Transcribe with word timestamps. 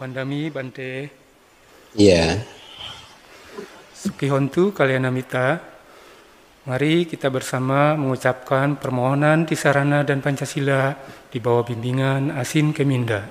Wandami 0.00 0.48
Bante. 0.48 1.12
Iya. 1.92 2.40
Sukihontu 3.92 4.72
Kalyanamita. 4.72 5.60
Mari 6.64 7.04
kita 7.04 7.28
bersama 7.28 7.92
mengucapkan 8.00 8.80
permohonan 8.80 9.44
di 9.44 9.52
sarana 9.52 10.00
dan 10.00 10.24
Pancasila 10.24 10.96
di 11.28 11.36
bawah 11.36 11.68
bimbingan 11.68 12.32
Asin 12.32 12.72
Keminda. 12.72 13.28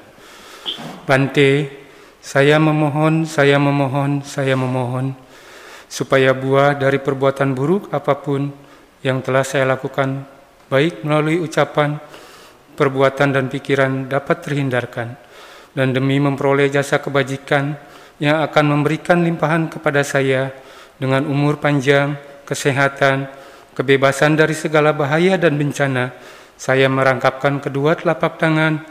Bante, 1.10 1.74
saya 2.22 2.62
memohon, 2.62 3.26
saya 3.26 3.58
memohon, 3.58 4.22
saya 4.22 4.54
memohon 4.54 5.18
supaya 5.90 6.38
buah 6.38 6.78
dari 6.78 7.02
perbuatan 7.02 7.58
buruk 7.58 7.90
apa 7.90 8.14
pun 8.22 8.46
yang 9.02 9.26
telah 9.26 9.42
saya 9.42 9.66
lakukan, 9.66 10.22
baik 10.70 11.02
melalui 11.02 11.42
ucapan, 11.42 11.98
perbuatan, 12.78 13.34
dan 13.34 13.50
pikiran 13.50 14.06
dapat 14.06 14.38
terhindarkan 14.46 15.29
dan 15.74 15.94
demi 15.94 16.18
memperoleh 16.18 16.70
jasa 16.70 17.02
kebajikan 17.02 17.78
yang 18.20 18.44
akan 18.44 18.66
memberikan 18.78 19.24
limpahan 19.24 19.72
kepada 19.72 20.04
saya 20.04 20.52
dengan 21.00 21.24
umur 21.26 21.58
panjang, 21.58 22.20
kesehatan, 22.44 23.32
kebebasan 23.78 24.36
dari 24.36 24.52
segala 24.52 24.92
bahaya 24.92 25.40
dan 25.40 25.56
bencana, 25.56 26.12
saya 26.60 26.92
merangkapkan 26.92 27.64
kedua 27.64 27.96
telapak 27.96 28.36
tangan, 28.36 28.84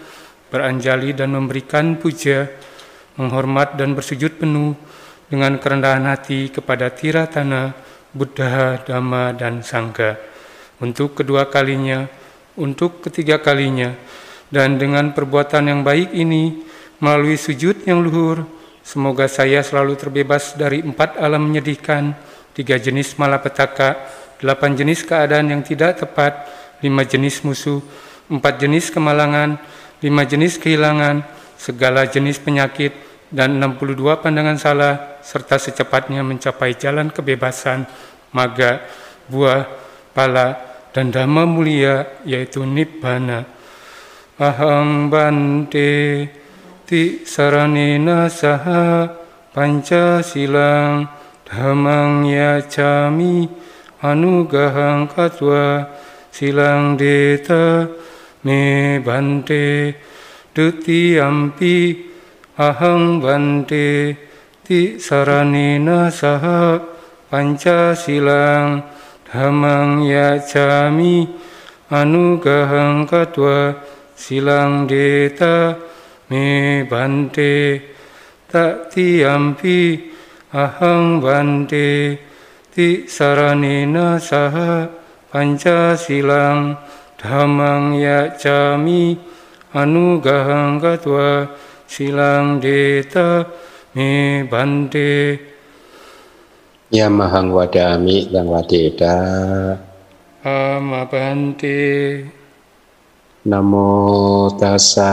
beranjali 0.49 1.13
dan 1.13 1.37
memberikan 1.37 2.01
puja, 2.01 2.49
menghormat 3.21 3.77
dan 3.77 3.93
bersujud 3.93 4.41
penuh 4.41 4.73
dengan 5.29 5.61
kerendahan 5.61 6.09
hati 6.09 6.49
kepada 6.49 6.89
Tiratana, 6.89 7.77
Buddha, 8.17 8.81
Dhamma, 8.81 9.37
dan 9.37 9.61
Sangha. 9.61 10.17
Untuk 10.81 11.21
kedua 11.21 11.53
kalinya, 11.53 12.09
untuk 12.57 13.05
ketiga 13.05 13.37
kalinya, 13.45 13.93
dan 14.49 14.81
dengan 14.81 15.13
perbuatan 15.13 15.69
yang 15.69 15.81
baik 15.85 16.17
ini, 16.17 16.68
melalui 16.99 17.39
sujud 17.39 17.87
yang 17.87 18.03
luhur, 18.03 18.47
semoga 18.83 19.27
saya 19.31 19.63
selalu 19.63 19.95
terbebas 19.99 20.55
dari 20.59 20.83
empat 20.83 21.19
alam 21.19 21.47
menyedihkan, 21.47 22.15
tiga 22.55 22.79
jenis 22.79 23.15
malapetaka, 23.19 23.99
delapan 24.43 24.75
jenis 24.75 25.07
keadaan 25.07 25.51
yang 25.51 25.63
tidak 25.63 26.03
tepat, 26.03 26.47
lima 26.83 27.03
jenis 27.07 27.43
musuh, 27.43 27.83
empat 28.31 28.59
jenis 28.63 28.91
kemalangan, 28.91 29.59
lima 30.03 30.23
jenis 30.27 30.59
kehilangan, 30.59 31.23
segala 31.59 32.07
jenis 32.07 32.39
penyakit, 32.39 32.95
dan 33.29 33.61
62 33.61 34.25
pandangan 34.25 34.57
salah, 34.57 34.95
serta 35.21 35.61
secepatnya 35.61 36.25
mencapai 36.25 36.73
jalan 36.79 37.13
kebebasan, 37.13 37.85
maga, 38.33 38.81
buah, 39.29 39.69
pala, 40.17 40.57
dan 40.97 41.13
dhamma 41.13 41.45
mulia, 41.45 42.19
yaitu 42.25 42.65
nibbana. 42.65 43.45
Aham 44.39 45.11
bante 45.11 46.31
ti 46.89 47.21
saranena 47.21 48.33
saha 48.33 49.13
panca 49.53 50.25
silang 50.25 51.05
dhammang 51.45 52.25
yacami 52.25 53.45
anugahang 54.01 55.05
katwa 55.05 55.85
silang 56.33 56.97
deta 56.97 57.85
me 58.41 58.97
bante 59.05 60.01
duti 60.57 61.21
ampi 61.21 62.09
ahang 62.57 63.21
bante 63.21 64.17
ti 64.65 64.97
saranena 64.97 66.09
saha 66.09 66.81
panca 67.29 67.93
silang 67.93 68.81
dhammang 69.29 70.09
yacami 70.09 71.29
anugahang 71.93 73.05
katwa 73.05 73.77
silang 74.17 74.89
deta 74.89 75.88
me 76.29 76.85
bante 76.85 77.81
tak 78.49 78.93
tiampi 78.93 80.13
ahang 80.53 81.25
bante 81.25 82.21
ti 82.69 83.09
saranena 83.09 84.21
saha 84.21 84.89
panca 85.33 85.97
silang 85.97 86.77
dhammang 87.17 87.97
yacami 87.97 89.17
anugahang 89.73 90.77
katwa 90.77 91.49
silang 91.89 92.61
deta 92.61 93.49
me 93.97 94.45
bante 94.45 95.37
Yamahang 96.89 97.53
wadami 97.53 98.33
dan 98.33 98.49
wadeda. 98.49 99.17
Ama 100.41 101.05
bante 101.05 101.85
Namo 103.45 104.49
tassa 104.57 105.13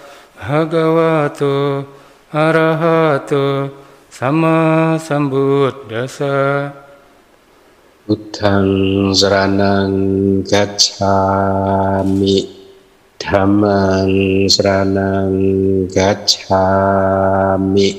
bhagavato 0.41 1.85
arahato 2.33 3.69
sama 4.09 4.97
sambuddhasa 4.97 6.73
Buddhang 8.09 9.13
saranang 9.13 10.41
gacchami 10.41 12.49
Dhammang 13.21 14.49
saranang 14.49 15.37
gacchami 15.93 17.89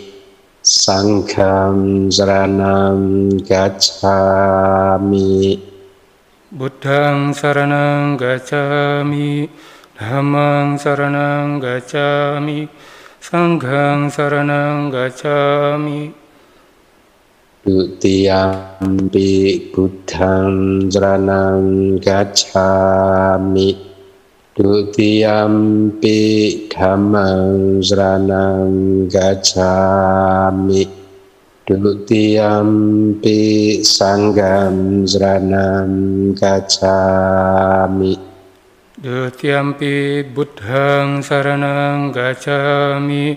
Sangham 0.66 2.10
saranang 2.10 3.38
gacchami 3.46 5.62
Buddhang 6.50 7.30
saranang 7.30 8.18
gacchami 8.18 9.46
Dhammang 9.92 10.80
saranang 10.80 11.60
gacchami 11.60 12.64
Sanghang 13.20 14.08
saranang 14.08 14.88
gacchami 14.88 16.08
Dutiyampi 17.60 19.28
Buddhang 19.68 20.88
saranang 20.88 22.00
gacchami 22.00 23.76
Dutiyampi 24.56 26.20
Dhammang 26.72 27.84
saranang 27.84 28.72
gacchami 29.12 30.88
Dutiyampi 31.68 33.40
Sangham 33.84 35.04
saranang 35.04 36.32
gacchami 36.32 38.31
Dutiampi 39.02 40.22
Buddhang 40.30 41.26
saranang 41.26 42.14
gacchami 42.14 43.34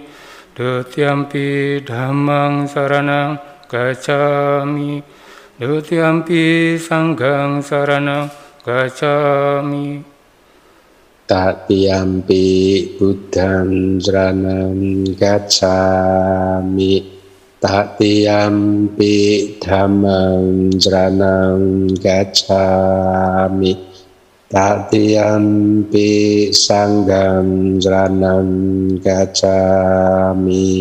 Dutiampi 0.53 1.81
Dhammang 1.81 2.69
saranang 2.69 3.41
gacchami 3.65 5.01
Dutiampi 5.57 6.77
Sanghang 6.77 7.65
saranang 7.65 8.29
gacchami 8.61 10.05
Tatiyampi 11.25 12.45
Buddhang 13.01 13.97
saranang 13.97 15.01
gacchami 15.17 16.93
Tatiyampi 17.57 19.17
Dhammang 19.57 20.77
saranang 20.77 21.89
gacchami 21.97 23.94
Tatiyampi 24.55 26.47
Sangham 26.55 27.75
saranang 27.75 28.95
gacchami 29.03 30.71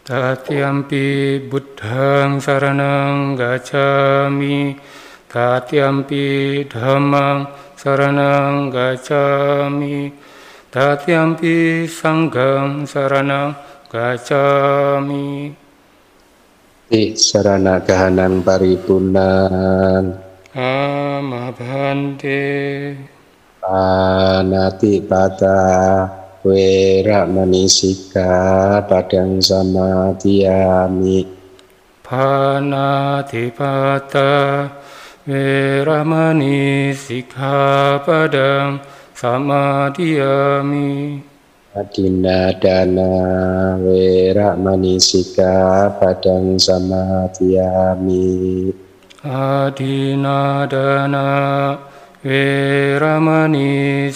Tatiampi 0.00 1.36
Buddhang 1.52 2.40
saranang 2.40 3.36
gacchami 3.36 4.72
Tatiampi 5.28 6.64
Dhammang 6.64 7.52
saranang 7.76 8.72
gacchami 8.72 10.08
Tatiampi 10.72 11.84
Sanghang 11.84 12.88
saranang 12.88 13.52
gacchami 13.92 15.52
Ti 16.88 17.12
sarana 17.20 17.84
kahanan 17.84 18.40
paripurnan 18.40 20.21
Ama 20.52 21.48
bhante 21.56 22.92
Panati 23.64 25.00
pata 25.00 26.04
Wera 26.44 27.24
manisika 27.24 28.84
padang 28.84 29.40
samadhiyami 29.40 31.24
Panatipata 32.04 34.28
Weramani 35.24 36.92
padang 38.04 38.84
samadhiyami 39.16 41.24
Adina 41.72 42.52
dana 42.60 43.08
wera 43.80 44.52
manisika 44.60 45.88
padang 45.96 46.60
samadhiyami 49.24 49.24
Adina 49.24 50.66
dana 50.66 51.78
Weramani 52.24 54.10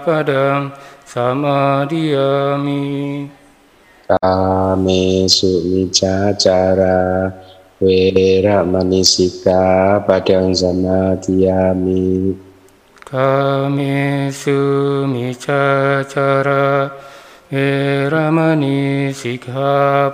padang 0.00 0.72
samadhiyami 1.04 3.28
Kame 4.08 5.28
sumicacara 5.52 7.28
Wera 7.80 8.64
manisika 8.64 10.00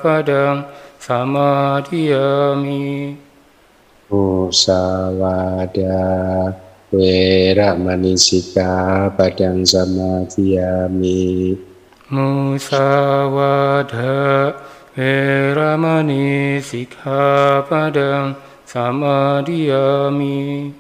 padang 0.02 0.66
samadhiyami 0.98 2.82
Kame 2.98 3.25
sumicacara 4.10 6.54
Wera 6.94 7.74
manisika 7.74 9.10
padang 9.18 9.66
samadhiyami 9.66 11.58
Musawada 12.14 14.14
Wera 14.94 15.74
manisika 15.74 17.66
padang 17.66 17.66
padang 17.66 18.38
samadhiyami 18.62 20.70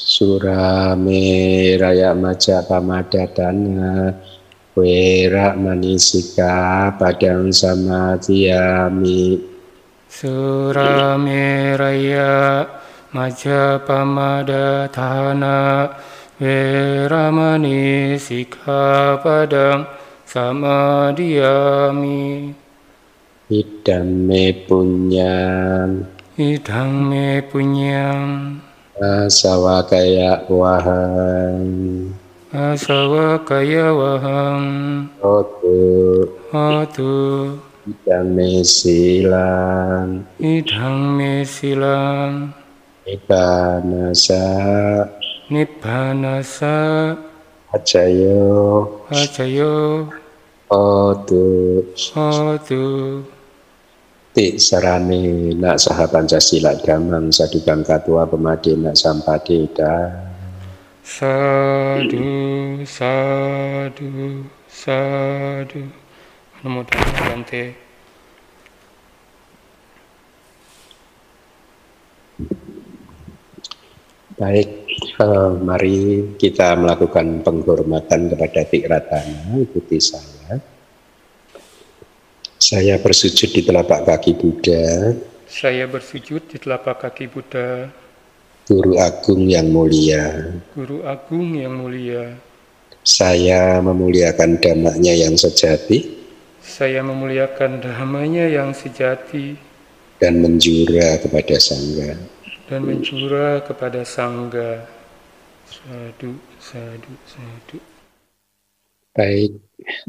Surame 0.00 1.76
raya 1.76 2.16
maja 2.16 2.64
pamadatana 2.64 4.16
Wera 4.72 5.52
manisika 5.52 6.88
padang 6.96 7.52
Surame 7.52 9.55
raya 11.76 12.64
Majapamadana 13.12 15.92
Veramani 16.40 18.16
Sikkhapadang 18.16 19.84
Samadhiyami 20.26 22.54
Idam 23.46 24.26
me 24.26 24.50
punyam. 24.66 26.02
Idang 26.36 27.08
me 27.08 27.40
punyam. 27.46 28.58
Asawakaya 28.96 30.40
waham 30.48 32.16
Asawakaya 32.48 33.92
waham 33.92 34.64
Hotu 35.20 36.24
Hotu 36.48 37.60
Idam 37.86 38.34
me 38.34 38.66
silang 38.66 40.26
Idang 40.42 41.14
me 41.14 41.46
silang 41.46 42.50
Nibbanasa. 43.06 44.42
Nibbanasa. 45.46 46.74
Ajayo. 47.70 48.42
Ajayo. 49.14 50.10
Otu 50.66 51.46
Otu 52.18 53.22
Ti 54.34 54.58
sarane 54.58 55.54
nak 55.54 55.78
saha 55.78 56.10
Pancasila 56.10 56.74
damang 56.82 57.30
sadukan 57.30 57.86
katua 57.86 58.26
pemadi 58.26 58.74
nak 58.74 58.98
sampadeda 58.98 60.26
Sadu, 61.06 62.82
sadu, 62.82 64.42
sadu. 64.66 66.05
Bante. 66.64 67.64
Baik, 74.36 74.68
uh, 75.20 75.56
mari 75.60 76.32
kita 76.36 76.76
melakukan 76.76 77.40
penghormatan 77.40 78.28
kepada 78.32 78.68
Tikratana, 78.68 79.56
ikuti 79.64 79.96
saya. 79.96 80.60
Saya 82.60 83.00
bersujud 83.00 83.52
di 83.52 83.64
telapak 83.64 84.04
kaki 84.04 84.32
Buddha. 84.36 85.16
Saya 85.48 85.88
bersujud 85.88 86.44
di 86.52 86.56
telapak 86.60 87.04
kaki 87.04 87.32
Buddha. 87.32 87.88
Guru 88.66 88.98
Agung 89.00 89.48
yang 89.48 89.72
mulia. 89.72 90.52
Guru 90.74 91.04
Agung 91.04 91.56
yang 91.56 91.80
mulia. 91.80 92.36
Saya 93.06 93.78
memuliakan 93.78 94.58
damanya 94.58 95.14
yang 95.14 95.38
sejati. 95.38 96.15
Saya 96.66 97.06
memuliakan 97.06 97.78
damanya 97.78 98.50
yang 98.50 98.74
sejati. 98.74 99.54
Dan 100.18 100.42
menjura 100.42 101.22
kepada 101.22 101.62
Sangha 101.62 102.18
dan 102.66 102.82
mencurah 102.82 103.62
kepada 103.62 104.02
sangga. 104.02 104.82
Sadu, 105.66 106.38
sadu, 106.62 107.12
sadu. 107.26 107.78
Baik, 109.14 109.54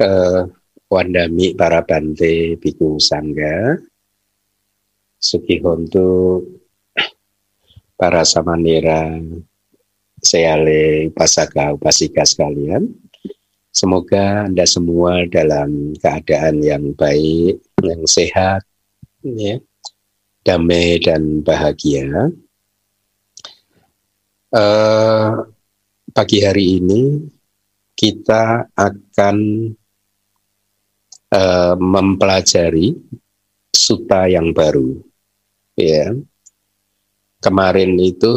uh, 0.02 0.46
Wandami 0.90 1.54
para 1.54 1.82
bante 1.82 2.58
biku 2.58 2.98
sangga, 2.98 3.78
Sukihontu 5.18 6.42
para 7.98 8.22
samanera 8.22 9.18
seale 10.22 11.10
pasaka 11.10 11.74
upasika 11.74 12.22
sekalian. 12.22 12.94
Semoga 13.78 14.50
Anda 14.50 14.66
semua 14.66 15.22
dalam 15.30 15.94
keadaan 16.02 16.66
yang 16.66 16.98
baik, 16.98 17.62
yang 17.78 18.02
sehat, 18.10 18.66
ya, 19.22 19.62
damai 20.42 20.98
dan 20.98 21.46
bahagia 21.46 22.34
uh, 24.52 25.30
pagi 26.12 26.38
hari 26.40 26.80
ini 26.80 27.02
kita 27.98 28.70
akan 28.72 29.36
uh, 31.34 31.74
mempelajari 31.76 32.94
suta 33.74 34.30
yang 34.30 34.54
baru. 34.54 35.02
Ya, 35.78 36.10
kemarin 37.38 37.94
itu 38.02 38.34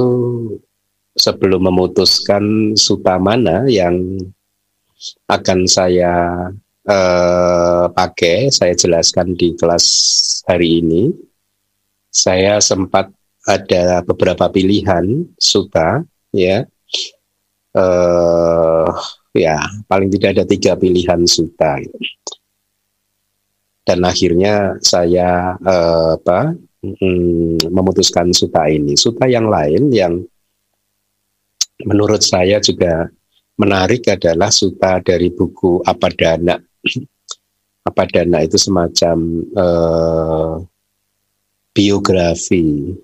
sebelum 1.17 1.69
memutuskan 1.69 2.77
suta 2.77 3.17
mana 3.17 3.65
yang 3.65 3.97
akan 5.29 5.59
saya 5.65 6.13
uh, 6.87 7.85
pakai, 7.91 8.49
saya 8.53 8.73
jelaskan 8.77 9.33
di 9.33 9.53
kelas 9.57 9.85
hari 10.45 10.83
ini. 10.83 11.13
Saya 12.11 12.59
sempat 12.59 13.07
ada 13.47 14.03
beberapa 14.03 14.51
pilihan 14.51 15.25
suta 15.39 16.03
ya. 16.35 16.67
Uh, 17.71 18.91
ya 19.31 19.63
paling 19.87 20.11
tidak 20.11 20.35
ada 20.35 20.43
tiga 20.43 20.75
pilihan 20.75 21.23
suta 21.23 21.79
dan 23.91 23.99
akhirnya 24.05 24.77
saya 24.83 25.57
uh, 25.57 26.19
apa 26.19 26.53
mm, 26.79 27.71
memutuskan 27.73 28.29
suta 28.31 28.69
ini. 28.69 28.93
Suta 28.95 29.25
yang 29.25 29.49
lain 29.49 29.89
yang 29.89 30.21
menurut 31.81 32.21
saya 32.21 32.61
juga 32.61 33.09
menarik 33.61 34.09
adalah 34.09 34.49
suta 34.49 34.97
dari 35.05 35.29
buku 35.29 35.85
Apadana 35.85 36.57
Apadana 37.87 38.41
itu 38.41 38.57
semacam 38.57 39.17
uh, 39.53 40.57
biografi 41.71 42.97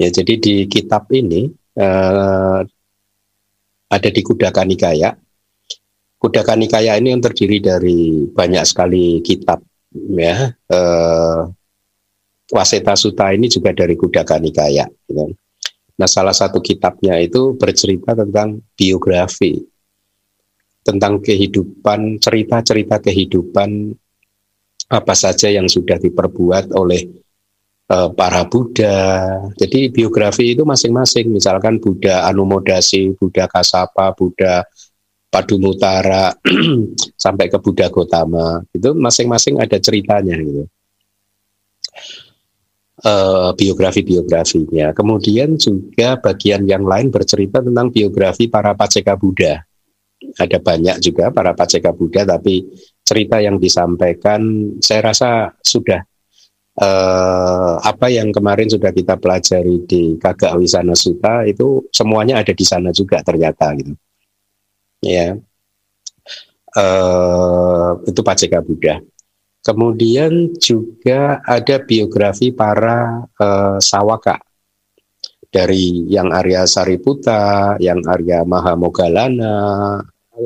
Ya, 0.00 0.08
jadi 0.08 0.40
di 0.40 0.54
kitab 0.64 1.12
ini 1.12 1.52
uh, 1.76 2.64
ada 3.92 4.08
di 4.08 4.24
Kudaka 4.24 4.64
Nikaya. 4.64 5.12
Kudaka 6.16 6.56
Nikaya 6.56 6.96
ini 6.96 7.12
yang 7.12 7.20
terdiri 7.20 7.60
dari 7.60 8.24
banyak 8.32 8.64
sekali 8.64 9.20
kitab 9.20 9.60
ya. 10.16 10.56
Uh, 10.72 11.52
Waseta 12.48 12.96
Suta 12.96 13.28
ini 13.36 13.52
juga 13.52 13.76
dari 13.76 13.92
Kudaka 13.92 14.40
Nikaya. 14.40 14.88
Gitu. 15.04 15.36
Nah, 16.00 16.08
salah 16.08 16.32
satu 16.32 16.64
kitabnya 16.64 17.20
itu 17.20 17.52
bercerita 17.60 18.16
tentang 18.16 18.64
biografi, 18.72 19.60
tentang 20.80 21.20
kehidupan, 21.20 22.16
cerita-cerita 22.16 23.04
kehidupan 23.04 23.92
apa 24.90 25.14
saja 25.14 25.52
yang 25.52 25.68
sudah 25.68 26.00
diperbuat 26.00 26.72
oleh 26.72 27.20
Eh, 27.90 28.10
para 28.14 28.46
Buddha. 28.46 28.94
Jadi 29.58 29.90
biografi 29.90 30.54
itu 30.54 30.62
masing-masing, 30.62 31.26
misalkan 31.26 31.82
Buddha 31.82 32.22
Anumodasi, 32.22 33.18
Buddha 33.18 33.50
Kasapa, 33.50 34.14
Buddha 34.14 34.62
Padumutara 35.26 36.30
sampai 37.26 37.50
ke 37.50 37.58
Buddha 37.58 37.90
Gotama 37.90 38.62
itu 38.74 38.90
masing-masing 38.98 39.62
ada 39.62 39.78
ceritanya 39.78 40.34
gitu 40.38 40.66
uh, 43.04 43.50
biografi-biografinya. 43.56 44.92
Kemudian 44.96 45.56
juga 45.56 46.16
bagian 46.20 46.64
yang 46.64 46.84
lain 46.84 47.12
bercerita 47.12 47.60
tentang 47.60 47.92
biografi 47.92 48.46
para 48.46 48.72
paceka 48.72 49.16
Buddha. 49.16 49.60
Ada 50.36 50.60
banyak 50.60 51.00
juga 51.00 51.32
para 51.32 51.56
paceka 51.56 51.96
Buddha, 51.96 52.28
tapi 52.28 52.68
cerita 53.00 53.40
yang 53.40 53.56
disampaikan 53.56 54.72
saya 54.78 55.10
rasa 55.10 55.50
sudah 55.64 56.04
uh, 56.78 57.76
apa 57.82 58.06
yang 58.12 58.30
kemarin 58.30 58.68
sudah 58.70 58.92
kita 58.94 59.16
pelajari 59.18 59.82
di 59.88 60.14
Kagak 60.20 60.54
Wisana 60.60 60.94
Sutta 60.94 61.42
itu 61.48 61.90
semuanya 61.90 62.38
ada 62.38 62.52
di 62.54 62.62
sana 62.62 62.94
juga 62.94 63.24
ternyata 63.26 63.74
gitu 63.74 63.96
ya 65.02 65.34
uh, 66.76 67.90
itu 68.06 68.20
Paceka 68.22 68.62
Buddha. 68.62 69.00
Kemudian 69.60 70.56
juga 70.56 71.44
ada 71.44 71.76
biografi 71.84 72.48
para 72.48 73.28
uh, 73.36 73.76
sawaka. 73.76 74.40
Dari 75.50 76.06
yang 76.06 76.30
Arya 76.30 76.62
Sariputa, 76.62 77.74
yang 77.82 78.00
Arya 78.06 78.46
Mahamogalana, 78.46 79.98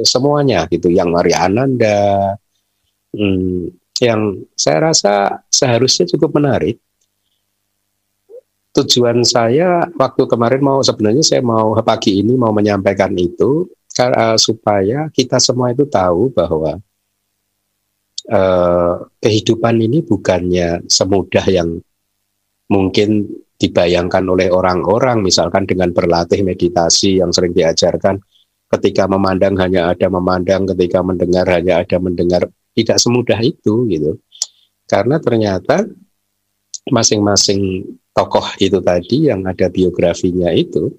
semuanya 0.02 0.64
gitu, 0.73 0.88
yang 0.88 1.12
Arya 1.12 1.44
Ananda, 1.44 2.33
hmm, 3.12 3.68
yang 4.00 4.42
saya 4.56 4.90
rasa 4.90 5.44
seharusnya 5.52 6.09
cukup 6.11 6.40
menarik. 6.40 6.80
Tujuan 8.75 9.23
saya 9.23 9.87
waktu 9.94 10.26
kemarin 10.26 10.59
mau 10.64 10.83
sebenarnya 10.83 11.23
saya 11.23 11.42
mau 11.44 11.78
pagi 11.78 12.18
ini 12.18 12.35
mau 12.35 12.50
menyampaikan 12.50 13.14
itu 13.14 13.71
uh, 14.02 14.35
supaya 14.35 15.06
kita 15.14 15.38
semua 15.38 15.71
itu 15.71 15.87
tahu 15.87 16.35
bahwa 16.35 16.83
uh, 18.31 19.04
kehidupan 19.21 19.81
ini 19.81 20.04
bukannya 20.04 20.85
semudah 20.87 21.47
yang 21.49 21.81
mungkin 22.71 23.28
dibayangkan 23.54 24.25
oleh 24.26 24.50
orang-orang 24.50 25.23
misalkan 25.23 25.64
dengan 25.64 25.95
berlatih 25.95 26.43
meditasi 26.43 27.23
yang 27.23 27.31
sering 27.31 27.54
diajarkan 27.54 28.19
ketika 28.73 29.07
memandang 29.07 29.54
hanya 29.61 29.95
ada 29.95 30.11
memandang 30.11 30.66
ketika 30.75 31.00
mendengar 31.04 31.47
hanya 31.47 31.85
ada 31.85 31.97
mendengar 32.02 32.43
tidak 32.75 32.99
semudah 32.99 33.38
itu 33.38 33.87
gitu 33.87 34.19
karena 34.90 35.23
ternyata 35.23 35.87
masing-masing 36.90 37.87
tokoh 38.12 38.45
itu 38.61 38.83
tadi 38.83 39.31
yang 39.31 39.47
ada 39.47 39.71
biografinya 39.71 40.50
itu 40.52 40.93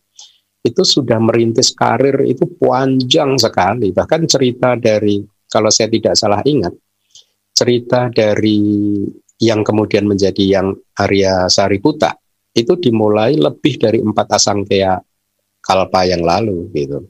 itu 0.65 0.81
sudah 0.81 1.21
merintis 1.21 1.77
karir 1.77 2.25
itu 2.25 2.49
panjang 2.57 3.37
sekali. 3.37 3.93
Bahkan 3.93 4.21
cerita 4.25 4.73
dari, 4.73 5.21
kalau 5.45 5.69
saya 5.69 5.93
tidak 5.93 6.17
salah 6.17 6.41
ingat, 6.41 6.73
cerita 7.55 8.11
dari 8.11 8.59
yang 9.39 9.63
kemudian 9.63 10.05
menjadi 10.05 10.43
yang 10.59 10.75
Arya 10.99 11.47
Sariputa 11.47 12.15
itu 12.55 12.75
dimulai 12.79 13.35
lebih 13.35 13.79
dari 13.79 13.99
empat 13.99 14.35
asangkaya 14.35 14.99
kalpa 15.59 16.07
yang 16.07 16.23
lalu 16.23 16.71
gitu. 16.71 17.07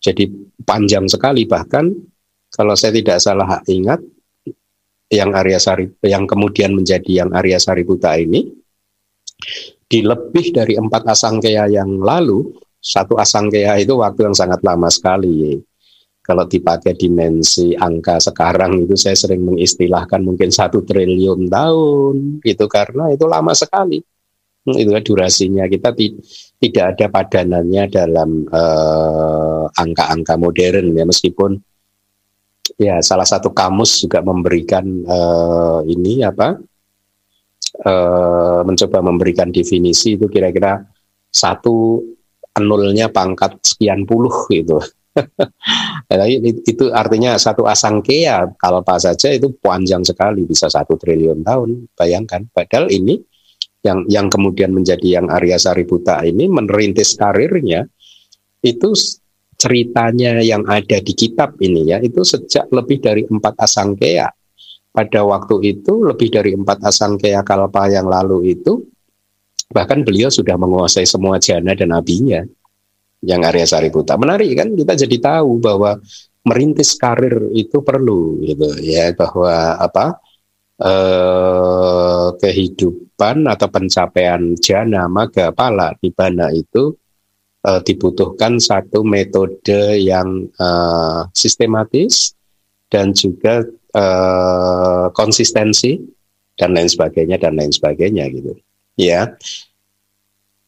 Jadi 0.00 0.28
panjang 0.64 1.08
sekali 1.08 1.48
bahkan 1.48 1.88
kalau 2.52 2.76
saya 2.76 2.96
tidak 2.96 3.20
salah 3.20 3.60
ingat 3.68 4.00
yang 5.12 5.32
Arya 5.32 5.60
Sari 5.62 5.86
yang 6.04 6.26
kemudian 6.26 6.74
menjadi 6.74 7.24
yang 7.24 7.30
Arya 7.32 7.60
Sariputa 7.62 8.18
ini 8.18 8.44
di 9.86 10.02
lebih 10.02 10.50
dari 10.50 10.74
empat 10.74 11.06
asangkaya 11.06 11.70
yang 11.70 12.02
lalu, 12.02 12.50
satu 12.82 13.14
asangkaya 13.14 13.78
itu 13.78 13.94
waktu 13.94 14.26
yang 14.26 14.34
sangat 14.34 14.58
lama 14.66 14.90
sekali. 14.90 15.62
Kalau 16.26 16.42
dipakai 16.42 16.98
dimensi 16.98 17.70
angka 17.78 18.18
sekarang 18.18 18.82
itu 18.82 18.98
saya 18.98 19.14
sering 19.14 19.46
mengistilahkan 19.46 20.18
mungkin 20.26 20.50
satu 20.50 20.82
triliun 20.82 21.46
tahun 21.46 22.42
gitu 22.42 22.66
karena 22.66 23.14
itu 23.14 23.30
lama 23.30 23.54
sekali. 23.54 24.02
Hmm, 24.66 24.74
itu 24.74 24.90
durasinya 25.06 25.70
kita 25.70 25.94
tidak 26.58 26.84
ada 26.98 27.06
padanannya 27.06 27.86
dalam 27.86 28.42
uh, 28.50 29.70
angka-angka 29.70 30.34
modern 30.34 30.98
ya 30.98 31.06
meskipun 31.06 31.54
ya 32.74 32.98
salah 32.98 33.22
satu 33.22 33.54
kamus 33.54 34.02
juga 34.02 34.26
memberikan 34.26 34.82
uh, 35.06 35.86
ini 35.86 36.26
apa 36.26 36.58
uh, 37.86 38.60
mencoba 38.66 38.98
memberikan 39.06 39.54
definisi 39.54 40.18
itu 40.18 40.26
kira-kira 40.26 40.82
satu 41.30 42.02
nolnya 42.58 43.06
pangkat 43.14 43.62
sekian 43.62 44.02
puluh 44.02 44.50
gitu. 44.50 44.82
Itu 46.70 46.84
artinya 46.92 47.36
satu 47.36 47.64
asangkea 47.66 48.56
kalpa 48.60 48.96
saja 49.00 49.32
itu 49.32 49.52
panjang 49.58 50.04
sekali 50.06 50.44
bisa 50.44 50.70
satu 50.70 50.94
triliun 50.94 51.42
tahun 51.42 51.90
bayangkan. 51.96 52.46
Padahal 52.52 52.92
ini 52.92 53.18
yang 53.86 54.02
yang 54.10 54.26
kemudian 54.26 54.74
menjadi 54.74 55.22
yang 55.22 55.26
Arya 55.30 55.58
Sariputa 55.62 56.22
ini 56.26 56.50
menerintis 56.50 57.14
karirnya 57.14 57.86
itu 58.64 58.90
ceritanya 59.56 60.42
yang 60.42 60.66
ada 60.68 61.00
di 61.00 61.12
kitab 61.16 61.56
ini 61.62 61.94
ya 61.94 61.98
itu 62.02 62.20
sejak 62.26 62.68
lebih 62.74 63.00
dari 63.00 63.22
empat 63.24 63.56
asangkea 63.56 64.28
pada 64.96 65.20
waktu 65.28 65.76
itu 65.76 66.08
lebih 66.08 66.32
dari 66.32 66.56
empat 66.56 66.80
asangkaya 66.88 67.44
kalpa 67.44 67.88
yang 67.88 68.08
lalu 68.08 68.56
itu 68.56 68.84
bahkan 69.68 70.00
beliau 70.00 70.32
sudah 70.32 70.56
menguasai 70.56 71.04
semua 71.04 71.36
jana 71.36 71.76
dan 71.76 71.92
abinya 71.92 72.40
yang 73.26 73.42
Arya 73.42 73.66
Sariputa. 73.66 74.14
Menarik 74.14 74.54
kan 74.54 74.70
kita 74.72 74.94
jadi 74.94 75.16
tahu 75.18 75.58
bahwa 75.58 75.98
merintis 76.46 76.94
karir 76.94 77.50
itu 77.58 77.82
perlu 77.82 78.38
gitu 78.46 78.70
ya 78.86 79.10
bahwa 79.18 79.82
apa 79.82 80.22
eh, 80.78 82.26
kehidupan 82.38 83.50
atau 83.50 83.66
pencapaian 83.66 84.54
jana 84.62 85.10
maga 85.10 85.50
pala 85.50 85.90
di 85.98 86.14
bana 86.14 86.54
itu 86.54 86.94
eh, 87.66 87.80
dibutuhkan 87.82 88.62
satu 88.62 89.02
metode 89.02 89.98
yang 89.98 90.46
eh, 90.46 91.20
sistematis 91.34 92.36
dan 92.86 93.10
juga 93.10 93.66
uh, 93.96 95.06
konsistensi 95.10 95.98
dan 96.56 96.72
lain 96.72 96.88
sebagainya 96.88 97.36
dan 97.40 97.58
lain 97.58 97.72
sebagainya 97.72 98.30
gitu 98.32 98.52
ya 98.96 99.34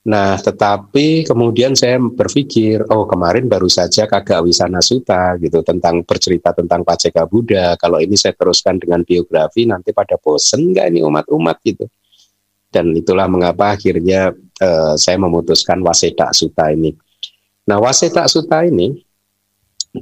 Nah, 0.07 0.39
tetapi 0.39 1.27
kemudian 1.27 1.75
saya 1.75 1.99
berpikir, 1.99 2.87
oh 2.89 3.05
kemarin 3.05 3.51
baru 3.51 3.67
saja 3.67 4.07
kagak 4.07 4.47
wisana 4.47 4.79
suta 4.79 5.35
gitu 5.43 5.61
tentang 5.67 6.07
bercerita 6.07 6.55
tentang 6.55 6.87
Paceka 6.87 7.27
Buddha. 7.27 7.75
Kalau 7.75 7.99
ini 7.99 8.15
saya 8.15 8.33
teruskan 8.39 8.79
dengan 8.79 9.03
biografi, 9.03 9.67
nanti 9.67 9.91
pada 9.91 10.15
bosen 10.17 10.73
nggak 10.73 10.87
ini 10.95 11.01
umat-umat 11.03 11.57
gitu. 11.67 11.85
Dan 12.71 12.95
itulah 12.95 13.27
mengapa 13.29 13.75
akhirnya 13.75 14.33
uh, 14.63 14.95
saya 14.97 15.19
memutuskan 15.21 15.83
Waseda 15.85 16.31
Suta 16.33 16.71
ini. 16.73 16.95
Nah, 17.69 17.77
Waseda 17.83 18.25
Suta 18.31 18.65
ini 18.65 18.95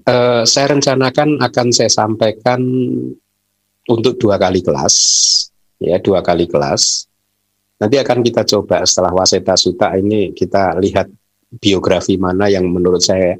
uh, 0.07 0.43
saya 0.45 0.77
rencanakan 0.77 1.41
akan 1.41 1.67
saya 1.75 1.91
sampaikan 1.91 2.61
untuk 3.87 4.19
dua 4.19 4.39
kali 4.39 4.63
kelas, 4.63 4.95
ya 5.83 5.99
dua 5.99 6.23
kali 6.23 6.47
kelas. 6.47 7.11
Nanti 7.77 7.97
akan 8.01 8.19
kita 8.25 8.43
coba 8.49 8.85
setelah 8.89 9.13
Waseta 9.13 9.53
Suta 9.55 9.93
ini 9.97 10.33
kita 10.33 10.81
lihat 10.81 11.13
biografi 11.61 12.17
mana 12.17 12.49
yang 12.49 12.65
menurut 12.69 13.05
saya 13.05 13.37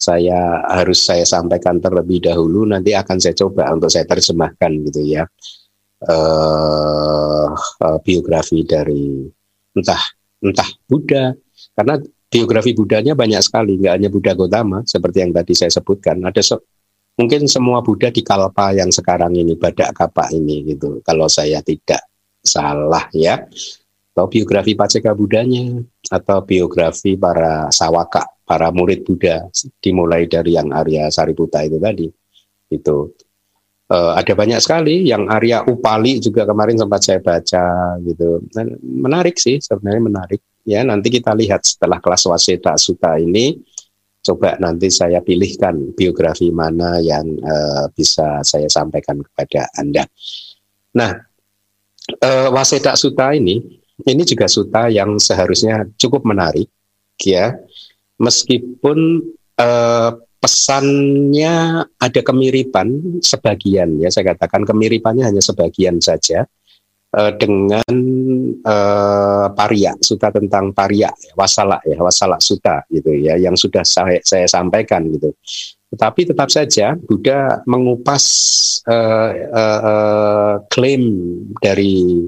saya 0.00 0.64
harus 0.70 1.04
saya 1.04 1.26
sampaikan 1.26 1.82
terlebih 1.82 2.22
dahulu. 2.22 2.64
Nanti 2.64 2.94
akan 2.94 3.18
saya 3.18 3.34
coba 3.34 3.68
untuk 3.74 3.90
saya 3.90 4.06
terjemahkan 4.06 4.70
gitu 4.88 5.02
ya 5.04 5.26
uh, 6.06 7.50
uh, 7.56 7.98
biografi 8.00 8.64
dari 8.64 9.28
entah 9.76 10.02
entah 10.40 10.70
Buddha 10.88 11.36
karena 11.76 12.00
biografi 12.30 12.72
Budanya 12.72 13.12
banyak 13.18 13.42
sekali, 13.42 13.76
nggak 13.76 13.94
hanya 13.98 14.08
Buddha 14.08 14.32
Gotama 14.38 14.86
seperti 14.86 15.26
yang 15.26 15.32
tadi 15.34 15.52
saya 15.52 15.74
sebutkan. 15.74 16.22
Ada 16.22 16.40
so, 16.40 16.56
mungkin 17.18 17.50
semua 17.50 17.82
Buddha 17.82 18.08
di 18.14 18.22
Kalpa 18.22 18.70
yang 18.70 18.94
sekarang 18.94 19.34
ini, 19.34 19.58
Badak 19.58 19.98
Kapa 19.98 20.30
ini 20.30 20.62
gitu. 20.62 21.02
Kalau 21.02 21.26
saya 21.26 21.58
tidak 21.60 22.06
salah 22.40 23.10
ya. 23.10 23.42
Atau 24.10 24.26
biografi 24.26 24.74
Paceka 24.74 25.14
Budanya 25.14 25.78
atau 26.10 26.42
biografi 26.42 27.14
para 27.14 27.70
sawaka, 27.70 28.26
para 28.42 28.74
murid 28.74 29.06
Buddha 29.06 29.46
dimulai 29.78 30.26
dari 30.26 30.58
yang 30.58 30.74
Arya 30.74 31.06
Sariputa 31.14 31.62
itu 31.62 31.78
tadi. 31.78 32.10
Itu 32.70 33.14
uh, 33.90 34.12
ada 34.18 34.32
banyak 34.32 34.58
sekali 34.62 35.06
yang 35.06 35.26
Arya 35.26 35.66
Upali 35.66 36.22
juga 36.22 36.46
kemarin 36.46 36.78
sempat 36.78 37.00
saya 37.02 37.20
baca 37.22 37.98
gitu. 38.06 38.42
Menarik 38.82 39.36
sih 39.36 39.58
sebenarnya 39.58 40.02
menarik 40.02 40.40
ya 40.64 40.86
nanti 40.86 41.10
kita 41.10 41.34
lihat 41.34 41.66
setelah 41.66 41.98
kelas 41.98 42.30
waseta 42.30 42.78
suta 42.78 43.18
ini 43.18 43.58
coba 44.20 44.60
nanti 44.60 44.92
saya 44.92 45.24
pilihkan 45.24 45.96
biografi 45.96 46.52
mana 46.52 47.00
yang 47.00 47.26
uh, 47.40 47.88
bisa 47.90 48.44
saya 48.46 48.68
sampaikan 48.70 49.18
kepada 49.24 49.66
anda. 49.74 50.04
Nah 50.94 51.10
uh, 52.20 52.48
waseta 52.52 52.94
suta 52.94 53.32
ini 53.34 53.79
ini 54.06 54.22
juga 54.24 54.46
suta 54.48 54.88
yang 54.88 55.20
seharusnya 55.20 55.88
cukup 55.96 56.24
menarik 56.24 56.68
ya. 57.20 57.56
Meskipun 58.20 59.24
uh, 59.56 60.10
pesannya 60.40 61.84
ada 62.00 62.20
kemiripan 62.24 63.20
sebagian 63.20 64.00
ya. 64.00 64.08
Saya 64.08 64.32
katakan 64.36 64.64
kemiripannya 64.64 65.28
hanya 65.28 65.44
sebagian 65.44 66.00
saja 66.00 66.48
uh, 67.16 67.32
dengan 67.36 67.94
uh, 68.64 69.46
paria 69.52 69.92
suta 70.00 70.32
tentang 70.32 70.72
paria 70.72 71.12
wasala 71.36 71.80
ya 71.84 72.00
wasala 72.00 72.40
suta 72.40 72.84
gitu 72.88 73.12
ya 73.12 73.36
yang 73.36 73.54
sudah 73.54 73.84
saya, 73.84 74.20
saya 74.24 74.48
sampaikan 74.48 75.04
gitu. 75.12 75.32
Tetapi 75.90 76.20
tetap 76.32 76.48
saja 76.48 76.94
Buddha 76.94 77.66
mengupas 77.66 78.24
uh, 78.86 79.30
uh, 79.50 80.54
klaim 80.70 81.02
dari 81.58 82.24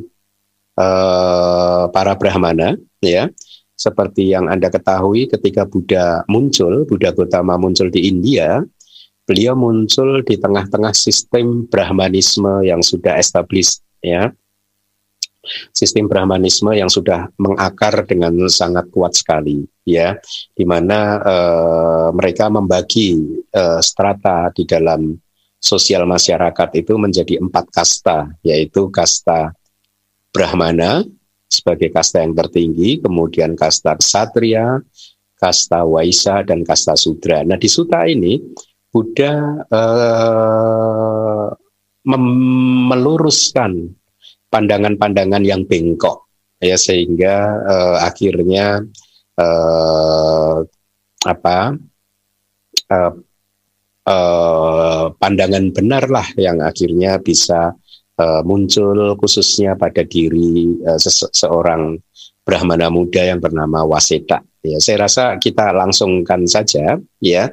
uh, 0.76 1.88
para 1.92 2.14
brahmana 2.16 2.76
ya 3.02 3.28
seperti 3.82 4.30
yang 4.30 4.46
Anda 4.46 4.70
ketahui 4.70 5.26
ketika 5.26 5.66
Buddha 5.66 6.22
muncul, 6.30 6.86
Buddha 6.86 7.10
Gautama 7.10 7.58
muncul 7.58 7.90
di 7.90 8.06
India, 8.06 8.62
beliau 9.26 9.58
muncul 9.58 10.22
di 10.22 10.38
tengah-tengah 10.38 10.94
sistem 10.94 11.66
Brahmanisme 11.66 12.62
yang 12.62 12.78
sudah 12.78 13.18
established 13.18 13.82
ya. 13.98 14.30
Sistem 15.74 16.06
Brahmanisme 16.06 16.70
yang 16.70 16.86
sudah 16.86 17.26
mengakar 17.34 18.06
dengan 18.06 18.30
sangat 18.46 18.86
kuat 18.94 19.18
sekali 19.18 19.66
ya, 19.82 20.14
di 20.54 20.62
mana 20.62 21.18
uh, 21.18 22.08
mereka 22.14 22.46
membagi 22.46 23.18
uh, 23.50 23.82
strata 23.82 24.54
di 24.54 24.62
dalam 24.62 25.18
sosial 25.58 26.06
masyarakat 26.06 26.78
itu 26.78 26.94
menjadi 26.94 27.42
empat 27.42 27.74
kasta, 27.74 28.30
yaitu 28.46 28.86
kasta 28.94 29.50
Brahmana, 30.32 31.04
sebagai 31.44 31.92
kasta 31.92 32.24
yang 32.24 32.32
tertinggi, 32.32 33.04
kemudian 33.04 33.52
kasta 33.52 33.92
ksatria, 34.00 34.80
kasta 35.36 35.84
waisa, 35.84 36.40
dan 36.40 36.64
kasta 36.64 36.96
sudra. 36.96 37.44
Nah 37.44 37.60
di 37.60 37.68
suta 37.68 38.08
ini 38.08 38.40
Buddha 38.92 39.32
eh, 39.68 41.48
meluruskan 42.88 43.72
pandangan-pandangan 44.52 45.44
yang 45.44 45.64
bengkok 45.64 46.28
ya 46.60 46.76
sehingga 46.76 47.36
eh, 47.68 47.96
akhirnya 48.04 48.84
eh, 49.36 50.56
apa 51.24 51.58
eh, 52.92 53.12
eh, 54.08 55.04
pandangan 55.16 55.64
benar 55.72 56.04
lah 56.12 56.28
yang 56.36 56.60
akhirnya 56.60 57.16
bisa 57.16 57.72
uh, 58.22 58.40
muncul 58.46 59.18
khususnya 59.18 59.74
pada 59.74 60.06
diri 60.06 60.78
uh, 60.86 60.98
seorang 61.34 61.98
Brahmana 62.42 62.90
muda 62.90 63.22
yang 63.22 63.38
bernama 63.38 63.86
Waseta. 63.86 64.42
Ya, 64.62 64.78
saya 64.78 65.06
rasa 65.06 65.38
kita 65.42 65.74
langsungkan 65.74 66.46
saja 66.46 66.98
ya. 67.18 67.50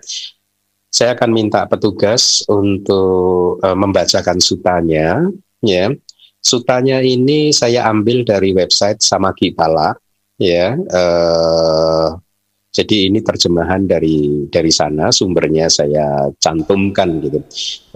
Saya 0.90 1.14
akan 1.14 1.30
minta 1.30 1.70
petugas 1.70 2.42
untuk 2.50 3.62
uh, 3.62 3.78
membacakan 3.78 4.42
sutanya 4.42 5.30
ya. 5.62 5.94
Sutanya 6.40 7.04
ini 7.04 7.52
saya 7.52 7.86
ambil 7.90 8.26
dari 8.26 8.54
website 8.54 9.02
Samagipala 9.02 9.94
ya. 10.42 10.74
Uh, 10.90 12.18
jadi 12.70 13.10
ini 13.10 13.26
terjemahan 13.26 13.90
dari 13.90 14.46
dari 14.46 14.70
sana 14.70 15.10
sumbernya 15.10 15.66
saya 15.74 16.30
cantumkan 16.38 17.18
gitu. 17.26 17.42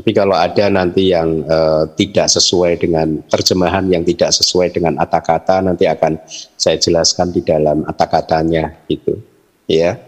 Tapi 0.01 0.11
kalau 0.17 0.33
ada 0.33 0.65
nanti 0.73 1.13
yang 1.13 1.45
uh, 1.45 1.85
tidak 1.93 2.25
sesuai 2.33 2.81
dengan 2.81 3.21
terjemahan 3.29 3.85
yang 3.93 4.01
tidak 4.01 4.33
sesuai 4.33 4.73
dengan 4.73 4.97
kata 4.97 5.61
nanti 5.61 5.85
akan 5.85 6.17
saya 6.57 6.81
jelaskan 6.81 7.29
di 7.29 7.45
dalam 7.45 7.85
kata-katanya 7.85 8.73
gitu. 8.89 9.21
Ya. 9.69 10.01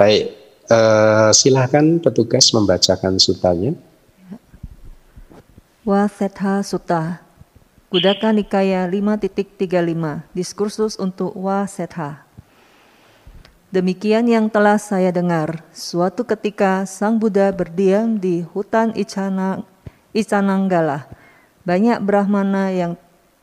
Baik, 0.00 0.32
uh, 0.72 1.28
silahkan 1.36 2.00
petugas 2.00 2.56
membacakan 2.56 3.20
sutanya. 3.20 3.76
Wasetha 5.86 6.66
Sutta 6.66 7.22
Kudaka 7.94 8.34
Nikaya 8.34 8.90
5.35 8.90 9.54
Diskursus 10.34 10.98
untuk 10.98 11.30
Wasetha 11.38 12.25
Demikian 13.74 14.30
yang 14.30 14.46
telah 14.46 14.78
saya 14.78 15.10
dengar. 15.10 15.58
Suatu 15.74 16.22
ketika 16.22 16.86
Sang 16.86 17.18
Buddha 17.18 17.50
berdiam 17.50 18.14
di 18.14 18.46
hutan 18.54 18.94
Icana, 18.94 19.66
Icananggala. 20.14 21.10
Banyak 21.66 21.98
Brahmana 21.98 22.70
yang 22.70 22.94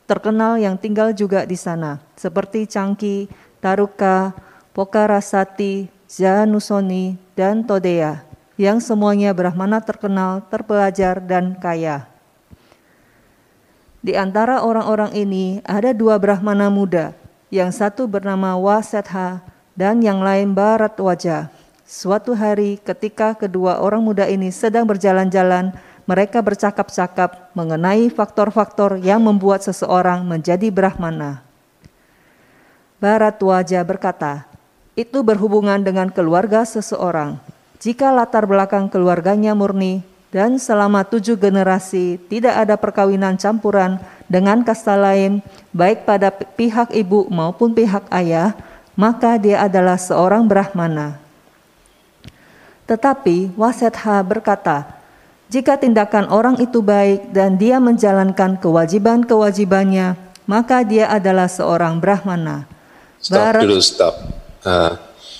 terkenal 0.08 0.56
yang 0.56 0.80
tinggal 0.80 1.12
juga 1.12 1.44
di 1.44 1.60
sana, 1.60 2.00
seperti 2.16 2.64
Cangki, 2.64 3.28
Taruka, 3.60 4.32
Pokarasati, 4.72 5.92
Janusoni, 6.08 7.20
dan 7.36 7.68
Todeya, 7.68 8.24
yang 8.56 8.80
semuanya 8.80 9.36
Brahmana 9.36 9.84
terkenal, 9.84 10.40
terpelajar, 10.48 11.20
dan 11.20 11.52
kaya. 11.60 12.08
Di 14.00 14.16
antara 14.16 14.64
orang-orang 14.64 15.12
ini 15.12 15.60
ada 15.68 15.92
dua 15.92 16.16
Brahmana 16.16 16.72
muda, 16.72 17.12
yang 17.52 17.68
satu 17.72 18.08
bernama 18.08 18.56
Wasetha, 18.56 19.44
dan 19.74 20.02
yang 20.02 20.22
lain 20.22 20.54
barat 20.54 20.94
wajah. 20.98 21.50
Suatu 21.84 22.32
hari 22.32 22.80
ketika 22.80 23.36
kedua 23.36 23.78
orang 23.78 24.00
muda 24.02 24.24
ini 24.24 24.48
sedang 24.48 24.88
berjalan-jalan, 24.88 25.74
mereka 26.08 26.40
bercakap-cakap 26.40 27.52
mengenai 27.52 28.08
faktor-faktor 28.08 28.98
yang 28.98 29.20
membuat 29.20 29.62
seseorang 29.62 30.24
menjadi 30.24 30.72
brahmana. 30.72 31.44
Barat 32.98 33.36
wajah 33.36 33.84
berkata, 33.84 34.48
itu 34.94 35.20
berhubungan 35.20 35.82
dengan 35.82 36.08
keluarga 36.08 36.62
seseorang. 36.64 37.36
Jika 37.82 38.14
latar 38.14 38.48
belakang 38.48 38.88
keluarganya 38.88 39.52
murni 39.52 40.00
dan 40.32 40.56
selama 40.56 41.04
tujuh 41.04 41.36
generasi 41.36 42.16
tidak 42.32 42.54
ada 42.56 42.80
perkawinan 42.80 43.36
campuran 43.36 44.00
dengan 44.24 44.64
kasta 44.64 44.96
lain, 44.96 45.44
baik 45.74 46.08
pada 46.08 46.32
pihak 46.32 46.94
ibu 46.96 47.28
maupun 47.28 47.76
pihak 47.76 48.08
ayah, 48.08 48.56
maka 48.94 49.38
dia 49.38 49.62
adalah 49.62 49.98
seorang 49.98 50.46
Brahmana. 50.46 51.18
Tetapi 52.84 53.56
Wasetha 53.56 54.20
berkata, 54.22 55.00
jika 55.48 55.78
tindakan 55.78 56.28
orang 56.28 56.56
itu 56.60 56.82
baik 56.84 57.32
dan 57.32 57.56
dia 57.56 57.80
menjalankan 57.80 58.60
kewajiban-kewajibannya, 58.60 60.18
maka 60.44 60.84
dia 60.84 61.08
adalah 61.08 61.48
seorang 61.48 62.00
Brahmana. 62.00 62.68
Stop 63.20 63.40
Barat, 63.40 63.62
dulu, 63.64 63.80
stop. 63.80 64.14
Uh, 64.64 64.92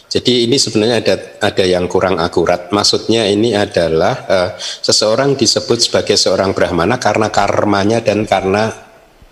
jadi 0.09 0.49
ini 0.49 0.57
sebenarnya 0.57 0.97
ada 1.05 1.15
ada 1.45 1.65
yang 1.69 1.85
kurang 1.85 2.17
akurat. 2.17 2.73
Maksudnya 2.73 3.29
ini 3.29 3.53
adalah 3.53 4.15
uh, 4.25 4.51
seseorang 4.59 5.37
disebut 5.37 5.85
sebagai 5.85 6.17
seorang 6.17 6.57
Brahmana 6.57 6.97
karena 6.97 7.29
karmanya 7.29 8.01
dan 8.01 8.25
karena 8.25 8.73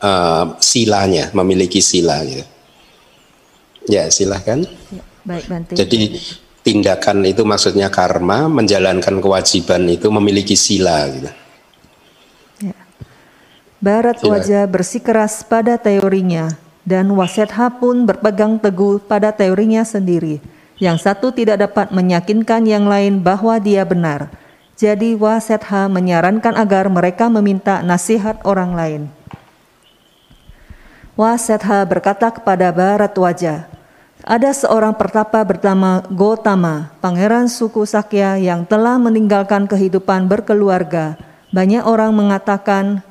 uh, 0.04 0.58
silanya, 0.61 1.32
memiliki 1.32 1.80
sila. 1.80 2.20
Gitu. 2.28 2.51
Ya, 3.90 4.07
silahkan. 4.11 4.62
Ya, 4.90 5.03
baik. 5.27 5.75
Jadi 5.75 6.18
tindakan 6.62 7.27
itu 7.27 7.42
maksudnya 7.42 7.90
karma, 7.90 8.47
menjalankan 8.47 9.18
kewajiban 9.18 9.83
itu 9.90 10.07
memiliki 10.09 10.55
sila. 10.55 11.11
Gitu. 11.11 11.31
Ya. 12.62 12.79
Barat 13.83 14.23
Sila. 14.23 14.38
wajah 14.38 14.64
bersikeras 14.71 15.42
pada 15.42 15.75
teorinya, 15.75 16.55
dan 16.87 17.11
Wasetha 17.11 17.71
pun 17.83 18.07
berpegang 18.07 18.62
teguh 18.62 19.03
pada 19.03 19.35
teorinya 19.35 19.83
sendiri. 19.83 20.38
Yang 20.79 21.07
satu 21.07 21.31
tidak 21.31 21.62
dapat 21.62 21.95
meyakinkan 21.95 22.66
yang 22.66 22.90
lain 22.90 23.23
bahwa 23.23 23.59
dia 23.62 23.87
benar. 23.87 24.31
Jadi 24.75 25.14
Wasetha 25.14 25.87
menyarankan 25.87 26.59
agar 26.59 26.90
mereka 26.90 27.31
meminta 27.31 27.87
nasihat 27.87 28.42
orang 28.42 28.75
lain. 28.75 29.03
Wasetha 31.22 31.87
berkata 31.87 32.35
kepada 32.35 32.74
Barat 32.74 33.14
Wajah, 33.14 33.70
ada 34.26 34.50
seorang 34.50 34.90
pertapa 34.90 35.38
bernama 35.46 36.02
Gotama, 36.11 36.90
pangeran 36.98 37.46
suku 37.46 37.87
Sakya 37.87 38.42
yang 38.42 38.66
telah 38.66 38.98
meninggalkan 38.98 39.70
kehidupan 39.70 40.26
berkeluarga. 40.26 41.14
Banyak 41.54 41.87
orang 41.87 42.11
mengatakan, 42.11 43.06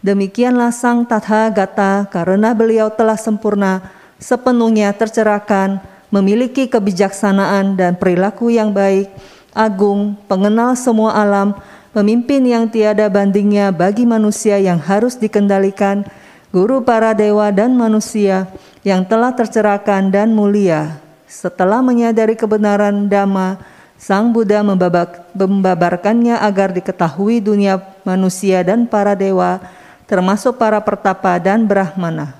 demikianlah 0.00 0.72
sang 0.72 1.04
Tatha 1.04 1.52
Gata 1.52 2.08
karena 2.08 2.56
beliau 2.56 2.88
telah 2.88 3.20
sempurna, 3.20 3.84
sepenuhnya 4.16 4.88
tercerahkan, 4.96 5.76
memiliki 6.08 6.64
kebijaksanaan 6.72 7.76
dan 7.76 8.00
perilaku 8.00 8.48
yang 8.48 8.72
baik, 8.72 9.12
agung, 9.52 10.16
pengenal 10.24 10.72
semua 10.72 11.20
alam, 11.20 11.52
pemimpin 11.92 12.48
yang 12.48 12.64
tiada 12.64 13.12
bandingnya 13.12 13.68
bagi 13.76 14.08
manusia 14.08 14.56
yang 14.56 14.80
harus 14.80 15.20
dikendalikan, 15.20 16.08
guru 16.52 16.84
para 16.84 17.16
dewa 17.16 17.48
dan 17.48 17.72
manusia 17.72 18.44
yang 18.84 19.02
telah 19.08 19.32
tercerahkan 19.32 20.12
dan 20.12 20.36
mulia. 20.36 21.00
Setelah 21.24 21.80
menyadari 21.80 22.36
kebenaran 22.36 23.08
Dhamma, 23.08 23.56
Sang 23.96 24.36
Buddha 24.36 24.60
membabarkannya 25.32 26.36
agar 26.36 26.76
diketahui 26.76 27.40
dunia 27.40 27.80
manusia 28.04 28.60
dan 28.60 28.84
para 28.84 29.16
dewa, 29.16 29.64
termasuk 30.04 30.60
para 30.60 30.76
pertapa 30.84 31.40
dan 31.40 31.64
brahmana. 31.64 32.36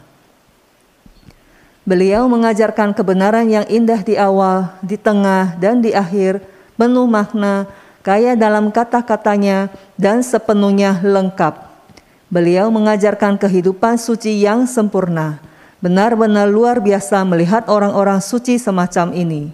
Beliau 1.89 2.29
mengajarkan 2.29 2.93
kebenaran 2.93 3.49
yang 3.49 3.67
indah 3.67 4.05
di 4.05 4.15
awal, 4.15 4.77
di 4.85 5.01
tengah, 5.01 5.57
dan 5.57 5.81
di 5.81 5.97
akhir, 5.97 6.45
penuh 6.77 7.09
makna, 7.09 7.65
kaya 8.05 8.37
dalam 8.37 8.69
kata-katanya, 8.69 9.73
dan 9.97 10.21
sepenuhnya 10.21 11.01
lengkap. 11.01 11.72
Beliau 12.33 12.73
mengajarkan 12.73 13.37
kehidupan 13.37 14.01
suci 14.01 14.41
yang 14.41 14.65
sempurna. 14.65 15.37
Benar-benar 15.85 16.49
luar 16.49 16.81
biasa 16.81 17.21
melihat 17.29 17.69
orang-orang 17.69 18.25
suci 18.25 18.57
semacam 18.57 19.13
ini. 19.13 19.53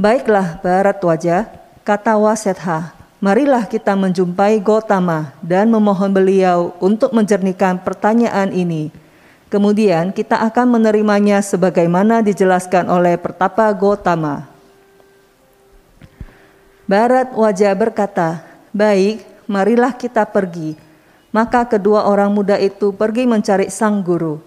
Baiklah, 0.00 0.56
Barat 0.64 0.96
Wajah, 0.96 1.44
kata 1.84 2.16
Wasetha, 2.16 2.96
marilah 3.20 3.68
kita 3.68 3.92
menjumpai 3.92 4.56
Gotama 4.64 5.36
dan 5.44 5.68
memohon 5.68 6.08
beliau 6.08 6.72
untuk 6.80 7.12
menjernihkan 7.12 7.84
pertanyaan 7.84 8.48
ini. 8.56 8.88
Kemudian 9.52 10.16
kita 10.16 10.40
akan 10.40 10.80
menerimanya 10.80 11.44
sebagaimana 11.44 12.24
dijelaskan 12.24 12.88
oleh 12.88 13.20
Pertapa 13.20 13.68
Gotama. 13.76 14.48
Barat 16.88 17.28
Wajah 17.36 17.76
berkata, 17.76 18.40
Baik, 18.72 19.20
marilah 19.44 19.92
kita 19.92 20.24
pergi 20.24 20.85
maka 21.36 21.68
kedua 21.68 22.08
orang 22.08 22.32
muda 22.32 22.56
itu 22.56 22.96
pergi 22.96 23.28
mencari 23.28 23.68
sang 23.68 24.00
guru. 24.00 24.40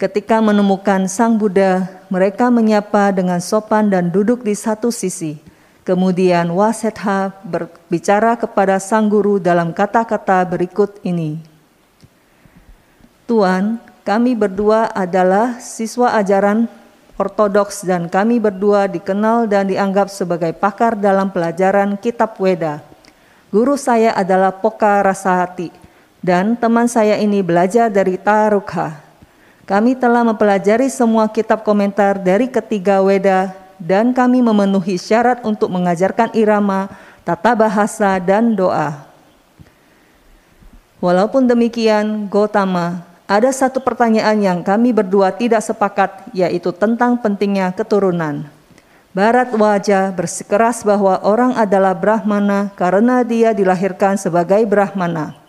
Ketika 0.00 0.40
menemukan 0.40 1.04
sang 1.04 1.36
Buddha, 1.36 1.84
mereka 2.08 2.48
menyapa 2.48 3.12
dengan 3.12 3.44
sopan 3.44 3.92
dan 3.92 4.08
duduk 4.08 4.40
di 4.40 4.56
satu 4.56 4.88
sisi. 4.88 5.36
Kemudian 5.84 6.48
Wasetha 6.48 7.36
berbicara 7.44 8.40
kepada 8.40 8.80
sang 8.80 9.12
guru 9.12 9.36
dalam 9.36 9.76
kata-kata 9.76 10.40
berikut 10.48 10.96
ini. 11.04 11.44
Tuan, 13.28 13.76
kami 14.00 14.32
berdua 14.32 14.88
adalah 14.96 15.60
siswa 15.60 16.16
ajaran 16.16 16.64
ortodoks 17.20 17.84
dan 17.84 18.08
kami 18.08 18.40
berdua 18.40 18.88
dikenal 18.88 19.44
dan 19.44 19.68
dianggap 19.68 20.08
sebagai 20.08 20.56
pakar 20.56 20.96
dalam 20.96 21.28
pelajaran 21.28 22.00
kitab 22.00 22.40
Weda. 22.40 22.80
Guru 23.52 23.76
saya 23.76 24.16
adalah 24.16 24.56
Poka 24.56 25.04
Rasahati 25.04 25.89
dan 26.20 26.56
teman 26.56 26.86
saya 26.88 27.16
ini 27.16 27.40
belajar 27.40 27.88
dari 27.88 28.20
Tarukha. 28.20 29.00
Kami 29.64 29.96
telah 29.96 30.24
mempelajari 30.24 30.92
semua 30.92 31.28
kitab 31.32 31.64
komentar 31.64 32.20
dari 32.20 32.48
ketiga 32.48 33.00
Weda 33.00 33.56
dan 33.80 34.12
kami 34.12 34.44
memenuhi 34.44 35.00
syarat 35.00 35.40
untuk 35.40 35.72
mengajarkan 35.72 36.36
irama, 36.36 36.92
tata 37.24 37.56
bahasa, 37.56 38.20
dan 38.20 38.52
doa. 38.52 39.08
Walaupun 41.00 41.48
demikian, 41.48 42.28
Gotama, 42.28 43.00
ada 43.24 43.48
satu 43.54 43.80
pertanyaan 43.80 44.36
yang 44.42 44.60
kami 44.60 44.92
berdua 44.92 45.32
tidak 45.32 45.64
sepakat, 45.64 46.28
yaitu 46.36 46.74
tentang 46.76 47.16
pentingnya 47.16 47.72
keturunan. 47.72 48.44
Barat 49.16 49.50
wajah 49.50 50.12
bersikeras 50.12 50.84
bahwa 50.86 51.18
orang 51.24 51.56
adalah 51.56 51.96
Brahmana 51.96 52.70
karena 52.76 53.26
dia 53.26 53.50
dilahirkan 53.56 54.20
sebagai 54.20 54.62
Brahmana. 54.68 55.40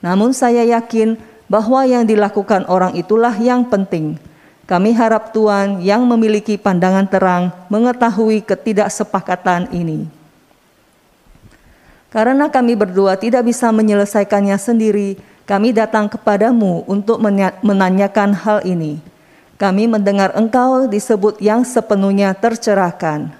Namun 0.00 0.32
saya 0.32 0.64
yakin 0.64 1.16
bahwa 1.50 1.84
yang 1.84 2.08
dilakukan 2.08 2.64
orang 2.68 2.96
itulah 2.96 3.32
yang 3.36 3.68
penting. 3.68 4.16
Kami 4.64 4.94
harap 4.94 5.34
Tuhan 5.34 5.82
yang 5.82 6.06
memiliki 6.06 6.54
pandangan 6.54 7.04
terang 7.10 7.50
mengetahui 7.66 8.40
ketidaksepakatan 8.46 9.66
ini. 9.74 10.06
Karena 12.10 12.50
kami 12.50 12.74
berdua 12.74 13.18
tidak 13.18 13.50
bisa 13.50 13.70
menyelesaikannya 13.70 14.54
sendiri, 14.58 15.18
kami 15.42 15.74
datang 15.74 16.06
kepadamu 16.06 16.86
untuk 16.86 17.18
menanyakan 17.62 18.30
hal 18.34 18.62
ini. 18.62 19.02
Kami 19.58 19.90
mendengar 19.90 20.32
engkau 20.38 20.86
disebut 20.86 21.42
yang 21.42 21.66
sepenuhnya 21.66 22.32
tercerahkan. 22.38 23.34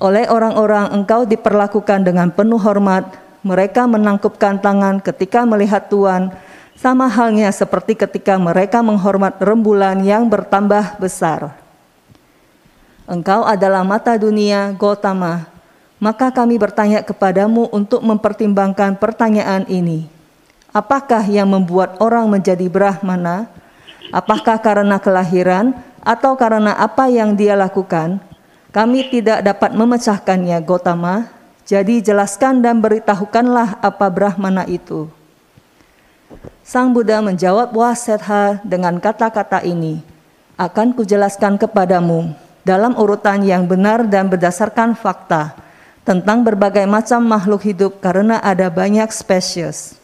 Oleh 0.00 0.28
orang-orang 0.28 0.92
engkau 0.92 1.28
diperlakukan 1.28 2.04
dengan 2.04 2.32
penuh 2.32 2.60
hormat 2.60 3.04
mereka 3.44 3.84
menangkupkan 3.84 4.60
tangan 4.60 5.00
ketika 5.00 5.42
melihat 5.48 5.88
Tuhan, 5.88 6.32
sama 6.76 7.08
halnya 7.08 7.48
seperti 7.48 7.96
ketika 7.96 8.36
mereka 8.36 8.84
menghormat 8.84 9.40
rembulan 9.40 10.04
yang 10.04 10.28
bertambah 10.28 11.00
besar. 11.00 11.56
Engkau 13.08 13.46
adalah 13.46 13.86
mata 13.86 14.18
dunia, 14.18 14.74
Gotama. 14.76 15.48
Maka 15.96 16.28
kami 16.28 16.60
bertanya 16.60 17.00
kepadamu 17.00 17.72
untuk 17.72 18.04
mempertimbangkan 18.04 19.00
pertanyaan 19.00 19.64
ini. 19.70 20.04
Apakah 20.76 21.24
yang 21.24 21.48
membuat 21.48 21.96
orang 22.04 22.28
menjadi 22.28 22.68
Brahmana? 22.68 23.48
Apakah 24.12 24.60
karena 24.60 25.00
kelahiran 25.00 25.72
atau 26.04 26.36
karena 26.36 26.76
apa 26.76 27.08
yang 27.08 27.32
dia 27.32 27.56
lakukan? 27.56 28.20
Kami 28.76 29.08
tidak 29.08 29.40
dapat 29.40 29.72
memecahkannya, 29.72 30.60
Gotama, 30.60 31.32
jadi 31.66 31.98
jelaskan 31.98 32.62
dan 32.62 32.78
beritahukanlah 32.78 33.82
apa 33.82 34.06
Brahmana 34.06 34.62
itu. 34.70 35.10
Sang 36.62 36.94
Buddha 36.94 37.18
menjawab 37.18 37.74
Wasetha 37.74 38.62
dengan 38.62 39.02
kata-kata 39.02 39.66
ini, 39.66 39.98
akan 40.54 40.94
kujelaskan 40.94 41.58
kepadamu 41.58 42.38
dalam 42.62 42.94
urutan 42.94 43.42
yang 43.42 43.66
benar 43.66 44.06
dan 44.06 44.30
berdasarkan 44.30 44.94
fakta 44.94 45.58
tentang 46.06 46.46
berbagai 46.46 46.86
macam 46.86 47.26
makhluk 47.26 47.66
hidup 47.66 47.98
karena 47.98 48.38
ada 48.38 48.70
banyak 48.70 49.10
spesies. 49.10 49.98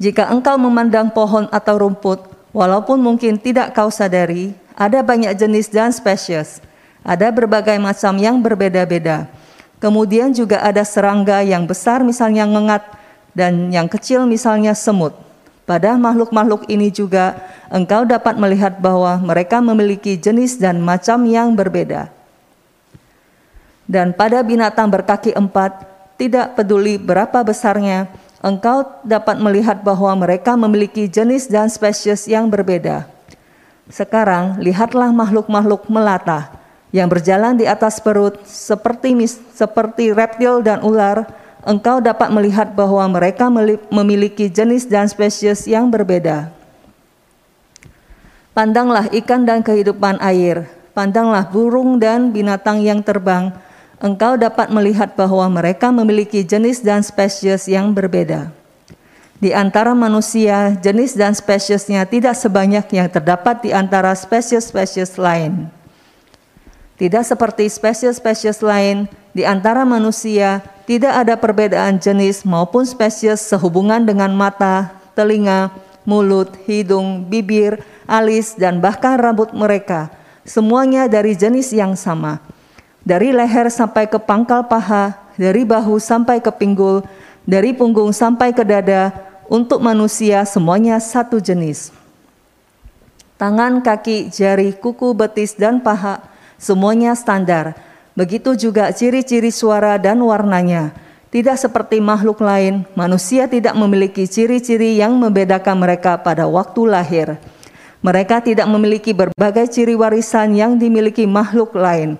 Jika 0.00 0.32
engkau 0.32 0.56
memandang 0.56 1.12
pohon 1.12 1.44
atau 1.52 1.76
rumput, 1.76 2.24
walaupun 2.56 3.04
mungkin 3.04 3.36
tidak 3.36 3.76
kau 3.76 3.92
sadari, 3.92 4.56
ada 4.72 5.04
banyak 5.04 5.36
jenis 5.36 5.68
dan 5.68 5.92
spesies. 5.92 6.64
Ada 7.04 7.28
berbagai 7.28 7.76
macam 7.76 8.16
yang 8.16 8.40
berbeda-beda 8.40 9.28
Kemudian 9.84 10.32
juga 10.32 10.64
ada 10.64 10.80
serangga 10.80 11.44
yang 11.44 11.68
besar 11.68 12.00
misalnya 12.00 12.48
ngengat 12.48 12.88
dan 13.36 13.68
yang 13.68 13.84
kecil 13.84 14.24
misalnya 14.24 14.72
semut. 14.72 15.12
Pada 15.68 16.00
makhluk-makhluk 16.00 16.64
ini 16.72 16.88
juga 16.88 17.36
engkau 17.68 18.08
dapat 18.08 18.40
melihat 18.40 18.80
bahwa 18.80 19.20
mereka 19.20 19.60
memiliki 19.60 20.16
jenis 20.16 20.56
dan 20.56 20.80
macam 20.80 21.28
yang 21.28 21.52
berbeda. 21.52 22.08
Dan 23.84 24.16
pada 24.16 24.40
binatang 24.40 24.88
berkaki 24.88 25.36
empat, 25.36 25.84
tidak 26.16 26.56
peduli 26.56 26.96
berapa 26.96 27.44
besarnya, 27.44 28.08
engkau 28.40 28.88
dapat 29.04 29.36
melihat 29.36 29.84
bahwa 29.84 30.16
mereka 30.16 30.56
memiliki 30.56 31.12
jenis 31.12 31.44
dan 31.44 31.68
spesies 31.68 32.24
yang 32.24 32.48
berbeda. 32.48 33.04
Sekarang, 33.92 34.56
lihatlah 34.64 35.12
makhluk-makhluk 35.12 35.92
melata 35.92 36.63
yang 36.94 37.10
berjalan 37.10 37.58
di 37.58 37.66
atas 37.66 37.98
perut 37.98 38.38
seperti 38.46 39.18
seperti 39.50 40.14
reptil 40.14 40.62
dan 40.62 40.78
ular, 40.86 41.26
engkau 41.66 41.98
dapat 41.98 42.30
melihat 42.30 42.70
bahwa 42.70 43.02
mereka 43.10 43.50
memiliki 43.90 44.46
jenis 44.46 44.86
dan 44.86 45.10
spesies 45.10 45.66
yang 45.66 45.90
berbeda. 45.90 46.54
Pandanglah 48.54 49.10
ikan 49.10 49.42
dan 49.42 49.66
kehidupan 49.66 50.22
air, 50.22 50.70
pandanglah 50.94 51.42
burung 51.50 51.98
dan 51.98 52.30
binatang 52.30 52.78
yang 52.86 53.02
terbang, 53.02 53.50
engkau 53.98 54.38
dapat 54.38 54.70
melihat 54.70 55.18
bahwa 55.18 55.50
mereka 55.50 55.90
memiliki 55.90 56.46
jenis 56.46 56.78
dan 56.78 57.02
spesies 57.02 57.66
yang 57.66 57.90
berbeda. 57.90 58.54
Di 59.42 59.50
antara 59.50 59.98
manusia, 59.98 60.78
jenis 60.78 61.18
dan 61.18 61.34
spesiesnya 61.34 62.06
tidak 62.06 62.38
sebanyak 62.38 62.86
yang 62.94 63.10
terdapat 63.10 63.66
di 63.66 63.74
antara 63.74 64.14
spesies-spesies 64.14 65.18
lain. 65.18 65.66
Tidak 66.94 67.26
seperti 67.26 67.66
spesies-spesies 67.66 68.62
lain, 68.62 69.10
di 69.34 69.42
antara 69.42 69.82
manusia 69.82 70.62
tidak 70.86 71.26
ada 71.26 71.34
perbedaan 71.34 71.98
jenis 71.98 72.46
maupun 72.46 72.86
spesies 72.86 73.42
sehubungan 73.42 74.06
dengan 74.06 74.30
mata, 74.30 74.94
telinga, 75.18 75.74
mulut, 76.06 76.54
hidung, 76.70 77.26
bibir, 77.26 77.82
alis, 78.06 78.54
dan 78.54 78.78
bahkan 78.78 79.18
rambut 79.18 79.50
mereka. 79.50 80.06
Semuanya 80.46 81.10
dari 81.10 81.34
jenis 81.34 81.74
yang 81.74 81.98
sama. 81.98 82.38
Dari 83.02 83.34
leher 83.34 83.74
sampai 83.74 84.06
ke 84.06 84.22
pangkal 84.22 84.62
paha, 84.70 85.18
dari 85.34 85.66
bahu 85.66 85.98
sampai 85.98 86.38
ke 86.38 86.54
pinggul, 86.54 87.02
dari 87.42 87.74
punggung 87.74 88.14
sampai 88.14 88.54
ke 88.54 88.62
dada, 88.62 89.10
untuk 89.50 89.82
manusia 89.82 90.46
semuanya 90.46 91.02
satu 91.02 91.42
jenis. 91.42 91.90
Tangan, 93.34 93.82
kaki, 93.82 94.30
jari, 94.30 94.70
kuku, 94.78 95.10
betis, 95.10 95.58
dan 95.58 95.82
paha 95.82 96.33
semuanya 96.60 97.14
standar. 97.18 97.76
Begitu 98.14 98.54
juga 98.54 98.94
ciri-ciri 98.94 99.50
suara 99.50 99.98
dan 99.98 100.22
warnanya. 100.22 100.94
Tidak 101.34 101.58
seperti 101.58 101.98
makhluk 101.98 102.38
lain, 102.38 102.86
manusia 102.94 103.50
tidak 103.50 103.74
memiliki 103.74 104.22
ciri-ciri 104.22 104.94
yang 104.94 105.18
membedakan 105.18 105.82
mereka 105.82 106.14
pada 106.14 106.46
waktu 106.46 106.86
lahir. 106.86 107.34
Mereka 108.06 108.38
tidak 108.46 108.70
memiliki 108.70 109.10
berbagai 109.10 109.66
ciri 109.66 109.98
warisan 109.98 110.54
yang 110.54 110.78
dimiliki 110.78 111.26
makhluk 111.26 111.74
lain. 111.74 112.14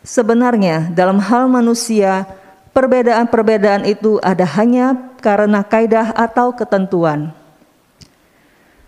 Sebenarnya, 0.00 0.88
dalam 0.96 1.20
hal 1.20 1.44
manusia, 1.50 2.24
perbedaan-perbedaan 2.72 3.84
itu 3.84 4.16
ada 4.24 4.48
hanya 4.56 5.12
karena 5.20 5.60
kaidah 5.60 6.16
atau 6.16 6.56
ketentuan. 6.56 7.36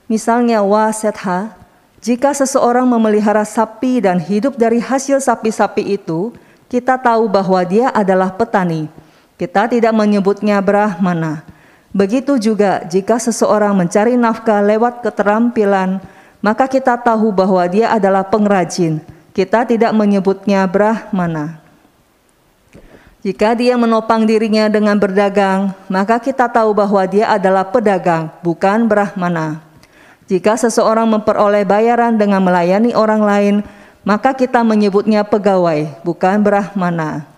Misalnya 0.07 0.63
wasetha 0.63 1.53
jika 2.05 2.37
seseorang 2.37 2.85
memelihara 2.85 3.43
sapi 3.43 4.05
dan 4.05 4.21
hidup 4.21 4.57
dari 4.61 4.79
hasil 4.79 5.21
sapi-sapi 5.21 5.97
itu, 5.97 6.33
Kita 6.67 6.99
tahu 6.99 7.31
bahwa 7.31 7.63
dia 7.63 7.95
adalah 7.95 8.35
petani. 8.35 8.91
Kita 9.39 9.71
tidak 9.71 9.95
menyebutnya 9.95 10.59
Brahmana. 10.59 11.47
Begitu 11.95 12.43
juga 12.43 12.83
jika 12.91 13.23
seseorang 13.23 13.71
mencari 13.71 14.19
nafkah 14.19 14.59
lewat 14.67 14.99
keterampilan, 14.99 16.03
maka 16.43 16.67
kita 16.67 16.99
tahu 16.99 17.31
bahwa 17.31 17.63
dia 17.71 17.95
adalah 17.95 18.27
pengrajin. 18.27 18.99
Kita 19.31 19.63
tidak 19.63 19.95
menyebutnya 19.95 20.67
Brahmana. 20.67 21.63
Jika 23.23 23.55
dia 23.55 23.79
menopang 23.79 24.27
dirinya 24.27 24.67
dengan 24.67 24.99
berdagang, 24.99 25.71
maka 25.87 26.19
kita 26.19 26.51
tahu 26.51 26.75
bahwa 26.75 27.03
dia 27.07 27.31
adalah 27.31 27.67
pedagang, 27.67 28.31
bukan 28.43 28.91
Brahmana. 28.91 29.66
Jika 30.27 30.59
seseorang 30.59 31.07
memperoleh 31.07 31.63
bayaran 31.63 32.19
dengan 32.19 32.43
melayani 32.43 32.95
orang 32.95 33.23
lain, 33.23 33.57
maka 34.03 34.35
kita 34.35 34.67
menyebutnya 34.67 35.23
pegawai, 35.23 36.03
bukan 36.03 36.43
Brahmana. 36.43 37.37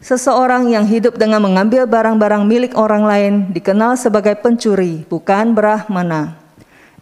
Seseorang 0.00 0.72
yang 0.72 0.88
hidup 0.88 1.20
dengan 1.20 1.44
mengambil 1.44 1.84
barang-barang 1.84 2.48
milik 2.48 2.72
orang 2.72 3.04
lain 3.04 3.34
dikenal 3.52 4.00
sebagai 4.00 4.32
pencuri, 4.40 5.04
bukan 5.04 5.52
brahmana. 5.52 6.40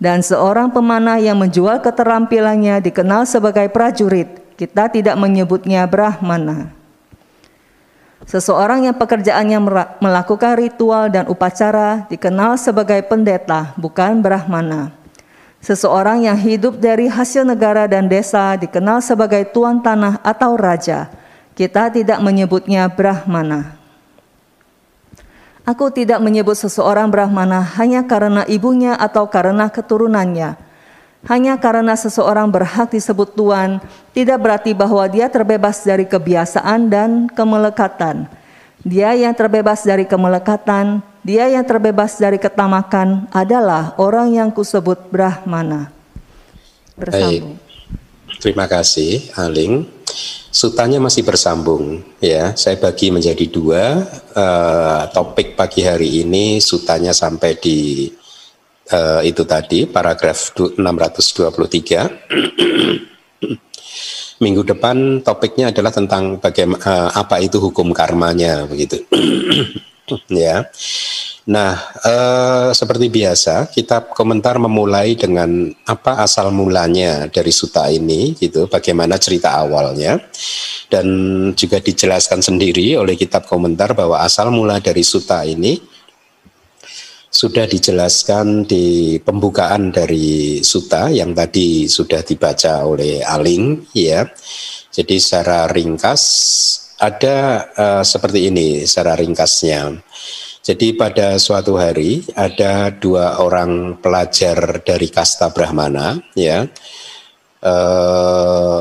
Dan 0.03 0.19
seorang 0.19 0.75
pemanah 0.75 1.23
yang 1.23 1.39
menjual 1.39 1.79
keterampilannya 1.79 2.83
dikenal 2.83 3.23
sebagai 3.23 3.71
prajurit. 3.71 4.43
Kita 4.59 4.91
tidak 4.91 5.15
menyebutnya 5.15 5.87
brahmana. 5.87 6.75
Seseorang 8.27 8.91
yang 8.91 8.97
pekerjaannya 8.99 9.59
melakukan 10.03 10.59
ritual 10.59 11.07
dan 11.13 11.31
upacara 11.31 12.09
dikenal 12.11 12.59
sebagai 12.59 12.99
pendeta, 13.07 13.77
bukan 13.79 14.19
brahmana. 14.19 14.91
Seseorang 15.63 16.27
yang 16.27 16.39
hidup 16.39 16.79
dari 16.79 17.11
hasil 17.11 17.47
negara 17.47 17.87
dan 17.87 18.07
desa 18.07 18.55
dikenal 18.59 19.03
sebagai 19.03 19.47
tuan 19.51 19.83
tanah 19.83 20.23
atau 20.23 20.55
raja 20.55 21.11
kita 21.59 21.91
tidak 21.91 22.23
menyebutnya 22.23 22.87
Brahmana. 22.87 23.75
Aku 25.67 25.91
tidak 25.91 26.23
menyebut 26.23 26.55
seseorang 26.55 27.11
Brahmana 27.11 27.67
hanya 27.75 28.07
karena 28.07 28.47
ibunya 28.47 28.95
atau 28.95 29.27
karena 29.27 29.67
keturunannya. 29.67 30.55
Hanya 31.27 31.59
karena 31.59 31.99
seseorang 31.99 32.47
berhak 32.47 32.95
disebut 32.95 33.35
Tuan, 33.35 33.83
tidak 34.15 34.39
berarti 34.39 34.71
bahwa 34.71 35.03
dia 35.11 35.27
terbebas 35.27 35.83
dari 35.83 36.07
kebiasaan 36.07 36.87
dan 36.87 37.11
kemelekatan. 37.27 38.31
Dia 38.87 39.19
yang 39.19 39.35
terbebas 39.35 39.83
dari 39.83 40.07
kemelekatan, 40.07 41.03
dia 41.27 41.51
yang 41.51 41.67
terbebas 41.67 42.23
dari 42.23 42.39
ketamakan 42.39 43.27
adalah 43.35 43.99
orang 43.99 44.31
yang 44.39 44.49
kusebut 44.55 45.11
Brahmana. 45.11 45.91
Bersambung. 46.95 47.59
Terima 48.39 48.71
kasih, 48.71 49.35
Aling 49.35 49.99
sutanya 50.49 50.99
masih 50.99 51.23
bersambung 51.23 52.03
ya. 52.19 52.57
Saya 52.57 52.75
bagi 52.81 53.13
menjadi 53.13 53.47
dua 53.47 54.03
uh, 54.35 55.03
topik 55.13 55.55
pagi 55.55 55.85
hari 55.85 56.25
ini 56.25 56.59
sutanya 56.59 57.13
sampai 57.15 57.55
di 57.61 58.11
uh, 58.93 59.21
itu 59.25 59.45
tadi 59.45 59.87
paragraf 59.89 60.53
623. 60.57 60.79
Minggu 64.45 64.63
depan 64.63 65.19
topiknya 65.27 65.75
adalah 65.75 65.91
tentang 65.91 66.39
bagaimana 66.39 66.79
uh, 66.87 67.11
apa 67.15 67.43
itu 67.43 67.59
hukum 67.59 67.91
karmanya 67.91 68.67
begitu. 68.71 69.03
ya. 70.31 70.63
Nah, 71.49 71.81
eh, 72.05 72.69
seperti 72.77 73.09
biasa, 73.09 73.73
kita 73.73 74.13
komentar 74.13 74.61
memulai 74.61 75.17
dengan 75.17 75.73
apa 75.89 76.21
asal 76.21 76.53
mulanya 76.53 77.25
dari 77.33 77.49
suta 77.49 77.89
ini, 77.89 78.37
gitu, 78.37 78.69
bagaimana 78.69 79.17
cerita 79.17 79.57
awalnya, 79.57 80.21
dan 80.93 81.09
juga 81.57 81.81
dijelaskan 81.81 82.45
sendiri 82.45 83.01
oleh 83.01 83.17
kitab 83.17 83.49
komentar 83.49 83.97
bahwa 83.97 84.21
asal 84.21 84.53
mula 84.53 84.77
dari 84.85 85.01
suta 85.01 85.41
ini 85.49 85.81
sudah 87.29 87.69
dijelaskan 87.69 88.65
di 88.65 89.17
pembukaan 89.21 89.93
dari 89.93 90.65
suta 90.65 91.13
yang 91.13 91.37
tadi 91.37 91.87
sudah 91.87 92.25
dibaca 92.25 92.83
oleh 92.89 93.21
Aling, 93.23 93.93
ya. 93.93 94.27
Jadi 94.91 95.21
secara 95.21 95.69
ringkas 95.71 96.23
ada 96.99 97.69
uh, 97.77 98.03
seperti 98.03 98.51
ini, 98.51 98.83
secara 98.89 99.15
ringkasnya. 99.15 100.01
Jadi 100.65 100.93
pada 100.99 101.41
suatu 101.41 101.81
hari 101.81 102.27
ada 102.37 102.93
dua 102.93 103.41
orang 103.41 103.97
pelajar 104.03 104.85
dari 104.85 105.09
kasta 105.09 105.49
Brahmana, 105.49 106.21
ya. 106.37 106.69
Eh, 107.59 108.81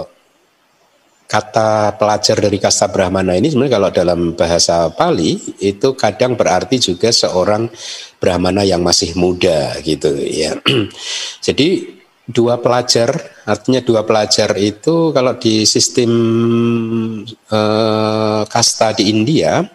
kata 1.28 2.00
pelajar 2.00 2.40
dari 2.40 2.56
kasta 2.56 2.88
Brahmana 2.88 3.36
ini 3.36 3.52
sebenarnya 3.52 3.76
kalau 3.76 3.90
dalam 3.92 4.20
bahasa 4.34 4.88
Pali 4.96 5.36
itu 5.60 5.92
kadang 6.00 6.40
berarti 6.40 6.80
juga 6.80 7.12
seorang 7.12 7.68
Brahmana 8.18 8.64
yang 8.64 8.80
masih 8.80 9.12
muda 9.20 9.76
gitu 9.84 10.16
ya. 10.16 10.56
Jadi 11.46 12.00
dua 12.28 12.60
pelajar 12.60 13.12
artinya 13.44 13.84
dua 13.84 14.08
pelajar 14.08 14.56
itu 14.56 15.12
kalau 15.12 15.36
di 15.36 15.68
sistem 15.68 16.12
eh, 17.28 18.42
kasta 18.48 18.96
di 18.96 19.12
India 19.12 19.68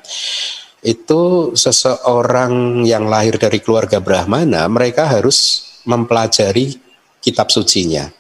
itu 0.82 1.52
seseorang 1.54 2.82
yang 2.82 3.06
lahir 3.06 3.38
dari 3.38 3.62
keluarga 3.62 4.02
Brahmana, 4.02 4.66
mereka 4.66 5.06
harus 5.06 5.62
mempelajari 5.86 6.74
kitab 7.22 7.54
sucinya. 7.54 8.10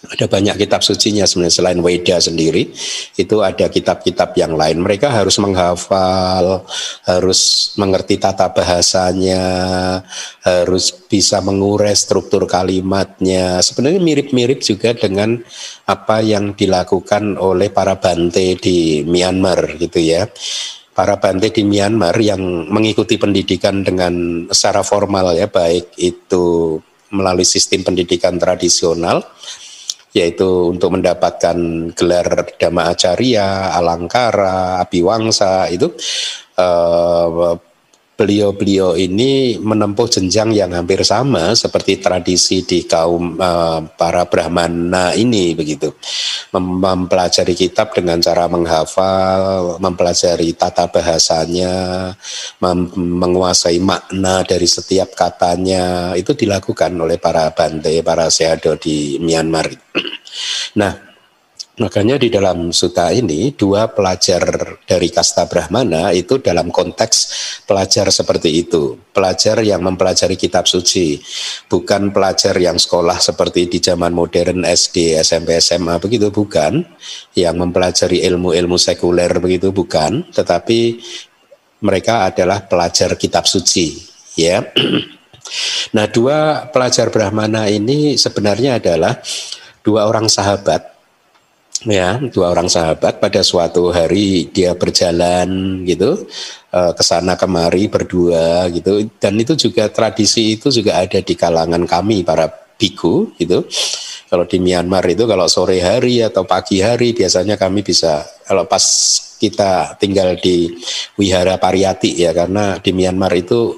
Ada 0.00 0.32
banyak 0.32 0.56
kitab 0.56 0.80
sucinya 0.80 1.28
sebenarnya 1.28 1.60
selain 1.60 1.80
Weda 1.84 2.16
sendiri, 2.16 2.72
itu 3.20 3.36
ada 3.44 3.68
kitab-kitab 3.68 4.32
yang 4.32 4.56
lain. 4.56 4.80
Mereka 4.80 5.12
harus 5.12 5.36
menghafal, 5.36 6.64
harus 7.04 7.72
mengerti 7.76 8.16
tata 8.16 8.48
bahasanya, 8.48 9.44
harus 10.40 10.96
bisa 11.04 11.44
mengurai 11.44 11.92
struktur 11.92 12.48
kalimatnya. 12.48 13.60
Sebenarnya 13.60 14.00
mirip-mirip 14.00 14.64
juga 14.64 14.96
dengan 14.96 15.36
apa 15.84 16.24
yang 16.24 16.56
dilakukan 16.56 17.36
oleh 17.36 17.68
para 17.68 18.00
bante 18.00 18.56
di 18.56 19.04
Myanmar 19.04 19.76
gitu 19.76 20.00
ya 20.00 20.24
para 20.90 21.16
bante 21.16 21.48
di 21.48 21.64
Myanmar 21.64 22.12
yang 22.20 22.68
mengikuti 22.68 23.16
pendidikan 23.16 23.80
dengan 23.80 24.44
secara 24.52 24.84
formal 24.84 25.32
ya 25.32 25.48
baik 25.48 25.96
itu 25.96 26.76
melalui 27.10 27.46
sistem 27.46 27.82
pendidikan 27.82 28.38
tradisional 28.38 29.24
yaitu 30.10 30.74
untuk 30.74 30.98
mendapatkan 30.98 31.56
gelar 31.94 32.50
Dhamma 32.58 32.90
Acarya, 32.90 33.74
Alangkara, 33.78 34.82
Abiwangsa 34.82 35.70
itu 35.70 35.94
eh, 36.58 37.54
beliau-beliau 38.20 39.00
ini 39.00 39.56
menempuh 39.56 40.04
jenjang 40.12 40.52
yang 40.52 40.76
hampir 40.76 41.00
sama 41.08 41.56
seperti 41.56 41.96
tradisi 41.96 42.60
di 42.60 42.84
kaum 42.84 43.40
uh, 43.40 43.80
para 43.96 44.28
Brahmana 44.28 45.16
ini 45.16 45.56
begitu. 45.56 45.88
Mem 46.52 46.84
mempelajari 46.84 47.56
kitab 47.56 47.96
dengan 47.96 48.20
cara 48.20 48.44
menghafal 48.44 49.80
mempelajari 49.80 50.52
tata 50.52 50.92
bahasanya 50.92 51.72
menguasai 53.00 53.80
makna 53.80 54.44
dari 54.44 54.68
setiap 54.68 55.16
katanya. 55.16 56.12
Itu 56.12 56.36
dilakukan 56.36 56.92
oleh 57.00 57.16
para 57.16 57.48
bante 57.56 58.04
para 58.04 58.28
seado 58.28 58.76
di 58.76 59.16
Myanmar. 59.16 59.72
Nah 60.78 61.09
Makanya 61.80 62.20
di 62.20 62.28
dalam 62.28 62.76
suta 62.76 63.08
ini 63.08 63.56
dua 63.56 63.88
pelajar 63.88 64.44
dari 64.84 65.08
kasta 65.08 65.48
Brahmana 65.48 66.12
itu 66.12 66.36
dalam 66.36 66.68
konteks 66.68 67.16
pelajar 67.64 68.12
seperti 68.12 68.52
itu, 68.60 69.00
pelajar 69.16 69.64
yang 69.64 69.80
mempelajari 69.80 70.36
kitab 70.36 70.68
suci, 70.68 71.16
bukan 71.72 72.12
pelajar 72.12 72.52
yang 72.60 72.76
sekolah 72.76 73.16
seperti 73.16 73.64
di 73.64 73.80
zaman 73.80 74.12
modern 74.12 74.60
SD, 74.68 75.16
SMP, 75.24 75.56
SMA 75.56 75.96
begitu 75.96 76.28
bukan, 76.28 76.84
yang 77.32 77.56
mempelajari 77.56 78.28
ilmu-ilmu 78.28 78.76
sekuler 78.76 79.40
begitu 79.40 79.72
bukan, 79.72 80.28
tetapi 80.36 81.00
mereka 81.80 82.28
adalah 82.28 82.60
pelajar 82.68 83.16
kitab 83.16 83.48
suci, 83.48 83.96
ya. 84.36 84.60
Nah, 85.96 86.06
dua 86.12 86.68
pelajar 86.68 87.08
Brahmana 87.08 87.72
ini 87.72 88.20
sebenarnya 88.20 88.76
adalah 88.76 89.16
dua 89.80 90.04
orang 90.04 90.28
sahabat 90.28 90.99
ya 91.88 92.20
dua 92.20 92.52
orang 92.52 92.68
sahabat 92.68 93.22
pada 93.22 93.40
suatu 93.40 93.88
hari 93.88 94.52
dia 94.52 94.76
berjalan 94.76 95.80
gitu 95.88 96.28
uh, 96.74 96.92
ke 96.92 97.02
sana 97.04 97.36
kemari 97.40 97.88
berdua 97.88 98.68
gitu. 98.68 99.08
Dan 99.16 99.40
itu 99.40 99.56
juga 99.56 99.88
tradisi 99.88 100.60
itu 100.60 100.68
juga 100.68 101.00
ada 101.00 101.20
di 101.22 101.34
kalangan 101.36 101.84
kami 101.88 102.20
para 102.26 102.50
biku 102.76 103.32
gitu. 103.40 103.64
Kalau 104.30 104.46
di 104.46 104.62
Myanmar 104.62 105.02
itu 105.10 105.26
kalau 105.26 105.50
sore 105.50 105.82
hari 105.82 106.22
atau 106.22 106.46
pagi 106.46 106.78
hari 106.78 107.10
biasanya 107.10 107.58
kami 107.58 107.82
bisa 107.82 108.22
kalau 108.46 108.62
pas 108.68 108.84
kita 109.40 109.96
tinggal 109.98 110.36
di 110.38 110.70
wihara 111.18 111.56
Pariyati 111.56 112.14
ya 112.14 112.30
karena 112.30 112.78
di 112.78 112.94
Myanmar 112.94 113.32
itu 113.34 113.74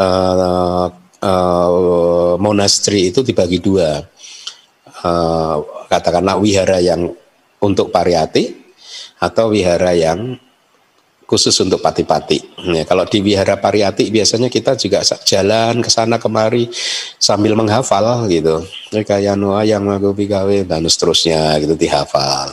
uh, 0.00 0.86
uh, 1.20 2.34
monastery 2.40 3.14
itu 3.14 3.20
dibagi 3.22 3.60
dua 3.62 4.09
uh, 5.04 5.56
katakanlah 5.88 6.36
wihara 6.40 6.78
yang 6.80 7.12
untuk 7.60 7.92
pariyati 7.92 8.56
atau 9.20 9.52
wihara 9.52 9.92
yang 9.92 10.40
khusus 11.30 11.54
untuk 11.62 11.78
pati-pati. 11.78 12.42
Ya, 12.74 12.82
kalau 12.82 13.06
di 13.06 13.22
wihara 13.22 13.54
pariyati 13.54 14.10
biasanya 14.10 14.50
kita 14.50 14.74
juga 14.74 15.06
jalan 15.22 15.78
ke 15.78 15.86
sana 15.86 16.18
kemari 16.18 16.66
sambil 17.22 17.54
menghafal 17.54 18.26
gitu. 18.26 18.66
Kayak 18.90 19.38
Noah 19.38 19.62
yang 19.62 19.86
aku 19.86 20.10
gawe 20.10 20.66
dan 20.66 20.82
seterusnya 20.90 21.54
gitu 21.62 21.78
dihafal. 21.78 22.50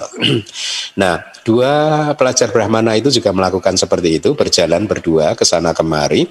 nah, 1.01 1.25
dua 1.41 1.73
pelajar 2.13 2.53
Brahmana 2.53 2.93
itu 2.93 3.09
juga 3.09 3.33
melakukan 3.33 3.73
seperti 3.73 4.21
itu, 4.21 4.37
berjalan 4.37 4.85
berdua 4.85 5.33
ke 5.33 5.41
sana 5.41 5.73
kemari 5.73 6.29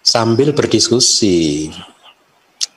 sambil 0.00 0.56
berdiskusi 0.56 1.68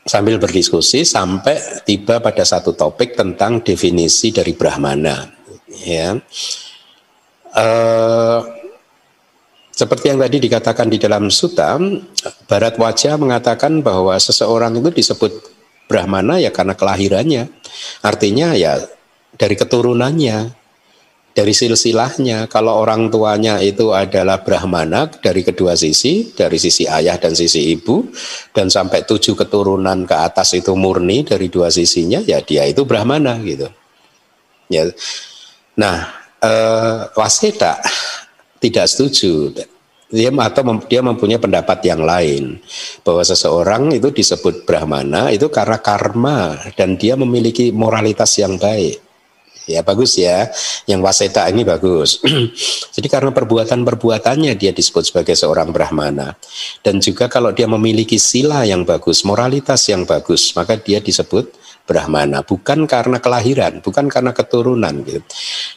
sambil 0.08 0.40
berdiskusi 0.40 1.04
sampai 1.04 1.84
tiba 1.84 2.24
pada 2.24 2.48
satu 2.48 2.72
topik 2.74 3.20
tentang 3.20 3.60
definisi 3.60 4.32
dari 4.32 4.56
Brahmana 4.56 5.28
ya 5.68 6.16
uh, 7.54 8.40
seperti 9.78 10.10
yang 10.10 10.18
tadi 10.18 10.42
dikatakan 10.42 10.90
di 10.90 10.98
dalam 10.98 11.30
Sutta, 11.30 11.78
Barat 12.50 12.82
Wajah 12.82 13.14
mengatakan 13.22 13.86
bahwa 13.86 14.18
seseorang 14.18 14.74
itu 14.74 14.90
disebut 14.90 15.30
Brahmana 15.86 16.42
ya 16.42 16.50
karena 16.50 16.74
kelahirannya. 16.74 17.46
Artinya 18.02 18.58
ya 18.58 18.82
dari 19.38 19.54
keturunannya, 19.54 20.50
dari 21.38 21.54
silsilahnya. 21.54 22.50
Kalau 22.50 22.82
orang 22.82 23.14
tuanya 23.14 23.62
itu 23.62 23.94
adalah 23.94 24.42
Brahmana 24.42 25.06
dari 25.06 25.46
kedua 25.46 25.78
sisi, 25.78 26.34
dari 26.34 26.58
sisi 26.58 26.90
ayah 26.90 27.22
dan 27.22 27.38
sisi 27.38 27.78
ibu, 27.78 28.10
dan 28.50 28.74
sampai 28.74 29.06
tujuh 29.06 29.38
keturunan 29.38 30.02
ke 30.10 30.18
atas 30.18 30.58
itu 30.58 30.74
murni 30.74 31.22
dari 31.22 31.46
dua 31.54 31.70
sisinya, 31.70 32.18
ya 32.26 32.42
dia 32.42 32.66
itu 32.66 32.82
Brahmana 32.90 33.38
gitu. 33.46 33.70
Ya. 34.74 34.90
Nah, 35.78 36.10
eh, 36.42 37.00
Waseda 37.14 37.78
tidak 38.58 38.90
setuju 38.90 39.54
dia 40.08 40.32
atau 40.32 40.64
dia 40.88 41.04
mempunyai 41.04 41.36
pendapat 41.36 41.84
yang 41.84 42.00
lain 42.00 42.64
bahwa 43.04 43.28
seseorang 43.28 43.92
itu 43.92 44.08
disebut 44.08 44.64
brahmana 44.64 45.36
itu 45.36 45.52
karena 45.52 45.84
karma 45.84 46.56
dan 46.80 46.96
dia 46.96 47.20
memiliki 47.20 47.76
moralitas 47.76 48.40
yang 48.40 48.56
baik 48.56 49.04
ya 49.68 49.84
bagus 49.84 50.18
ya. 50.18 50.50
Yang 50.88 51.00
waseta 51.04 51.46
ini 51.52 51.68
bagus. 51.68 52.24
Jadi 52.96 53.08
karena 53.12 53.36
perbuatan-perbuatannya 53.36 54.56
dia 54.56 54.72
disebut 54.72 55.14
sebagai 55.14 55.36
seorang 55.36 55.70
brahmana. 55.70 56.34
Dan 56.82 57.04
juga 57.04 57.28
kalau 57.28 57.52
dia 57.52 57.68
memiliki 57.68 58.18
sila 58.18 58.64
yang 58.64 58.88
bagus 58.88 59.28
moralitas 59.28 59.84
yang 59.92 60.08
bagus 60.08 60.56
maka 60.56 60.80
dia 60.80 61.04
disebut 61.04 61.52
Brahmana, 61.88 62.44
bukan 62.44 62.84
karena 62.84 63.24
kelahiran, 63.24 63.80
bukan 63.80 64.12
karena 64.12 64.36
keturunan. 64.36 64.92
Gitu. 65.08 65.24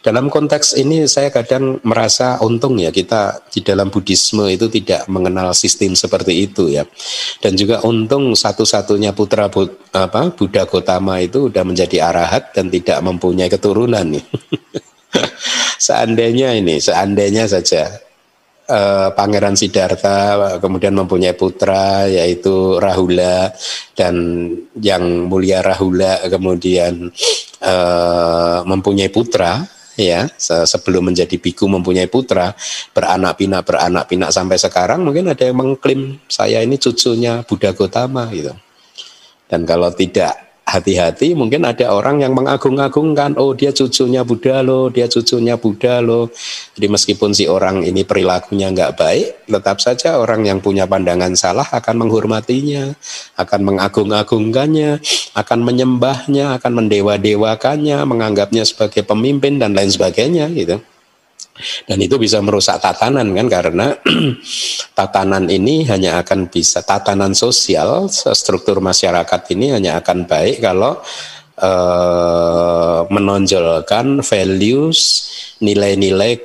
Dalam 0.03 0.27
konteks 0.27 0.75
ini 0.75 1.07
saya 1.07 1.31
kadang 1.31 1.79
merasa 1.87 2.43
untung 2.43 2.75
ya 2.83 2.91
kita 2.91 3.47
di 3.47 3.63
dalam 3.63 3.95
Buddhisme 3.95 4.51
itu 4.51 4.67
tidak 4.67 5.07
mengenal 5.07 5.55
sistem 5.55 5.95
seperti 5.95 6.51
itu 6.51 6.67
ya, 6.67 6.83
dan 7.39 7.55
juga 7.55 7.87
untung 7.87 8.35
satu-satunya 8.35 9.15
putra 9.15 9.47
Bud, 9.47 9.95
apa 9.95 10.35
Buddha 10.35 10.67
Gotama 10.67 11.23
itu 11.23 11.47
sudah 11.47 11.63
menjadi 11.63 12.11
arahat 12.11 12.51
dan 12.51 12.67
tidak 12.67 12.99
mempunyai 13.07 13.47
keturunan 13.47 14.03
nih. 14.03 14.27
seandainya 15.87 16.59
ini, 16.59 16.83
seandainya 16.83 17.47
saja 17.47 18.10
uh, 18.71 19.11
Pangeran 19.13 19.59
Siddhartha 19.59 20.57
kemudian 20.63 20.95
mempunyai 20.95 21.35
putra 21.35 22.07
yaitu 22.07 22.79
Rahula 22.79 23.51
dan 23.99 24.15
yang 24.79 25.27
mulia 25.27 25.61
Rahula 25.61 26.23
kemudian 26.31 27.11
uh, 27.61 28.63
mempunyai 28.63 29.11
putra 29.11 29.67
ya 30.01 30.31
sebelum 30.41 31.13
menjadi 31.13 31.37
biku 31.37 31.69
mempunyai 31.69 32.09
putra 32.09 32.57
beranak 32.97 33.37
pinak 33.37 33.67
beranak 33.69 34.09
pinak. 34.09 34.31
Sampai 34.33 34.57
sekarang 34.57 35.05
mungkin 35.05 35.29
ada 35.29 35.45
yang 35.45 35.61
mengklaim 35.61 36.17
saya 36.25 36.65
ini 36.65 36.81
cucunya 36.81 37.45
Buddha 37.45 37.77
Gotama 37.77 38.31
gitu. 38.33 38.57
Dan 39.51 39.67
kalau 39.67 39.91
tidak 39.93 40.50
hati-hati 40.71 41.35
mungkin 41.35 41.67
ada 41.67 41.91
orang 41.91 42.23
yang 42.23 42.31
mengagung-agungkan 42.31 43.35
oh 43.35 43.51
dia 43.59 43.75
cucunya 43.75 44.23
Buddha 44.23 44.63
loh 44.63 44.87
dia 44.87 45.11
cucunya 45.11 45.59
Buddha 45.59 45.99
loh 45.99 46.31
jadi 46.79 46.87
meskipun 46.87 47.35
si 47.35 47.51
orang 47.51 47.83
ini 47.83 48.07
perilakunya 48.07 48.71
nggak 48.71 48.95
baik 48.95 49.51
tetap 49.51 49.83
saja 49.83 50.23
orang 50.23 50.47
yang 50.47 50.63
punya 50.63 50.87
pandangan 50.87 51.35
salah 51.35 51.67
akan 51.67 52.07
menghormatinya 52.07 52.95
akan 53.35 53.61
mengagung-agungkannya 53.67 55.03
akan 55.35 55.59
menyembahnya 55.67 56.55
akan 56.63 56.73
mendewa-dewakannya 56.87 57.99
menganggapnya 58.07 58.63
sebagai 58.63 59.03
pemimpin 59.03 59.59
dan 59.59 59.75
lain 59.75 59.91
sebagainya 59.91 60.47
gitu 60.55 60.79
dan 61.89 61.99
itu 62.01 62.17
bisa 62.17 62.41
merusak 62.41 62.81
tatanan 62.81 63.31
kan 63.37 63.47
karena 63.47 63.87
tatanan 64.99 65.47
ini 65.49 65.87
hanya 65.87 66.21
akan 66.21 66.51
bisa 66.51 66.83
tatanan 66.83 67.33
sosial 67.37 68.09
struktur 68.11 68.83
masyarakat 68.83 69.41
ini 69.55 69.77
hanya 69.77 70.01
akan 70.01 70.27
baik 70.27 70.61
kalau 70.65 70.99
uh, 71.61 73.01
menonjolkan 73.09 74.25
values 74.25 75.01
nilai-nilai 75.61 76.41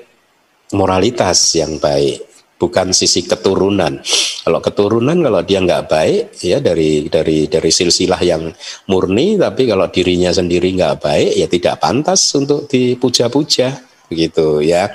moralitas 0.75 1.55
yang 1.55 1.79
baik 1.79 2.35
bukan 2.55 2.95
sisi 2.95 3.27
keturunan. 3.27 3.99
Kalau 4.45 4.59
keturunan 4.63 5.17
kalau 5.19 5.41
dia 5.43 5.59
nggak 5.59 5.85
baik 5.91 6.21
ya 6.39 6.57
dari 6.63 7.11
dari 7.11 7.51
dari 7.51 7.71
silsilah 7.71 8.21
yang 8.23 8.49
murni, 8.87 9.35
tapi 9.35 9.67
kalau 9.67 9.91
dirinya 9.91 10.31
sendiri 10.31 10.71
nggak 10.73 10.97
baik 11.03 11.31
ya 11.35 11.47
tidak 11.51 11.75
pantas 11.83 12.21
untuk 12.37 12.65
dipuja-puja 12.71 13.94
begitu 14.07 14.61
ya. 14.61 14.91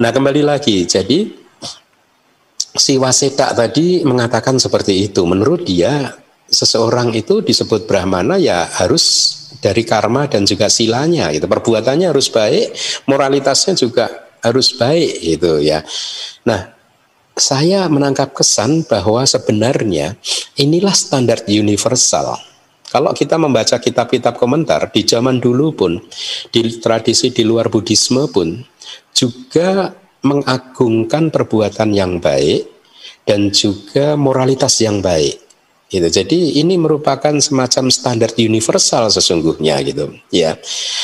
Nah 0.00 0.10
kembali 0.10 0.42
lagi, 0.42 0.84
jadi 0.88 1.30
si 2.74 2.96
Waseda 2.96 3.52
tadi 3.52 4.02
mengatakan 4.02 4.56
seperti 4.56 5.08
itu. 5.10 5.22
Menurut 5.28 5.64
dia 5.68 6.22
seseorang 6.52 7.16
itu 7.16 7.40
disebut 7.40 7.88
Brahmana 7.88 8.36
ya 8.36 8.68
harus 8.68 9.34
dari 9.64 9.88
karma 9.88 10.28
dan 10.28 10.44
juga 10.44 10.68
silanya 10.68 11.32
itu 11.32 11.48
perbuatannya 11.48 12.12
harus 12.12 12.28
baik 12.28 12.76
moralitasnya 13.08 13.72
juga 13.72 14.28
harus 14.44 14.76
baik 14.76 15.22
gitu 15.22 15.64
ya 15.64 15.80
nah 16.44 16.76
saya 17.32 17.88
menangkap 17.88 18.36
kesan 18.36 18.84
bahwa 18.84 19.24
sebenarnya 19.24 20.20
inilah 20.60 20.92
standar 20.92 21.40
universal 21.48 22.36
kalau 22.92 23.16
kita 23.16 23.40
membaca 23.40 23.80
kitab-kitab 23.80 24.36
komentar 24.36 24.92
di 24.92 25.08
zaman 25.08 25.40
dulu 25.40 25.72
pun, 25.72 25.96
di 26.52 26.60
tradisi 26.76 27.32
di 27.32 27.40
luar 27.40 27.72
Buddhisme 27.72 28.28
pun, 28.28 28.60
juga 29.16 29.96
mengagungkan 30.20 31.32
perbuatan 31.32 31.88
yang 31.96 32.20
baik 32.20 32.68
dan 33.24 33.48
juga 33.48 34.12
moralitas 34.14 34.76
yang 34.84 35.00
baik. 35.00 35.41
Gitu. 35.92 36.08
Jadi 36.08 36.56
ini 36.56 36.80
merupakan 36.80 37.36
semacam 37.36 37.92
standar 37.92 38.32
universal 38.40 39.12
sesungguhnya 39.12 39.76
gitu, 39.84 40.08
ya. 40.32 40.56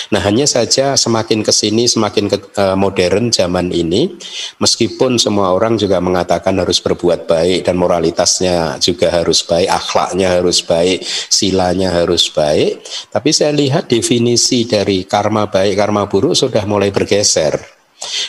Nah 0.09 0.25
hanya 0.25 0.49
saja 0.49 0.97
semakin 0.97 1.45
ke 1.45 1.53
sini 1.53 1.85
semakin 1.85 2.33
ke, 2.33 2.41
uh, 2.57 2.73
modern 2.73 3.29
zaman 3.29 3.69
ini, 3.69 4.17
meskipun 4.57 5.21
semua 5.21 5.53
orang 5.53 5.77
juga 5.77 6.01
mengatakan 6.01 6.57
harus 6.57 6.81
berbuat 6.81 7.29
baik 7.29 7.69
dan 7.69 7.77
moralitasnya 7.77 8.81
juga 8.81 9.13
harus 9.13 9.45
baik, 9.45 9.69
akhlaknya 9.69 10.41
harus 10.41 10.65
baik, 10.65 11.05
silanya 11.29 11.93
harus 11.93 12.33
baik, 12.33 12.81
tapi 13.13 13.29
saya 13.37 13.53
lihat 13.53 13.93
definisi 13.93 14.65
dari 14.65 15.05
karma 15.05 15.53
baik, 15.53 15.77
karma 15.77 16.09
buruk 16.09 16.33
sudah 16.33 16.65
mulai 16.65 16.89
bergeser 16.89 17.78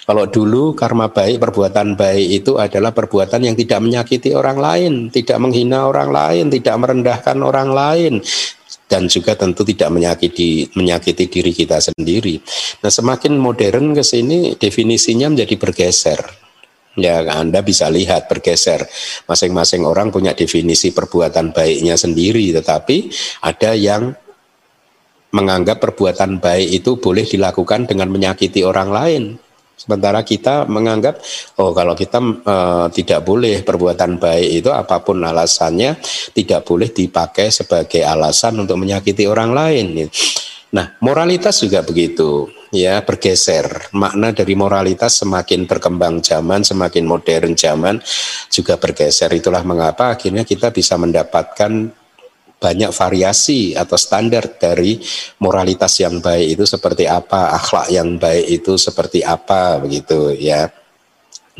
kalau 0.10 0.26
dulu 0.26 0.74
karma 0.74 1.14
baik, 1.14 1.38
perbuatan 1.38 1.94
baik 1.94 2.28
itu 2.42 2.58
adalah 2.58 2.90
perbuatan 2.90 3.46
yang 3.46 3.54
tidak 3.54 3.80
menyakiti 3.86 4.34
orang 4.34 4.58
lain, 4.58 4.94
tidak 5.14 5.38
menghina 5.38 5.86
orang 5.86 6.10
lain, 6.10 6.50
tidak 6.50 6.76
merendahkan 6.82 7.38
orang 7.38 7.70
lain, 7.70 8.14
dan 8.90 9.06
juga 9.06 9.38
tentu 9.38 9.62
tidak 9.62 9.94
menyakiti 9.94 10.74
menyakiti 10.74 11.30
diri 11.30 11.54
kita 11.54 11.78
sendiri. 11.78 12.42
Nah, 12.82 12.90
semakin 12.90 13.38
modern 13.38 13.94
ke 13.94 14.02
sini 14.02 14.58
definisinya 14.58 15.30
menjadi 15.30 15.56
bergeser. 15.62 16.22
Ya, 16.98 17.22
Anda 17.30 17.62
bisa 17.62 17.88
lihat 17.88 18.28
bergeser. 18.28 18.90
Masing-masing 19.30 19.86
orang 19.86 20.10
punya 20.10 20.34
definisi 20.34 20.90
perbuatan 20.90 21.54
baiknya 21.54 21.96
sendiri, 21.96 22.50
tetapi 22.50 23.14
ada 23.46 23.78
yang 23.78 24.12
menganggap 25.30 25.78
perbuatan 25.78 26.42
baik 26.42 26.82
itu 26.82 26.98
boleh 26.98 27.24
dilakukan 27.30 27.86
dengan 27.86 28.10
menyakiti 28.10 28.66
orang 28.66 28.90
lain. 28.90 29.24
Sementara 29.80 30.28
kita 30.28 30.68
menganggap 30.68 31.24
oh 31.64 31.72
kalau 31.72 31.96
kita 31.96 32.20
e, 32.44 32.56
tidak 33.00 33.24
boleh 33.24 33.64
perbuatan 33.64 34.20
baik 34.20 34.60
itu 34.60 34.70
apa 34.76 35.00
pun 35.00 35.24
alasannya 35.24 35.96
tidak 36.36 36.68
boleh 36.68 36.92
dipakai 36.92 37.48
sebagai 37.48 38.04
alasan 38.04 38.60
untuk 38.60 38.76
menyakiti 38.76 39.24
orang 39.24 39.56
lain. 39.56 40.12
Nah, 40.70 41.00
moralitas 41.02 41.66
juga 41.66 41.82
begitu, 41.82 42.46
ya 42.70 43.02
bergeser. 43.02 43.90
Makna 43.98 44.36
dari 44.38 44.54
moralitas 44.54 45.18
semakin 45.18 45.66
berkembang 45.66 46.22
zaman, 46.22 46.62
semakin 46.62 47.10
modern 47.10 47.58
zaman 47.58 47.98
juga 48.54 48.78
bergeser. 48.78 49.34
Itulah 49.34 49.66
mengapa 49.66 50.14
akhirnya 50.14 50.46
kita 50.46 50.70
bisa 50.70 50.94
mendapatkan 51.02 51.90
banyak 52.60 52.92
variasi 52.92 53.74
atau 53.74 53.96
standar 53.96 54.60
dari 54.60 55.00
moralitas 55.40 55.96
yang 56.04 56.20
baik 56.20 56.60
itu 56.60 56.64
seperti 56.68 57.08
apa, 57.08 57.56
akhlak 57.56 57.88
yang 57.88 58.20
baik 58.20 58.46
itu 58.62 58.76
seperti 58.76 59.24
apa 59.24 59.80
begitu 59.80 60.36
ya. 60.36 60.68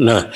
Nah, 0.04 0.28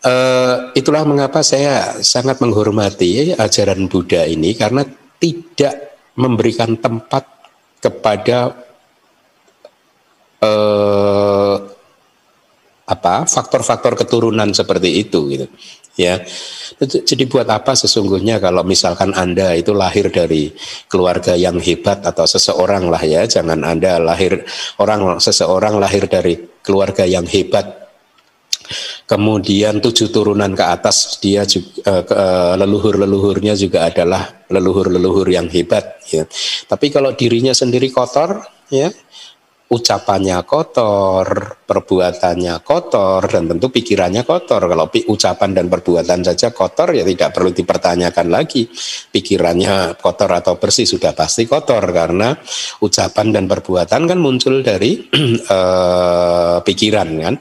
uh, 0.00 0.56
itulah 0.72 1.04
mengapa 1.04 1.44
saya 1.44 2.00
sangat 2.00 2.40
menghormati 2.40 3.36
ajaran 3.36 3.84
Buddha 3.86 4.24
ini 4.24 4.56
karena 4.56 4.82
tidak 5.20 6.00
memberikan 6.16 6.80
tempat 6.80 7.28
kepada 7.80 8.56
uh, 10.40 11.56
apa 12.86 13.26
faktor-faktor 13.26 13.98
keturunan 13.98 14.48
seperti 14.54 15.02
itu 15.02 15.20
gitu 15.28 15.46
ya. 15.96 16.22
Jadi 16.80 17.24
buat 17.26 17.48
apa 17.48 17.72
sesungguhnya 17.72 18.38
kalau 18.38 18.62
misalkan 18.62 19.16
Anda 19.16 19.56
itu 19.56 19.72
lahir 19.72 20.12
dari 20.12 20.52
keluarga 20.86 21.32
yang 21.34 21.56
hebat 21.58 22.04
atau 22.04 22.28
seseorang 22.28 22.92
lah 22.92 23.02
ya, 23.02 23.24
jangan 23.24 23.64
Anda 23.64 23.98
lahir 23.98 24.44
orang 24.78 25.18
seseorang 25.18 25.80
lahir 25.80 26.06
dari 26.06 26.36
keluarga 26.60 27.08
yang 27.08 27.24
hebat 27.24 27.86
Kemudian 29.06 29.78
tujuh 29.78 30.10
turunan 30.10 30.50
ke 30.50 30.64
atas 30.66 31.22
dia 31.22 31.46
juga 31.46 32.02
uh, 32.10 32.54
leluhur-leluhurnya 32.58 33.54
juga 33.54 33.86
adalah 33.86 34.42
leluhur-leluhur 34.50 35.30
yang 35.30 35.46
hebat 35.46 36.02
ya. 36.10 36.26
Tapi 36.66 36.90
kalau 36.90 37.14
dirinya 37.14 37.54
sendiri 37.54 37.94
kotor 37.94 38.42
ya 38.66 38.90
ucapannya 39.66 40.46
kotor, 40.46 41.26
perbuatannya 41.66 42.62
kotor, 42.62 43.26
dan 43.26 43.50
tentu 43.50 43.66
pikirannya 43.66 44.22
kotor. 44.22 44.62
Kalau 44.62 44.86
ucapan 44.86 45.50
dan 45.58 45.66
perbuatan 45.66 46.22
saja 46.22 46.54
kotor, 46.54 46.94
ya 46.94 47.02
tidak 47.02 47.34
perlu 47.34 47.50
dipertanyakan 47.50 48.30
lagi. 48.30 48.70
Pikirannya 49.10 49.98
kotor 49.98 50.30
atau 50.30 50.54
bersih 50.54 50.86
sudah 50.86 51.18
pasti 51.18 51.50
kotor, 51.50 51.82
karena 51.90 52.38
ucapan 52.78 53.34
dan 53.34 53.44
perbuatan 53.50 54.06
kan 54.06 54.18
muncul 54.22 54.62
dari 54.62 55.02
uh, 55.50 56.62
pikiran 56.66 57.08
kan 57.18 57.34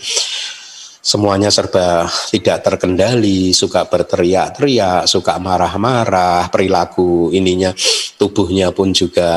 semuanya 1.06 1.54
serba 1.54 2.10
tidak 2.34 2.66
terkendali, 2.66 3.54
suka 3.54 3.86
berteriak-teriak, 3.86 5.06
suka 5.06 5.38
marah-marah, 5.38 6.50
perilaku 6.50 7.30
ininya 7.30 7.70
tubuhnya 8.18 8.74
pun 8.74 8.90
juga 8.90 9.30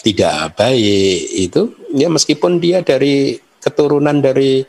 tidak 0.00 0.56
baik 0.56 1.20
itu 1.36 1.79
ya 1.94 2.08
meskipun 2.10 2.62
dia 2.62 2.80
dari 2.82 3.38
keturunan 3.60 4.18
dari 4.18 4.64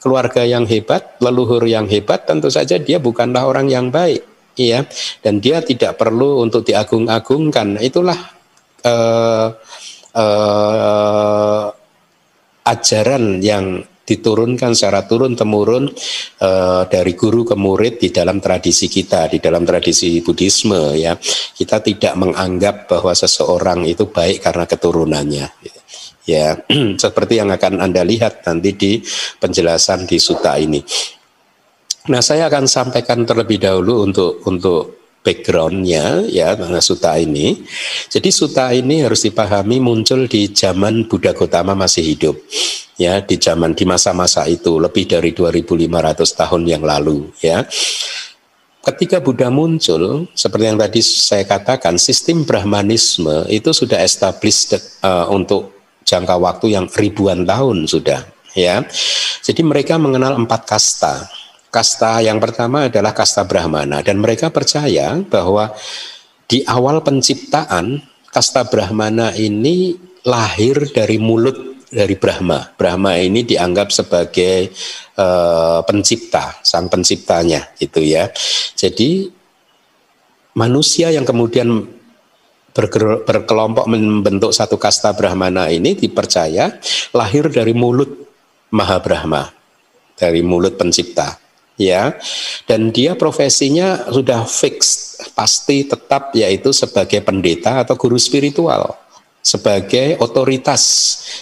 keluarga 0.00 0.46
yang 0.46 0.64
hebat, 0.70 1.18
leluhur 1.18 1.66
yang 1.66 1.90
hebat 1.90 2.30
tentu 2.30 2.46
saja 2.46 2.78
dia 2.78 3.02
bukanlah 3.02 3.42
orang 3.48 3.66
yang 3.66 3.90
baik 3.90 4.22
ya 4.54 4.86
dan 5.20 5.42
dia 5.42 5.60
tidak 5.60 5.98
perlu 5.98 6.46
untuk 6.46 6.62
diagung-agungkan. 6.62 7.82
Itulah 7.82 8.18
uh, 8.86 9.48
uh, 10.14 11.66
ajaran 12.66 13.42
yang 13.42 13.82
diturunkan 14.06 14.70
secara 14.78 15.02
turun 15.02 15.34
temurun 15.34 15.90
uh, 16.38 16.86
dari 16.86 17.18
guru 17.18 17.42
ke 17.42 17.58
murid 17.58 17.98
di 17.98 18.14
dalam 18.14 18.38
tradisi 18.38 18.86
kita 18.86 19.26
di 19.26 19.42
dalam 19.42 19.66
tradisi 19.66 20.22
Buddhisme 20.22 20.94
ya. 20.94 21.18
Kita 21.52 21.82
tidak 21.82 22.14
menganggap 22.14 22.86
bahwa 22.86 23.10
seseorang 23.10 23.82
itu 23.90 24.06
baik 24.06 24.46
karena 24.46 24.64
keturunannya 24.70 25.46
ya 26.26 26.58
seperti 27.02 27.40
yang 27.40 27.48
akan 27.54 27.80
anda 27.80 28.02
lihat 28.02 28.44
nanti 28.44 28.74
di 28.74 28.92
penjelasan 29.40 30.04
di 30.04 30.18
suta 30.20 30.58
ini 30.60 30.82
nah 32.06 32.22
saya 32.22 32.50
akan 32.50 32.66
sampaikan 32.66 33.22
terlebih 33.26 33.62
dahulu 33.62 34.06
untuk 34.06 34.42
untuk 34.46 34.96
backgroundnya 35.26 36.22
ya 36.30 36.54
suta 36.78 37.18
ini. 37.18 37.66
Jadi 38.06 38.30
suta 38.30 38.70
ini 38.70 39.02
harus 39.02 39.26
dipahami 39.26 39.82
muncul 39.82 40.30
di 40.30 40.54
zaman 40.54 41.10
Buddha 41.10 41.34
Gotama 41.34 41.74
masih 41.74 42.14
hidup 42.14 42.38
ya 42.94 43.18
di 43.18 43.34
zaman 43.36 43.74
di 43.74 43.82
masa-masa 43.82 44.46
itu 44.46 44.78
lebih 44.78 45.10
dari 45.10 45.34
2500 45.34 46.22
tahun 46.22 46.62
yang 46.70 46.86
lalu 46.86 47.26
ya. 47.42 47.66
Ketika 48.86 49.18
Buddha 49.18 49.50
muncul, 49.50 50.30
seperti 50.30 50.70
yang 50.70 50.78
tadi 50.78 51.02
saya 51.02 51.42
katakan, 51.42 51.98
sistem 51.98 52.46
Brahmanisme 52.46 53.42
itu 53.50 53.74
sudah 53.74 53.98
established 53.98 54.78
uh, 55.02 55.26
untuk 55.26 55.75
jangka 56.06 56.38
waktu 56.38 56.78
yang 56.78 56.86
ribuan 56.94 57.42
tahun 57.42 57.90
sudah, 57.90 58.22
ya. 58.54 58.86
Jadi 59.42 59.60
mereka 59.66 59.98
mengenal 59.98 60.38
empat 60.38 60.62
kasta 60.64 61.26
Kasta 61.76 62.24
yang 62.24 62.40
pertama 62.40 62.88
adalah 62.88 63.12
kasta 63.12 63.44
Brahmana 63.44 64.00
dan 64.00 64.16
mereka 64.16 64.48
percaya 64.48 65.12
bahwa 65.28 65.76
di 66.48 66.64
awal 66.64 67.04
penciptaan 67.04 68.00
kasta 68.32 68.64
Brahmana 68.64 69.36
ini 69.36 69.92
lahir 70.24 70.88
dari 70.88 71.20
mulut 71.20 71.84
dari 71.92 72.16
Brahma. 72.16 72.72
Brahma 72.80 73.20
ini 73.20 73.44
dianggap 73.44 73.92
sebagai 73.92 74.72
uh, 75.20 75.84
pencipta, 75.84 76.56
sang 76.64 76.88
penciptanya 76.88 77.76
gitu 77.76 78.00
ya. 78.00 78.32
Jadi 78.72 79.28
manusia 80.56 81.12
yang 81.12 81.28
kemudian 81.28 81.92
berkelompok 83.24 83.88
membentuk 83.88 84.52
satu 84.52 84.76
kasta 84.76 85.16
Brahmana 85.16 85.72
ini 85.72 85.96
dipercaya 85.96 86.76
lahir 87.16 87.48
dari 87.48 87.72
mulut 87.72 88.28
Maha 88.70 89.00
Brahma, 89.00 89.48
dari 90.14 90.44
mulut 90.44 90.76
pencipta 90.76 91.40
ya 91.76 92.16
dan 92.64 92.88
dia 92.88 93.12
profesinya 93.16 94.08
sudah 94.08 94.48
fix 94.48 95.12
pasti 95.36 95.84
tetap 95.84 96.32
yaitu 96.32 96.72
sebagai 96.72 97.20
pendeta 97.20 97.84
atau 97.84 98.00
guru 98.00 98.16
spiritual 98.16 98.96
sebagai 99.44 100.16
otoritas 100.24 100.82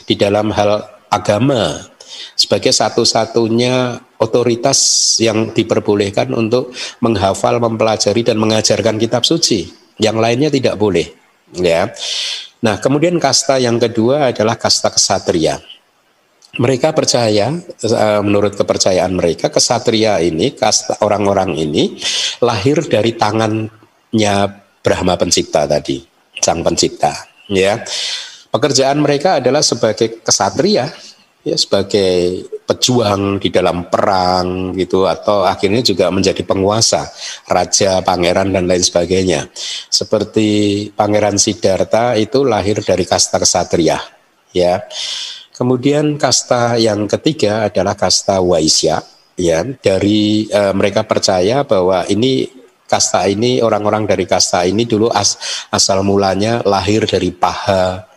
di 0.02 0.18
dalam 0.18 0.50
hal 0.50 0.82
agama 1.06 1.86
sebagai 2.34 2.74
satu-satunya 2.74 4.02
otoritas 4.18 4.78
yang 5.20 5.52
diperbolehkan 5.52 6.32
untuk 6.32 6.72
menghafal, 7.02 7.60
mempelajari 7.60 8.24
dan 8.24 8.40
mengajarkan 8.40 8.96
kitab 8.96 9.22
suci. 9.26 9.70
Yang 10.00 10.16
lainnya 10.18 10.50
tidak 10.50 10.74
boleh, 10.74 11.06
ya. 11.58 11.90
Nah, 12.64 12.80
kemudian 12.80 13.20
kasta 13.20 13.60
yang 13.60 13.76
kedua 13.76 14.32
adalah 14.32 14.56
kasta 14.56 14.88
kesatria. 14.88 15.60
Mereka 16.54 16.94
percaya 16.94 17.50
eh, 17.50 18.20
menurut 18.22 18.54
kepercayaan 18.54 19.10
mereka 19.10 19.50
kesatria 19.50 20.22
ini 20.22 20.54
kasta 20.54 21.02
orang-orang 21.02 21.58
ini 21.58 21.98
lahir 22.38 22.78
dari 22.86 23.18
tangannya 23.18 24.36
Brahma 24.84 25.18
pencipta 25.18 25.66
tadi 25.66 25.98
sang 26.38 26.62
pencipta. 26.62 27.10
Ya. 27.50 27.82
Pekerjaan 28.54 29.02
mereka 29.02 29.42
adalah 29.42 29.66
sebagai 29.66 30.22
kesatria 30.22 30.86
ya 31.44 31.60
sebagai 31.60 32.48
pejuang 32.64 33.36
di 33.36 33.52
dalam 33.52 33.92
perang 33.92 34.72
gitu 34.72 35.04
atau 35.04 35.44
akhirnya 35.44 35.84
juga 35.84 36.08
menjadi 36.08 36.40
penguasa 36.40 37.04
raja 37.44 38.00
pangeran 38.00 38.50
dan 38.50 38.64
lain 38.64 38.80
sebagainya. 38.80 39.52
Seperti 39.92 40.88
pangeran 40.96 41.36
Siddhartha 41.36 42.16
itu 42.16 42.42
lahir 42.48 42.80
dari 42.80 43.04
kasta 43.04 43.36
kesatria 43.36 44.00
ya. 44.56 44.80
Kemudian 45.54 46.16
kasta 46.18 46.80
yang 46.80 47.06
ketiga 47.06 47.68
adalah 47.68 47.94
kasta 47.94 48.40
Waisya 48.40 49.04
ya. 49.36 49.60
Dari 49.62 50.48
e, 50.48 50.60
mereka 50.74 51.04
percaya 51.04 51.62
bahwa 51.62 52.08
ini 52.08 52.48
kasta 52.88 53.28
ini 53.28 53.60
orang-orang 53.60 54.08
dari 54.08 54.24
kasta 54.24 54.64
ini 54.64 54.88
dulu 54.88 55.12
as, 55.12 55.36
asal 55.68 56.00
mulanya 56.02 56.64
lahir 56.64 57.04
dari 57.04 57.30
paha 57.30 58.13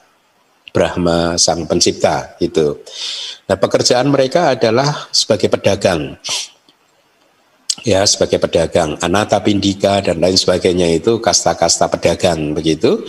Brahma 0.78 1.34
sang 1.42 1.66
pencipta 1.66 2.38
itu. 2.38 2.78
Nah, 3.50 3.58
pekerjaan 3.58 4.14
mereka 4.14 4.54
adalah 4.54 5.10
sebagai 5.10 5.50
pedagang. 5.50 6.14
Ya, 7.82 8.06
sebagai 8.06 8.38
pedagang, 8.38 8.94
anata 9.02 9.42
pindika 9.42 10.06
dan 10.06 10.22
lain 10.22 10.38
sebagainya 10.38 11.02
itu 11.02 11.18
kasta-kasta 11.18 11.90
pedagang 11.90 12.54
begitu. 12.54 13.02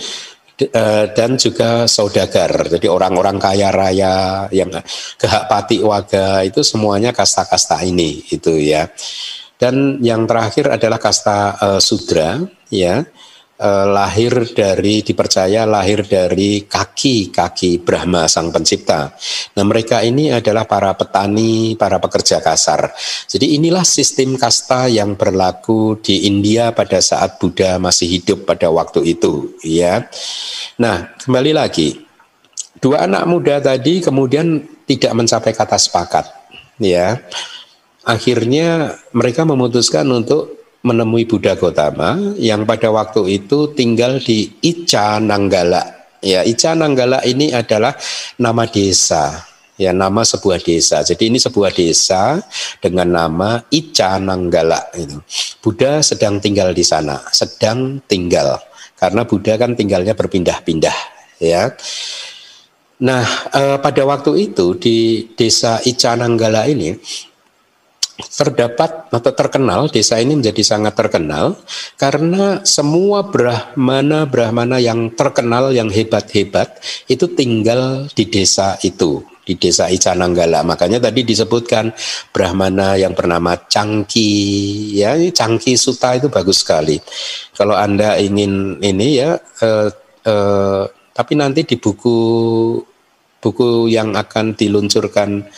Eh, 0.58 1.06
dan 1.14 1.38
juga 1.38 1.86
saudagar. 1.86 2.50
Jadi 2.66 2.90
orang-orang 2.90 3.38
kaya 3.38 3.70
raya 3.70 4.14
yang 4.50 4.74
kehak 5.14 5.46
pati 5.46 5.78
waga 5.78 6.42
itu 6.42 6.66
semuanya 6.66 7.14
kasta-kasta 7.14 7.78
ini 7.86 8.26
itu 8.34 8.58
ya. 8.58 8.90
Dan 9.54 10.02
yang 10.02 10.26
terakhir 10.26 10.66
adalah 10.70 10.98
kasta 10.98 11.54
uh, 11.62 11.80
sudra 11.82 12.42
ya 12.70 13.06
eh, 13.58 13.86
lahir 13.90 14.32
dari 14.54 15.02
dipercaya 15.02 15.66
lahir 15.66 16.06
dari 16.06 16.62
kaki-kaki 16.64 17.82
Brahma 17.82 18.30
sang 18.30 18.54
pencipta. 18.54 19.10
Nah, 19.58 19.64
mereka 19.66 20.00
ini 20.06 20.30
adalah 20.30 20.64
para 20.64 20.94
petani, 20.94 21.74
para 21.74 21.98
pekerja 21.98 22.38
kasar. 22.38 22.94
Jadi 23.26 23.58
inilah 23.58 23.82
sistem 23.82 24.38
kasta 24.38 24.86
yang 24.86 25.18
berlaku 25.18 25.98
di 25.98 26.30
India 26.30 26.70
pada 26.70 27.02
saat 27.02 27.42
Buddha 27.42 27.76
masih 27.82 28.06
hidup 28.06 28.46
pada 28.46 28.70
waktu 28.70 29.18
itu, 29.18 29.58
ya. 29.66 30.06
Nah, 30.78 31.10
kembali 31.18 31.52
lagi. 31.58 32.06
Dua 32.78 33.10
anak 33.10 33.26
muda 33.26 33.58
tadi 33.58 33.98
kemudian 33.98 34.62
tidak 34.86 35.10
mencapai 35.10 35.50
kata 35.50 35.74
sepakat, 35.74 36.30
ya. 36.78 37.18
Akhirnya 38.06 38.96
mereka 39.12 39.42
memutuskan 39.42 40.06
untuk 40.08 40.57
menemui 40.82 41.26
Buddha 41.26 41.58
Gotama 41.58 42.34
yang 42.38 42.62
pada 42.62 42.88
waktu 42.92 43.42
itu 43.42 43.74
tinggal 43.74 44.22
di 44.22 44.52
Ica 44.62 45.18
Nanggala. 45.18 46.14
Ya, 46.22 46.42
Ica 46.46 46.74
Nanggala 46.74 47.22
ini 47.26 47.50
adalah 47.54 47.94
nama 48.38 48.66
desa 48.66 49.48
ya 49.78 49.94
nama 49.94 50.26
sebuah 50.26 50.58
desa. 50.60 51.00
Jadi 51.06 51.30
ini 51.30 51.38
sebuah 51.38 51.70
desa 51.70 52.42
dengan 52.82 53.08
nama 53.08 53.62
Ica 53.70 54.18
Nanggala 54.18 54.90
itu. 54.98 55.22
Buddha 55.62 56.02
sedang 56.02 56.42
tinggal 56.42 56.74
di 56.74 56.82
sana, 56.82 57.22
sedang 57.30 58.02
tinggal 58.10 58.58
karena 58.98 59.22
Buddha 59.22 59.54
kan 59.54 59.78
tinggalnya 59.78 60.18
berpindah-pindah 60.18 60.98
ya. 61.38 61.70
Nah, 62.98 63.22
eh, 63.54 63.78
pada 63.78 64.02
waktu 64.02 64.50
itu 64.50 64.74
di 64.74 65.30
desa 65.38 65.78
Ica 65.86 66.18
Nanggala 66.18 66.66
ini 66.66 66.98
terdapat 68.18 69.06
atau 69.14 69.30
terkenal 69.30 69.86
desa 69.86 70.18
ini 70.18 70.34
menjadi 70.34 70.62
sangat 70.66 70.98
terkenal 70.98 71.54
karena 71.94 72.66
semua 72.66 73.22
brahmana 73.22 74.26
brahmana 74.26 74.82
yang 74.82 75.14
terkenal 75.14 75.70
yang 75.70 75.86
hebat-hebat 75.86 76.82
itu 77.06 77.30
tinggal 77.30 78.10
di 78.10 78.26
desa 78.26 78.74
itu 78.82 79.22
di 79.48 79.56
desa 79.56 79.88
Icananggala. 79.88 80.60
Makanya 80.60 81.08
tadi 81.08 81.24
disebutkan 81.24 81.88
Brahmana 82.36 83.00
yang 83.00 83.16
bernama 83.16 83.56
Cangki. 83.56 84.28
Ya, 85.00 85.16
Cangki 85.32 85.72
Suta 85.80 86.20
itu 86.20 86.28
bagus 86.28 86.60
sekali. 86.60 87.00
Kalau 87.56 87.72
Anda 87.72 88.20
ingin 88.20 88.76
ini 88.84 89.08
ya 89.16 89.40
eh, 89.40 89.88
eh, 90.28 90.84
tapi 91.16 91.32
nanti 91.32 91.64
di 91.64 91.80
buku 91.80 92.18
buku 93.40 93.88
yang 93.88 94.12
akan 94.12 94.52
diluncurkan 94.52 95.48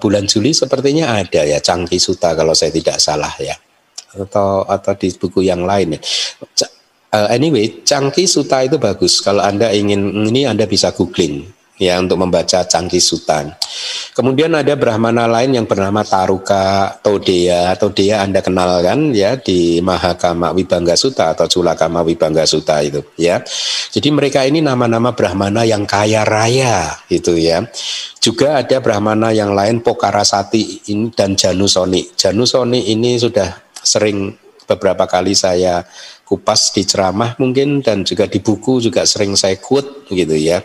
bulan 0.00 0.24
Juli 0.24 0.56
sepertinya 0.56 1.20
ada 1.20 1.44
ya 1.44 1.60
Cangki 1.60 2.00
Suta 2.00 2.32
kalau 2.32 2.56
saya 2.56 2.72
tidak 2.72 2.96
salah 2.96 3.32
ya. 3.36 3.54
Atau 4.14 4.64
atau 4.64 4.92
di 4.96 5.12
buku 5.12 5.44
yang 5.44 5.66
lain 5.68 5.98
ya. 5.98 6.00
Uh, 7.14 7.30
anyway, 7.30 7.84
Cangki 7.86 8.26
Suta 8.26 8.66
itu 8.66 8.80
bagus. 8.80 9.22
Kalau 9.22 9.44
Anda 9.44 9.70
ingin 9.70 10.26
ini 10.30 10.48
Anda 10.50 10.66
bisa 10.66 10.90
googling 10.90 11.46
ya 11.78 11.98
untuk 11.98 12.22
membaca 12.22 12.62
Cangki 12.62 13.02
Sutan. 13.02 13.50
Kemudian 14.14 14.54
ada 14.54 14.78
Brahmana 14.78 15.26
lain 15.26 15.58
yang 15.58 15.66
bernama 15.66 16.06
Taruka 16.06 16.94
Todeya. 17.02 17.74
Todeya 17.74 18.22
Anda 18.22 18.38
kenal 18.38 18.78
kan 18.78 19.10
ya 19.10 19.34
di 19.34 19.82
Mahakama 19.82 20.54
Wibangga 20.54 20.94
Suta 20.94 21.34
atau 21.34 21.50
Culakama 21.50 22.06
Wibangga 22.06 22.46
Suta 22.46 22.78
itu 22.78 23.02
ya. 23.18 23.42
Jadi 23.90 24.08
mereka 24.14 24.46
ini 24.46 24.62
nama-nama 24.62 25.14
Brahmana 25.14 25.66
yang 25.66 25.82
kaya 25.82 26.22
raya 26.22 26.94
itu 27.10 27.34
ya. 27.34 27.66
Juga 28.22 28.62
ada 28.62 28.78
Brahmana 28.78 29.34
yang 29.34 29.52
lain 29.52 29.82
Pokarasati 29.82 30.88
ini 30.94 31.10
dan 31.10 31.34
Janusoni. 31.34 32.14
Janusoni 32.14 32.94
ini 32.94 33.18
sudah 33.18 33.50
sering 33.82 34.32
beberapa 34.64 35.04
kali 35.04 35.36
saya 35.36 35.84
kupas 36.24 36.72
di 36.72 36.88
ceramah 36.88 37.36
mungkin 37.36 37.84
dan 37.84 38.02
juga 38.02 38.24
di 38.24 38.40
buku 38.40 38.80
juga 38.80 39.04
sering 39.04 39.36
saya 39.36 39.60
quote 39.60 40.08
gitu 40.08 40.32
ya. 40.34 40.64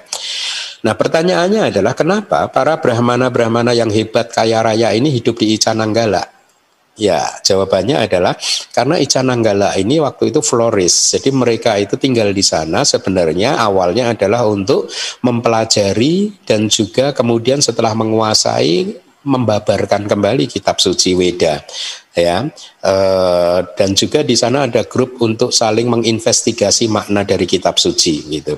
Nah 0.80 0.96
pertanyaannya 0.96 1.76
adalah 1.76 1.92
kenapa 1.92 2.48
para 2.48 2.80
brahmana-brahmana 2.80 3.76
yang 3.76 3.92
hebat 3.92 4.32
kaya 4.32 4.64
raya 4.64 4.96
ini 4.96 5.12
hidup 5.12 5.36
di 5.36 5.60
Icananggala? 5.60 6.24
Ya 7.00 7.24
jawabannya 7.44 7.96
adalah 7.96 8.36
karena 8.76 9.00
Icananggala 9.00 9.76
ini 9.80 10.00
waktu 10.04 10.36
itu 10.36 10.40
floris. 10.44 11.16
Jadi 11.16 11.32
mereka 11.32 11.76
itu 11.80 11.96
tinggal 11.96 12.32
di 12.36 12.44
sana 12.44 12.84
sebenarnya 12.84 13.56
awalnya 13.60 14.12
adalah 14.16 14.48
untuk 14.48 14.92
mempelajari 15.24 16.44
dan 16.44 16.68
juga 16.68 17.16
kemudian 17.16 17.64
setelah 17.64 17.96
menguasai 17.96 19.09
membabarkan 19.26 20.08
kembali 20.08 20.48
kitab 20.48 20.80
suci 20.80 21.16
Weda 21.16 21.64
ya 22.16 22.48
e, 22.84 22.94
dan 23.76 23.90
juga 23.96 24.24
di 24.24 24.36
sana 24.36 24.68
ada 24.68 24.84
grup 24.88 25.20
untuk 25.20 25.52
saling 25.52 25.88
menginvestigasi 25.92 26.88
makna 26.88 27.28
dari 27.28 27.44
kitab 27.44 27.76
suci 27.80 28.28
gitu 28.32 28.56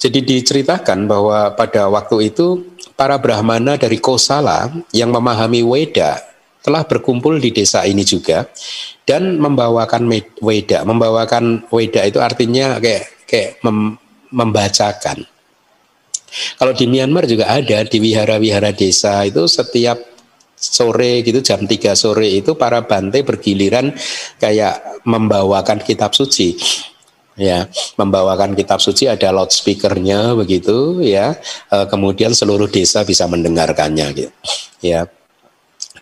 jadi 0.00 0.18
diceritakan 0.24 1.04
bahwa 1.04 1.52
pada 1.52 1.88
waktu 1.92 2.32
itu 2.32 2.64
para 2.96 3.20
brahmana 3.20 3.80
dari 3.80 4.00
Kosala 4.00 4.72
yang 4.92 5.12
memahami 5.12 5.60
Weda 5.64 6.20
telah 6.60 6.84
berkumpul 6.84 7.40
di 7.40 7.52
desa 7.52 7.84
ini 7.88 8.04
juga 8.04 8.44
dan 9.08 9.40
membawakan 9.40 10.04
Weda. 10.44 10.84
Membawakan 10.84 11.64
Weda 11.72 12.04
itu 12.04 12.20
artinya 12.20 12.76
kayak 12.76 13.24
kayak 13.24 13.50
mem, 13.64 13.96
membacakan. 14.30 15.24
Kalau 16.58 16.72
di 16.72 16.86
Myanmar 16.86 17.26
juga 17.26 17.50
ada 17.50 17.82
di 17.82 17.98
wihara-wihara 17.98 18.70
desa 18.72 19.26
itu 19.26 19.44
setiap 19.50 19.98
sore 20.60 21.24
gitu 21.24 21.40
jam 21.40 21.64
3 21.64 21.96
sore 21.96 22.28
itu 22.28 22.52
para 22.52 22.84
bante 22.84 23.24
bergiliran 23.24 23.96
kayak 24.36 25.00
membawakan 25.08 25.80
kitab 25.80 26.12
suci 26.12 26.52
ya 27.40 27.64
membawakan 27.96 28.52
kitab 28.52 28.76
suci 28.84 29.08
ada 29.08 29.32
loudspeakernya 29.32 30.36
begitu 30.36 31.00
ya 31.00 31.32
e, 31.72 31.76
kemudian 31.88 32.36
seluruh 32.36 32.68
desa 32.68 33.08
bisa 33.08 33.24
mendengarkannya 33.24 34.06
gitu 34.12 34.32
ya 34.84 35.08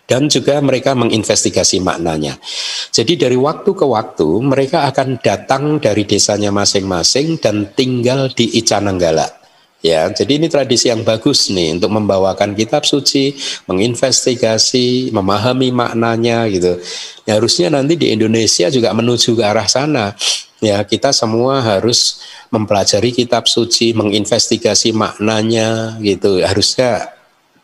dan 0.09 0.25
juga 0.25 0.57
mereka 0.57 0.97
menginvestigasi 0.97 1.85
maknanya. 1.85 2.41
Jadi 2.89 3.13
dari 3.13 3.37
waktu 3.37 3.77
ke 3.77 3.85
waktu 3.85 4.25
mereka 4.41 4.89
akan 4.89 5.21
datang 5.21 5.77
dari 5.77 6.01
desanya 6.01 6.49
masing-masing 6.49 7.37
dan 7.37 7.69
tinggal 7.77 8.25
di 8.33 8.57
Icananggala. 8.57 9.38
Ya, 9.79 10.11
jadi 10.11 10.43
ini 10.43 10.51
tradisi 10.51 10.91
yang 10.91 11.07
bagus 11.07 11.47
nih 11.47 11.79
untuk 11.79 11.95
membawakan 11.95 12.51
kitab 12.51 12.83
suci, 12.83 13.31
menginvestigasi, 13.63 15.07
memahami 15.15 15.71
maknanya 15.71 16.51
gitu. 16.51 16.75
Ya, 17.23 17.39
harusnya 17.39 17.71
nanti 17.71 17.95
di 17.95 18.11
Indonesia 18.11 18.67
juga 18.67 18.91
menuju 18.91 19.39
ke 19.39 19.43
arah 19.43 19.71
sana 19.71 20.11
Ya, 20.59 20.83
kita 20.83 21.15
semua 21.15 21.63
harus 21.63 22.19
mempelajari 22.51 23.15
kitab 23.15 23.47
suci, 23.47 23.95
menginvestigasi 23.95 24.91
maknanya 24.91 25.95
gitu. 26.03 26.43
Harusnya 26.43 27.15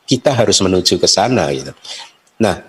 kita 0.08 0.32
harus 0.32 0.64
menuju 0.64 0.96
ke 0.96 1.08
sana 1.08 1.52
gitu. 1.52 1.76
Nah, 2.40 2.64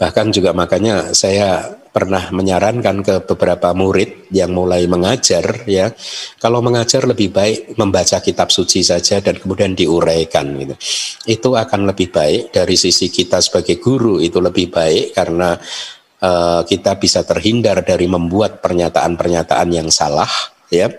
bahkan 0.00 0.30
juga 0.30 0.56
makanya 0.56 1.12
saya 1.12 1.78
pernah 1.98 2.30
menyarankan 2.30 3.02
ke 3.02 3.14
beberapa 3.26 3.74
murid 3.74 4.30
yang 4.30 4.54
mulai 4.54 4.86
mengajar 4.86 5.66
ya 5.66 5.90
kalau 6.38 6.62
mengajar 6.62 7.02
lebih 7.08 7.34
baik 7.34 7.74
membaca 7.74 8.22
kitab 8.22 8.54
suci 8.54 8.86
saja 8.86 9.18
dan 9.18 9.40
kemudian 9.40 9.74
diuraikan 9.74 10.46
gitu. 10.62 10.74
Itu 11.26 11.58
akan 11.58 11.90
lebih 11.90 12.14
baik 12.14 12.54
dari 12.54 12.78
sisi 12.78 13.10
kita 13.10 13.42
sebagai 13.42 13.82
guru 13.82 14.22
itu 14.22 14.38
lebih 14.38 14.70
baik 14.70 15.16
karena 15.16 15.58
uh, 16.22 16.62
kita 16.62 16.94
bisa 17.02 17.26
terhindar 17.26 17.82
dari 17.82 18.06
membuat 18.06 18.62
pernyataan-pernyataan 18.62 19.68
yang 19.74 19.88
salah 19.90 20.30
ya. 20.70 20.92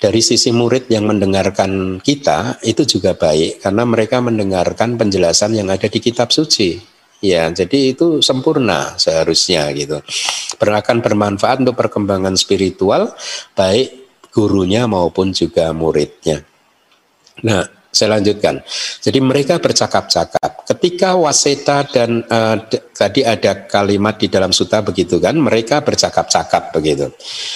Dari 0.00 0.20
sisi 0.24 0.48
murid 0.54 0.88
yang 0.88 1.04
mendengarkan 1.04 2.00
kita 2.00 2.62
itu 2.64 2.88
juga 2.88 3.12
baik 3.12 3.60
karena 3.60 3.84
mereka 3.84 4.24
mendengarkan 4.24 4.96
penjelasan 4.96 5.58
yang 5.58 5.68
ada 5.68 5.92
di 5.92 6.00
kitab 6.00 6.32
suci 6.32 6.97
ya 7.18 7.50
jadi 7.50 7.94
itu 7.94 8.22
sempurna 8.22 8.98
seharusnya 8.98 9.70
gitu. 9.74 10.02
Berakan 10.58 11.00
bermanfaat 11.00 11.62
untuk 11.62 11.78
perkembangan 11.78 12.34
spiritual 12.34 13.14
baik 13.54 13.94
gurunya 14.34 14.86
maupun 14.86 15.30
juga 15.30 15.70
muridnya. 15.72 16.42
Nah 17.46 17.77
saya 17.88 18.20
lanjutkan. 18.20 18.60
Jadi 19.00 19.18
mereka 19.24 19.56
bercakap-cakap. 19.56 20.68
Ketika 20.68 21.16
waseta 21.16 21.88
dan 21.88 22.20
uh, 22.28 22.60
tadi 22.92 23.24
ada 23.24 23.64
kalimat 23.64 24.20
di 24.20 24.28
dalam 24.28 24.52
suta 24.52 24.84
begitu 24.84 25.16
kan, 25.16 25.32
mereka 25.40 25.80
bercakap-cakap 25.80 26.76
begitu. 26.76 27.08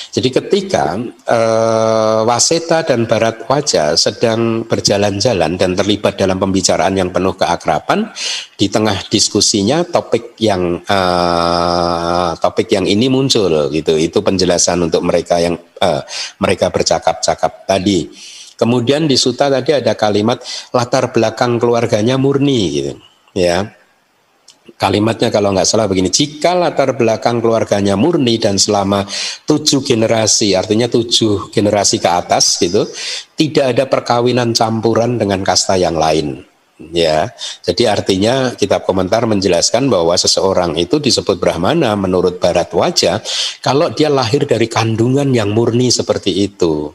Jadi 0.08 0.28
ketika 0.32 0.96
uh, 1.28 2.24
waseta 2.24 2.80
dan 2.80 3.04
barat 3.04 3.44
wajah 3.44 3.92
sedang 4.00 4.64
berjalan-jalan 4.64 5.60
dan 5.60 5.76
terlibat 5.76 6.16
dalam 6.16 6.40
pembicaraan 6.40 6.96
yang 6.96 7.12
penuh 7.12 7.36
keakraban, 7.36 8.08
di 8.56 8.72
tengah 8.72 8.96
diskusinya 9.12 9.84
topik 9.84 10.38
yang 10.40 10.80
uh, 10.86 12.32
topik 12.40 12.72
yang 12.72 12.88
ini 12.88 13.12
muncul 13.12 13.68
gitu. 13.68 14.00
Itu 14.00 14.24
penjelasan 14.24 14.88
untuk 14.88 15.04
mereka 15.04 15.36
yang 15.42 15.60
uh, 15.60 16.00
mereka 16.40 16.72
bercakap-cakap 16.72 17.68
tadi. 17.68 18.31
Kemudian 18.62 19.10
di 19.10 19.18
suta 19.18 19.50
tadi 19.50 19.74
ada 19.74 19.98
kalimat 19.98 20.38
latar 20.70 21.10
belakang 21.10 21.58
keluarganya 21.58 22.14
murni 22.14 22.60
gitu. 22.70 22.92
Ya. 23.34 23.74
Kalimatnya 24.78 25.34
kalau 25.34 25.50
nggak 25.50 25.66
salah 25.66 25.90
begini, 25.90 26.06
jika 26.06 26.54
latar 26.54 26.94
belakang 26.94 27.42
keluarganya 27.42 27.98
murni 27.98 28.38
dan 28.38 28.62
selama 28.62 29.02
tujuh 29.42 29.82
generasi, 29.82 30.54
artinya 30.54 30.86
tujuh 30.86 31.50
generasi 31.50 31.98
ke 31.98 32.06
atas 32.06 32.62
gitu, 32.62 32.86
tidak 33.34 33.74
ada 33.74 33.90
perkawinan 33.90 34.54
campuran 34.54 35.18
dengan 35.18 35.42
kasta 35.42 35.74
yang 35.74 35.98
lain 35.98 36.46
ya. 36.90 37.30
Jadi 37.62 37.86
artinya 37.86 38.50
kitab 38.58 38.82
komentar 38.82 39.22
menjelaskan 39.30 39.86
bahwa 39.86 40.18
seseorang 40.18 40.74
itu 40.74 40.98
disebut 40.98 41.38
brahmana 41.38 41.94
menurut 41.94 42.42
barat 42.42 42.66
wajah 42.74 43.22
kalau 43.62 43.94
dia 43.94 44.10
lahir 44.10 44.42
dari 44.48 44.66
kandungan 44.66 45.30
yang 45.30 45.54
murni 45.54 45.94
seperti 45.94 46.50
itu. 46.50 46.90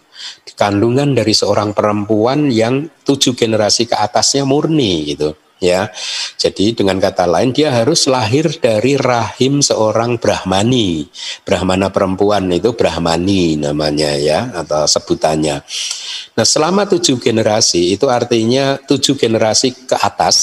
Kandungan 0.57 1.13
dari 1.13 1.37
seorang 1.37 1.77
perempuan 1.77 2.49
yang 2.49 2.89
tujuh 3.05 3.37
generasi 3.37 3.85
ke 3.85 3.93
atasnya 3.93 4.41
murni 4.41 5.13
gitu. 5.13 5.37
ya. 5.61 5.89
Jadi 6.37 6.77
dengan 6.77 7.01
kata 7.01 7.25
lain 7.25 7.53
dia 7.53 7.73
harus 7.73 8.05
lahir 8.05 8.45
dari 8.61 8.97
rahim 8.97 9.61
seorang 9.61 10.21
Brahmani. 10.21 11.09
Brahmana 11.45 11.89
perempuan 11.89 12.49
itu 12.53 12.73
Brahmani 12.73 13.57
namanya 13.57 14.13
ya 14.17 14.49
atau 14.53 14.85
sebutannya. 14.85 15.61
Nah 16.37 16.45
selama 16.45 16.85
tujuh 16.85 17.17
generasi 17.17 17.97
itu 17.97 18.05
artinya 18.09 18.77
tujuh 18.77 19.17
generasi 19.17 19.73
ke 19.89 19.97
atas 19.97 20.37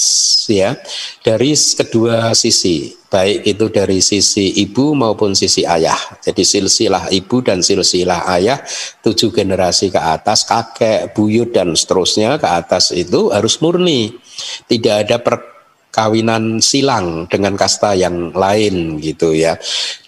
ya 0.51 0.75
dari 1.23 1.55
kedua 1.55 2.35
sisi 2.35 3.04
baik 3.09 3.45
itu 3.45 3.65
dari 3.69 4.01
sisi 4.01 4.59
ibu 4.61 4.97
maupun 4.97 5.37
sisi 5.37 5.63
ayah. 5.63 5.97
Jadi 6.21 6.41
silsilah 6.41 7.13
ibu 7.13 7.39
dan 7.45 7.61
silsilah 7.61 8.27
ayah 8.37 8.59
tujuh 9.05 9.31
generasi 9.31 9.93
ke 9.93 10.01
atas 10.01 10.43
kakek 10.43 11.13
buyut 11.13 11.53
dan 11.53 11.77
seterusnya 11.77 12.41
ke 12.41 12.47
atas 12.49 12.91
itu 12.91 13.29
harus 13.29 13.61
murni 13.61 14.17
tidak 14.67 14.95
ada 15.07 15.17
perkawinan 15.21 16.59
silang 16.59 17.29
dengan 17.31 17.55
kasta 17.55 17.95
yang 17.95 18.35
lain 18.35 18.99
gitu 18.99 19.31
ya. 19.31 19.55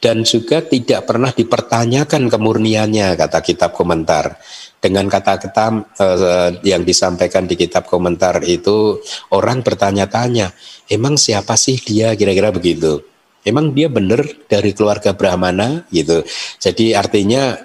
Dan 0.04 0.28
juga 0.28 0.60
tidak 0.64 1.08
pernah 1.08 1.32
dipertanyakan 1.32 2.28
kemurniannya 2.28 3.16
kata 3.16 3.40
kitab 3.40 3.72
komentar. 3.74 4.38
Dengan 4.78 5.10
kata-kata 5.10 5.90
eh, 5.98 6.50
yang 6.62 6.86
disampaikan 6.86 7.50
di 7.50 7.58
kitab 7.58 7.90
komentar 7.90 8.46
itu 8.46 9.02
orang 9.34 9.66
bertanya-tanya, 9.66 10.54
emang 10.88 11.20
siapa 11.20 11.60
sih 11.60 11.76
dia 11.80 12.16
kira-kira 12.16 12.52
begitu. 12.52 13.04
Emang 13.48 13.72
dia 13.72 13.88
benar 13.88 14.28
dari 14.52 14.76
keluarga 14.76 15.16
Brahmana 15.16 15.88
gitu. 15.88 16.20
Jadi 16.60 16.92
artinya 16.92 17.56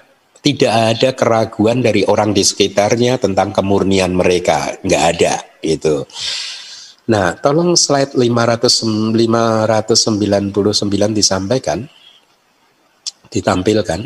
tidak 0.43 0.73
ada 0.75 1.15
keraguan 1.15 1.83
dari 1.83 2.05
orang 2.07 2.35
di 2.35 2.43
sekitarnya 2.43 3.19
tentang 3.19 3.53
kemurnian 3.55 4.15
mereka, 4.15 4.75
nggak 4.83 5.03
ada 5.17 5.43
gitu. 5.63 6.07
Nah, 7.11 7.35
tolong 7.39 7.77
slide 7.79 8.15
500, 8.15 9.15
599 9.15 11.15
disampaikan, 11.15 11.87
ditampilkan. 13.31 14.01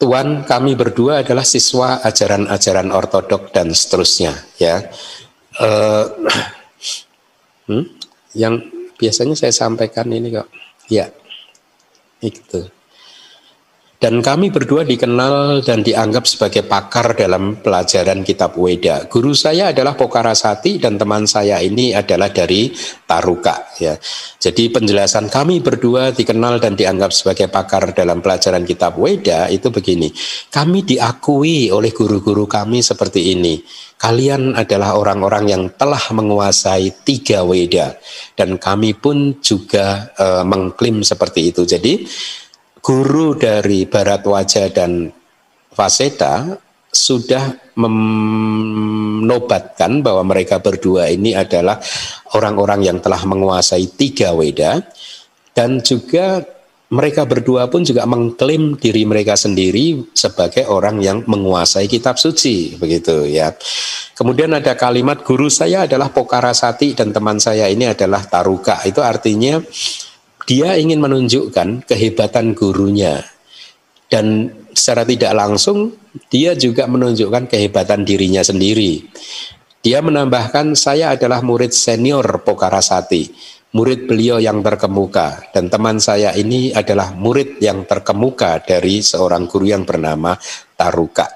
Tuan 0.00 0.48
kami 0.48 0.72
berdua 0.72 1.20
adalah 1.20 1.44
siswa 1.44 2.00
ajaran-ajaran 2.00 2.88
ortodok 2.88 3.52
dan 3.52 3.76
seterusnya, 3.76 4.32
ya. 4.56 4.88
Uh, 5.60 6.08
hmm, 7.70 7.84
yang 8.34 8.58
biasanya 8.98 9.38
saya 9.38 9.54
sampaikan 9.54 10.10
ini 10.10 10.34
kok, 10.34 10.50
ya, 10.90 11.06
itu. 12.18 12.79
Dan 14.00 14.24
kami 14.24 14.48
berdua 14.48 14.80
dikenal 14.80 15.60
dan 15.60 15.84
dianggap 15.84 16.24
sebagai 16.24 16.64
pakar 16.64 17.12
dalam 17.12 17.60
pelajaran 17.60 18.24
kitab 18.24 18.56
Weda. 18.56 19.04
Guru 19.12 19.36
saya 19.36 19.76
adalah 19.76 19.92
Pokarasati 19.92 20.80
dan 20.80 20.96
teman 20.96 21.28
saya 21.28 21.60
ini 21.60 21.92
adalah 21.92 22.32
dari 22.32 22.72
Taruka. 23.04 23.60
Ya. 23.76 24.00
Jadi 24.40 24.72
penjelasan 24.72 25.28
kami 25.28 25.60
berdua 25.60 26.16
dikenal 26.16 26.64
dan 26.64 26.80
dianggap 26.80 27.12
sebagai 27.12 27.52
pakar 27.52 27.92
dalam 27.92 28.24
pelajaran 28.24 28.64
kitab 28.64 28.96
Weda 28.96 29.52
itu 29.52 29.68
begini. 29.68 30.08
Kami 30.48 30.80
diakui 30.80 31.68
oleh 31.68 31.92
guru-guru 31.92 32.48
kami 32.48 32.80
seperti 32.80 33.36
ini. 33.36 33.60
Kalian 34.00 34.56
adalah 34.56 34.96
orang-orang 34.96 35.52
yang 35.52 35.68
telah 35.76 36.00
menguasai 36.16 37.04
tiga 37.04 37.44
Weda. 37.44 38.00
Dan 38.32 38.56
kami 38.56 38.96
pun 38.96 39.44
juga 39.44 40.08
e, 40.16 40.40
mengklaim 40.40 41.04
seperti 41.04 41.52
itu. 41.52 41.68
Jadi 41.68 42.08
guru 42.80 43.36
dari 43.36 43.84
Barat 43.86 44.24
Wajah 44.24 44.66
dan 44.72 45.12
Faseta 45.70 46.58
sudah 46.90 47.54
menobatkan 47.78 50.02
bahwa 50.02 50.26
mereka 50.26 50.58
berdua 50.58 51.06
ini 51.06 51.38
adalah 51.38 51.78
orang-orang 52.34 52.82
yang 52.82 52.98
telah 52.98 53.22
menguasai 53.22 53.94
tiga 53.94 54.34
weda 54.34 54.82
dan 55.54 55.78
juga 55.78 56.42
mereka 56.90 57.22
berdua 57.22 57.70
pun 57.70 57.86
juga 57.86 58.02
mengklaim 58.02 58.74
diri 58.74 59.06
mereka 59.06 59.38
sendiri 59.38 60.10
sebagai 60.10 60.66
orang 60.66 60.98
yang 60.98 61.22
menguasai 61.22 61.86
kitab 61.86 62.18
suci 62.18 62.74
begitu 62.74 63.30
ya. 63.30 63.54
Kemudian 64.18 64.50
ada 64.50 64.74
kalimat 64.74 65.22
guru 65.22 65.46
saya 65.46 65.86
adalah 65.86 66.10
Pokarasati 66.10 66.98
dan 66.98 67.14
teman 67.14 67.38
saya 67.38 67.70
ini 67.70 67.86
adalah 67.86 68.26
Taruka. 68.26 68.82
Itu 68.82 69.06
artinya 69.06 69.62
dia 70.50 70.74
ingin 70.74 70.98
menunjukkan 70.98 71.86
kehebatan 71.86 72.58
gurunya 72.58 73.22
dan 74.10 74.50
secara 74.74 75.06
tidak 75.06 75.30
langsung 75.38 75.94
dia 76.26 76.58
juga 76.58 76.90
menunjukkan 76.90 77.46
kehebatan 77.46 78.02
dirinya 78.02 78.42
sendiri. 78.42 79.06
Dia 79.78 80.02
menambahkan 80.02 80.74
saya 80.74 81.14
adalah 81.14 81.38
murid 81.46 81.70
senior 81.70 82.42
Pokarasati, 82.42 83.30
murid 83.78 84.10
beliau 84.10 84.42
yang 84.42 84.58
terkemuka 84.58 85.54
dan 85.54 85.70
teman 85.70 86.02
saya 86.02 86.34
ini 86.34 86.74
adalah 86.74 87.14
murid 87.14 87.62
yang 87.62 87.86
terkemuka 87.86 88.58
dari 88.66 89.06
seorang 89.06 89.46
guru 89.46 89.70
yang 89.70 89.86
bernama 89.86 90.34
Taruka. 90.74 91.30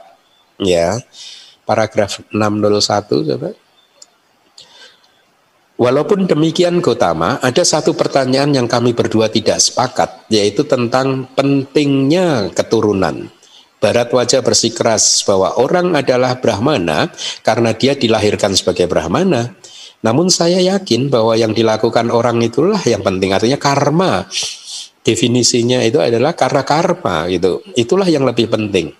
Ya. 0.59 0.99
Paragraf 1.63 2.19
601 2.35 3.31
coba. 3.31 3.64
Walaupun 5.75 6.31
demikian 6.31 6.79
Gotama, 6.79 7.43
ada 7.43 7.67
satu 7.67 7.99
pertanyaan 7.99 8.55
yang 8.55 8.71
kami 8.71 8.95
berdua 8.95 9.27
tidak 9.27 9.59
sepakat, 9.59 10.31
yaitu 10.31 10.63
tentang 10.63 11.27
pentingnya 11.35 12.55
keturunan. 12.55 13.27
Barat 13.83 14.15
wajah 14.15 14.39
bersikeras 14.41 15.27
bahwa 15.27 15.59
orang 15.59 15.99
adalah 15.99 16.39
Brahmana 16.39 17.11
karena 17.43 17.75
dia 17.75 17.99
dilahirkan 17.99 18.55
sebagai 18.55 18.87
Brahmana. 18.87 19.51
Namun 20.07 20.31
saya 20.31 20.63
yakin 20.63 21.11
bahwa 21.11 21.35
yang 21.35 21.51
dilakukan 21.51 22.07
orang 22.07 22.39
itulah 22.39 22.79
yang 22.87 23.03
penting, 23.03 23.35
artinya 23.35 23.59
karma. 23.59 24.31
Definisinya 25.05 25.83
itu 25.83 25.99
adalah 25.99 26.39
karena 26.39 26.63
karma 26.63 27.27
gitu. 27.29 27.61
Itulah 27.75 28.07
yang 28.07 28.23
lebih 28.23 28.47
penting. 28.47 28.95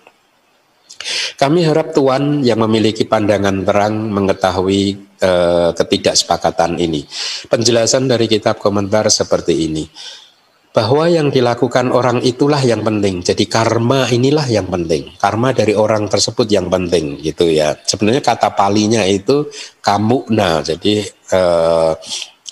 Kami 1.39 1.65
harap 1.65 1.93
Tuhan 1.93 2.45
yang 2.45 2.61
memiliki 2.61 3.05
pandangan 3.05 3.65
terang 3.65 4.09
mengetahui 4.13 5.14
eh, 5.25 5.69
ketidaksepakatan 5.73 6.77
ini. 6.77 7.01
Penjelasan 7.49 8.05
dari 8.05 8.29
kitab 8.29 8.61
komentar 8.61 9.09
seperti 9.09 9.65
ini. 9.65 9.89
Bahwa 10.75 11.07
yang 11.07 11.31
dilakukan 11.31 11.87
orang 11.89 12.19
itulah 12.19 12.59
yang 12.59 12.83
penting. 12.83 13.23
Jadi 13.23 13.47
karma 13.47 14.11
inilah 14.11 14.43
yang 14.51 14.67
penting. 14.67 15.15
Karma 15.15 15.55
dari 15.55 15.71
orang 15.71 16.11
tersebut 16.11 16.51
yang 16.51 16.67
penting 16.67 17.15
gitu 17.23 17.47
ya. 17.47 17.79
Sebenarnya 17.79 18.19
kata 18.19 18.51
palinya 18.53 19.07
itu 19.07 19.47
kamukna. 19.79 20.59
Jadi 20.59 20.99
eh, 21.31 21.93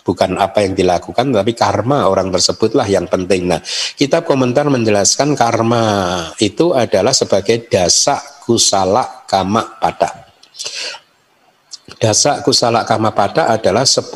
bukan 0.04 0.36
apa 0.36 0.68
yang 0.68 0.76
dilakukan 0.76 1.32
tapi 1.32 1.56
karma 1.56 2.12
orang 2.12 2.30
tersebutlah 2.30 2.86
yang 2.86 3.08
penting. 3.08 3.48
Nah, 3.48 3.64
kitab 3.96 4.28
komentar 4.28 4.68
menjelaskan 4.68 5.34
karma 5.34 5.84
itu 6.44 6.76
adalah 6.76 7.16
sebagai 7.16 7.72
dasa 7.72 8.20
kusala 8.44 9.24
kama 9.26 9.80
pada. 9.80 10.28
Dasa 11.84 12.40
kusala 12.40 12.88
kama 12.88 13.12
pada 13.12 13.52
adalah 13.52 13.84
10 13.84 14.08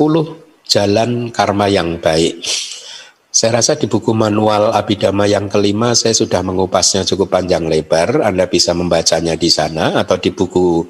jalan 0.64 1.28
karma 1.28 1.68
yang 1.68 2.00
baik. 2.00 2.40
Saya 3.28 3.60
rasa 3.60 3.76
di 3.76 3.84
buku 3.84 4.16
manual 4.16 4.72
Abidama 4.72 5.28
yang 5.28 5.52
kelima 5.52 5.92
saya 5.92 6.16
sudah 6.16 6.40
mengupasnya 6.40 7.04
cukup 7.04 7.28
panjang 7.38 7.68
lebar. 7.68 8.24
Anda 8.24 8.48
bisa 8.48 8.72
membacanya 8.72 9.36
di 9.36 9.52
sana 9.52 10.00
atau 10.00 10.16
di 10.16 10.32
buku 10.32 10.88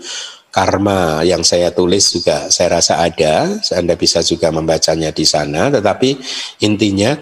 karma 0.48 1.20
yang 1.26 1.44
saya 1.44 1.74
tulis 1.74 2.14
juga 2.14 2.48
saya 2.48 2.80
rasa 2.80 3.04
ada, 3.04 3.58
Anda 3.74 3.98
bisa 3.98 4.24
juga 4.24 4.48
membacanya 4.48 5.12
di 5.12 5.26
sana, 5.28 5.68
tetapi 5.68 6.16
intinya 6.64 7.12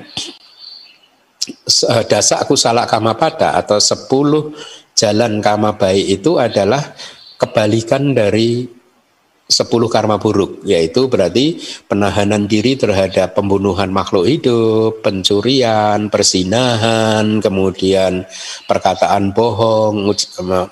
eh, 1.49 2.05
dasa 2.07 2.45
kusala 2.47 2.87
kama 2.87 3.19
pada 3.19 3.59
atau 3.59 3.83
sepuluh 3.83 4.55
jalan 4.95 5.43
kama 5.43 5.75
baik 5.75 6.23
itu 6.23 6.39
adalah 6.39 6.95
kebalikan 7.37 8.15
dari 8.15 8.77
sepuluh 9.47 9.87
karma 9.87 10.19
buruk, 10.19 10.67
yaitu 10.67 11.07
berarti 11.07 11.63
penahanan 11.87 12.51
diri 12.51 12.75
terhadap 12.75 13.39
pembunuhan 13.39 13.95
makhluk 13.95 14.27
hidup, 14.27 15.07
pencurian, 15.07 16.11
persinahan, 16.11 17.39
kemudian 17.39 18.27
perkataan 18.67 19.31
bohong, 19.31 20.11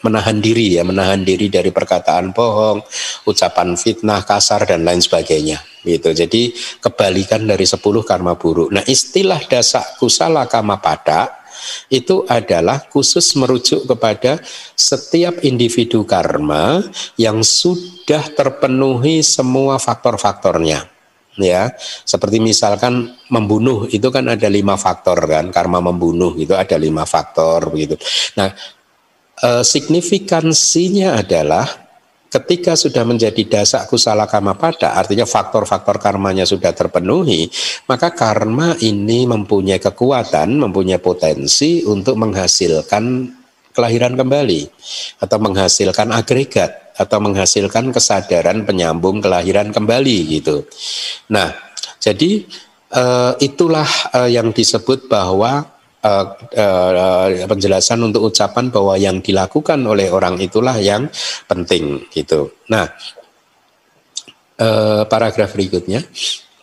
menahan 0.02 0.42
diri 0.42 0.74
ya, 0.74 0.82
menahan 0.82 1.22
diri 1.22 1.46
dari 1.46 1.70
perkataan 1.70 2.34
bohong, 2.34 2.82
ucapan 3.30 3.78
fitnah, 3.78 4.26
kasar 4.26 4.66
dan 4.66 4.82
lain 4.82 4.98
sebagainya. 4.98 5.62
Gitu. 5.84 6.10
Jadi 6.16 6.50
kebalikan 6.80 7.46
dari 7.46 7.68
sepuluh 7.68 8.02
karma 8.02 8.34
buruk. 8.34 8.72
Nah, 8.72 8.82
istilah 8.88 9.38
dasa 9.46 9.84
kusala 10.00 10.48
kama 10.50 10.80
pada 10.80 11.43
itu 11.92 12.24
adalah 12.26 12.84
khusus 12.88 13.36
merujuk 13.36 13.84
kepada 13.84 14.40
setiap 14.74 15.42
individu 15.44 16.02
karma 16.08 16.82
yang 17.20 17.44
sudah 17.44 18.30
terpenuhi 18.32 19.20
semua 19.20 19.76
faktor-faktornya. 19.76 20.90
Ya 21.34 21.74
seperti 22.06 22.38
misalkan 22.38 23.10
membunuh 23.26 23.90
itu 23.90 24.06
kan 24.14 24.22
ada 24.30 24.46
lima 24.46 24.78
faktor 24.78 25.18
kan 25.26 25.50
karma 25.50 25.82
membunuh 25.82 26.38
itu 26.38 26.54
ada 26.54 26.78
lima 26.78 27.02
faktor 27.02 27.74
begitu. 27.74 27.98
Nah 28.38 28.54
e, 29.42 29.66
signifikansinya 29.66 31.18
adalah 31.18 31.83
ketika 32.34 32.74
sudah 32.74 33.06
menjadi 33.06 33.46
dasak 33.46 33.86
kusala 33.86 34.26
kama 34.26 34.58
pada, 34.58 34.98
artinya 34.98 35.22
faktor-faktor 35.22 36.02
karmanya 36.02 36.42
sudah 36.42 36.74
terpenuhi, 36.74 37.46
maka 37.86 38.10
karma 38.10 38.74
ini 38.82 39.22
mempunyai 39.22 39.78
kekuatan, 39.78 40.58
mempunyai 40.58 40.98
potensi 40.98 41.86
untuk 41.86 42.18
menghasilkan 42.18 43.30
kelahiran 43.74 44.14
kembali 44.18 44.70
atau 45.22 45.38
menghasilkan 45.38 46.14
agregat 46.14 46.94
atau 46.94 47.18
menghasilkan 47.18 47.90
kesadaran 47.90 48.62
penyambung 48.62 49.18
kelahiran 49.18 49.74
kembali 49.74 50.38
gitu. 50.38 50.62
Nah, 51.34 51.50
jadi 51.98 52.46
uh, 52.94 53.34
itulah 53.42 53.86
uh, 54.14 54.30
yang 54.30 54.54
disebut 54.54 55.10
bahwa 55.10 55.73
uh, 56.04 56.24
uh, 56.36 57.48
penjelasan 57.48 58.04
untuk 58.04 58.28
ucapan 58.28 58.68
bahwa 58.68 58.94
yang 59.00 59.24
dilakukan 59.24 59.80
oleh 59.82 60.12
orang 60.12 60.36
itulah 60.38 60.76
yang 60.76 61.08
penting 61.48 62.04
gitu. 62.12 62.52
Nah, 62.68 62.86
uh, 64.60 65.02
paragraf 65.08 65.56
berikutnya 65.56 66.04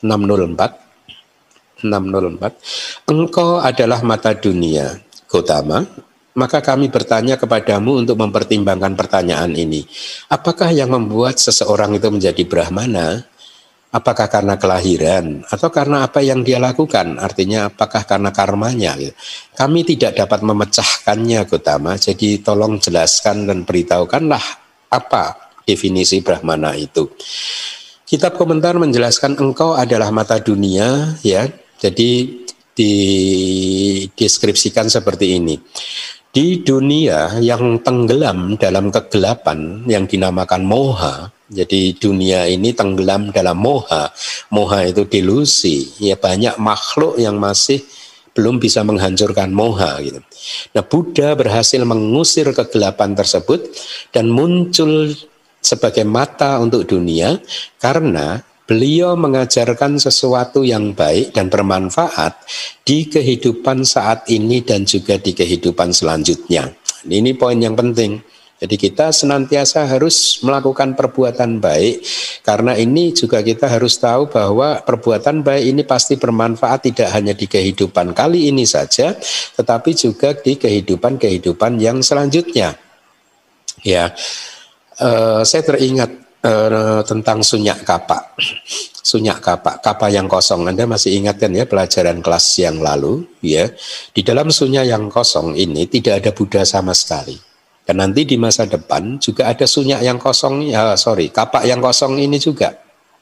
604 0.05 1.81
604 1.81 3.09
Engkau 3.09 3.57
adalah 3.57 4.05
mata 4.05 4.37
dunia 4.37 5.01
Gotama 5.25 5.81
maka 6.31 6.63
kami 6.63 6.87
bertanya 6.87 7.35
kepadamu 7.35 7.99
untuk 7.99 8.15
mempertimbangkan 8.15 8.95
pertanyaan 8.95 9.51
ini. 9.51 9.83
Apakah 10.31 10.71
yang 10.71 10.87
membuat 10.87 11.35
seseorang 11.43 11.91
itu 11.99 12.07
menjadi 12.07 12.43
Brahmana 12.47 13.27
Apakah 13.91 14.31
karena 14.31 14.55
kelahiran 14.55 15.43
atau 15.51 15.67
karena 15.67 16.07
apa 16.07 16.23
yang 16.23 16.47
dia 16.47 16.63
lakukan? 16.63 17.19
Artinya 17.19 17.67
apakah 17.67 18.07
karena 18.07 18.31
karmanya? 18.31 18.95
Kami 19.51 19.83
tidak 19.83 20.15
dapat 20.15 20.47
memecahkannya, 20.47 21.43
Gotama. 21.43 21.99
Jadi 21.99 22.39
tolong 22.39 22.79
jelaskan 22.79 23.51
dan 23.51 23.67
beritahukanlah 23.67 24.39
apa 24.95 25.51
definisi 25.67 26.23
Brahmana 26.23 26.71
itu. 26.79 27.11
Kitab 28.07 28.39
komentar 28.39 28.79
menjelaskan 28.79 29.35
engkau 29.35 29.75
adalah 29.75 30.07
mata 30.15 30.39
dunia, 30.39 31.19
ya. 31.19 31.51
Jadi 31.75 32.39
dideskripsikan 32.71 34.87
seperti 34.87 35.35
ini. 35.35 35.59
Di 36.31 36.63
dunia 36.63 37.43
yang 37.43 37.83
tenggelam 37.83 38.55
dalam 38.55 38.87
kegelapan 38.87 39.83
yang 39.83 40.07
dinamakan 40.07 40.63
moha, 40.63 41.27
jadi 41.51 41.91
dunia 41.99 42.47
ini 42.47 42.71
tenggelam 42.71 43.35
dalam 43.35 43.59
moha. 43.59 44.07
Moha 44.55 44.87
itu 44.87 45.03
delusi. 45.03 45.91
Ya 45.99 46.15
banyak 46.15 46.55
makhluk 46.55 47.19
yang 47.19 47.35
masih 47.35 47.83
belum 48.31 48.63
bisa 48.63 48.87
menghancurkan 48.87 49.51
moha 49.51 49.99
gitu. 49.99 50.23
Nah, 50.71 50.83
Buddha 50.87 51.35
berhasil 51.35 51.83
mengusir 51.83 52.47
kegelapan 52.55 53.11
tersebut 53.11 53.67
dan 54.15 54.31
muncul 54.31 55.11
sebagai 55.59 56.07
mata 56.07 56.57
untuk 56.63 56.87
dunia 56.87 57.37
karena 57.77 58.39
beliau 58.63 59.19
mengajarkan 59.19 59.99
sesuatu 59.99 60.63
yang 60.63 60.95
baik 60.95 61.35
dan 61.35 61.51
bermanfaat 61.51 62.39
di 62.87 63.11
kehidupan 63.11 63.83
saat 63.83 64.23
ini 64.31 64.63
dan 64.63 64.87
juga 64.87 65.19
di 65.19 65.35
kehidupan 65.35 65.91
selanjutnya. 65.91 66.71
Ini 67.03 67.35
poin 67.35 67.59
yang 67.59 67.75
penting. 67.75 68.23
Jadi 68.61 68.77
kita 68.77 69.09
senantiasa 69.09 69.89
harus 69.89 70.37
melakukan 70.45 70.93
perbuatan 70.93 71.57
baik 71.57 72.05
karena 72.45 72.77
ini 72.77 73.09
juga 73.09 73.41
kita 73.41 73.65
harus 73.65 73.97
tahu 73.97 74.29
bahwa 74.29 74.85
perbuatan 74.85 75.41
baik 75.41 75.65
ini 75.73 75.81
pasti 75.81 76.13
bermanfaat 76.13 76.93
tidak 76.93 77.09
hanya 77.09 77.33
di 77.33 77.49
kehidupan 77.49 78.13
kali 78.13 78.53
ini 78.53 78.61
saja 78.69 79.17
tetapi 79.57 79.97
juga 79.97 80.37
di 80.37 80.61
kehidupan-kehidupan 80.61 81.81
yang 81.81 82.05
selanjutnya. 82.05 82.77
Ya. 83.81 84.13
Uh, 85.01 85.41
saya 85.41 85.65
teringat 85.65 86.13
uh, 86.45 87.01
tentang 87.01 87.41
sunyak 87.41 87.81
kapak. 87.81 88.37
Sunyak 89.01 89.41
kapak, 89.41 89.81
kapak 89.81 90.13
yang 90.13 90.29
kosong. 90.29 90.69
Anda 90.69 90.85
masih 90.85 91.17
ingat 91.17 91.41
kan 91.41 91.49
ya 91.57 91.65
pelajaran 91.65 92.21
kelas 92.21 92.61
yang 92.61 92.77
lalu 92.77 93.25
ya. 93.41 93.73
Di 94.13 94.21
dalam 94.21 94.53
sunyak 94.53 94.85
yang 94.85 95.09
kosong 95.09 95.57
ini 95.57 95.89
tidak 95.89 96.21
ada 96.21 96.29
Buddha 96.29 96.61
sama 96.61 96.93
sekali 96.93 97.50
dan 97.81 97.97
nanti 97.97 98.23
di 98.29 98.37
masa 98.37 98.69
depan 98.69 99.17
juga 99.17 99.49
ada 99.49 99.65
sunyak 99.65 100.05
yang 100.05 100.21
kosong, 100.21 100.69
ya 100.69 100.93
sorry, 100.93 101.33
kapak 101.33 101.65
yang 101.65 101.81
kosong 101.81 102.21
ini 102.21 102.37
juga. 102.37 102.77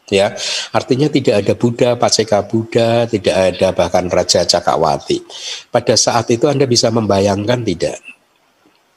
Ya, 0.10 0.34
artinya 0.74 1.06
tidak 1.06 1.46
ada 1.46 1.54
Buddha, 1.54 1.94
Paceka 1.94 2.42
Buddha, 2.50 3.06
tidak 3.06 3.30
ada 3.30 3.70
bahkan 3.78 4.10
Raja 4.10 4.42
Cakawati. 4.42 5.22
Pada 5.70 5.94
saat 5.94 6.34
itu 6.34 6.50
Anda 6.50 6.66
bisa 6.66 6.90
membayangkan 6.90 7.62
tidak? 7.62 8.02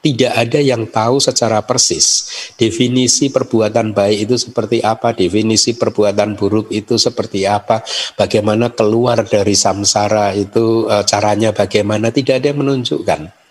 Tidak 0.03 0.33
ada 0.33 0.59
yang 0.59 0.89
tahu 0.89 1.21
secara 1.21 1.63
persis 1.63 2.27
definisi 2.59 3.31
perbuatan 3.31 3.95
baik 3.95 4.27
itu 4.27 4.35
seperti 4.41 4.81
apa, 4.83 5.13
definisi 5.15 5.77
perbuatan 5.77 6.35
buruk 6.35 6.73
itu 6.73 6.99
seperti 6.99 7.45
apa, 7.45 7.85
bagaimana 8.17 8.73
keluar 8.73 9.23
dari 9.23 9.53
samsara 9.53 10.33
itu 10.33 10.89
eh, 10.89 11.05
caranya 11.07 11.53
bagaimana, 11.53 12.09
tidak 12.09 12.41
ada 12.41 12.51
yang 12.51 12.59
menunjukkan. 12.65 13.42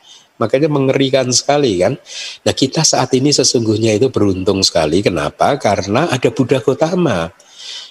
Makanya 0.43 0.66
mengerikan 0.66 1.30
sekali 1.30 1.78
kan. 1.78 1.95
Nah 2.43 2.55
kita 2.55 2.82
saat 2.82 3.14
ini 3.14 3.30
sesungguhnya 3.30 3.95
itu 3.95 4.11
beruntung 4.11 4.66
sekali. 4.66 4.99
Kenapa? 5.07 5.55
Karena 5.62 6.11
ada 6.11 6.28
Buddha 6.34 6.59
Gotama. 6.59 7.30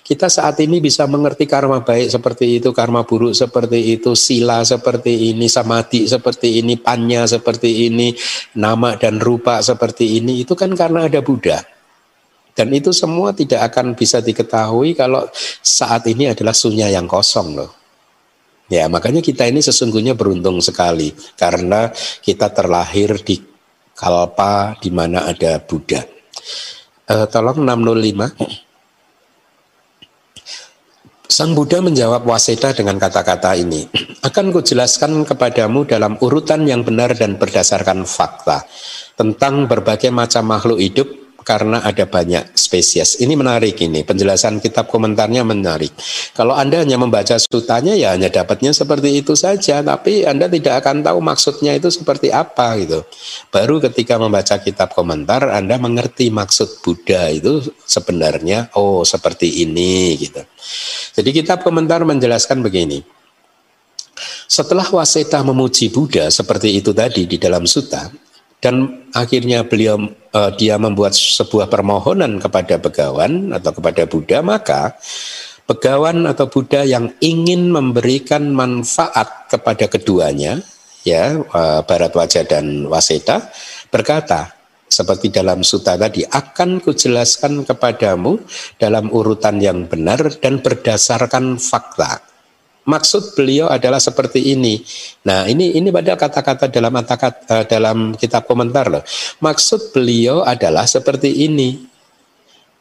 Kita 0.04 0.28
saat 0.28 0.60
ini 0.60 0.84
bisa 0.84 1.08
mengerti 1.08 1.48
karma 1.48 1.80
baik 1.88 2.12
seperti 2.12 2.60
itu, 2.60 2.76
karma 2.76 3.08
buruk 3.08 3.32
seperti 3.32 3.96
itu, 3.96 4.12
sila 4.12 4.60
seperti 4.68 5.32
ini, 5.32 5.48
samadhi 5.48 6.04
seperti 6.04 6.60
ini, 6.60 6.76
panya 6.76 7.24
seperti 7.24 7.88
ini, 7.88 8.12
nama 8.60 9.00
dan 9.00 9.24
rupa 9.24 9.64
seperti 9.64 10.20
ini. 10.20 10.44
Itu 10.44 10.60
kan 10.60 10.76
karena 10.76 11.08
ada 11.08 11.24
Buddha. 11.24 11.64
Dan 12.52 12.76
itu 12.76 12.92
semua 12.92 13.32
tidak 13.32 13.72
akan 13.72 13.96
bisa 13.96 14.20
diketahui 14.20 14.92
kalau 15.00 15.24
saat 15.64 16.04
ini 16.12 16.28
adalah 16.28 16.52
sunya 16.52 16.92
yang 16.92 17.08
kosong 17.08 17.56
loh. 17.56 17.81
Ya, 18.72 18.88
makanya 18.88 19.20
kita 19.20 19.44
ini 19.52 19.60
sesungguhnya 19.60 20.16
beruntung 20.16 20.64
sekali 20.64 21.12
karena 21.36 21.92
kita 22.24 22.56
terlahir 22.56 23.20
di 23.20 23.44
kalpa 23.92 24.80
di 24.80 24.88
mana 24.88 25.28
ada 25.28 25.60
Buddha. 25.60 26.00
Uh, 27.12 27.28
tolong 27.28 27.68
605. 27.68 28.32
Sang 31.28 31.52
Buddha 31.52 31.84
menjawab 31.84 32.24
Waseda 32.24 32.72
dengan 32.72 32.96
kata-kata 32.96 33.60
ini. 33.60 33.92
Akan 34.24 34.56
kujelaskan 34.56 35.28
kepadamu 35.28 35.84
dalam 35.84 36.16
urutan 36.24 36.64
yang 36.64 36.88
benar 36.88 37.12
dan 37.12 37.36
berdasarkan 37.36 38.08
fakta 38.08 38.64
tentang 39.20 39.68
berbagai 39.68 40.16
macam 40.16 40.48
makhluk 40.48 40.80
hidup 40.80 41.08
karena 41.42 41.82
ada 41.82 42.06
banyak 42.06 42.54
spesies. 42.54 43.18
Ini 43.18 43.34
menarik 43.34 43.78
ini, 43.82 44.06
penjelasan 44.06 44.62
kitab 44.62 44.88
komentarnya 44.88 45.42
menarik. 45.42 45.92
Kalau 46.38 46.54
Anda 46.54 46.86
hanya 46.86 47.02
membaca 47.02 47.36
sutanya 47.38 47.98
ya 47.98 48.14
hanya 48.14 48.30
dapatnya 48.30 48.72
seperti 48.72 49.20
itu 49.20 49.34
saja, 49.34 49.82
tapi 49.82 50.24
Anda 50.24 50.48
tidak 50.48 50.86
akan 50.86 51.02
tahu 51.02 51.20
maksudnya 51.20 51.76
itu 51.76 51.90
seperti 51.90 52.30
apa 52.30 52.78
gitu. 52.80 53.04
Baru 53.50 53.82
ketika 53.82 54.22
membaca 54.22 54.62
kitab 54.62 54.94
komentar 54.94 55.50
Anda 55.50 55.82
mengerti 55.82 56.30
maksud 56.30 56.86
Buddha 56.86 57.30
itu 57.34 57.66
sebenarnya 57.84 58.72
oh 58.78 59.02
seperti 59.02 59.66
ini 59.66 60.16
gitu. 60.22 60.42
Jadi 61.18 61.30
kitab 61.34 61.66
komentar 61.66 62.06
menjelaskan 62.06 62.62
begini. 62.64 63.02
Setelah 64.46 64.86
Waseta 64.86 65.42
memuji 65.42 65.90
Buddha 65.90 66.30
seperti 66.30 66.78
itu 66.78 66.94
tadi 66.94 67.26
di 67.26 67.42
dalam 67.42 67.66
suta, 67.66 68.12
dan 68.62 69.08
akhirnya 69.16 69.66
beliau 69.66 69.98
uh, 70.36 70.52
dia 70.56 70.80
membuat 70.80 71.16
sebuah 71.16 71.68
permohonan 71.68 72.40
kepada 72.40 72.80
begawan 72.80 73.52
atau 73.56 73.72
kepada 73.76 74.04
Buddha 74.08 74.40
maka 74.44 74.96
begawan 75.68 76.28
atau 76.28 76.48
Buddha 76.52 76.84
yang 76.84 77.14
ingin 77.24 77.72
memberikan 77.72 78.52
manfaat 78.52 79.48
kepada 79.48 79.88
keduanya 79.88 80.60
ya 81.08 81.40
uh, 81.40 81.82
Bharatwaja 81.86 82.44
dan 82.48 82.88
Waseta 82.88 83.52
berkata 83.92 84.52
seperti 84.92 85.32
dalam 85.32 85.64
suta 85.64 85.96
tadi 85.96 86.28
akan 86.28 86.84
kujelaskan 86.84 87.64
kepadamu 87.64 88.44
dalam 88.76 89.08
urutan 89.08 89.64
yang 89.64 89.88
benar 89.88 90.20
dan 90.44 90.60
berdasarkan 90.60 91.56
fakta 91.56 92.31
maksud 92.86 93.38
beliau 93.38 93.70
adalah 93.70 94.02
seperti 94.02 94.54
ini. 94.54 94.82
Nah, 95.26 95.46
ini 95.46 95.78
ini 95.78 95.90
padahal 95.94 96.18
kata-kata 96.18 96.68
dalam 96.70 96.94
atakat, 96.98 97.34
uh, 97.48 97.54
eh, 97.62 97.66
dalam 97.70 98.14
kitab 98.18 98.46
komentar 98.50 98.90
loh. 98.90 99.04
Maksud 99.42 99.94
beliau 99.94 100.42
adalah 100.42 100.86
seperti 100.86 101.46
ini. 101.46 101.88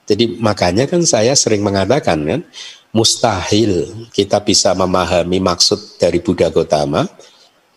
Jadi 0.09 0.43
makanya 0.43 0.91
kan 0.91 1.07
saya 1.07 1.39
sering 1.39 1.63
mengatakan 1.63 2.19
kan 2.27 2.41
mustahil 2.91 3.87
kita 4.11 4.43
bisa 4.43 4.75
memahami 4.75 5.39
maksud 5.39 6.03
dari 6.03 6.19
Buddha 6.19 6.51
Gotama 6.51 7.07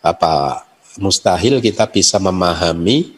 apa 0.02 0.66
mustahil 0.98 1.62
kita 1.62 1.86
bisa 1.86 2.18
memahami 2.18 3.14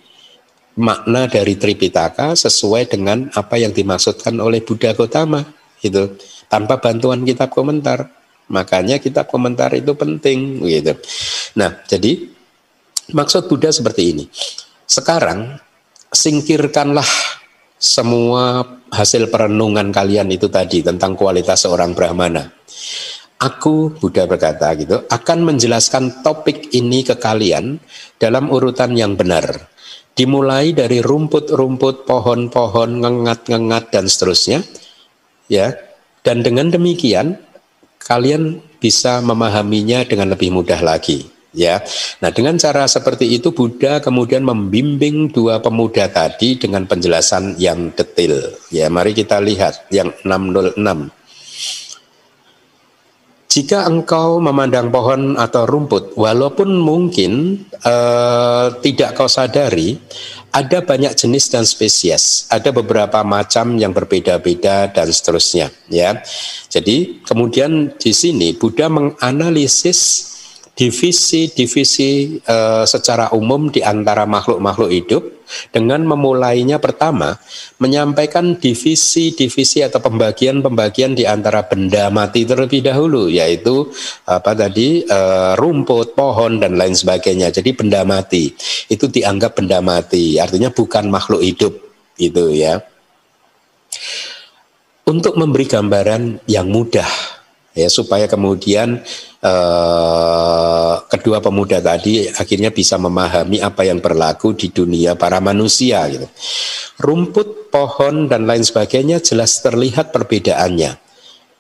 makna 0.77 1.25
dari 1.25 1.57
Tripitaka 1.57 2.37
sesuai 2.37 2.93
dengan 2.93 3.33
apa 3.33 3.57
yang 3.57 3.73
dimaksudkan 3.73 4.37
oleh 4.37 4.61
Buddha 4.61 4.93
Gotama 4.93 5.41
itu 5.81 6.13
tanpa 6.53 6.79
bantuan 6.79 7.25
kitab 7.25 7.53
komentar. 7.53 8.13
Makanya 8.47 9.03
kita 9.03 9.27
komentar 9.27 9.75
itu 9.75 9.95
penting 9.99 10.63
gitu. 10.63 10.95
Nah, 11.59 11.83
jadi 11.87 12.31
maksud 13.11 13.51
Buddha 13.51 13.75
seperti 13.75 14.03
ini. 14.15 14.25
Sekarang 14.87 15.59
singkirkanlah 16.15 17.07
semua 17.77 18.63
hasil 18.89 19.29
perenungan 19.29 19.91
kalian 19.91 20.31
itu 20.31 20.47
tadi 20.47 20.81
tentang 20.81 21.19
kualitas 21.19 21.67
seorang 21.67 21.93
Brahmana. 21.93 22.47
Aku, 23.37 23.93
Buddha 23.93 24.25
berkata 24.25 24.73
gitu, 24.81 25.05
akan 25.13 25.39
menjelaskan 25.45 26.25
topik 26.25 26.73
ini 26.73 27.05
ke 27.05 27.21
kalian 27.21 27.77
dalam 28.17 28.49
urutan 28.49 28.97
yang 28.97 29.13
benar. 29.13 29.45
Dimulai 30.17 30.73
dari 30.73 31.05
rumput-rumput, 31.05 32.09
pohon-pohon, 32.09 33.05
ngengat-ngengat, 33.05 33.93
dan 33.93 34.09
seterusnya. 34.09 34.65
ya. 35.53 35.77
Dan 36.25 36.41
dengan 36.41 36.73
demikian, 36.73 37.37
kalian 38.07 38.63
bisa 38.79 39.19
memahaminya 39.19 40.07
dengan 40.07 40.31
lebih 40.31 40.55
mudah 40.55 40.79
lagi 40.79 41.37
ya. 41.57 41.81
Nah, 42.21 42.31
dengan 42.31 42.61
cara 42.61 42.85
seperti 42.85 43.33
itu 43.33 43.51
Buddha 43.51 43.99
kemudian 43.99 44.45
membimbing 44.45 45.33
dua 45.33 45.59
pemuda 45.59 46.07
tadi 46.13 46.61
dengan 46.61 46.85
penjelasan 46.85 47.57
yang 47.57 47.91
detail. 47.97 48.53
Ya, 48.69 48.93
mari 48.93 49.17
kita 49.17 49.41
lihat 49.41 49.89
yang 49.89 50.13
606. 50.23 51.11
Jika 53.57 53.89
engkau 53.89 54.37
memandang 54.37 54.93
pohon 54.93 55.33
atau 55.41 55.65
rumput, 55.65 56.13
walaupun 56.13 56.77
mungkin 56.77 57.65
eh, 57.73 58.67
tidak 58.85 59.17
kau 59.17 59.33
sadari, 59.33 59.97
ada 60.57 60.81
banyak 60.81 61.13
jenis 61.13 61.53
dan 61.53 61.69
spesies, 61.69 62.49
ada 62.49 62.73
beberapa 62.73 63.21
macam 63.21 63.77
yang 63.77 63.93
berbeda-beda 63.93 64.89
dan 64.89 65.13
seterusnya. 65.13 65.69
Ya, 65.93 66.25
jadi 66.73 67.21
kemudian 67.29 67.93
di 68.01 68.17
sini 68.17 68.57
Buddha 68.57 68.89
menganalisis 68.89 70.33
divisi-divisi 70.77 72.37
uh, 72.45 72.85
secara 72.85 73.33
umum 73.33 73.73
di 73.73 73.81
antara 73.81 74.29
makhluk-makhluk 74.29 74.93
hidup 74.93 75.23
dengan 75.73 76.05
memulainya 76.05 76.77
pertama 76.77 77.41
menyampaikan 77.81 78.61
divisi-divisi 78.61 79.81
atau 79.81 80.05
pembagian-pembagian 80.05 81.17
di 81.17 81.25
antara 81.25 81.65
benda 81.65 82.13
mati 82.13 82.45
terlebih 82.45 82.85
dahulu 82.85 83.33
yaitu 83.33 83.89
apa 84.29 84.53
tadi 84.53 85.01
uh, 85.09 85.57
rumput, 85.57 86.13
pohon 86.13 86.61
dan 86.61 86.77
lain 86.77 86.93
sebagainya. 86.93 87.49
Jadi 87.49 87.73
benda 87.73 88.05
mati 88.05 88.53
itu 88.93 89.09
dianggap 89.09 89.57
benda 89.57 89.81
mati, 89.81 90.37
artinya 90.37 90.69
bukan 90.69 91.09
makhluk 91.09 91.41
hidup 91.41 91.73
itu 92.21 92.53
ya. 92.53 92.85
Untuk 95.09 95.41
memberi 95.41 95.65
gambaran 95.65 96.45
yang 96.51 96.69
mudah 96.69 97.09
ya 97.77 97.93
supaya 97.93 98.25
kemudian 98.25 99.05
eh, 99.47 100.95
kedua 101.07 101.39
pemuda 101.39 101.79
tadi 101.79 102.27
akhirnya 102.27 102.75
bisa 102.75 102.99
memahami 102.99 103.63
apa 103.63 103.87
yang 103.87 104.03
berlaku 104.03 104.59
di 104.59 104.75
dunia 104.75 105.15
para 105.15 105.39
manusia 105.39 106.03
gitu. 106.11 106.27
Rumput, 106.99 107.71
pohon 107.71 108.27
dan 108.27 108.49
lain 108.49 108.65
sebagainya 108.67 109.23
jelas 109.23 109.63
terlihat 109.63 110.11
perbedaannya. 110.11 110.99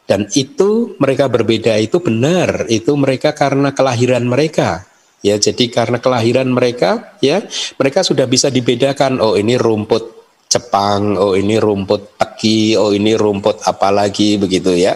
Dan 0.07 0.31
itu 0.39 0.95
mereka 1.03 1.27
berbeda 1.27 1.77
itu 1.83 1.99
benar, 1.99 2.71
itu 2.71 2.95
mereka 2.95 3.35
karena 3.35 3.75
kelahiran 3.75 4.23
mereka. 4.23 4.87
Ya, 5.21 5.35
jadi 5.35 5.67
karena 5.67 5.99
kelahiran 5.99 6.47
mereka, 6.47 7.19
ya, 7.19 7.43
mereka 7.75 8.07
sudah 8.07 8.31
bisa 8.31 8.47
dibedakan. 8.47 9.19
Oh, 9.19 9.35
ini 9.35 9.59
rumput 9.59 10.17
Jepang, 10.47 11.19
oh 11.19 11.35
ini 11.35 11.59
rumput 11.59 12.15
Teki, 12.15 12.79
oh 12.79 12.95
ini 12.95 13.19
rumput 13.19 13.67
apa 13.67 13.91
lagi 13.91 14.39
begitu 14.39 14.79
ya. 14.79 14.95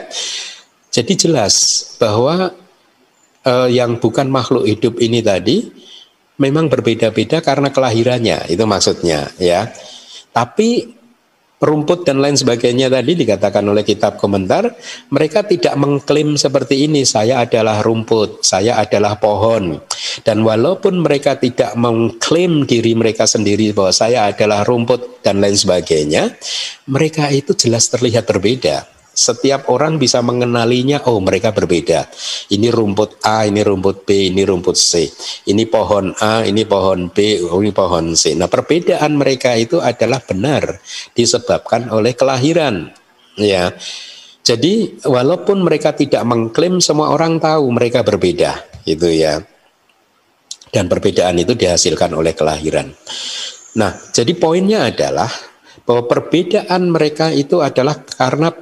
Jadi 0.94 1.18
jelas 1.18 1.54
bahwa 1.98 2.54
eh, 3.44 3.68
yang 3.72 4.00
bukan 4.00 4.28
makhluk 4.28 4.66
hidup 4.68 5.00
ini 5.00 5.20
tadi 5.24 5.70
memang 6.40 6.72
berbeda-beda 6.72 7.44
karena 7.44 7.68
kelahirannya, 7.68 8.48
itu 8.48 8.64
maksudnya 8.64 9.28
ya. 9.36 9.68
Tapi 10.32 10.96
rumput 11.60 12.08
dan 12.08 12.24
lain 12.24 12.40
sebagainya 12.40 12.88
tadi 12.88 13.12
dikatakan 13.12 13.60
oleh 13.68 13.84
kitab 13.84 14.16
komentar, 14.16 14.72
mereka 15.12 15.44
tidak 15.44 15.76
mengklaim 15.76 16.40
seperti 16.40 16.88
ini, 16.88 17.04
saya 17.04 17.44
adalah 17.44 17.84
rumput, 17.84 18.40
saya 18.40 18.80
adalah 18.80 19.20
pohon. 19.20 19.76
Dan 20.24 20.40
walaupun 20.40 21.04
mereka 21.04 21.36
tidak 21.36 21.76
mengklaim 21.76 22.64
diri 22.64 22.96
mereka 22.96 23.28
sendiri 23.28 23.76
bahwa 23.76 23.92
saya 23.92 24.32
adalah 24.32 24.64
rumput 24.64 25.20
dan 25.20 25.44
lain 25.44 25.54
sebagainya, 25.54 26.32
mereka 26.88 27.28
itu 27.28 27.52
jelas 27.52 27.92
terlihat 27.92 28.24
berbeda 28.24 28.99
setiap 29.20 29.68
orang 29.68 30.00
bisa 30.00 30.24
mengenalinya, 30.24 31.04
oh 31.04 31.20
mereka 31.20 31.52
berbeda. 31.52 32.08
Ini 32.48 32.72
rumput 32.72 33.20
A, 33.20 33.44
ini 33.44 33.60
rumput 33.60 34.08
B, 34.08 34.32
ini 34.32 34.48
rumput 34.48 34.80
C. 34.80 35.12
Ini 35.44 35.68
pohon 35.68 36.16
A, 36.24 36.40
ini 36.48 36.64
pohon 36.64 37.12
B, 37.12 37.44
oh, 37.44 37.60
ini 37.60 37.68
pohon 37.68 38.16
C. 38.16 38.32
Nah 38.32 38.48
perbedaan 38.48 39.20
mereka 39.20 39.52
itu 39.60 39.76
adalah 39.76 40.24
benar 40.24 40.80
disebabkan 41.12 41.92
oleh 41.92 42.16
kelahiran. 42.16 42.96
Ya, 43.36 43.76
jadi 44.40 45.04
walaupun 45.04 45.60
mereka 45.60 45.92
tidak 45.92 46.24
mengklaim, 46.24 46.80
semua 46.80 47.12
orang 47.12 47.36
tahu 47.36 47.68
mereka 47.76 48.00
berbeda, 48.00 48.56
itu 48.88 49.06
ya. 49.12 49.44
Dan 50.70 50.88
perbedaan 50.88 51.36
itu 51.36 51.52
dihasilkan 51.52 52.16
oleh 52.16 52.32
kelahiran. 52.32 52.88
Nah, 53.76 53.92
jadi 54.10 54.32
poinnya 54.38 54.88
adalah 54.88 55.30
bahwa 55.84 56.06
perbedaan 56.06 56.90
mereka 56.90 57.34
itu 57.34 57.58
adalah 57.58 57.98
karena 58.06 58.54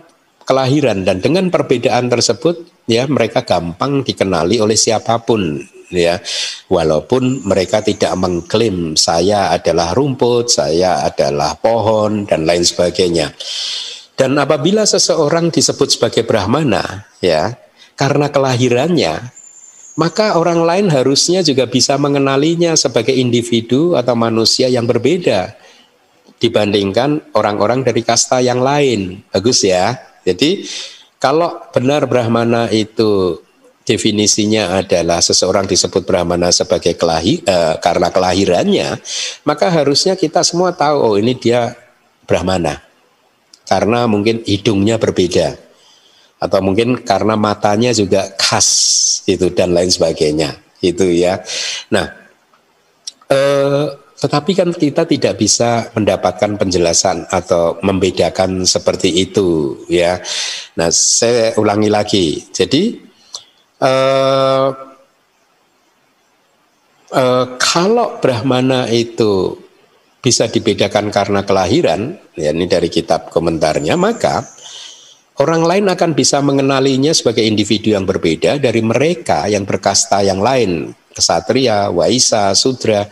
kelahiran 0.49 1.05
dan 1.05 1.21
dengan 1.21 1.53
perbedaan 1.53 2.09
tersebut 2.09 2.89
ya 2.89 3.05
mereka 3.05 3.45
gampang 3.45 4.01
dikenali 4.01 4.57
oleh 4.65 4.81
siapa 4.81 5.21
pun 5.21 5.61
ya 5.93 6.17
walaupun 6.73 7.45
mereka 7.45 7.85
tidak 7.85 8.17
mengklaim 8.17 8.97
saya 8.97 9.53
adalah 9.53 9.93
rumput, 9.93 10.49
saya 10.49 11.05
adalah 11.05 11.53
pohon 11.61 12.25
dan 12.25 12.49
lain 12.49 12.65
sebagainya. 12.65 13.37
Dan 14.17 14.35
apabila 14.41 14.89
seseorang 14.89 15.53
disebut 15.53 15.95
sebagai 15.95 16.25
brahmana 16.25 17.07
ya 17.21 17.55
karena 17.95 18.33
kelahirannya 18.33 19.31
maka 19.99 20.39
orang 20.39 20.63
lain 20.63 20.87
harusnya 20.89 21.43
juga 21.43 21.67
bisa 21.67 21.99
mengenalinya 21.99 22.73
sebagai 22.79 23.13
individu 23.13 23.99
atau 23.99 24.15
manusia 24.15 24.71
yang 24.71 24.87
berbeda 24.87 25.59
dibandingkan 26.39 27.35
orang-orang 27.35 27.83
dari 27.83 28.07
kasta 28.07 28.39
yang 28.39 28.63
lain. 28.63 29.27
Bagus 29.35 29.67
ya. 29.67 30.08
Jadi 30.29 30.69
kalau 31.17 31.57
benar 31.73 32.05
Brahmana 32.05 32.69
itu 32.69 33.41
definisinya 33.89 34.77
adalah 34.77 35.25
seseorang 35.25 35.65
disebut 35.65 36.05
Brahmana 36.05 36.53
sebagai 36.53 36.93
kelahi, 36.93 37.41
eh, 37.41 37.75
karena 37.81 38.13
kelahirannya, 38.13 39.01
maka 39.49 39.73
harusnya 39.73 40.13
kita 40.13 40.45
semua 40.45 40.77
tahu 40.77 40.97
oh 41.01 41.15
ini 41.17 41.33
dia 41.33 41.73
Brahmana. 42.29 42.85
Karena 43.65 44.05
mungkin 44.09 44.45
hidungnya 44.45 44.97
berbeda 45.01 45.57
atau 46.39 46.61
mungkin 46.63 47.03
karena 47.03 47.35
matanya 47.35 47.91
juga 47.91 48.31
khas 48.39 48.69
itu 49.27 49.51
dan 49.51 49.75
lain 49.75 49.91
sebagainya 49.91 50.57
itu 50.81 51.05
ya. 51.11 51.43
Nah, 51.91 52.07
eh, 53.29 53.87
tetapi 54.19 54.51
kan 54.59 54.75
kita 54.75 55.07
tidak 55.07 55.39
bisa 55.39 55.95
mendapatkan 55.95 56.59
penjelasan 56.59 57.31
atau 57.31 57.79
membedakan 57.87 58.67
seperti 58.67 59.15
itu 59.15 59.79
ya. 59.87 60.19
Nah, 60.75 60.91
saya 60.91 61.55
ulangi 61.55 61.87
lagi. 61.87 62.43
Jadi 62.51 62.99
eh, 63.79 64.69
eh, 67.15 67.47
kalau 67.63 68.19
Brahmana 68.19 68.91
itu 68.91 69.55
bisa 70.19 70.51
dibedakan 70.51 71.15
karena 71.15 71.47
kelahiran, 71.47 72.19
ya 72.35 72.51
ini 72.51 72.67
dari 72.67 72.91
kitab 72.91 73.31
komentarnya, 73.31 73.95
maka 73.95 74.43
orang 75.39 75.63
lain 75.63 75.87
akan 75.95 76.11
bisa 76.19 76.43
mengenalinya 76.43 77.15
sebagai 77.15 77.47
individu 77.47 77.95
yang 77.95 78.03
berbeda 78.03 78.59
dari 78.59 78.83
mereka 78.83 79.47
yang 79.47 79.63
berkasta 79.63 80.27
yang 80.27 80.43
lain, 80.43 80.91
kesatria, 81.19 81.91
waisa, 81.91 82.55
sudra 82.55 83.11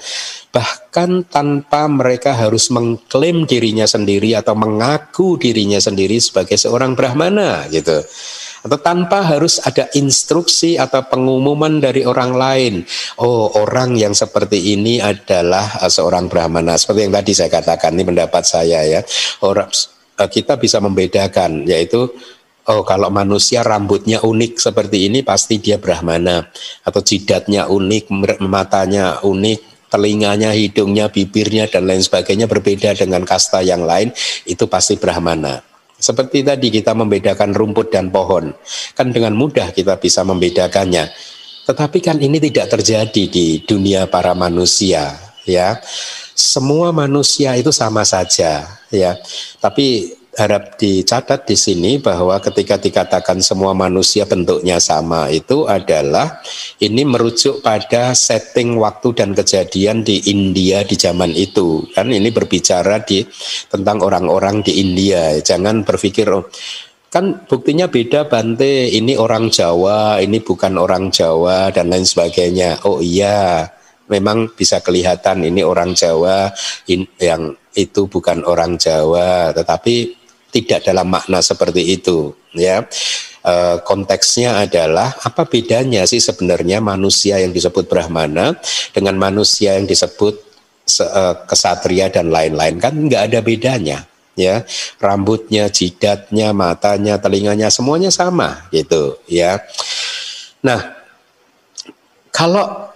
bahkan 0.57 1.21
tanpa 1.29 1.85
mereka 1.85 2.33
harus 2.33 2.73
mengklaim 2.73 3.45
dirinya 3.45 3.85
sendiri 3.85 4.33
atau 4.33 4.57
mengaku 4.57 5.37
dirinya 5.37 5.77
sendiri 5.77 6.17
sebagai 6.17 6.57
seorang 6.57 6.97
brahmana 6.97 7.69
gitu. 7.69 8.01
Atau 8.65 8.81
tanpa 8.81 9.23
harus 9.23 9.61
ada 9.63 9.87
instruksi 9.95 10.75
atau 10.81 11.05
pengumuman 11.07 11.79
dari 11.79 12.03
orang 12.03 12.35
lain 12.35 12.75
oh 13.23 13.53
orang 13.63 13.95
yang 13.95 14.11
seperti 14.11 14.75
ini 14.75 14.99
adalah 14.99 15.77
uh, 15.85 15.93
seorang 15.93 16.27
brahmana. 16.27 16.75
Seperti 16.81 17.05
yang 17.07 17.15
tadi 17.15 17.33
saya 17.37 17.53
katakan 17.53 17.93
ini 17.93 18.09
pendapat 18.09 18.43
saya 18.43 18.81
ya. 18.83 19.01
Orang 19.45 19.69
uh, 19.71 20.29
kita 20.33 20.57
bisa 20.57 20.81
membedakan 20.81 21.69
yaitu 21.69 22.11
Oh, 22.67 22.83
kalau 22.83 23.15
manusia 23.15 23.63
rambutnya 23.63 24.19
unik 24.27 24.59
seperti 24.59 25.07
ini 25.07 25.23
pasti 25.23 25.63
dia 25.63 25.79
brahmana 25.79 26.51
atau 26.83 26.99
jidatnya 26.99 27.71
unik, 27.71 28.11
matanya 28.43 29.23
unik, 29.23 29.87
telinganya, 29.87 30.51
hidungnya, 30.51 31.09
bibirnya 31.09 31.71
dan 31.71 31.87
lain 31.87 32.03
sebagainya 32.03 32.51
berbeda 32.51 32.93
dengan 32.99 33.23
kasta 33.23 33.63
yang 33.63 33.87
lain, 33.87 34.11
itu 34.45 34.67
pasti 34.67 34.99
Brahmana. 34.99 35.63
Seperti 35.97 36.45
tadi 36.45 36.69
kita 36.69 36.93
membedakan 36.93 37.57
rumput 37.57 37.89
dan 37.89 38.13
pohon, 38.13 38.53
kan 38.93 39.09
dengan 39.09 39.33
mudah 39.33 39.73
kita 39.73 39.97
bisa 39.97 40.21
membedakannya. 40.27 41.09
Tetapi 41.65 41.99
kan 42.05 42.21
ini 42.21 42.37
tidak 42.39 42.79
terjadi 42.79 43.23
di 43.27 43.65
dunia 43.65 44.05
para 44.07 44.37
manusia, 44.37 45.17
ya. 45.49 45.81
Semua 46.37 46.93
manusia 46.93 47.57
itu 47.57 47.73
sama 47.73 48.05
saja 48.05 48.69
ya. 48.93 49.17
Tapi 49.57 50.13
harap 50.37 50.77
dicatat 50.77 51.49
di 51.49 51.57
sini 51.57 51.97
bahwa 51.97 52.37
ketika 52.45 52.77
dikatakan 52.77 53.41
semua 53.41 53.73
manusia 53.73 54.29
bentuknya 54.29 54.77
sama 54.77 55.33
itu 55.33 55.65
adalah 55.65 56.45
ini 56.77 57.09
merujuk 57.09 57.65
pada 57.65 58.13
setting 58.13 58.77
waktu 58.77 59.17
dan 59.17 59.33
kejadian 59.33 60.05
di 60.05 60.21
India 60.29 60.85
di 60.85 60.95
zaman 60.95 61.33
itu. 61.33 61.89
Kan 61.97 62.13
ini 62.13 62.29
berbicara 62.29 63.01
di 63.01 63.25
tentang 63.73 64.05
orang-orang 64.05 64.61
di 64.61 64.77
India. 64.77 65.41
Jangan 65.41 65.89
berpikir 65.89 66.29
oh, 66.29 66.45
kan 67.09 67.49
buktinya 67.49 67.89
beda 67.89 68.29
Bante 68.29 68.93
ini 68.93 69.17
orang 69.17 69.49
Jawa 69.49 70.21
ini 70.21 70.37
bukan 70.45 70.77
orang 70.77 71.09
Jawa 71.09 71.73
dan 71.73 71.89
lain 71.89 72.05
sebagainya. 72.05 72.85
Oh 72.85 73.01
iya 73.01 73.73
memang 74.07 74.53
bisa 74.55 74.85
kelihatan 74.85 75.49
ini 75.49 75.65
orang 75.65 75.97
Jawa 75.97 76.51
in, 76.93 77.09
yang 77.19 77.57
itu 77.77 78.09
bukan 78.09 78.43
orang 78.45 78.81
Jawa. 78.81 79.53
Tetapi 79.53 80.16
tidak 80.51 80.87
dalam 80.87 81.09
makna 81.11 81.43
seperti 81.43 81.97
itu 81.97 82.35
ya. 82.57 82.87
E, 83.47 83.55
konteksnya 83.87 84.67
adalah 84.67 85.15
apa 85.23 85.47
bedanya 85.47 86.03
sih 86.09 86.19
sebenarnya 86.19 86.83
manusia 86.83 87.39
yang 87.39 87.55
disebut 87.55 87.87
brahmana 87.87 88.59
dengan 88.91 89.15
manusia 89.21 89.79
yang 89.79 89.87
disebut 89.87 90.35
se, 90.83 91.05
e, 91.05 91.23
kesatria 91.47 92.11
dan 92.11 92.33
lain-lain? 92.33 92.81
Kan 92.83 93.07
nggak 93.07 93.23
ada 93.33 93.39
bedanya 93.45 93.99
ya. 94.35 94.63
Rambutnya 94.99 95.71
jidatnya 95.71 96.51
matanya 96.57 97.19
telinganya 97.19 97.71
semuanya 97.71 98.11
sama 98.11 98.67
gitu 98.71 99.19
ya. 99.31 99.63
Nah 100.65 100.97
kalau 102.35 102.93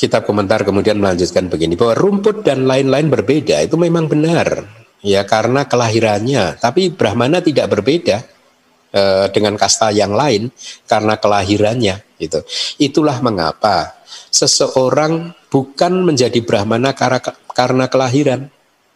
kita 0.00 0.24
komentar 0.24 0.64
kemudian 0.64 0.96
melanjutkan 0.96 1.52
begini 1.52 1.76
bahwa 1.76 1.92
rumput 1.92 2.40
dan 2.40 2.64
lain-lain 2.64 3.12
berbeda 3.12 3.60
itu 3.60 3.76
memang 3.76 4.08
benar 4.08 4.64
ya 5.04 5.24
karena 5.24 5.66
kelahirannya. 5.66 6.60
Tapi 6.60 6.92
Brahmana 6.92 7.40
tidak 7.40 7.72
berbeda 7.72 8.24
e, 8.92 9.02
dengan 9.32 9.56
kasta 9.56 9.92
yang 9.92 10.12
lain 10.12 10.52
karena 10.86 11.16
kelahirannya. 11.16 11.96
Gitu. 12.20 12.40
Itulah 12.80 13.18
mengapa 13.24 13.96
seseorang 14.30 15.32
bukan 15.48 16.04
menjadi 16.04 16.38
Brahmana 16.44 16.92
karena, 16.92 17.20
karena 17.52 17.84
kelahiran. 17.88 18.48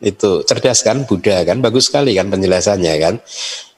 Itu 0.05 0.45
cerdas 0.45 0.85
kan 0.85 1.09
Buddha 1.09 1.41
kan 1.49 1.65
bagus 1.65 1.89
sekali 1.89 2.13
kan 2.13 2.29
penjelasannya 2.29 2.95
kan. 3.01 3.15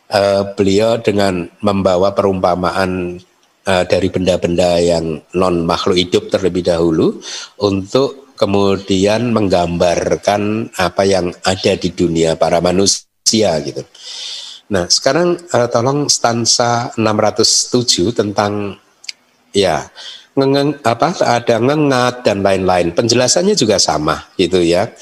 E, 0.06 0.20
beliau 0.54 0.98
dengan 1.02 1.46
membawa 1.62 2.10
perumpamaan 2.14 3.22
e, 3.62 3.72
dari 3.86 4.08
benda-benda 4.10 4.82
yang 4.82 5.22
non 5.38 5.62
makhluk 5.62 5.98
hidup 5.98 6.30
terlebih 6.30 6.66
dahulu 6.66 7.22
untuk 7.62 8.25
kemudian 8.36 9.32
menggambarkan 9.32 10.70
apa 10.76 11.02
yang 11.08 11.32
ada 11.42 11.72
di 11.74 11.90
dunia 11.90 12.36
para 12.36 12.60
manusia 12.60 13.56
gitu. 13.64 13.82
Nah, 14.66 14.90
sekarang 14.90 15.38
uh, 15.54 15.68
tolong 15.70 16.10
stansa 16.10 16.92
607 16.98 18.12
tentang 18.12 18.76
ya 19.54 19.88
ngeng, 20.36 20.76
apa 20.84 21.16
ada 21.24 21.56
ngengat 21.56 22.26
dan 22.26 22.44
lain-lain. 22.44 22.92
Penjelasannya 22.92 23.56
juga 23.56 23.80
sama 23.80 24.28
gitu 24.36 24.60
ya. 24.60 24.92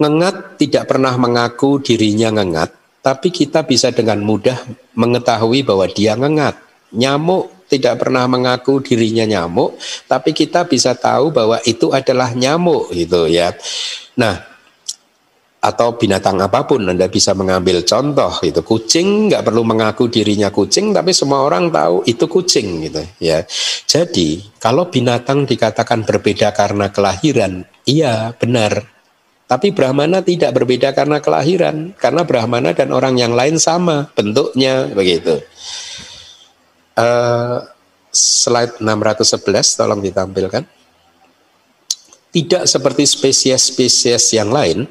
Ngengat 0.00 0.56
tidak 0.58 0.88
pernah 0.88 1.14
mengaku 1.20 1.78
dirinya 1.78 2.32
ngengat, 2.34 2.74
tapi 3.04 3.28
kita 3.30 3.62
bisa 3.68 3.92
dengan 3.92 4.18
mudah 4.24 4.56
mengetahui 4.96 5.62
bahwa 5.62 5.86
dia 5.86 6.16
ngengat. 6.16 6.58
Nyamuk 6.92 7.61
tidak 7.72 8.04
pernah 8.04 8.28
mengaku 8.28 8.84
dirinya 8.84 9.24
nyamuk, 9.24 9.80
tapi 10.04 10.36
kita 10.36 10.68
bisa 10.68 10.92
tahu 10.92 11.32
bahwa 11.32 11.56
itu 11.64 11.88
adalah 11.88 12.36
nyamuk 12.36 12.92
gitu 12.92 13.24
ya. 13.32 13.56
Nah, 14.20 14.52
atau 15.62 15.94
binatang 15.94 16.42
apa 16.42 16.66
pun 16.66 16.82
Anda 16.82 17.06
bisa 17.06 17.38
mengambil 17.38 17.86
contoh 17.86 18.34
itu 18.42 18.66
kucing 18.66 19.30
nggak 19.30 19.46
perlu 19.46 19.62
mengaku 19.62 20.10
dirinya 20.10 20.50
kucing 20.50 20.90
tapi 20.90 21.14
semua 21.14 21.46
orang 21.46 21.70
tahu 21.70 22.02
itu 22.02 22.26
kucing 22.26 22.90
gitu 22.90 23.02
ya. 23.22 23.46
Jadi 23.86 24.42
kalau 24.58 24.90
binatang 24.90 25.46
dikatakan 25.46 26.02
berbeda 26.02 26.50
karena 26.50 26.90
kelahiran 26.90 27.62
iya 27.86 28.34
benar. 28.34 28.90
Tapi 29.46 29.68
Brahmana 29.70 30.24
tidak 30.24 30.56
berbeda 30.56 30.96
karena 30.96 31.22
kelahiran 31.22 31.94
karena 31.94 32.26
Brahmana 32.26 32.74
dan 32.74 32.90
orang 32.90 33.20
yang 33.20 33.36
lain 33.36 33.60
sama 33.60 34.10
bentuknya 34.16 34.90
begitu 34.90 35.44
Uh, 36.92 37.64
slide 38.12 38.78
611 38.78 39.80
tolong 39.80 40.00
ditampilkan. 40.04 40.64
Tidak 42.32 42.64
seperti 42.64 43.04
spesies-spesies 43.04 44.32
yang 44.32 44.48
lain, 44.48 44.88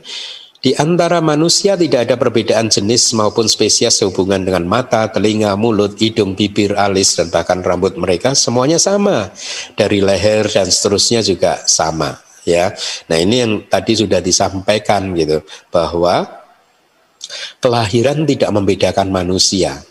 di 0.62 0.78
antara 0.78 1.18
manusia 1.26 1.74
tidak 1.74 2.06
ada 2.06 2.16
perbedaan 2.22 2.70
jenis 2.70 3.18
maupun 3.18 3.50
spesies 3.50 3.98
sehubungan 3.98 4.46
dengan 4.46 4.62
mata, 4.70 5.10
telinga, 5.10 5.58
mulut, 5.58 5.98
hidung, 5.98 6.38
bibir, 6.38 6.78
alis, 6.78 7.18
dan 7.18 7.34
bahkan 7.34 7.66
rambut 7.66 7.98
mereka 7.98 8.38
semuanya 8.38 8.78
sama. 8.78 9.34
Dari 9.74 10.06
leher 10.06 10.46
dan 10.46 10.70
seterusnya 10.70 11.26
juga 11.26 11.66
sama. 11.66 12.22
Ya, 12.46 12.74
nah 13.06 13.18
ini 13.22 13.42
yang 13.42 13.54
tadi 13.70 13.94
sudah 13.98 14.18
disampaikan 14.18 15.14
gitu 15.14 15.46
bahwa 15.70 16.26
kelahiran 17.62 18.26
tidak 18.26 18.50
membedakan 18.50 19.14
manusia 19.14 19.82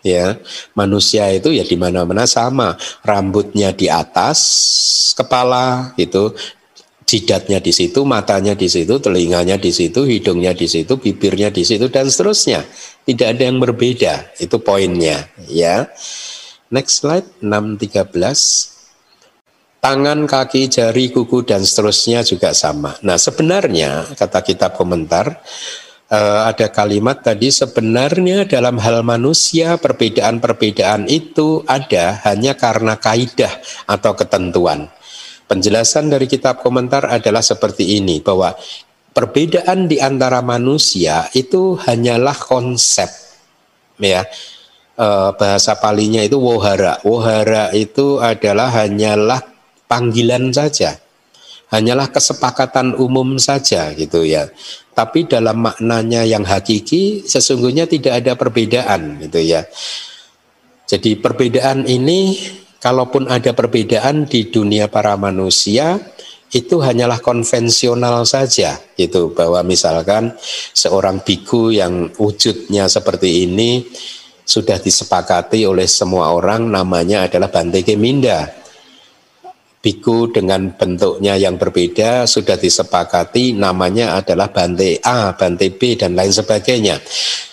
ya 0.00 0.38
manusia 0.76 1.28
itu 1.32 1.52
ya 1.52 1.64
di 1.64 1.76
mana-mana 1.76 2.24
sama. 2.24 2.76
Rambutnya 3.04 3.72
di 3.72 3.86
atas 3.86 4.38
kepala 5.16 5.94
itu 6.00 6.32
jidatnya 7.04 7.58
di 7.58 7.74
situ 7.74 8.06
matanya 8.06 8.54
di 8.54 8.70
situ 8.70 9.02
telinganya 9.02 9.58
di 9.58 9.74
situ 9.74 10.06
hidungnya 10.06 10.54
di 10.54 10.70
situ 10.70 10.94
bibirnya 10.94 11.50
di 11.50 11.66
situ 11.66 11.90
dan 11.90 12.06
seterusnya. 12.06 12.62
Tidak 13.06 13.26
ada 13.26 13.42
yang 13.42 13.58
berbeda 13.58 14.38
itu 14.38 14.56
poinnya 14.62 15.26
ya. 15.50 15.90
Next 16.70 17.02
slide 17.02 17.26
613 17.42 18.70
tangan, 19.80 20.28
kaki, 20.28 20.68
jari, 20.68 21.08
kuku, 21.10 21.42
dan 21.42 21.64
seterusnya 21.64 22.22
juga 22.22 22.52
sama. 22.52 22.94
Nah, 23.00 23.16
sebenarnya 23.16 24.12
kata 24.14 24.44
kitab 24.44 24.76
komentar, 24.76 25.40
uh, 26.10 26.50
ada 26.50 26.68
kalimat 26.68 27.22
tadi 27.22 27.48
sebenarnya 27.48 28.44
dalam 28.44 28.76
hal 28.82 29.06
manusia 29.06 29.78
perbedaan-perbedaan 29.78 31.06
itu 31.06 31.62
ada 31.64 32.20
hanya 32.26 32.58
karena 32.58 32.98
kaidah 32.98 33.50
atau 33.86 34.12
ketentuan. 34.18 34.90
Penjelasan 35.46 36.10
dari 36.10 36.30
kitab 36.30 36.62
komentar 36.62 37.10
adalah 37.10 37.42
seperti 37.42 37.98
ini 37.98 38.22
bahwa 38.22 38.54
perbedaan 39.10 39.90
di 39.90 39.98
antara 39.98 40.42
manusia 40.42 41.26
itu 41.34 41.78
hanyalah 41.78 42.36
konsep 42.36 43.08
ya. 43.98 44.26
Uh, 45.00 45.32
bahasa 45.40 45.80
palinya 45.80 46.20
itu 46.20 46.36
wohara. 46.36 47.00
Wohara 47.08 47.72
itu 47.72 48.20
adalah 48.20 48.68
hanyalah 48.68 49.40
panggilan 49.88 50.52
saja 50.52 51.00
hanyalah 51.70 52.10
kesepakatan 52.10 52.98
umum 52.98 53.38
saja 53.38 53.94
gitu 53.94 54.26
ya. 54.26 54.50
Tapi 55.00 55.24
dalam 55.24 55.64
maknanya 55.64 56.28
yang 56.28 56.44
hakiki 56.44 57.24
sesungguhnya 57.24 57.88
tidak 57.88 58.20
ada 58.20 58.36
perbedaan 58.36 59.16
gitu 59.24 59.40
ya. 59.40 59.64
Jadi 60.84 61.16
perbedaan 61.16 61.88
ini 61.88 62.36
kalaupun 62.84 63.32
ada 63.32 63.56
perbedaan 63.56 64.28
di 64.28 64.52
dunia 64.52 64.92
para 64.92 65.16
manusia 65.16 65.96
itu 66.52 66.84
hanyalah 66.84 67.16
konvensional 67.24 68.28
saja 68.28 68.76
gitu 68.92 69.32
bahwa 69.32 69.64
misalkan 69.64 70.36
seorang 70.76 71.24
biku 71.24 71.72
yang 71.72 72.12
wujudnya 72.20 72.92
seperti 72.92 73.48
ini 73.48 73.88
sudah 74.44 74.76
disepakati 74.76 75.64
oleh 75.64 75.88
semua 75.88 76.28
orang 76.36 76.68
namanya 76.68 77.24
adalah 77.24 77.48
Bante 77.48 77.80
Keminda 77.80 78.59
biku 79.80 80.28
dengan 80.28 80.76
bentuknya 80.76 81.40
yang 81.40 81.56
berbeda 81.56 82.28
sudah 82.28 82.60
disepakati 82.60 83.56
namanya 83.56 84.20
adalah 84.20 84.52
Bante 84.52 85.00
A, 85.00 85.32
Bante 85.32 85.72
B 85.72 85.96
dan 85.96 86.12
lain 86.12 86.30
sebagainya. 86.30 87.00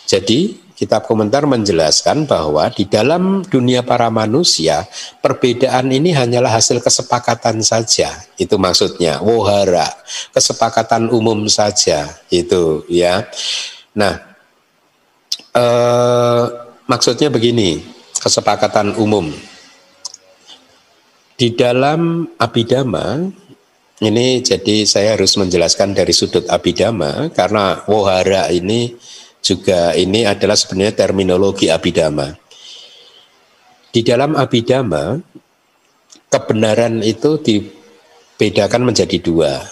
Jadi 0.04 0.68
kitab 0.76 1.08
komentar 1.08 1.48
menjelaskan 1.48 2.28
bahwa 2.28 2.68
di 2.70 2.86
dalam 2.86 3.48
dunia 3.48 3.82
para 3.82 4.12
manusia 4.12 4.86
perbedaan 5.24 5.88
ini 5.90 6.12
hanyalah 6.12 6.60
hasil 6.60 6.84
kesepakatan 6.84 7.64
saja. 7.64 8.12
Itu 8.36 8.60
maksudnya 8.60 9.24
wohara, 9.24 9.88
kesepakatan 10.36 11.08
umum 11.08 11.48
saja 11.48 12.12
itu 12.28 12.84
ya. 12.92 13.24
Nah, 13.96 14.20
eh, 15.56 16.44
maksudnya 16.92 17.32
begini, 17.32 17.88
kesepakatan 18.20 19.00
umum 19.00 19.32
di 21.38 21.54
dalam 21.54 22.26
abidama 22.42 23.22
ini 23.98 24.42
jadi 24.42 24.86
saya 24.86 25.18
harus 25.18 25.38
menjelaskan 25.38 25.94
dari 25.94 26.14
sudut 26.14 26.46
abidama 26.50 27.30
karena 27.34 27.82
wohara 27.86 28.50
ini 28.50 28.94
juga 29.42 29.94
ini 29.94 30.26
adalah 30.26 30.58
sebenarnya 30.58 31.08
terminologi 31.08 31.70
abidama. 31.70 32.34
Di 33.90 34.02
dalam 34.06 34.38
abidama 34.38 35.18
kebenaran 36.30 37.02
itu 37.02 37.42
dibedakan 37.42 38.92
menjadi 38.92 39.18
dua. 39.22 39.64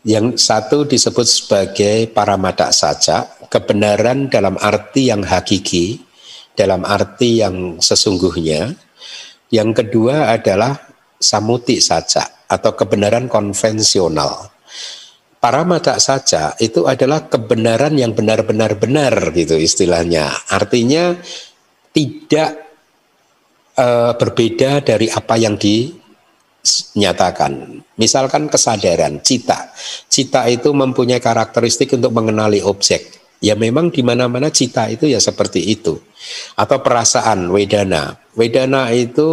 Yang 0.00 0.40
satu 0.40 0.88
disebut 0.88 1.28
sebagai 1.28 2.08
paramata 2.08 2.72
saja, 2.72 3.28
kebenaran 3.52 4.32
dalam 4.32 4.56
arti 4.56 5.12
yang 5.12 5.20
hakiki, 5.20 6.00
dalam 6.56 6.88
arti 6.88 7.44
yang 7.44 7.76
sesungguhnya. 7.80 8.76
Yang 9.50 9.84
kedua 9.84 10.30
adalah 10.30 10.78
samuti 11.18 11.82
saja 11.82 12.46
atau 12.46 12.72
kebenaran 12.74 13.26
konvensional. 13.26 14.48
Paramata 15.40 15.96
saja 15.96 16.52
itu 16.60 16.84
adalah 16.84 17.26
kebenaran 17.26 17.96
yang 17.96 18.12
benar-benar 18.12 18.76
benar 18.76 19.32
gitu 19.32 19.56
istilahnya. 19.56 20.28
Artinya 20.52 21.16
tidak 21.90 22.50
uh, 23.76 24.12
berbeda 24.16 24.84
dari 24.84 25.08
apa 25.08 25.34
yang 25.40 25.56
di 25.56 25.90
nyatakan. 26.96 27.80
Misalkan 27.96 28.52
kesadaran, 28.52 29.24
cita. 29.24 29.72
Cita 30.08 30.44
itu 30.48 30.72
mempunyai 30.76 31.20
karakteristik 31.20 31.96
untuk 31.96 32.12
mengenali 32.12 32.60
objek. 32.60 33.19
Ya 33.40 33.56
memang 33.56 33.88
di 33.88 34.04
mana-mana 34.04 34.52
cita 34.52 34.92
itu 34.92 35.08
ya 35.08 35.16
seperti 35.16 35.64
itu. 35.64 35.96
Atau 36.54 36.84
perasaan, 36.84 37.48
wedana. 37.48 38.20
Wedana 38.36 38.92
itu 38.92 39.28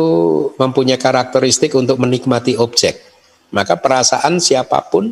mempunyai 0.55 0.95
karakteristik 0.95 1.75
untuk 1.75 1.99
menikmati 1.99 2.55
objek. 2.55 3.03
Maka 3.51 3.75
perasaan 3.75 4.39
siapa 4.39 4.87
pun, 4.87 5.11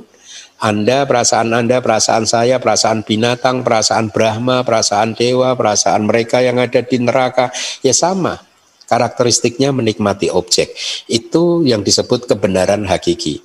Anda, 0.64 1.04
perasaan 1.04 1.52
Anda, 1.52 1.84
perasaan 1.84 2.24
saya, 2.24 2.58
perasaan 2.64 3.04
binatang, 3.04 3.68
perasaan 3.68 4.16
Brahma, 4.16 4.64
perasaan 4.64 5.12
dewa, 5.12 5.52
perasaan 5.60 6.08
mereka 6.08 6.40
yang 6.40 6.64
ada 6.64 6.80
di 6.80 6.96
neraka, 6.96 7.52
ya 7.84 7.92
sama 7.92 8.40
karakteristiknya 8.88 9.76
menikmati 9.76 10.32
objek. 10.32 10.72
Itu 11.12 11.62
yang 11.68 11.84
disebut 11.86 12.26
kebenaran 12.32 12.88
hakiki. 12.88 13.45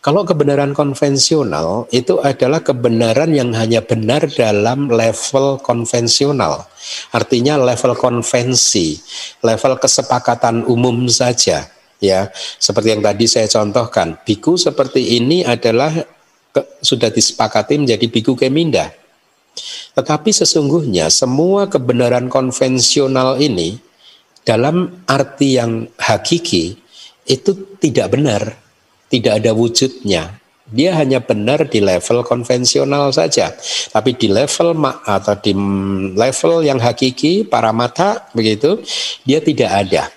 Kalau 0.00 0.24
kebenaran 0.24 0.72
konvensional 0.72 1.84
itu 1.92 2.16
adalah 2.22 2.64
kebenaran 2.64 3.32
yang 3.32 3.52
hanya 3.52 3.84
benar 3.84 4.24
dalam 4.32 4.88
level 4.88 5.60
konvensional. 5.60 6.64
Artinya 7.12 7.60
level 7.60 7.92
konvensi, 7.98 8.96
level 9.44 9.76
kesepakatan 9.76 10.64
umum 10.64 11.10
saja 11.12 11.68
ya. 12.00 12.30
Seperti 12.56 12.96
yang 12.96 13.02
tadi 13.04 13.24
saya 13.28 13.48
contohkan, 13.50 14.16
biku 14.24 14.56
seperti 14.56 15.20
ini 15.20 15.44
adalah 15.44 15.92
ke, 16.52 16.60
sudah 16.80 17.12
disepakati 17.12 17.76
menjadi 17.76 18.06
biku 18.08 18.32
keminda. 18.32 18.92
Tetapi 19.96 20.30
sesungguhnya 20.32 21.08
semua 21.08 21.68
kebenaran 21.68 22.28
konvensional 22.28 23.40
ini 23.40 23.80
dalam 24.44 25.04
arti 25.08 25.56
yang 25.56 25.88
hakiki 25.96 26.76
itu 27.26 27.50
tidak 27.80 28.12
benar, 28.14 28.65
tidak 29.10 29.42
ada 29.42 29.50
wujudnya. 29.54 30.38
Dia 30.66 30.98
hanya 30.98 31.22
benar 31.22 31.70
di 31.70 31.78
level 31.78 32.26
konvensional 32.26 33.14
saja, 33.14 33.54
tapi 33.94 34.18
di 34.18 34.26
level 34.26 34.74
atau 35.06 35.34
di 35.38 35.54
level 36.10 36.66
yang 36.66 36.82
hakiki 36.82 37.46
para 37.46 37.70
mata 37.70 38.26
begitu 38.34 38.82
dia 39.22 39.38
tidak 39.38 39.70
ada. 39.70 40.10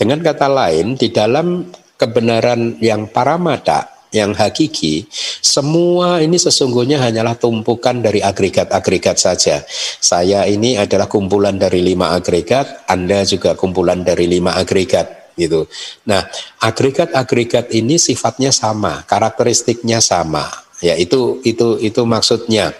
Dengan 0.00 0.24
kata 0.24 0.48
lain, 0.48 0.96
di 0.96 1.12
dalam 1.12 1.68
kebenaran 2.00 2.80
yang 2.80 3.04
para 3.12 3.36
mata 3.36 4.08
yang 4.16 4.32
hakiki, 4.32 5.12
semua 5.44 6.24
ini 6.24 6.40
sesungguhnya 6.40 6.96
hanyalah 7.04 7.36
tumpukan 7.36 8.00
dari 8.00 8.24
agregat-agregat 8.24 9.20
saja. 9.20 9.60
Saya 10.00 10.48
ini 10.48 10.80
adalah 10.80 11.04
kumpulan 11.04 11.60
dari 11.60 11.84
lima 11.84 12.16
agregat, 12.16 12.88
Anda 12.88 13.28
juga 13.28 13.52
kumpulan 13.52 14.08
dari 14.08 14.24
lima 14.24 14.56
agregat 14.56 15.23
gitu. 15.34 15.66
Nah, 16.06 16.26
agregat-agregat 16.62 17.70
ini 17.74 17.98
sifatnya 17.98 18.50
sama, 18.54 19.02
karakteristiknya 19.06 19.98
sama. 19.98 20.46
Ya, 20.82 20.98
itu 20.98 21.42
itu 21.46 21.78
itu 21.80 22.02
maksudnya. 22.02 22.74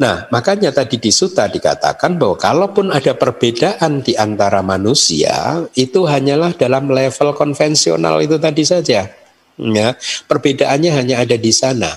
Nah, 0.00 0.24
makanya 0.32 0.72
tadi 0.72 0.96
di 0.96 1.12
suta 1.12 1.44
dikatakan 1.44 2.16
bahwa 2.16 2.40
kalaupun 2.40 2.88
ada 2.88 3.12
perbedaan 3.12 4.00
di 4.00 4.16
antara 4.16 4.64
manusia, 4.64 5.60
itu 5.76 6.08
hanyalah 6.08 6.56
dalam 6.56 6.88
level 6.88 7.36
konvensional 7.36 8.24
itu 8.24 8.40
tadi 8.40 8.64
saja 8.64 9.20
ya 9.68 9.92
perbedaannya 10.24 10.90
hanya 10.96 11.16
ada 11.20 11.36
di 11.36 11.52
sana 11.52 11.92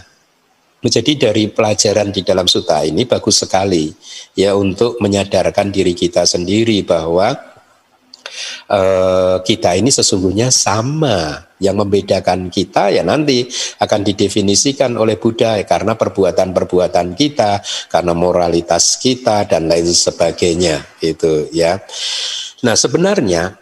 jadi 0.83 1.15
dari 1.15 1.47
pelajaran 1.47 2.11
di 2.11 2.27
dalam 2.27 2.43
suta 2.43 2.83
ini 2.83 3.07
bagus 3.07 3.47
sekali 3.47 3.87
ya 4.35 4.51
untuk 4.51 4.99
menyadarkan 4.99 5.71
diri 5.71 5.95
kita 5.95 6.27
sendiri 6.27 6.83
bahwa 6.83 7.31
uh, 8.69 9.41
kita 9.43 9.75
ini 9.77 9.91
sesungguhnya 9.91 10.49
sama. 10.53 11.49
Yang 11.63 11.79
membedakan 11.79 12.51
kita 12.51 12.91
ya 12.91 13.07
nanti 13.07 13.47
akan 13.79 14.03
didefinisikan 14.03 14.99
oleh 14.99 15.15
Buddha 15.15 15.55
ya, 15.55 15.63
karena 15.63 15.95
perbuatan-perbuatan 15.95 17.15
kita, 17.15 17.63
karena 17.87 18.11
moralitas 18.11 18.99
kita 18.99 19.47
dan 19.47 19.71
lain 19.71 19.87
sebagainya 19.87 20.83
itu 20.99 21.47
ya. 21.55 21.79
Nah, 22.67 22.75
sebenarnya 22.75 23.55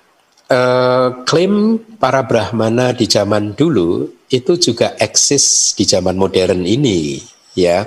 uh, 0.50 1.22
klaim 1.30 1.78
para 2.02 2.26
Brahmana 2.26 2.90
di 2.90 3.06
zaman 3.06 3.54
dulu 3.54 4.10
itu 4.34 4.58
juga 4.58 4.98
eksis 4.98 5.78
di 5.78 5.86
zaman 5.86 6.18
modern 6.18 6.66
ini, 6.66 7.22
ya. 7.54 7.86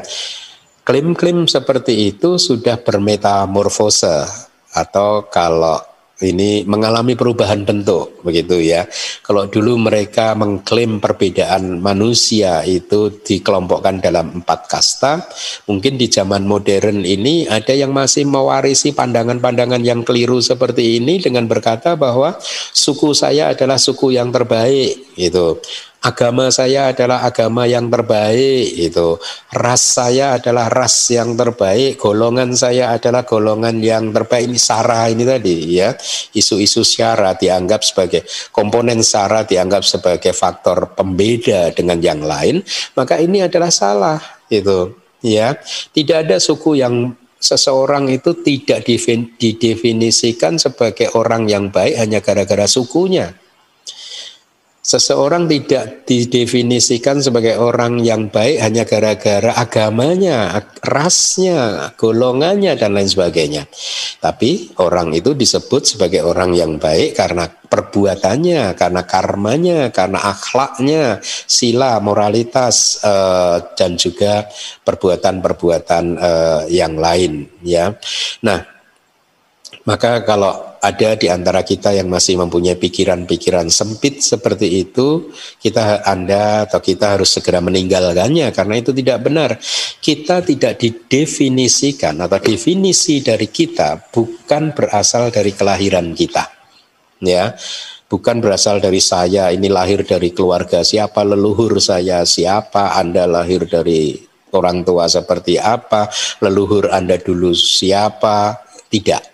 Klaim-klaim 0.87 1.51
seperti 1.51 2.15
itu 2.15 2.39
sudah 2.39 2.79
bermetamorfose 2.79 4.31
atau 4.79 5.27
kalau 5.27 5.83
ini 6.25 6.65
mengalami 6.65 7.13
perubahan 7.13 7.69
bentuk 7.69 8.25
begitu 8.25 8.57
ya. 8.65 8.89
Kalau 9.21 9.45
dulu 9.47 9.77
mereka 9.77 10.33
mengklaim 10.33 10.99
perbedaan 10.99 11.85
manusia 11.85 12.65
itu 12.65 13.13
dikelompokkan 13.21 14.01
dalam 14.01 14.41
empat 14.41 14.67
kasta, 14.67 15.21
mungkin 15.69 16.01
di 16.01 16.09
zaman 16.09 16.49
modern 16.49 17.05
ini 17.05 17.45
ada 17.45 17.77
yang 17.77 17.93
masih 17.93 18.25
mewarisi 18.25 18.97
pandangan-pandangan 18.97 19.85
yang 19.85 20.01
keliru 20.03 20.41
seperti 20.41 20.99
ini 20.99 21.21
dengan 21.21 21.45
berkata 21.45 21.95
bahwa 21.95 22.35
suku 22.73 23.13
saya 23.13 23.53
adalah 23.53 23.77
suku 23.77 24.17
yang 24.17 24.33
terbaik 24.33 25.15
gitu 25.15 25.61
agama 26.05 26.53
saya 26.53 26.93
adalah 26.93 27.25
agama 27.25 27.65
yang 27.65 27.89
terbaik 27.89 28.77
itu 28.77 29.17
ras 29.57 29.97
saya 29.97 30.37
adalah 30.37 30.69
ras 30.69 31.09
yang 31.09 31.33
terbaik 31.33 31.97
golongan 31.97 32.53
saya 32.53 32.93
adalah 32.93 33.25
golongan 33.25 33.81
yang 33.81 34.13
terbaik. 34.13 34.45
Ini 34.45 34.61
sara 34.61 35.09
ini 35.09 35.25
tadi 35.25 35.81
ya. 35.81 35.97
Isu-isu 36.37 36.85
syara 36.85 37.33
dianggap 37.33 37.81
sebagai 37.81 38.29
komponen 38.53 39.01
sara 39.01 39.49
dianggap 39.49 39.81
sebagai 39.81 40.37
faktor 40.37 40.93
pembeda 40.93 41.73
dengan 41.73 41.97
yang 42.05 42.21
lain 42.21 42.61
maka 42.93 43.17
ini 43.17 43.41
adalah 43.41 43.73
salah 43.73 44.21
itu 44.53 44.93
ya. 45.25 45.57
Tidak 45.97 46.29
ada 46.29 46.37
suku 46.37 46.77
yang 46.85 47.17
seseorang 47.41 48.13
itu 48.13 48.37
tidak 48.45 48.85
didefinisikan 49.41 50.61
sebagai 50.61 51.13
orang 51.17 51.49
yang 51.49 51.73
baik 51.73 51.97
hanya 51.97 52.21
gara-gara 52.25 52.69
sukunya 52.69 53.37
Seseorang 54.85 55.49
tidak 55.49 56.05
didefinisikan 56.05 57.17
sebagai 57.17 57.57
orang 57.57 58.05
yang 58.05 58.29
baik 58.29 58.61
hanya 58.61 58.85
gara-gara 58.85 59.57
agamanya, 59.57 60.61
rasnya, 60.85 61.89
golongannya, 61.97 62.77
dan 62.77 62.93
lain 62.93 63.09
sebagainya. 63.09 63.65
Tapi 64.21 64.77
orang 64.85 65.17
itu 65.17 65.33
disebut 65.33 65.97
sebagai 65.97 66.21
orang 66.21 66.53
yang 66.53 66.77
baik 66.77 67.17
karena 67.17 67.49
perbuatannya, 67.49 68.77
karena 68.77 69.03
karmanya, 69.09 69.89
karena 69.89 70.21
akhlaknya, 70.21 71.17
sila, 71.25 71.97
moralitas, 72.05 73.01
uh, 73.01 73.65
dan 73.81 73.97
juga 73.97 74.53
perbuatan-perbuatan 74.85 76.05
uh, 76.21 76.63
yang 76.69 77.01
lain. 77.01 77.49
Ya, 77.65 77.97
nah 78.45 78.74
maka 79.83 80.23
kalau 80.23 80.79
ada 80.85 81.17
di 81.17 81.33
antara 81.33 81.65
kita 81.65 81.97
yang 81.97 82.13
masih 82.13 82.37
mempunyai 82.37 82.77
pikiran-pikiran 82.77 83.73
sempit 83.73 84.21
seperti 84.21 84.85
itu, 84.85 85.33
kita 85.57 86.05
Anda 86.05 86.69
atau 86.69 86.85
kita 86.85 87.17
harus 87.17 87.33
segera 87.33 87.65
meninggalkannya 87.65 88.53
karena 88.53 88.75
itu 88.77 88.93
tidak 88.93 89.25
benar. 89.25 89.57
Kita 89.99 90.45
tidak 90.45 90.77
didefinisikan 90.77 92.21
atau 92.21 92.37
definisi 92.37 93.25
dari 93.25 93.49
kita 93.49 94.13
bukan 94.13 94.77
berasal 94.77 95.33
dari 95.33 95.57
kelahiran 95.57 96.13
kita. 96.13 96.45
Ya. 97.25 97.57
Bukan 98.05 98.39
berasal 98.45 98.79
dari 98.79 99.01
saya, 99.01 99.49
ini 99.51 99.67
lahir 99.73 100.05
dari 100.05 100.31
keluarga 100.31 100.85
siapa, 100.85 101.25
leluhur 101.25 101.81
saya 101.81 102.23
siapa, 102.23 102.95
Anda 102.95 103.25
lahir 103.25 103.65
dari 103.67 104.15
orang 104.55 104.87
tua 104.87 105.11
seperti 105.11 105.59
apa, 105.59 106.13
leluhur 106.45 106.93
Anda 106.95 107.19
dulu 107.19 107.51
siapa, 107.57 108.61
tidak 108.87 109.34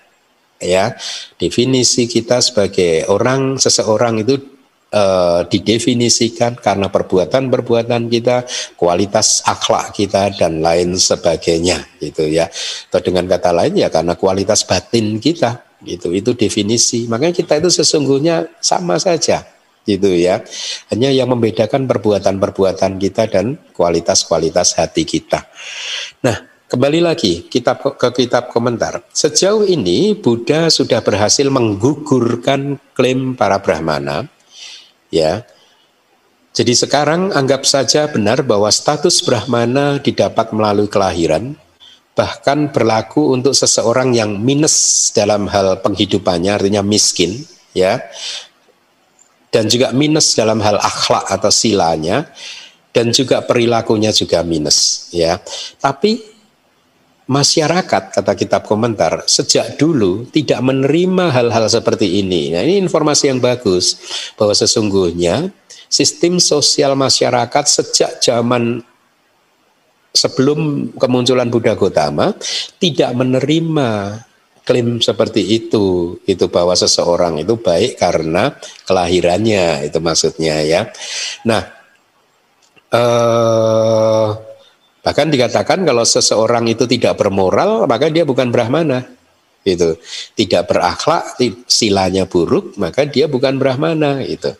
ya 0.60 0.94
definisi 1.40 2.04
kita 2.06 2.44
sebagai 2.44 3.08
orang 3.08 3.56
seseorang 3.56 4.22
itu 4.22 4.60
uh, 4.94 5.46
didefinisikan 5.46 6.58
karena 6.58 6.90
perbuatan-perbuatan 6.90 8.10
kita, 8.10 8.44
kualitas 8.76 9.42
akhlak 9.46 9.94
kita 9.94 10.34
dan 10.36 10.60
lain 10.60 10.98
sebagainya 10.98 11.98
gitu 12.02 12.26
ya. 12.26 12.50
Atau 12.90 13.00
dengan 13.10 13.26
kata 13.30 13.50
lain 13.54 13.74
ya 13.78 13.88
karena 13.88 14.14
kualitas 14.18 14.66
batin 14.66 15.18
kita 15.22 15.80
gitu. 15.86 16.12
Itu 16.12 16.34
definisi. 16.34 17.06
Makanya 17.06 17.34
kita 17.34 17.58
itu 17.58 17.70
sesungguhnya 17.70 18.60
sama 18.60 18.98
saja 18.98 19.46
gitu 19.86 20.12
ya. 20.12 20.42
Hanya 20.92 21.08
yang 21.14 21.30
membedakan 21.32 21.88
perbuatan-perbuatan 21.88 23.00
kita 23.00 23.30
dan 23.30 23.56
kualitas-kualitas 23.72 24.76
hati 24.76 25.08
kita. 25.08 25.46
Nah, 26.26 26.49
kembali 26.70 27.02
lagi 27.02 27.50
kitab 27.50 27.82
ke 27.98 28.08
kitab 28.14 28.54
komentar. 28.54 29.02
Sejauh 29.10 29.66
ini 29.66 30.14
Buddha 30.14 30.70
sudah 30.70 31.02
berhasil 31.02 31.50
menggugurkan 31.50 32.78
klaim 32.94 33.34
para 33.34 33.58
brahmana 33.58 34.30
ya. 35.10 35.42
Jadi 36.54 36.78
sekarang 36.78 37.34
anggap 37.34 37.66
saja 37.66 38.06
benar 38.06 38.46
bahwa 38.46 38.70
status 38.70 39.18
brahmana 39.26 39.98
didapat 39.98 40.54
melalui 40.54 40.86
kelahiran 40.86 41.58
bahkan 42.14 42.70
berlaku 42.70 43.34
untuk 43.34 43.54
seseorang 43.54 44.14
yang 44.14 44.38
minus 44.38 45.10
dalam 45.10 45.50
hal 45.50 45.78
penghidupannya 45.82 46.54
artinya 46.54 46.82
miskin 46.82 47.34
ya 47.74 48.02
dan 49.50 49.66
juga 49.66 49.90
minus 49.90 50.34
dalam 50.38 50.58
hal 50.62 50.78
akhlak 50.78 51.26
atau 51.34 51.50
silanya 51.50 52.30
dan 52.90 53.14
juga 53.14 53.42
perilakunya 53.42 54.10
juga 54.10 54.42
minus 54.42 55.10
ya. 55.14 55.38
Tapi 55.78 56.29
masyarakat 57.30 58.10
kata 58.10 58.32
kitab 58.34 58.66
komentar 58.66 59.22
sejak 59.30 59.78
dulu 59.78 60.26
tidak 60.34 60.58
menerima 60.66 61.30
hal-hal 61.30 61.70
seperti 61.70 62.18
ini. 62.18 62.50
Nah, 62.50 62.66
ini 62.66 62.82
informasi 62.82 63.30
yang 63.30 63.38
bagus 63.38 63.94
bahwa 64.34 64.50
sesungguhnya 64.50 65.54
sistem 65.86 66.42
sosial 66.42 66.98
masyarakat 66.98 67.64
sejak 67.70 68.18
zaman 68.18 68.82
sebelum 70.10 70.90
kemunculan 70.98 71.46
Buddha 71.46 71.78
Gotama 71.78 72.34
tidak 72.82 73.14
menerima 73.14 74.18
klaim 74.66 74.98
seperti 74.98 75.46
itu 75.54 76.18
itu 76.26 76.46
bahwa 76.50 76.74
seseorang 76.74 77.38
itu 77.38 77.54
baik 77.58 77.94
karena 77.98 78.54
kelahirannya 78.86 79.86
itu 79.86 79.98
maksudnya 80.02 80.62
ya 80.66 80.90
nah 81.46 81.62
eh, 82.90 84.49
bahkan 85.00 85.32
dikatakan 85.32 85.84
kalau 85.84 86.04
seseorang 86.04 86.68
itu 86.68 86.84
tidak 86.84 87.16
bermoral 87.20 87.88
maka 87.88 88.08
dia 88.12 88.24
bukan 88.24 88.52
brahmana. 88.52 89.06
Itu 89.60 90.00
tidak 90.32 90.72
berakhlak 90.72 91.36
silanya 91.68 92.24
buruk 92.24 92.80
maka 92.80 93.04
dia 93.04 93.28
bukan 93.28 93.60
brahmana 93.60 94.24
itu 94.24 94.56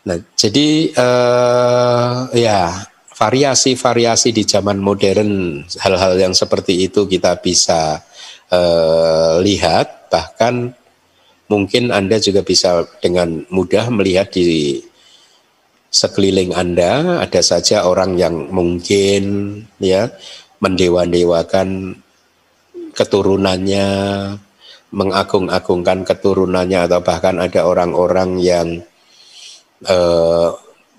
nah 0.00 0.16
jadi 0.38 0.96
eh, 0.96 2.14
ya 2.38 2.90
variasi-variasi 3.20 4.32
di 4.32 4.48
zaman 4.48 4.80
modern 4.80 5.60
hal-hal 5.76 6.16
yang 6.16 6.32
seperti 6.32 6.88
itu 6.88 7.04
kita 7.04 7.36
bisa 7.44 8.00
eh, 8.48 9.34
lihat. 9.44 10.08
Bahkan 10.08 10.54
mungkin 11.52 11.92
Anda 11.92 12.16
juga 12.16 12.40
bisa 12.40 12.88
dengan 13.04 13.44
mudah 13.52 13.92
melihat 13.92 14.32
di 14.32 14.80
sekeliling 15.90 16.54
Anda 16.54 17.18
ada 17.18 17.42
saja 17.42 17.82
orang 17.82 18.14
yang 18.14 18.48
mungkin 18.54 19.22
ya 19.82 20.08
mendewa-dewakan 20.62 21.98
keturunannya 22.94 23.88
mengagung-agungkan 24.90 26.02
keturunannya 26.02 26.90
atau 26.90 27.00
bahkan 27.02 27.38
ada 27.38 27.62
orang-orang 27.66 28.42
yang 28.42 28.68
eh, 29.86 30.50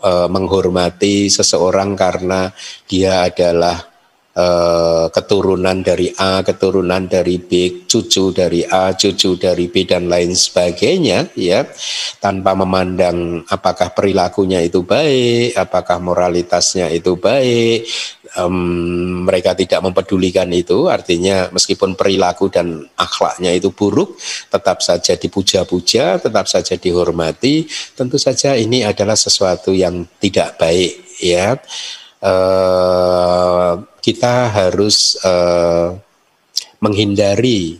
eh, 0.03 0.27
menghormati 0.31 1.27
seseorang 1.27 1.95
karena 1.99 2.51
dia 2.87 3.27
adalah 3.27 3.90
uh, 4.35 5.07
keturunan 5.11 5.83
dari 5.83 6.11
A, 6.15 6.43
keturunan 6.45 7.07
dari 7.07 7.39
B, 7.39 7.83
cucu 7.87 8.31
dari 8.31 8.63
A, 8.63 8.95
cucu 8.95 9.35
dari 9.35 9.67
B 9.67 9.83
dan 9.83 10.07
lain 10.07 10.31
sebagainya 10.31 11.35
ya 11.35 11.67
tanpa 12.19 12.55
memandang 12.55 13.43
apakah 13.47 13.91
perilakunya 13.91 14.63
itu 14.63 14.83
baik, 14.85 15.57
apakah 15.57 15.99
moralitasnya 15.99 16.87
itu 16.91 17.17
baik, 17.19 17.87
um, 18.39 19.27
mereka 19.27 19.57
tidak 19.57 19.83
mempedulikan 19.83 20.47
itu 20.51 20.87
artinya 20.87 21.51
meskipun 21.51 21.99
perilaku 21.99 22.47
dan 22.47 22.87
akhlaknya 22.95 23.51
itu 23.55 23.73
buruk 23.73 24.15
tetap 24.47 24.79
saja 24.79 25.17
dipuja-puja, 25.17 26.21
tetap 26.21 26.45
saja 26.47 26.75
dihormati, 26.79 27.67
tentu 27.95 28.15
saja 28.15 28.55
ini 28.55 28.85
adalah 28.87 29.17
sesuatu 29.17 29.75
yang 29.75 30.07
tidak 30.21 30.55
baik 30.59 31.19
ya. 31.19 31.59
Uh, 32.21 33.81
kita 33.97 34.53
harus 34.53 35.17
uh, 35.25 35.97
menghindari 36.81 37.77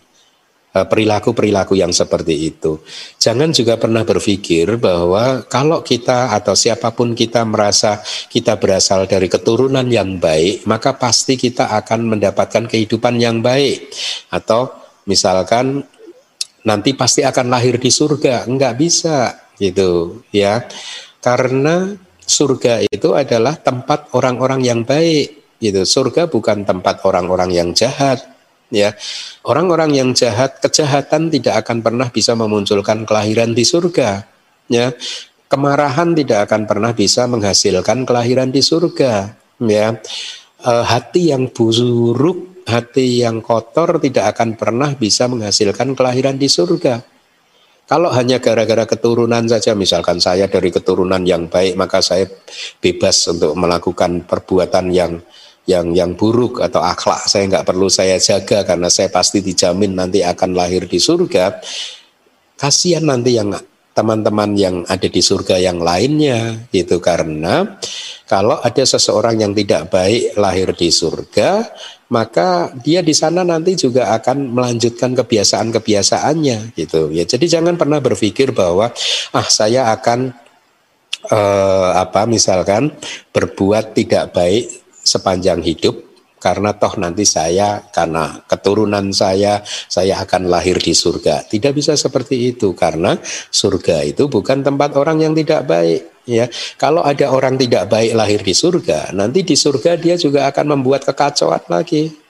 eh, 0.72 0.86
perilaku-perilaku 0.88 1.74
yang 1.76 1.92
seperti 1.92 2.54
itu. 2.54 2.80
Jangan 3.18 3.52
juga 3.52 3.76
pernah 3.76 4.06
berpikir 4.06 4.78
bahwa 4.78 5.44
kalau 5.50 5.82
kita 5.82 6.32
atau 6.38 6.54
siapa 6.54 6.94
pun 6.94 7.18
kita 7.18 7.44
merasa 7.44 8.00
kita 8.30 8.56
berasal 8.62 9.10
dari 9.10 9.28
keturunan 9.28 9.84
yang 9.90 10.22
baik, 10.22 10.64
maka 10.70 10.96
pasti 10.96 11.36
kita 11.36 11.74
akan 11.82 12.16
mendapatkan 12.16 12.70
kehidupan 12.70 13.18
yang 13.18 13.42
baik. 13.42 13.92
Atau 14.30 14.72
misalkan 15.10 15.84
nanti 16.62 16.94
pasti 16.94 17.26
akan 17.26 17.50
lahir 17.50 17.82
di 17.82 17.90
surga, 17.90 18.46
enggak 18.46 18.78
bisa 18.78 19.34
gitu 19.58 20.22
ya. 20.30 20.64
Karena 21.22 21.94
surga 22.32 22.88
itu 22.88 23.12
adalah 23.12 23.60
tempat 23.60 24.16
orang-orang 24.16 24.64
yang 24.64 24.88
baik 24.88 25.42
Gitu. 25.62 25.86
Surga 25.86 26.26
bukan 26.26 26.66
tempat 26.66 27.06
orang-orang 27.06 27.54
yang 27.54 27.70
jahat. 27.78 28.26
Ya, 28.72 28.96
orang-orang 29.46 29.94
yang 29.94 30.10
jahat, 30.16 30.58
kejahatan 30.64 31.28
tidak 31.28 31.68
akan 31.68 31.84
pernah 31.84 32.08
bisa 32.08 32.34
memunculkan 32.34 33.06
kelahiran 33.06 33.52
di 33.54 33.62
surga. 33.68 34.26
Ya, 34.72 34.96
kemarahan 35.52 36.16
tidak 36.18 36.50
akan 36.50 36.66
pernah 36.66 36.96
bisa 36.96 37.28
menghasilkan 37.28 38.08
kelahiran 38.08 38.50
di 38.50 38.64
surga. 38.64 39.36
Ya, 39.60 40.00
e, 40.64 40.72
hati 40.88 41.36
yang 41.36 41.52
buruk, 41.52 42.64
hati 42.64 43.22
yang 43.28 43.44
kotor 43.44 44.00
tidak 44.00 44.40
akan 44.40 44.56
pernah 44.56 44.96
bisa 44.96 45.28
menghasilkan 45.28 45.92
kelahiran 45.92 46.40
di 46.40 46.48
surga. 46.48 47.11
Kalau 47.92 48.08
hanya 48.16 48.40
gara-gara 48.40 48.88
keturunan 48.88 49.44
saja, 49.52 49.76
misalkan 49.76 50.16
saya 50.24 50.48
dari 50.48 50.72
keturunan 50.72 51.20
yang 51.28 51.52
baik, 51.52 51.76
maka 51.76 52.00
saya 52.00 52.24
bebas 52.80 53.28
untuk 53.28 53.52
melakukan 53.60 54.24
perbuatan 54.24 54.96
yang 54.96 55.20
yang 55.68 55.92
yang 55.92 56.16
buruk 56.16 56.64
atau 56.64 56.80
akhlak. 56.80 57.28
Saya 57.28 57.52
nggak 57.52 57.68
perlu 57.68 57.92
saya 57.92 58.16
jaga 58.16 58.64
karena 58.64 58.88
saya 58.88 59.12
pasti 59.12 59.44
dijamin 59.44 59.92
nanti 59.92 60.24
akan 60.24 60.56
lahir 60.56 60.88
di 60.88 61.04
surga. 61.04 61.60
Kasihan 62.56 63.04
nanti 63.04 63.36
yang 63.36 63.52
teman-teman 63.92 64.56
yang 64.56 64.76
ada 64.88 65.12
di 65.12 65.20
surga 65.20 65.60
yang 65.60 65.84
lainnya 65.84 66.72
gitu. 66.72 67.04
Karena 67.04 67.76
kalau 68.24 68.56
ada 68.64 68.88
seseorang 68.88 69.44
yang 69.44 69.52
tidak 69.52 69.92
baik 69.92 70.40
lahir 70.40 70.72
di 70.72 70.88
surga 70.88 71.68
maka 72.12 72.76
dia 72.84 73.00
di 73.00 73.16
sana 73.16 73.48
nanti 73.48 73.80
juga 73.80 74.12
akan 74.20 74.52
melanjutkan 74.52 75.16
kebiasaan-kebiasaannya 75.16 76.76
gitu 76.76 77.10
ya 77.16 77.24
jadi 77.24 77.60
jangan 77.60 77.80
pernah 77.80 78.04
berpikir 78.04 78.52
bahwa 78.52 78.92
ah 79.32 79.48
saya 79.48 79.96
akan 79.96 80.36
eh, 81.32 81.92
apa 81.96 82.28
misalkan 82.28 82.92
berbuat 83.32 83.96
tidak 83.96 84.36
baik 84.36 84.68
sepanjang 85.02 85.64
hidup 85.64 86.12
karena 86.42 86.74
toh 86.74 86.98
nanti 86.98 87.22
saya 87.22 87.86
karena 87.94 88.42
keturunan 88.50 89.14
saya 89.14 89.62
saya 89.66 90.26
akan 90.26 90.50
lahir 90.50 90.82
di 90.82 90.98
surga. 90.98 91.46
Tidak 91.46 91.70
bisa 91.70 91.94
seperti 91.94 92.50
itu 92.50 92.74
karena 92.74 93.14
surga 93.54 94.02
itu 94.02 94.26
bukan 94.26 94.66
tempat 94.66 94.98
orang 94.98 95.22
yang 95.22 95.38
tidak 95.38 95.70
baik 95.70 96.11
ya. 96.26 96.50
Kalau 96.78 97.02
ada 97.06 97.30
orang 97.32 97.58
tidak 97.58 97.90
baik 97.92 98.14
lahir 98.16 98.42
di 98.42 98.54
surga, 98.56 99.14
nanti 99.14 99.46
di 99.46 99.56
surga 99.56 99.98
dia 99.98 100.16
juga 100.18 100.50
akan 100.50 100.78
membuat 100.78 101.06
kekacauan 101.08 101.66
lagi 101.70 102.22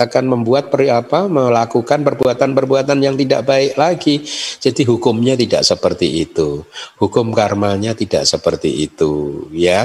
akan 0.00 0.24
membuat 0.32 0.72
peri 0.72 0.88
apa 0.88 1.28
melakukan 1.28 2.00
perbuatan-perbuatan 2.00 2.98
yang 3.04 3.14
tidak 3.20 3.44
baik 3.44 3.76
lagi. 3.76 4.24
Jadi 4.56 4.82
hukumnya 4.88 5.36
tidak 5.36 5.60
seperti 5.60 6.24
itu. 6.24 6.64
Hukum 6.96 7.36
karmanya 7.36 7.92
tidak 7.92 8.24
seperti 8.24 8.88
itu, 8.88 9.44
ya. 9.52 9.84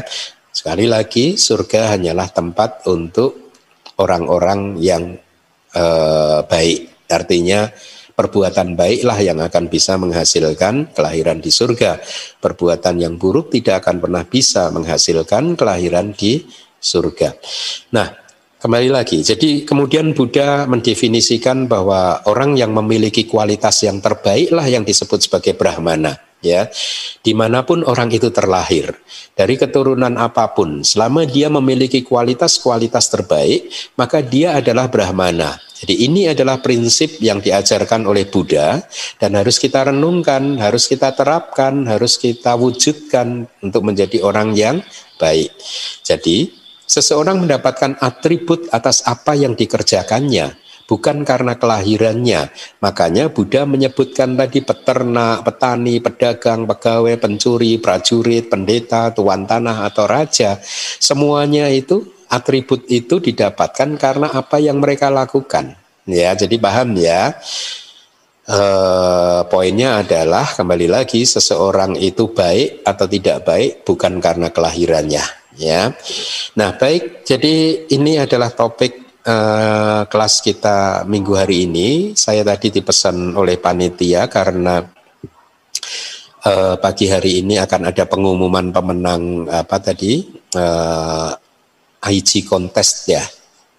Sekali 0.56 0.88
lagi, 0.88 1.36
surga 1.36 2.00
hanyalah 2.00 2.32
tempat 2.32 2.88
untuk 2.88 3.52
orang-orang 4.00 4.80
yang 4.80 5.20
eh, 5.76 6.40
baik. 6.48 7.12
Artinya 7.12 7.70
perbuatan 8.16 8.80
baiklah 8.80 9.20
yang 9.20 9.44
akan 9.44 9.68
bisa 9.68 10.00
menghasilkan 10.00 10.96
kelahiran 10.96 11.44
di 11.44 11.52
surga. 11.52 12.00
Perbuatan 12.40 13.04
yang 13.04 13.20
buruk 13.20 13.52
tidak 13.52 13.86
akan 13.86 14.00
pernah 14.00 14.24
bisa 14.24 14.72
menghasilkan 14.72 15.60
kelahiran 15.60 16.16
di 16.16 16.48
surga. 16.80 17.36
Nah, 17.92 18.08
kembali 18.64 18.90
lagi. 18.90 19.20
Jadi 19.22 19.68
kemudian 19.68 20.16
Buddha 20.16 20.64
mendefinisikan 20.66 21.68
bahwa 21.68 22.24
orang 22.26 22.56
yang 22.56 22.72
memiliki 22.72 23.28
kualitas 23.28 23.84
yang 23.84 24.00
terbaiklah 24.00 24.66
yang 24.66 24.88
disebut 24.88 25.28
sebagai 25.28 25.54
brahmana 25.54 26.16
ya 26.46 26.70
di 27.26 27.34
mana 27.34 27.66
pun 27.66 27.82
orang 27.82 28.14
itu 28.14 28.30
terlahir 28.30 28.94
dari 29.34 29.58
keturunan 29.58 30.14
apa 30.22 30.54
pun 30.54 30.86
selama 30.86 31.26
dia 31.26 31.50
memiliki 31.50 32.06
kualitas-kualitas 32.06 33.10
terbaik 33.10 33.68
maka 33.98 34.22
dia 34.22 34.54
adalah 34.62 34.86
Brahmana. 34.86 35.58
Jadi 35.76 36.08
ini 36.08 36.30
adalah 36.32 36.64
prinsip 36.64 37.20
yang 37.20 37.44
diajarkan 37.44 38.08
oleh 38.08 38.30
Buddha 38.30 38.80
dan 39.20 39.36
harus 39.36 39.60
kita 39.60 39.90
renungkan 39.92 40.56
harus 40.62 40.88
kita 40.88 41.12
terapkan 41.12 41.84
harus 41.84 42.16
kita 42.16 42.56
wujudkan 42.56 43.50
untuk 43.60 43.84
menjadi 43.84 44.24
orang 44.24 44.56
yang 44.56 44.80
baik. 45.20 45.52
Jadi 46.06 46.54
seseorang 46.86 47.44
mendapatkan 47.44 47.98
atribut 48.00 48.70
atas 48.70 49.02
apa 49.04 49.34
yang 49.34 49.58
dikerjakannya 49.58 50.65
bukan 50.86 51.26
karena 51.26 51.58
kelahirannya. 51.58 52.50
Makanya 52.82 53.30
Buddha 53.34 53.66
menyebutkan 53.66 54.38
tadi 54.38 54.62
peternak, 54.62 55.46
petani, 55.46 55.98
pedagang, 56.02 56.66
pegawai, 56.70 57.18
pencuri, 57.18 57.78
prajurit, 57.82 58.50
pendeta, 58.50 59.12
tuan 59.14 59.46
tanah 59.46 59.86
atau 59.90 60.06
raja. 60.06 60.62
Semuanya 61.02 61.70
itu 61.70 62.06
atribut 62.30 62.86
itu 62.90 63.22
didapatkan 63.22 63.98
karena 63.98 64.32
apa 64.34 64.58
yang 64.62 64.82
mereka 64.82 65.14
lakukan. 65.14 65.78
Ya, 66.06 66.38
jadi 66.38 66.56
paham 66.62 66.98
ya. 66.98 67.34
Uh, 68.46 69.42
poinnya 69.50 70.06
adalah 70.06 70.46
kembali 70.46 70.86
lagi 70.86 71.26
seseorang 71.26 71.98
itu 71.98 72.30
baik 72.30 72.86
atau 72.86 73.10
tidak 73.10 73.42
baik 73.42 73.82
bukan 73.82 74.22
karena 74.22 74.54
kelahirannya 74.54 75.26
ya. 75.58 75.90
Nah, 76.60 76.70
baik. 76.78 77.26
Jadi 77.26 77.88
ini 77.90 78.22
adalah 78.22 78.54
topik 78.54 79.05
uh, 79.26 80.02
kelas 80.08 80.40
kita 80.46 81.04
minggu 81.10 81.34
hari 81.36 81.66
ini. 81.66 82.14
Saya 82.14 82.46
tadi 82.46 82.70
dipesan 82.70 83.34
oleh 83.34 83.58
panitia 83.58 84.30
karena 84.30 84.86
uh, 86.46 86.76
pagi 86.78 87.10
hari 87.10 87.42
ini 87.42 87.58
akan 87.60 87.90
ada 87.90 88.06
pengumuman 88.06 88.70
pemenang 88.70 89.50
apa 89.50 89.78
tadi 89.82 90.24
uh, 90.56 91.34
eh, 92.06 92.14
IG 92.14 92.46
contest 92.46 93.10
ya 93.10 93.26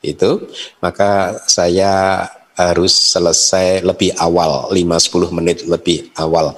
itu. 0.03 0.51
Maka 0.83 1.41
saya 1.47 2.27
harus 2.57 3.13
selesai 3.13 3.85
lebih 3.85 4.17
awal 4.17 4.73
5-10 4.73 5.37
menit 5.37 5.59
lebih 5.69 6.09
awal. 6.17 6.57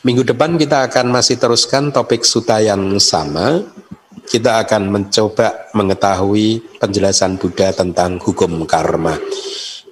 Minggu 0.00 0.24
depan 0.24 0.56
kita 0.56 0.88
akan 0.88 1.12
masih 1.12 1.36
teruskan 1.36 1.92
topik 1.92 2.24
suta 2.24 2.64
yang 2.64 2.96
sama 2.96 3.60
kita 4.28 4.64
akan 4.64 4.88
mencoba 4.88 5.68
mengetahui 5.76 6.80
penjelasan 6.80 7.36
Buddha 7.36 7.70
tentang 7.76 8.16
hukum 8.16 8.64
karma. 8.64 9.20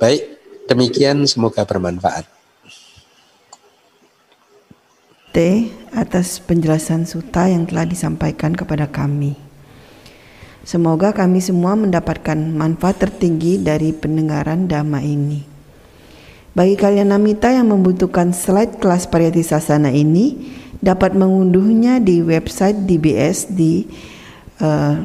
Baik, 0.01 0.23
demikian 0.67 1.29
semoga 1.29 1.69
bermanfaat. 1.69 2.25
T 5.33 5.37
atas 5.97 6.45
penjelasan 6.45 7.09
suta 7.09 7.49
yang 7.49 7.65
telah 7.65 7.89
disampaikan 7.89 8.53
kepada 8.53 8.89
kami. 8.89 9.33
Semoga 10.63 11.17
kami 11.17 11.41
semua 11.41 11.75
mendapatkan 11.75 12.37
manfaat 12.37 13.01
tertinggi 13.01 13.59
dari 13.59 13.91
pendengaran 13.97 14.69
dhamma 14.69 15.01
ini. 15.01 15.43
Bagi 16.53 16.77
kalian 16.77 17.17
namita 17.17 17.49
yang 17.49 17.73
membutuhkan 17.73 18.37
slide 18.37 18.77
kelas 18.77 19.09
pariyati 19.09 19.41
sasana 19.41 19.89
ini, 19.89 20.53
dapat 20.85 21.17
mengunduhnya 21.17 21.97
di 21.97 22.21
website 22.21 22.85
DBS 22.85 23.49
di 23.57 23.89
uh, 24.61 24.97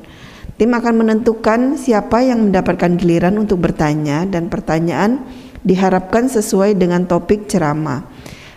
Tim 0.59 0.75
akan 0.75 0.93
menentukan 1.07 1.79
siapa 1.79 2.21
yang 2.21 2.51
mendapatkan 2.51 2.99
giliran 2.99 3.39
untuk 3.39 3.63
bertanya 3.63 4.27
dan 4.27 4.51
pertanyaan 4.51 5.23
diharapkan 5.63 6.27
sesuai 6.27 6.75
dengan 6.75 7.07
topik 7.07 7.47
ceramah. 7.47 8.05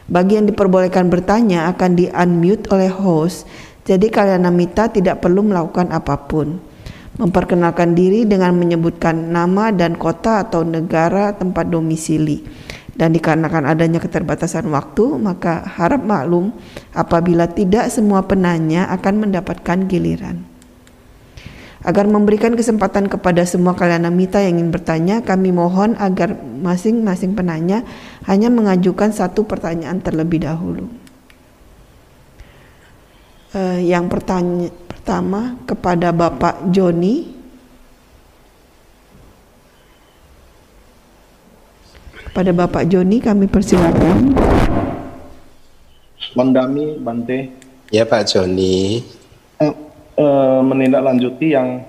Bagi 0.04 0.36
yang 0.36 0.50
diperbolehkan 0.50 1.08
bertanya 1.08 1.70
akan 1.72 1.96
di-unmute 1.96 2.68
oleh 2.68 2.92
host, 2.92 3.48
jadi 3.88 4.04
kalian 4.12 4.44
namita 4.44 4.92
tidak 4.92 5.24
perlu 5.24 5.46
melakukan 5.46 5.88
apa 5.94 6.28
pun. 6.28 6.60
Memperkenalkan 7.16 7.94
diri 7.94 8.26
dengan 8.28 8.52
menyebutkan 8.58 9.30
nama 9.30 9.70
dan 9.70 9.96
kota 9.96 10.44
atau 10.44 10.66
negara 10.66 11.32
tempat 11.32 11.70
domisili 11.70 12.42
dan 12.94 13.10
dikarenakan 13.10 13.66
adanya 13.66 13.98
keterbatasan 13.98 14.70
waktu, 14.70 15.18
maka 15.18 15.66
harap 15.66 16.02
maklum 16.06 16.54
apabila 16.94 17.50
tidak 17.50 17.90
semua 17.90 18.22
penanya 18.22 18.86
akan 18.94 19.28
mendapatkan 19.28 19.90
giliran. 19.90 20.46
Agar 21.84 22.08
memberikan 22.08 22.56
kesempatan 22.56 23.12
kepada 23.12 23.44
semua 23.44 23.76
kalian 23.76 24.08
mita 24.08 24.40
yang 24.40 24.56
ingin 24.56 24.72
bertanya, 24.72 25.20
kami 25.20 25.52
mohon 25.52 25.92
agar 26.00 26.32
masing-masing 26.40 27.36
penanya 27.36 27.84
hanya 28.24 28.48
mengajukan 28.48 29.12
satu 29.12 29.44
pertanyaan 29.44 30.00
terlebih 30.00 30.48
dahulu. 30.48 30.88
Uh, 33.52 33.78
yang 33.84 34.08
pertanya, 34.08 34.72
pertama 34.88 35.60
kepada 35.68 36.16
Bapak 36.16 36.72
Joni 36.72 37.43
Pada 42.34 42.50
Bapak 42.50 42.90
Joni 42.90 43.22
kami 43.22 43.46
persilakan. 43.46 44.34
Mendami 46.34 46.98
Bante. 46.98 47.54
Ya 47.94 48.02
Pak 48.02 48.26
Joni. 48.26 49.06
Eh, 49.62 49.74
eh, 50.18 50.60
menindaklanjuti 50.66 51.54
yang 51.54 51.86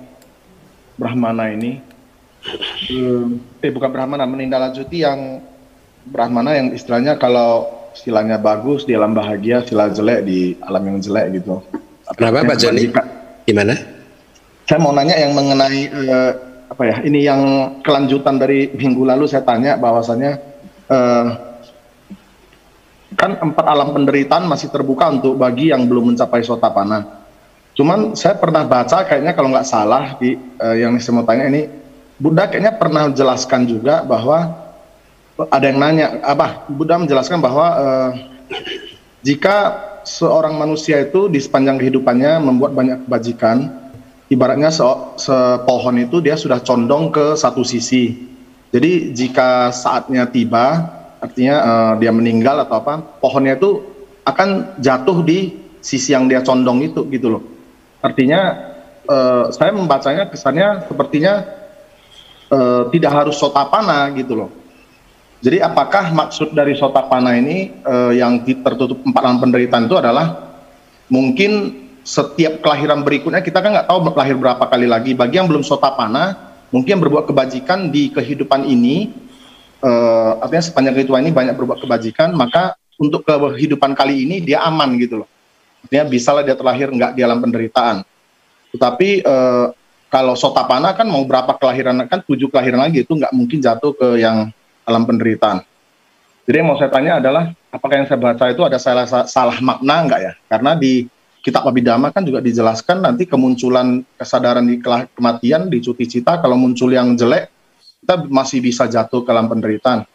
Brahmana 1.02 1.50
ini. 1.50 1.82
Eh, 2.94 3.26
eh 3.58 3.72
bukan 3.74 3.90
Brahmana, 3.90 4.30
menindaklanjuti 4.30 5.02
yang 5.02 5.42
Brahmana 6.06 6.54
yang 6.54 6.78
istilahnya 6.78 7.18
kalau 7.18 7.66
istilahnya 7.98 8.38
bagus 8.38 8.86
di 8.86 8.94
alam 8.94 9.18
bahagia, 9.18 9.66
sila 9.66 9.90
jelek 9.90 10.30
di 10.30 10.54
alam 10.62 10.86
yang 10.86 11.02
jelek 11.02 11.42
gitu. 11.42 11.66
Kenapa 12.14 12.54
Pak 12.54 12.58
Joni? 12.62 12.94
Gimana? 13.50 13.74
Saya 14.70 14.78
mau 14.78 14.94
nanya 14.94 15.18
yang 15.18 15.34
mengenai 15.34 15.90
eh, 15.90 16.32
apa 16.66 16.84
ya 16.84 16.96
ini 17.06 17.22
yang 17.22 17.42
kelanjutan 17.86 18.42
dari 18.42 18.74
minggu 18.74 19.06
lalu 19.06 19.30
saya 19.30 19.46
tanya 19.46 19.78
bahwasanya 19.78 20.32
eh, 20.90 21.26
kan 23.16 23.32
empat 23.40 23.66
alam 23.66 23.96
penderitaan 23.96 24.44
masih 24.46 24.70
terbuka 24.70 25.08
untuk 25.08 25.40
bagi 25.40 25.72
yang 25.72 25.88
belum 25.88 26.14
mencapai 26.14 26.44
sotapana. 26.44 27.24
Cuman 27.76 28.16
saya 28.16 28.40
pernah 28.40 28.64
baca 28.64 29.04
kayaknya 29.04 29.36
kalau 29.36 29.52
nggak 29.52 29.68
salah 29.68 30.20
di 30.20 30.36
eh, 30.36 30.76
yang 30.84 30.98
saya 31.00 31.14
mau 31.16 31.28
tanya 31.28 31.48
ini 31.48 31.68
Buddha 32.16 32.48
kayaknya 32.48 32.80
pernah 32.80 33.12
menjelaskan 33.12 33.68
juga 33.68 34.00
bahwa 34.04 34.56
ada 35.52 35.66
yang 35.68 35.80
nanya 35.84 36.24
apa 36.24 36.64
Buddha 36.72 36.96
menjelaskan 36.96 37.44
bahwa 37.44 37.68
eh, 37.76 38.10
jika 39.26 39.56
seorang 40.06 40.56
manusia 40.56 41.02
itu 41.02 41.28
di 41.28 41.42
sepanjang 41.42 41.82
kehidupannya 41.82 42.40
membuat 42.40 42.72
banyak 42.78 43.04
kebajikan 43.10 43.85
ibaratnya 44.30 44.74
se 44.74 44.86
sepohon 45.22 46.02
itu 46.02 46.22
dia 46.22 46.38
sudah 46.38 46.62
condong 46.62 47.14
ke 47.14 47.38
satu 47.38 47.62
sisi. 47.62 48.34
Jadi 48.74 49.16
jika 49.16 49.72
saatnya 49.72 50.28
tiba, 50.28 50.84
artinya 51.24 51.56
uh, 51.64 51.94
dia 51.96 52.12
meninggal 52.12 52.66
atau 52.68 52.84
apa, 52.84 53.00
pohonnya 53.24 53.56
itu 53.56 53.80
akan 54.26 54.82
jatuh 54.82 55.24
di 55.24 55.54
sisi 55.80 56.12
yang 56.12 56.28
dia 56.28 56.42
condong 56.42 56.84
itu 56.84 57.06
gitu 57.14 57.40
loh. 57.40 57.44
Artinya 58.02 58.42
uh, 59.08 59.54
saya 59.54 59.72
membacanya 59.72 60.28
kesannya 60.28 60.90
sepertinya 60.90 61.46
uh, 62.52 62.90
tidak 62.90 63.12
harus 63.14 63.38
sotapana 63.38 64.12
gitu 64.18 64.34
loh. 64.34 64.52
Jadi 65.46 65.62
apakah 65.62 66.10
maksud 66.10 66.58
dari 66.58 66.74
sotapana 66.74 67.38
ini 67.38 67.70
uh, 67.86 68.10
yang 68.10 68.42
tertutup 68.44 68.98
empat 69.06 69.24
penderitaan 69.40 69.86
itu 69.86 69.94
adalah 69.94 70.58
mungkin 71.06 71.85
setiap 72.06 72.62
kelahiran 72.62 73.02
berikutnya 73.02 73.42
kita 73.42 73.66
kan 73.66 73.74
nggak 73.74 73.90
tahu 73.90 74.14
lahir 74.14 74.38
berapa 74.38 74.62
kali 74.62 74.86
lagi. 74.86 75.18
Bagi 75.18 75.42
yang 75.42 75.50
belum 75.50 75.66
sotapana, 75.66 76.38
mungkin 76.70 77.02
berbuat 77.02 77.26
kebajikan 77.26 77.90
di 77.90 78.14
kehidupan 78.14 78.62
ini, 78.70 79.10
uh, 79.82 80.38
artinya 80.38 80.64
sepanjang 80.70 80.94
kehidupan 81.02 81.26
ini 81.26 81.34
banyak 81.34 81.58
berbuat 81.58 81.82
kebajikan, 81.82 82.38
maka 82.38 82.78
untuk 83.02 83.26
kehidupan 83.26 83.98
kali 83.98 84.22
ini 84.22 84.38
dia 84.46 84.62
aman 84.62 84.94
gitu 85.02 85.26
loh. 85.26 85.30
Artinya 85.82 86.06
bisalah 86.06 86.46
dia 86.46 86.54
terlahir 86.54 86.94
nggak 86.94 87.18
di 87.18 87.22
alam 87.26 87.42
penderitaan. 87.42 88.06
Tetapi 88.70 89.26
uh, 89.26 89.74
kalau 90.14 90.38
sotapana 90.38 90.94
kan 90.94 91.10
mau 91.10 91.26
berapa 91.26 91.58
kelahiran 91.58 92.06
kan 92.06 92.22
tujuh 92.22 92.54
kelahiran 92.54 92.86
lagi 92.86 93.02
itu 93.02 93.18
nggak 93.18 93.34
mungkin 93.34 93.58
jatuh 93.66 93.98
ke 93.98 94.22
yang 94.22 94.54
alam 94.86 95.04
penderitaan. 95.10 95.66
Jadi 96.46 96.56
yang 96.62 96.70
mau 96.70 96.78
saya 96.78 96.94
tanya 96.94 97.18
adalah 97.18 97.50
apakah 97.74 97.98
yang 97.98 98.06
saya 98.06 98.22
baca 98.22 98.46
itu 98.54 98.62
ada 98.62 98.78
salah 98.78 99.06
salah 99.26 99.58
makna 99.58 100.06
nggak 100.06 100.22
ya? 100.22 100.34
Karena 100.46 100.78
di 100.78 101.10
kitab 101.46 101.62
Abhidhamma 101.70 102.10
kan 102.10 102.26
juga 102.26 102.42
dijelaskan 102.42 103.06
nanti 103.06 103.30
kemunculan 103.30 104.02
kesadaran 104.18 104.66
di 104.66 104.82
kematian 105.14 105.70
di 105.70 105.78
cuti 105.78 106.10
cita 106.10 106.42
kalau 106.42 106.58
muncul 106.58 106.90
yang 106.90 107.14
jelek 107.14 107.54
kita 108.02 108.26
masih 108.26 108.66
bisa 108.66 108.90
jatuh 108.90 109.22
ke 109.22 109.30
alam 109.30 109.46
penderitaan. 109.46 110.10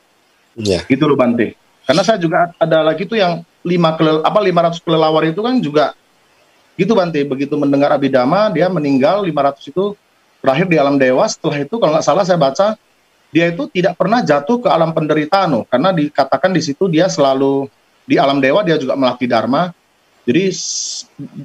Ya. 0.58 0.82
Gitu 0.90 1.06
loh 1.06 1.14
Bante. 1.14 1.54
Karena 1.86 2.02
saya 2.02 2.18
juga 2.18 2.50
ada 2.58 2.82
lagi 2.82 3.06
tuh 3.06 3.18
yang 3.18 3.46
lima 3.62 3.94
kelel, 3.94 4.22
apa 4.26 4.38
500 4.42 4.82
kelelawar 4.82 5.22
itu 5.26 5.38
kan 5.38 5.54
juga 5.62 5.94
gitu 6.74 6.98
Bante. 6.98 7.22
Begitu 7.22 7.54
mendengar 7.54 7.94
Abhidhamma 7.94 8.50
dia 8.50 8.66
meninggal 8.66 9.22
500 9.22 9.70
itu 9.70 9.94
terakhir 10.42 10.66
di 10.66 10.76
alam 10.82 10.98
dewa. 10.98 11.26
Setelah 11.30 11.62
itu 11.62 11.74
kalau 11.78 11.94
nggak 11.94 12.06
salah 12.06 12.22
saya 12.26 12.38
baca 12.38 12.74
dia 13.30 13.46
itu 13.54 13.70
tidak 13.70 13.94
pernah 13.94 14.22
jatuh 14.26 14.58
ke 14.62 14.68
alam 14.70 14.90
penderitaan 14.90 15.48
loh. 15.50 15.64
Karena 15.66 15.94
dikatakan 15.94 16.50
di 16.50 16.62
situ 16.62 16.90
dia 16.90 17.06
selalu 17.06 17.70
di 18.06 18.18
alam 18.18 18.42
dewa 18.42 18.66
dia 18.66 18.78
juga 18.78 18.98
melatih 18.98 19.30
dharma. 19.30 19.70
Jadi 20.24 20.52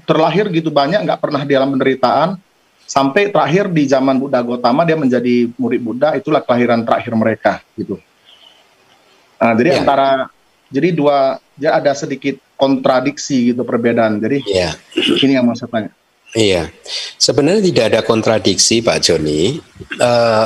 terlahir 0.03 0.51
gitu 0.51 0.69
banyak 0.69 1.03
nggak 1.07 1.21
pernah 1.21 1.41
di 1.47 1.53
alam 1.55 1.73
penderitaan 1.73 2.37
sampai 2.85 3.33
terakhir 3.33 3.71
di 3.71 3.83
zaman 3.89 4.21
Buddha 4.21 4.43
Gotama 4.45 4.85
dia 4.85 4.99
menjadi 4.99 5.49
murid 5.57 5.81
Buddha 5.81 6.13
itulah 6.13 6.43
kelahiran 6.43 6.85
terakhir 6.85 7.13
mereka 7.17 7.53
gitu. 7.73 7.97
Nah, 9.41 9.53
jadi 9.57 9.69
ya. 9.75 9.77
antara 9.81 10.09
jadi 10.69 10.89
dua 10.95 11.39
ya 11.59 11.77
ada 11.79 11.91
sedikit 11.95 12.39
kontradiksi 12.55 13.51
gitu 13.51 13.61
perbedaan. 13.67 14.19
Jadi 14.19 14.43
ya. 14.47 14.71
ini 14.95 15.35
yang 15.35 15.45
mau 15.45 15.57
saya 15.57 15.69
tanya. 15.71 15.91
Iya, 16.35 16.67
sebenarnya 17.15 17.63
tidak 17.63 17.85
ada 17.95 18.01
kontradiksi 18.03 18.83
Pak 18.83 18.99
Joni. 18.99 19.55
Uh, 19.95 20.45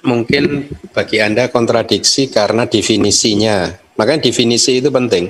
mungkin 0.00 0.72
bagi 0.96 1.20
anda 1.20 1.52
kontradiksi 1.52 2.32
karena 2.32 2.64
definisinya. 2.64 3.68
Makanya 4.00 4.32
definisi 4.32 4.80
itu 4.80 4.88
penting. 4.88 5.28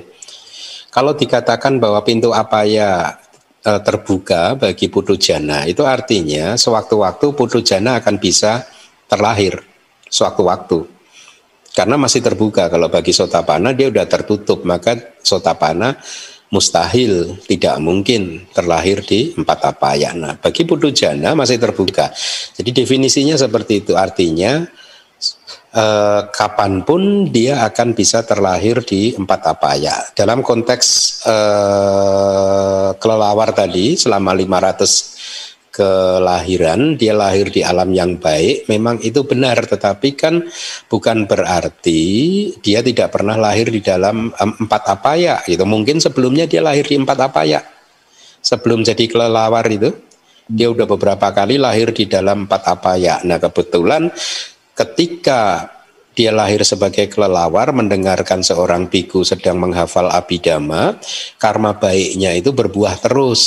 Kalau 0.91 1.15
dikatakan 1.15 1.79
bahwa 1.79 2.03
pintu 2.03 2.35
apa 2.35 2.67
ya 2.67 3.15
uh, 3.63 3.81
terbuka 3.81 4.59
bagi 4.59 4.91
putu 4.91 5.15
jana, 5.15 5.63
itu 5.63 5.87
artinya 5.87 6.59
sewaktu-waktu 6.59 7.27
putu 7.39 7.63
jana 7.63 8.03
akan 8.03 8.19
bisa 8.19 8.67
terlahir 9.07 9.63
sewaktu-waktu. 10.11 10.83
Karena 11.71 11.95
masih 11.95 12.19
terbuka 12.19 12.67
kalau 12.67 12.91
bagi 12.91 13.15
sotapana 13.15 13.71
dia 13.71 13.95
sudah 13.95 14.07
tertutup 14.11 14.67
maka 14.67 14.99
sotapana 15.23 15.95
mustahil 16.51 17.39
tidak 17.47 17.79
mungkin 17.79 18.51
terlahir 18.51 19.07
di 19.07 19.31
empat 19.39 19.71
apaya 19.71 20.11
nah 20.11 20.35
bagi 20.35 20.67
jana 20.91 21.39
masih 21.39 21.63
terbuka. 21.63 22.11
Jadi 22.59 22.83
definisinya 22.83 23.39
seperti 23.39 23.87
itu. 23.87 23.95
Artinya 23.95 24.67
eh, 25.75 26.23
kapan 26.31 26.83
pun 26.83 27.31
dia 27.31 27.67
akan 27.67 27.95
bisa 27.95 28.23
terlahir 28.27 28.83
di 28.83 29.15
empat 29.15 29.41
apaya. 29.47 29.95
Dalam 30.15 30.43
konteks 30.43 30.87
eh, 31.27 32.89
kelelawar 32.99 33.51
tadi 33.55 33.95
selama 33.95 34.35
500 34.35 35.71
kelahiran, 35.71 36.99
dia 36.99 37.15
lahir 37.15 37.49
di 37.49 37.63
alam 37.63 37.95
yang 37.95 38.19
baik, 38.19 38.67
memang 38.67 38.99
itu 39.01 39.23
benar, 39.23 39.65
tetapi 39.65 40.19
kan 40.19 40.43
bukan 40.91 41.31
berarti 41.31 42.03
dia 42.59 42.83
tidak 42.83 43.15
pernah 43.15 43.39
lahir 43.39 43.71
di 43.71 43.79
dalam 43.79 44.35
empat 44.35 44.83
apa 44.91 45.15
ya, 45.15 45.37
itu 45.47 45.63
mungkin 45.63 46.03
sebelumnya 46.03 46.51
dia 46.51 46.61
lahir 46.61 46.85
di 46.85 46.99
empat 46.99 47.19
apa 47.23 47.47
ya, 47.47 47.63
sebelum 48.43 48.83
jadi 48.83 49.07
kelelawar 49.07 49.65
itu, 49.71 49.95
dia 50.51 50.67
udah 50.67 50.85
beberapa 50.91 51.31
kali 51.31 51.57
lahir 51.63 51.95
di 51.95 52.11
dalam 52.11 52.51
empat 52.51 52.63
apa 52.67 52.99
ya. 52.99 53.23
Nah 53.23 53.39
kebetulan 53.39 54.11
ketika 54.81 55.69
dia 56.11 56.35
lahir 56.35 56.61
sebagai 56.67 57.07
kelelawar 57.07 57.71
mendengarkan 57.71 58.43
seorang 58.43 58.91
biku 58.91 59.23
sedang 59.23 59.63
menghafal 59.63 60.11
abidama, 60.11 60.99
karma 61.39 61.79
baiknya 61.79 62.35
itu 62.35 62.51
berbuah 62.51 62.99
terus. 62.99 63.41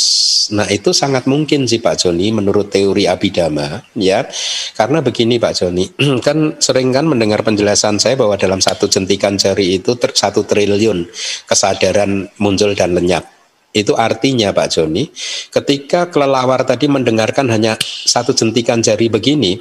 Nah, 0.55 0.65
itu 0.71 0.95
sangat 0.95 1.27
mungkin 1.27 1.67
sih 1.67 1.83
Pak 1.83 2.01
Joni 2.01 2.31
menurut 2.31 2.71
teori 2.71 3.05
abidama, 3.05 3.83
ya. 3.93 4.25
Karena 4.73 5.03
begini 5.03 5.37
Pak 5.37 5.53
Joni, 5.53 5.85
kan 6.25 6.55
sering 6.57 6.95
kan 6.95 7.05
mendengar 7.05 7.43
penjelasan 7.43 7.99
saya 7.99 8.15
bahwa 8.15 8.39
dalam 8.39 8.63
satu 8.63 8.87
jentikan 8.87 9.35
jari 9.35 9.77
itu 9.77 9.93
satu 9.99 10.47
triliun 10.47 11.05
kesadaran 11.45 12.31
muncul 12.39 12.71
dan 12.73 12.95
lenyap. 12.95 13.32
Itu 13.73 13.97
artinya 13.97 14.53
Pak 14.53 14.67
Joni, 14.69 15.09
ketika 15.49 16.13
kelelawar 16.13 16.61
tadi 16.61 16.85
mendengarkan 16.85 17.49
hanya 17.49 17.73
satu 17.81 18.29
jentikan 18.37 18.85
jari 18.85 19.09
begini, 19.09 19.57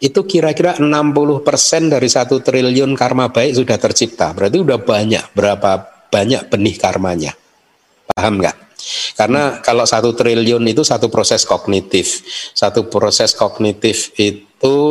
itu 0.00 0.20
kira-kira 0.24 0.80
60% 0.80 1.92
dari 1.92 2.08
satu 2.08 2.40
triliun 2.40 2.96
karma 2.96 3.28
baik 3.28 3.60
sudah 3.60 3.76
tercipta. 3.76 4.32
Berarti 4.32 4.64
sudah 4.64 4.80
banyak, 4.80 5.24
berapa 5.36 5.70
banyak 6.08 6.48
benih 6.48 6.76
karmanya. 6.80 7.36
Paham 8.08 8.40
nggak? 8.40 8.56
Karena 9.14 9.60
kalau 9.60 9.84
satu 9.84 10.16
triliun 10.16 10.64
itu 10.64 10.80
satu 10.80 11.12
proses 11.12 11.44
kognitif. 11.44 12.24
Satu 12.56 12.88
proses 12.88 13.36
kognitif 13.36 14.16
itu 14.16 14.49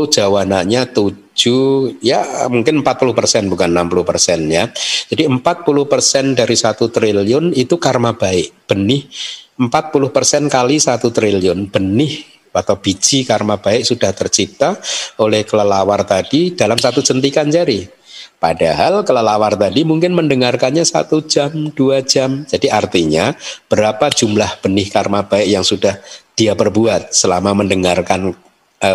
jawabannya 0.10 0.90
7, 0.90 2.02
ya 2.02 2.50
mungkin 2.50 2.82
40 2.82 3.14
persen 3.14 3.44
bukan 3.46 3.70
60 3.70 4.02
persen 4.02 4.40
ya. 4.50 4.66
Jadi 5.08 5.30
40 5.30 5.40
persen 5.86 6.34
dari 6.34 6.56
satu 6.58 6.90
triliun 6.90 7.54
itu 7.54 7.78
karma 7.78 8.18
baik. 8.18 8.66
Benih 8.66 9.06
40 9.62 10.16
persen 10.16 10.50
kali 10.50 10.82
satu 10.82 11.14
triliun. 11.14 11.70
Benih 11.70 12.40
atau 12.50 12.76
biji 12.76 13.24
karma 13.24 13.62
baik 13.62 13.88
sudah 13.88 14.12
tercipta 14.12 14.76
oleh 15.22 15.46
kelelawar 15.46 16.04
tadi 16.04 16.58
dalam 16.58 16.76
satu 16.76 17.00
jentikan 17.00 17.48
jari. 17.48 17.88
Padahal 18.40 19.04
kelelawar 19.04 19.60
tadi 19.60 19.84
mungkin 19.84 20.16
mendengarkannya 20.16 20.88
satu 20.88 21.28
jam, 21.28 21.72
dua 21.76 22.00
jam. 22.04 22.48
Jadi 22.48 22.72
artinya 22.72 23.36
berapa 23.68 24.08
jumlah 24.08 24.64
benih 24.64 24.88
karma 24.88 25.28
baik 25.28 25.48
yang 25.60 25.64
sudah 25.64 26.00
dia 26.40 26.56
perbuat 26.56 27.12
selama 27.12 27.52
mendengarkan 27.52 28.49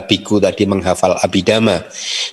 biku 0.08 0.40
tadi 0.40 0.64
menghafal 0.64 1.20
abidama. 1.20 1.84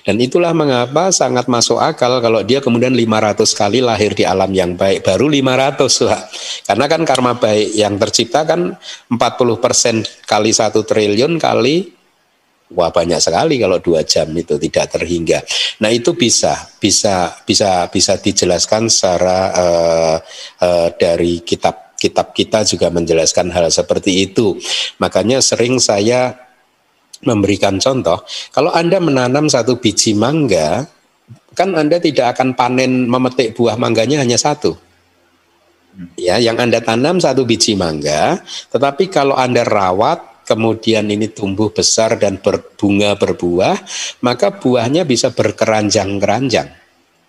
Dan 0.02 0.16
itulah 0.18 0.56
mengapa 0.56 1.12
sangat 1.12 1.46
masuk 1.46 1.76
akal 1.78 2.18
kalau 2.24 2.40
dia 2.40 2.64
kemudian 2.64 2.96
500 2.96 3.44
kali 3.52 3.84
lahir 3.84 4.16
di 4.16 4.24
alam 4.24 4.48
yang 4.50 4.72
baik. 4.74 5.04
Baru 5.04 5.28
500 5.28 6.08
lah. 6.08 6.20
Karena 6.64 6.84
kan 6.88 7.02
karma 7.04 7.32
baik 7.36 7.76
yang 7.76 8.00
tercipta 8.00 8.48
kan 8.48 8.72
40% 9.12 10.24
kali 10.24 10.50
satu 10.50 10.82
triliun 10.82 11.36
kali 11.36 12.02
Wah 12.72 12.88
banyak 12.88 13.20
sekali 13.20 13.60
kalau 13.60 13.78
dua 13.84 14.00
jam 14.00 14.32
itu 14.32 14.56
tidak 14.56 14.96
terhingga. 14.96 15.44
Nah 15.84 15.92
itu 15.92 16.16
bisa, 16.16 16.56
bisa, 16.80 17.28
bisa, 17.44 17.84
bisa 17.92 18.16
dijelaskan 18.16 18.88
secara 18.88 19.40
uh, 19.52 20.16
uh, 20.64 20.88
dari 20.96 21.44
kitab 21.44 21.92
kitab 22.00 22.34
kita 22.34 22.64
juga 22.64 22.88
menjelaskan 22.88 23.52
hal 23.52 23.68
seperti 23.68 24.26
itu. 24.26 24.56
Makanya 24.98 25.44
sering 25.44 25.78
saya 25.78 26.34
memberikan 27.22 27.78
contoh, 27.78 28.22
kalau 28.50 28.74
Anda 28.74 28.98
menanam 28.98 29.46
satu 29.46 29.78
biji 29.78 30.18
mangga, 30.18 30.86
kan 31.54 31.72
Anda 31.72 32.02
tidak 32.02 32.36
akan 32.36 32.58
panen 32.58 33.06
memetik 33.06 33.54
buah 33.54 33.78
mangganya 33.78 34.20
hanya 34.20 34.36
satu. 34.36 34.74
Ya, 36.16 36.40
yang 36.40 36.56
Anda 36.56 36.80
tanam 36.80 37.20
satu 37.20 37.44
biji 37.44 37.76
mangga, 37.76 38.40
tetapi 38.72 39.12
kalau 39.12 39.36
Anda 39.36 39.62
rawat, 39.62 40.48
kemudian 40.48 41.06
ini 41.12 41.30
tumbuh 41.30 41.70
besar 41.70 42.16
dan 42.18 42.40
berbunga 42.40 43.14
berbuah, 43.14 43.76
maka 44.24 44.56
buahnya 44.56 45.04
bisa 45.04 45.30
berkeranjang-keranjang. 45.30 46.81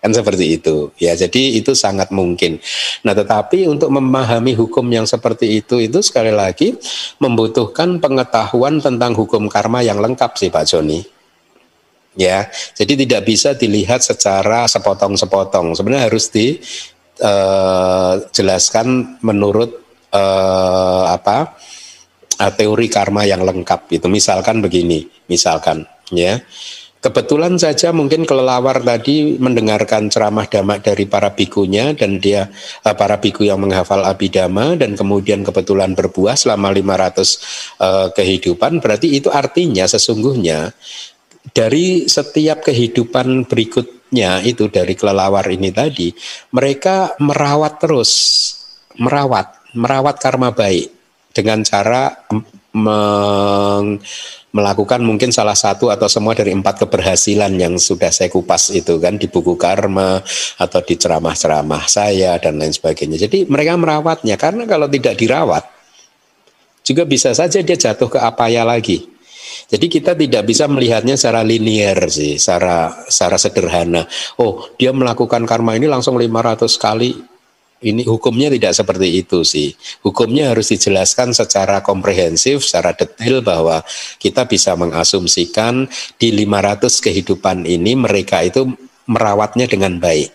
Kan 0.03 0.11
seperti 0.11 0.59
itu. 0.59 0.91
Ya, 0.99 1.15
jadi 1.15 1.55
itu 1.55 1.71
sangat 1.71 2.11
mungkin. 2.11 2.59
Nah, 3.07 3.15
tetapi 3.15 3.71
untuk 3.71 3.87
memahami 3.87 4.51
hukum 4.51 4.83
yang 4.91 5.07
seperti 5.07 5.63
itu 5.63 5.79
itu 5.79 6.03
sekali 6.03 6.35
lagi 6.35 6.75
membutuhkan 7.23 8.03
pengetahuan 8.03 8.83
tentang 8.83 9.15
hukum 9.15 9.47
karma 9.47 9.79
yang 9.79 10.03
lengkap 10.03 10.35
sih 10.35 10.51
Pak 10.51 10.67
Joni. 10.67 11.07
Ya, 12.19 12.51
jadi 12.75 12.99
tidak 12.99 13.23
bisa 13.23 13.55
dilihat 13.55 14.03
secara 14.03 14.67
sepotong-sepotong. 14.67 15.71
Sebenarnya 15.71 16.11
harus 16.11 16.27
dijelaskan 16.35 18.87
uh, 18.91 19.23
menurut 19.23 19.87
uh, 20.11 21.15
apa? 21.15 21.55
Uh, 22.43 22.51
teori 22.59 22.91
karma 22.91 23.23
yang 23.23 23.47
lengkap 23.47 23.87
itu. 23.87 24.11
Misalkan 24.11 24.59
begini, 24.59 25.07
misalkan 25.31 25.87
ya 26.11 26.43
Kebetulan 27.03 27.59
saja 27.59 27.91
mungkin 27.91 28.23
kelelawar 28.23 28.79
tadi 28.79 29.35
mendengarkan 29.35 30.07
ceramah 30.07 30.47
damak 30.47 30.87
dari 30.87 31.03
para 31.03 31.35
bikunya 31.35 31.91
dan 31.91 32.23
dia 32.23 32.47
eh, 32.79 32.95
para 32.95 33.19
biku 33.19 33.43
yang 33.43 33.59
menghafal 33.59 34.07
abidama 34.07 34.79
dan 34.79 34.95
kemudian 34.95 35.43
kebetulan 35.43 35.99
berbuah 35.99 36.39
selama 36.39 36.71
500 36.71 36.79
uh, 36.79 36.87
eh, 36.87 38.07
kehidupan. 38.15 38.79
Berarti 38.79 39.19
itu 39.19 39.27
artinya 39.27 39.83
sesungguhnya 39.83 40.71
dari 41.51 42.07
setiap 42.07 42.63
kehidupan 42.63 43.51
berikutnya 43.51 44.39
itu 44.47 44.71
dari 44.71 44.95
kelelawar 44.95 45.43
ini 45.51 45.75
tadi 45.75 46.15
mereka 46.55 47.19
merawat 47.19 47.83
terus 47.83 48.11
merawat 48.95 49.75
merawat 49.75 50.23
karma 50.23 50.55
baik 50.55 50.87
dengan 51.35 51.67
cara 51.67 52.23
meng, 52.73 54.01
melakukan 54.53 55.01
mungkin 55.01 55.33
salah 55.33 55.57
satu 55.57 55.89
atau 55.89 56.05
semua 56.05 56.37
dari 56.37 56.53
empat 56.53 56.85
keberhasilan 56.85 57.53
yang 57.57 57.77
sudah 57.81 58.13
saya 58.13 58.29
kupas 58.29 58.69
itu 58.73 59.01
kan 59.01 59.17
di 59.17 59.25
buku 59.25 59.57
karma 59.57 60.21
atau 60.61 60.79
di 60.85 60.93
ceramah-ceramah 60.97 61.89
saya 61.89 62.37
dan 62.37 62.61
lain 62.61 62.73
sebagainya. 62.73 63.17
Jadi 63.29 63.49
mereka 63.49 63.77
merawatnya 63.77 64.37
karena 64.37 64.69
kalau 64.69 64.85
tidak 64.89 65.17
dirawat 65.17 65.65
juga 66.85 67.03
bisa 67.07 67.33
saja 67.33 67.63
dia 67.65 67.77
jatuh 67.77 68.09
ke 68.11 68.19
apa 68.21 68.49
ya 68.49 68.61
lagi. 68.61 69.09
Jadi 69.69 69.85
kita 69.89 70.13
tidak 70.13 70.43
bisa 70.45 70.69
melihatnya 70.69 71.17
secara 71.17 71.41
linier 71.41 71.97
sih, 72.09 72.37
secara 72.37 73.05
secara 73.09 73.37
sederhana. 73.41 74.05
Oh, 74.37 74.69
dia 74.77 74.93
melakukan 74.93 75.45
karma 75.49 75.77
ini 75.77 75.89
langsung 75.89 76.13
500 76.19 76.67
kali 76.77 77.32
ini 77.83 78.07
hukumnya 78.07 78.47
tidak 78.47 78.73
seperti 78.73 79.19
itu 79.19 79.43
sih. 79.43 79.75
Hukumnya 79.99 80.55
harus 80.55 80.71
dijelaskan 80.71 81.35
secara 81.35 81.83
komprehensif, 81.83 82.63
secara 82.63 82.95
detail 82.95 83.43
bahwa 83.43 83.83
kita 84.17 84.47
bisa 84.47 84.73
mengasumsikan 84.79 85.91
di 86.15 86.31
500 86.31 87.03
kehidupan 87.03 87.67
ini 87.67 87.99
mereka 87.99 88.39
itu 88.41 88.71
merawatnya 89.05 89.67
dengan 89.67 89.99
baik. 89.99 90.31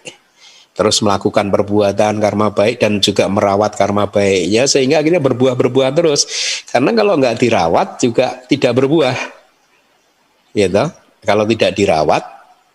Terus 0.79 1.03
melakukan 1.03 1.51
perbuatan 1.51 2.23
karma 2.23 2.55
baik 2.55 2.79
dan 2.79 3.03
juga 3.03 3.27
merawat 3.27 3.75
karma 3.75 4.07
baiknya 4.07 4.63
sehingga 4.71 5.03
akhirnya 5.03 5.19
berbuah-berbuah 5.19 5.91
terus. 5.91 6.23
Karena 6.71 6.95
kalau 6.95 7.19
nggak 7.19 7.35
dirawat 7.35 7.99
juga 7.99 8.39
tidak 8.47 8.79
berbuah. 8.79 9.17
Gitu. 10.55 10.85
Kalau 11.27 11.45
tidak 11.51 11.75
dirawat 11.75 12.23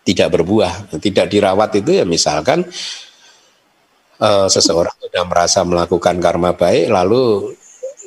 tidak 0.04 0.28
berbuah. 0.36 1.00
Tidak 1.00 1.26
dirawat 1.32 1.80
itu 1.80 1.96
ya 1.96 2.04
misalkan 2.04 2.68
uh, 4.20 4.46
seseorang 4.50 4.94
sudah 5.00 5.24
merasa 5.26 5.62
melakukan 5.62 6.18
karma 6.20 6.54
baik 6.54 6.90
lalu 6.90 7.54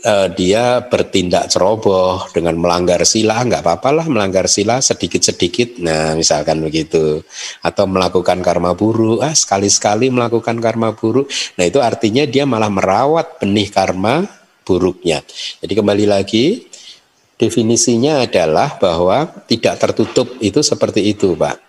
uh, 0.05 0.27
dia 0.31 0.85
bertindak 0.85 1.49
ceroboh 1.49 2.23
dengan 2.31 2.59
melanggar 2.59 3.01
sila 3.07 3.41
nggak 3.41 3.63
apa-apa 3.63 3.89
lah 4.03 4.05
melanggar 4.07 4.45
sila 4.45 4.83
sedikit-sedikit. 4.83 5.81
Nah 5.81 6.13
misalkan 6.13 6.61
begitu. 6.61 7.23
Atau 7.63 7.89
melakukan 7.89 8.39
karma 8.43 8.77
buruk. 8.77 9.23
Ah 9.23 9.33
sekali-sekali 9.33 10.11
melakukan 10.11 10.59
karma 10.63 10.93
buruk. 10.93 11.31
Nah 11.59 11.65
itu 11.65 11.79
artinya 11.83 12.23
dia 12.27 12.47
malah 12.47 12.69
merawat 12.69 13.41
benih 13.41 13.71
karma 13.71 14.27
buruknya. 14.67 15.23
Jadi 15.63 15.73
kembali 15.73 16.05
lagi 16.05 16.67
definisinya 17.37 18.25
adalah 18.25 18.75
bahwa 18.77 19.27
tidak 19.47 19.79
tertutup. 19.79 20.27
Itu 20.43 20.61
seperti 20.61 21.07
itu 21.07 21.33
Pak 21.37 21.66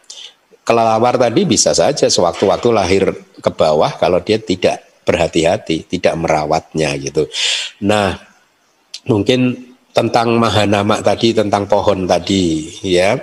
kelelawar 0.69 1.17
tadi 1.17 1.49
bisa 1.49 1.73
saja 1.73 2.13
sewaktu-waktu 2.13 2.69
lahir 2.69 3.09
ke 3.41 3.51
bawah 3.57 3.97
kalau 3.97 4.21
dia 4.21 4.37
tidak 4.37 4.85
berhati-hati, 5.09 5.89
tidak 5.89 6.13
merawatnya 6.21 6.93
gitu. 7.01 7.25
Nah, 7.81 8.21
mungkin 9.09 9.69
tentang 9.99 10.39
mahanama 10.39 11.03
tadi 11.03 11.35
tentang 11.35 11.67
pohon 11.67 12.07
tadi 12.07 12.71
ya. 12.87 13.19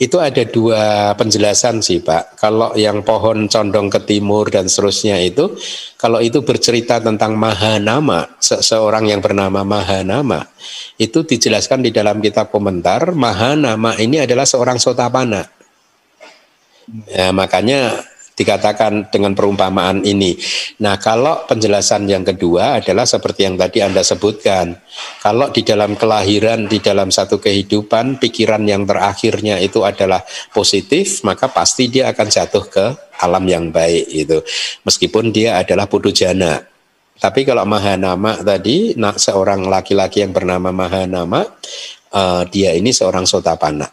Itu 0.00 0.22
ada 0.22 0.40
dua 0.48 1.12
penjelasan 1.18 1.84
sih 1.84 2.00
pak. 2.00 2.40
Kalau 2.40 2.72
yang 2.78 3.04
pohon 3.04 3.44
condong 3.44 3.92
ke 3.92 4.00
timur 4.08 4.48
dan 4.48 4.64
seterusnya 4.64 5.20
itu 5.20 5.52
kalau 6.00 6.24
itu 6.24 6.40
bercerita 6.40 6.96
tentang 7.02 7.36
mahanama 7.36 8.40
seseorang 8.40 9.12
yang 9.12 9.20
bernama 9.20 9.66
mahanama 9.68 10.48
itu 10.96 11.28
dijelaskan 11.28 11.84
di 11.84 11.90
dalam 11.92 12.24
kitab 12.24 12.48
komentar 12.48 13.12
mahanama 13.12 13.92
ini 14.00 14.24
adalah 14.24 14.48
seorang 14.48 14.80
sotapana 14.80 15.44
Ya, 17.08 17.32
makanya 17.32 18.04
dikatakan 18.34 19.14
dengan 19.14 19.32
perumpamaan 19.32 20.02
ini. 20.02 20.34
Nah, 20.82 20.98
kalau 20.98 21.46
penjelasan 21.46 22.10
yang 22.10 22.26
kedua 22.26 22.82
adalah 22.82 23.06
seperti 23.06 23.46
yang 23.46 23.54
tadi 23.54 23.78
Anda 23.78 24.02
sebutkan. 24.02 24.74
Kalau 25.22 25.54
di 25.54 25.62
dalam 25.62 25.94
kelahiran, 25.94 26.66
di 26.66 26.82
dalam 26.82 27.14
satu 27.14 27.38
kehidupan, 27.38 28.18
pikiran 28.18 28.66
yang 28.66 28.82
terakhirnya 28.84 29.62
itu 29.62 29.86
adalah 29.86 30.26
positif, 30.50 31.22
maka 31.22 31.46
pasti 31.46 31.86
dia 31.86 32.10
akan 32.10 32.26
jatuh 32.26 32.64
ke 32.66 32.86
alam 33.22 33.46
yang 33.46 33.70
baik 33.70 34.10
itu. 34.10 34.42
Meskipun 34.82 35.30
dia 35.30 35.62
adalah 35.62 35.86
putu 35.86 36.10
jana. 36.10 36.58
Tapi 37.14 37.46
kalau 37.46 37.62
Mahanama 37.62 38.42
tadi, 38.42 38.98
nah, 38.98 39.14
seorang 39.14 39.62
laki-laki 39.70 40.26
yang 40.26 40.34
bernama 40.34 40.74
Mahanama, 40.74 41.46
uh, 42.10 42.42
dia 42.50 42.74
ini 42.74 42.90
seorang 42.90 43.22
sotapana. 43.22 43.86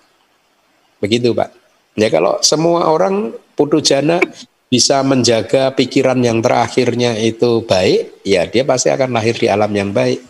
Begitu 0.98 1.30
Pak. 1.30 1.61
Ya 1.96 2.08
kalau 2.08 2.40
semua 2.40 2.88
orang 2.88 3.36
putu 3.56 3.84
jana 3.84 4.24
bisa 4.72 5.04
menjaga 5.04 5.76
pikiran 5.76 6.16
yang 6.24 6.40
terakhirnya 6.40 7.20
itu 7.20 7.60
baik, 7.68 8.24
ya 8.24 8.48
dia 8.48 8.64
pasti 8.64 8.88
akan 8.88 9.12
lahir 9.12 9.36
di 9.36 9.52
alam 9.52 9.68
yang 9.76 9.92
baik. 9.92 10.24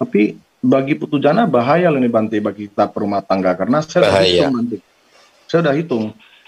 Tapi 0.00 0.40
bagi 0.64 0.96
putu 0.96 1.20
jana 1.20 1.44
bahaya 1.44 1.92
loh 1.92 2.00
nih 2.00 2.08
Bante 2.08 2.36
bagi 2.40 2.72
kita 2.72 2.88
perumah 2.88 3.20
tangga 3.20 3.52
karena 3.52 3.84
saya 3.84 4.08
bahaya. 4.08 4.48
hitung 4.48 4.54
Bante. 4.56 4.76
Saya 5.46 5.58
sudah 5.62 5.74
hitung. 5.76 6.04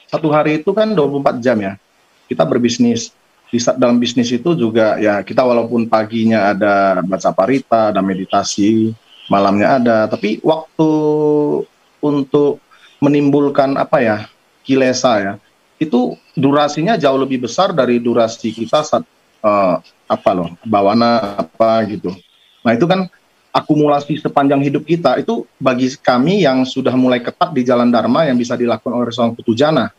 Satu 0.08 0.28
hari 0.32 0.64
itu 0.64 0.72
kan 0.72 0.88
24 0.96 1.44
jam 1.44 1.60
ya. 1.60 1.76
Kita 2.24 2.48
berbisnis. 2.48 3.12
Di 3.48 3.60
dalam 3.76 3.96
bisnis 3.96 4.28
itu 4.28 4.52
juga 4.52 5.00
ya 5.00 5.24
kita 5.24 5.40
walaupun 5.40 5.88
paginya 5.88 6.52
ada 6.52 7.00
baca 7.00 7.32
parita, 7.32 7.92
ada 7.92 8.04
meditasi, 8.04 8.92
malamnya 9.32 9.80
ada, 9.80 9.98
tapi 10.04 10.40
waktu 10.44 10.90
untuk 12.00 12.60
menimbulkan 12.98 13.78
apa 13.78 13.98
ya 14.02 14.16
kilesa 14.66 15.12
ya. 15.22 15.32
Itu 15.78 16.18
durasinya 16.34 16.98
jauh 16.98 17.18
lebih 17.18 17.46
besar 17.46 17.70
dari 17.70 18.02
durasi 18.02 18.50
kita 18.50 18.82
saat 18.82 19.06
uh, 19.42 19.78
apa 20.08 20.30
loh 20.34 20.48
bawana 20.66 21.38
apa 21.38 21.86
gitu. 21.86 22.10
Nah 22.66 22.74
itu 22.74 22.84
kan 22.90 23.06
akumulasi 23.54 24.18
sepanjang 24.18 24.60
hidup 24.62 24.84
kita. 24.84 25.18
Itu 25.22 25.46
bagi 25.58 25.90
kami 25.98 26.42
yang 26.42 26.66
sudah 26.66 26.94
mulai 26.98 27.22
ketat 27.22 27.54
di 27.54 27.62
jalan 27.62 27.88
dharma 27.90 28.26
yang 28.26 28.36
bisa 28.36 28.58
dilakukan 28.58 28.94
oleh 28.94 29.10
seorang 29.14 29.34
putujana. 29.38 29.90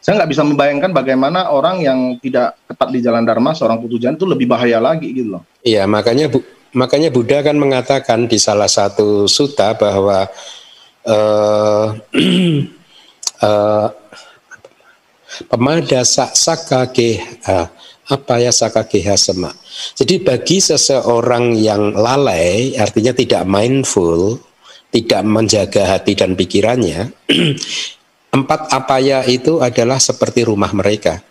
Saya 0.00 0.16
nggak 0.16 0.30
bisa 0.32 0.42
membayangkan 0.48 0.96
bagaimana 0.96 1.52
orang 1.52 1.84
yang 1.84 2.16
tidak 2.24 2.56
ketat 2.64 2.88
di 2.88 3.04
jalan 3.04 3.20
dharma 3.20 3.52
seorang 3.52 3.78
putujana 3.84 4.16
itu 4.16 4.24
lebih 4.24 4.48
bahaya 4.48 4.80
lagi 4.80 5.12
gitu 5.12 5.36
loh. 5.36 5.42
Iya 5.60 5.84
makanya 5.84 6.32
bu 6.32 6.40
makanya 6.72 7.12
Buddha 7.12 7.44
kan 7.44 7.58
mengatakan 7.60 8.24
di 8.24 8.40
salah 8.40 8.70
satu 8.70 9.28
suta 9.28 9.76
bahwa 9.76 10.24
uh, 11.06 11.86
uh, 13.44 13.88
pemada 15.48 16.00
saka 16.04 16.90
ke 16.90 17.22
uh, 17.46 17.66
apa 18.10 18.34
ya 18.42 18.50
saka 18.50 18.82
sema. 19.14 19.54
Jadi 19.94 20.18
bagi 20.20 20.58
seseorang 20.58 21.54
yang 21.54 21.94
lalai, 21.94 22.74
artinya 22.74 23.14
tidak 23.14 23.46
mindful, 23.46 24.42
tidak 24.90 25.22
menjaga 25.22 25.94
hati 25.96 26.18
dan 26.18 26.34
pikirannya, 26.34 27.14
empat 28.36 28.60
apa 28.74 28.98
ya 28.98 29.22
itu 29.22 29.62
adalah 29.62 30.02
seperti 30.02 30.42
rumah 30.42 30.74
mereka 30.74 31.22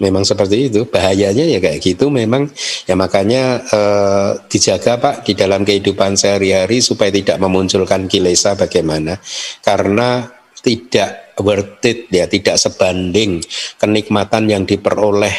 memang 0.00 0.26
seperti 0.26 0.72
itu. 0.72 0.86
Bahayanya 0.88 1.44
ya 1.46 1.58
kayak 1.62 1.82
gitu 1.82 2.10
memang. 2.10 2.50
Ya 2.88 2.94
makanya 2.94 3.62
eh, 3.62 4.30
dijaga 4.48 4.98
pak 4.98 5.26
di 5.26 5.38
dalam 5.38 5.62
kehidupan 5.62 6.16
sehari-hari 6.16 6.80
supaya 6.80 7.12
tidak 7.12 7.38
memunculkan 7.38 8.08
kilesa 8.10 8.54
bagaimana. 8.58 9.18
Karena 9.62 10.26
tidak 10.64 11.36
worth 11.44 11.84
it 11.84 12.08
ya 12.08 12.24
tidak 12.24 12.56
sebanding 12.56 13.44
kenikmatan 13.76 14.48
yang 14.48 14.64
diperoleh 14.64 15.34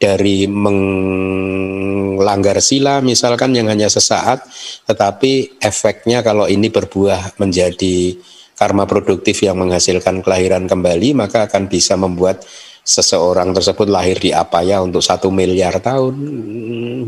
dari 0.00 0.48
melanggar 2.18 2.58
sila 2.64 3.04
misalkan 3.04 3.54
yang 3.54 3.68
hanya 3.70 3.92
sesaat 3.92 4.40
tetapi 4.88 5.60
efeknya 5.60 6.24
kalau 6.24 6.48
ini 6.48 6.72
berbuah 6.72 7.36
menjadi 7.36 8.16
karma 8.56 8.86
produktif 8.86 9.42
yang 9.44 9.60
menghasilkan 9.60 10.22
kelahiran 10.24 10.64
kembali 10.64 11.12
maka 11.12 11.44
akan 11.50 11.68
bisa 11.68 12.00
membuat 12.00 12.40
seseorang 12.84 13.56
tersebut 13.56 13.88
lahir 13.88 14.20
di 14.20 14.30
apa 14.30 14.60
ya 14.60 14.84
untuk 14.84 15.00
satu 15.00 15.32
miliar 15.32 15.80
tahun? 15.80 16.14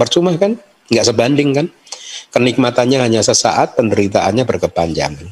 Percuma 0.00 0.32
kan? 0.40 0.56
Nggak 0.88 1.06
sebanding 1.06 1.50
kan? 1.52 1.66
Kenikmatannya 2.32 2.98
hanya 2.98 3.20
sesaat 3.20 3.76
penderitaannya 3.76 4.42
berkepanjangan. 4.48 5.28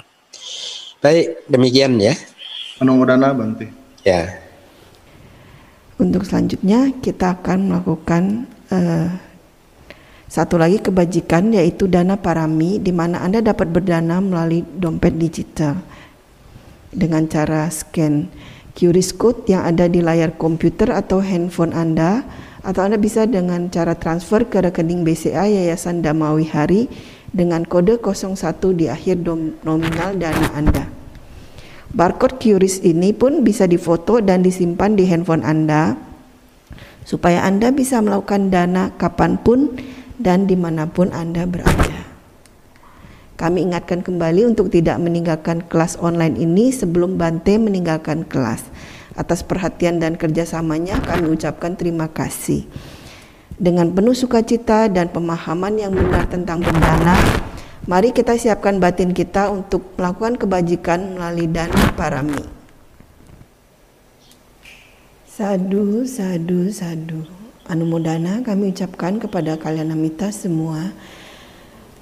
Baik 1.01 1.49
demikian 1.49 1.97
ya. 2.01 2.15
Anumodana 2.81 3.33
Bante 3.33 3.69
ya. 4.05 4.29
Untuk 5.97 6.29
selanjutnya 6.29 6.93
kita 7.01 7.41
akan 7.41 7.59
melakukan 7.73 8.51
uh, 8.69 9.09
satu 10.27 10.59
lagi 10.59 10.83
kebajikan 10.83 11.55
yaitu 11.55 11.87
dana 11.87 12.19
parami 12.19 12.83
di 12.83 12.91
mana 12.91 13.23
Anda 13.23 13.39
dapat 13.39 13.71
berdana 13.71 14.19
melalui 14.19 14.67
dompet 14.67 15.15
digital 15.15 15.79
dengan 16.91 17.31
cara 17.31 17.71
scan 17.71 18.27
QRIS 18.75 19.15
code 19.15 19.47
yang 19.47 19.63
ada 19.63 19.87
di 19.87 20.03
layar 20.03 20.35
komputer 20.35 20.91
atau 20.91 21.23
handphone 21.23 21.71
Anda 21.71 22.27
atau 22.67 22.83
Anda 22.83 22.99
bisa 22.99 23.25
dengan 23.31 23.71
cara 23.71 23.95
transfer 23.95 24.51
ke 24.51 24.59
rekening 24.59 25.07
BCA 25.07 25.47
Yayasan 25.47 26.03
Damawi 26.03 26.51
Hari 26.51 26.91
dengan 27.31 27.63
kode 27.63 28.03
01 28.03 28.35
di 28.75 28.91
akhir 28.91 29.23
nominal 29.63 30.19
dana 30.19 30.49
Anda. 30.59 30.85
Barcode 31.95 32.43
QRIS 32.43 32.83
ini 32.83 33.15
pun 33.15 33.47
bisa 33.47 33.71
difoto 33.71 34.19
dan 34.19 34.43
disimpan 34.43 34.99
di 34.99 35.07
handphone 35.07 35.47
Anda 35.47 35.95
supaya 37.07 37.47
Anda 37.47 37.71
bisa 37.71 38.03
melakukan 38.03 38.51
dana 38.51 38.91
kapan 38.99 39.39
pun 39.39 39.79
dan 40.19 40.51
di 40.51 40.59
mana 40.59 40.91
pun 40.91 41.15
Anda 41.15 41.47
berada. 41.47 42.04
Kami 43.35 43.67
ingatkan 43.67 43.99
kembali 43.99 44.47
untuk 44.47 44.71
tidak 44.71 45.03
meninggalkan 45.03 45.67
kelas 45.67 45.99
online 45.99 46.39
ini 46.39 46.71
sebelum 46.71 47.19
Bante 47.19 47.59
meninggalkan 47.59 48.23
kelas. 48.23 48.63
Atas 49.19 49.43
perhatian 49.43 49.99
dan 49.99 50.15
kerjasamanya 50.15 51.03
kami 51.03 51.35
ucapkan 51.35 51.75
terima 51.75 52.07
kasih. 52.07 52.63
Dengan 53.55 53.91
penuh 53.91 54.15
sukacita 54.15 54.87
dan 54.87 55.11
pemahaman 55.11 55.79
yang 55.79 55.95
benar 55.95 56.31
tentang 56.31 56.63
bendana, 56.63 57.15
mari 57.91 58.15
kita 58.15 58.39
siapkan 58.39 58.79
batin 58.79 59.11
kita 59.11 59.51
untuk 59.51 59.95
melakukan 59.99 60.39
kebajikan 60.39 61.19
melalui 61.19 61.51
dana 61.51 61.91
parami. 61.95 62.43
Sadu, 65.27 66.07
sadu, 66.07 66.71
sadu. 66.71 67.27
Anumodana 67.67 68.43
kami 68.47 68.71
ucapkan 68.71 69.19
kepada 69.19 69.59
kalian 69.59 69.91
amita 69.91 70.31
semua 70.31 70.95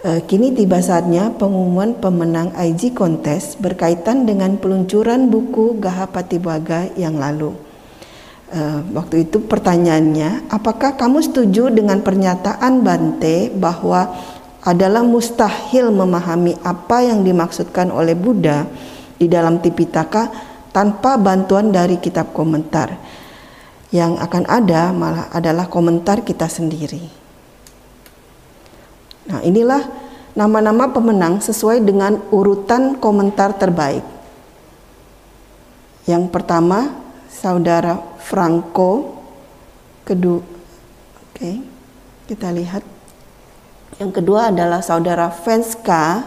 kini 0.03 0.51
tiba 0.51 0.83
saatnya 0.83 1.31
pengumuman 1.31 1.95
pemenang 1.95 2.51
IG 2.59 2.91
kontes 2.91 3.55
berkaitan 3.55 4.27
dengan 4.27 4.59
peluncuran 4.59 5.31
buku 5.31 5.79
Gahapati 5.79 6.43
Baga 6.43 6.91
yang 6.99 7.23
lalu. 7.23 7.55
Uh, 8.51 8.83
waktu 8.99 9.31
itu 9.31 9.47
pertanyaannya, 9.47 10.51
apakah 10.51 10.99
kamu 10.99 11.23
setuju 11.23 11.71
dengan 11.71 12.03
pernyataan 12.03 12.83
Bante 12.83 13.55
bahwa 13.55 14.11
adalah 14.67 15.07
mustahil 15.07 15.95
memahami 15.95 16.59
apa 16.67 17.07
yang 17.07 17.23
dimaksudkan 17.23 17.95
oleh 17.95 18.19
Buddha 18.19 18.67
di 19.15 19.31
dalam 19.31 19.63
Tipitaka 19.63 20.35
tanpa 20.75 21.15
bantuan 21.15 21.71
dari 21.71 22.03
kitab 22.03 22.35
komentar. 22.35 22.91
Yang 23.95 24.19
akan 24.19 24.45
ada 24.51 24.91
malah 24.91 25.31
adalah 25.31 25.71
komentar 25.71 26.27
kita 26.27 26.51
sendiri. 26.51 27.22
Nah, 29.29 29.39
inilah 29.45 29.87
nama-nama 30.33 30.91
pemenang 30.91 31.39
sesuai 31.39 31.85
dengan 31.85 32.19
urutan 32.33 32.97
komentar 32.99 33.55
terbaik. 33.55 34.03
Yang 36.09 36.35
pertama, 36.35 36.91
saudara 37.31 38.01
Franco. 38.19 39.23
Kedua, 40.03 40.43
oke, 40.43 40.51
okay, 41.31 41.63
kita 42.27 42.51
lihat. 42.51 42.83
Yang 44.03 44.11
kedua 44.19 44.51
adalah 44.51 44.83
saudara 44.83 45.31
Venska. 45.31 46.27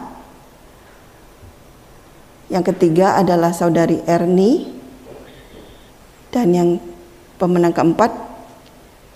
Yang 2.47 2.71
ketiga 2.71 3.19
adalah 3.19 3.51
saudari 3.51 3.99
Erni. 4.07 4.71
Dan 6.31 6.55
yang 6.55 6.69
pemenang 7.35 7.75
keempat 7.75 8.11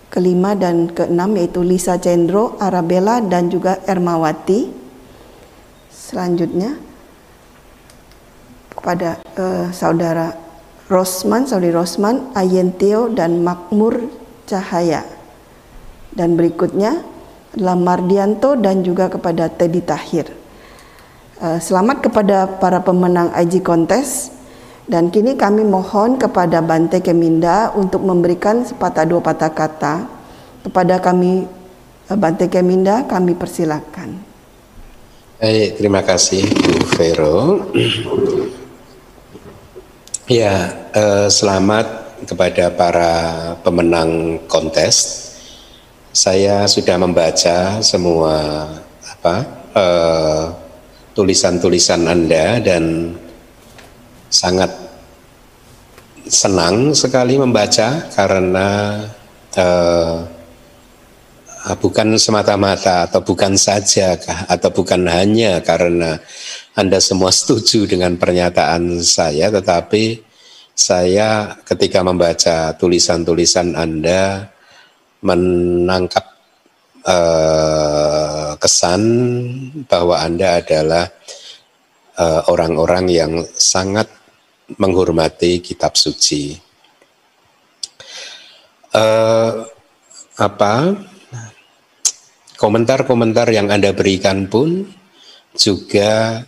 kelima 0.10 0.58
dan 0.58 0.90
keenam 0.90 1.38
yaitu 1.38 1.62
Lisa 1.62 2.02
Cendro, 2.02 2.58
Arabella 2.58 3.22
dan 3.22 3.48
juga 3.48 3.78
Ermawati. 3.86 4.70
Selanjutnya 5.94 6.74
kepada 8.74 9.22
uh, 9.38 9.70
saudara 9.70 10.34
Rosman, 10.90 11.46
saudari 11.46 11.70
Rosman, 11.70 12.34
Ayentio 12.34 13.14
dan 13.14 13.46
Makmur 13.46 14.10
Cahaya. 14.50 15.06
Dan 16.10 16.34
berikutnya 16.34 17.06
adalah 17.54 17.78
Mardianto 17.78 18.58
dan 18.58 18.82
juga 18.82 19.14
kepada 19.14 19.46
Teddy 19.54 19.86
Tahir. 19.86 20.34
Uh, 21.38 21.62
selamat 21.62 22.10
kepada 22.10 22.50
para 22.58 22.82
pemenang 22.82 23.30
IG 23.38 23.62
kontes 23.62 24.39
dan 24.90 25.14
kini 25.14 25.38
kami 25.38 25.62
mohon 25.62 26.18
kepada 26.18 26.66
Bante 26.66 26.98
Keminda 26.98 27.70
untuk 27.78 28.02
memberikan 28.02 28.66
sepatah 28.66 29.06
dua 29.06 29.22
patah 29.22 29.54
kata 29.54 30.10
kepada 30.66 30.98
kami 30.98 31.46
eh, 32.10 32.18
Bante 32.18 32.50
Keminda 32.50 33.06
kami 33.06 33.38
persilakan. 33.38 34.18
Baik, 35.38 35.78
terima 35.78 36.02
kasih 36.02 36.42
Bu 36.42 36.74
Vero. 36.98 37.40
ya, 40.26 40.74
eh, 40.90 41.28
selamat 41.30 41.86
kepada 42.26 42.74
para 42.74 43.14
pemenang 43.62 44.42
kontes. 44.50 45.30
Saya 46.10 46.66
sudah 46.66 46.98
membaca 46.98 47.78
semua 47.86 48.66
apa 49.06 49.36
eh, 49.78 50.46
tulisan-tulisan 51.14 52.10
Anda 52.10 52.58
dan 52.58 53.14
sangat 54.30 54.79
senang 56.30 56.94
sekali 56.94 57.42
membaca 57.42 58.06
karena 58.14 59.02
uh, 59.58 60.22
bukan 61.82 62.16
semata-mata 62.22 63.10
atau 63.10 63.26
bukan 63.26 63.58
saja 63.58 64.14
atau 64.46 64.70
bukan 64.70 65.10
hanya 65.10 65.58
karena 65.66 66.22
Anda 66.78 67.02
semua 67.02 67.34
setuju 67.34 67.90
dengan 67.90 68.16
pernyataan 68.16 69.02
saya 69.02 69.50
tetapi 69.50 70.22
saya 70.78 71.60
ketika 71.66 72.06
membaca 72.06 72.78
tulisan-tulisan 72.78 73.74
Anda 73.74 74.54
menangkap 75.26 76.26
uh, 77.10 78.54
kesan 78.62 79.02
bahwa 79.90 80.22
Anda 80.22 80.62
adalah 80.62 81.10
orang-orang 82.48 83.06
uh, 83.10 83.16
yang 83.18 83.34
sangat 83.56 84.19
menghormati 84.78 85.64
kitab 85.64 85.98
suci. 85.98 86.54
Uh, 88.90 89.70
apa 90.40 90.98
komentar-komentar 92.58 93.54
yang 93.54 93.70
anda 93.70 93.94
berikan 93.94 94.50
pun 94.50 94.82
juga 95.54 96.42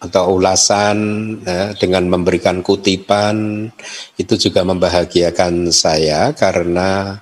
atau 0.00 0.40
ulasan 0.40 0.98
ya, 1.44 1.76
dengan 1.76 2.08
memberikan 2.08 2.64
kutipan 2.64 3.68
itu 4.16 4.34
juga 4.36 4.64
membahagiakan 4.64 5.68
saya 5.68 6.32
karena 6.32 7.20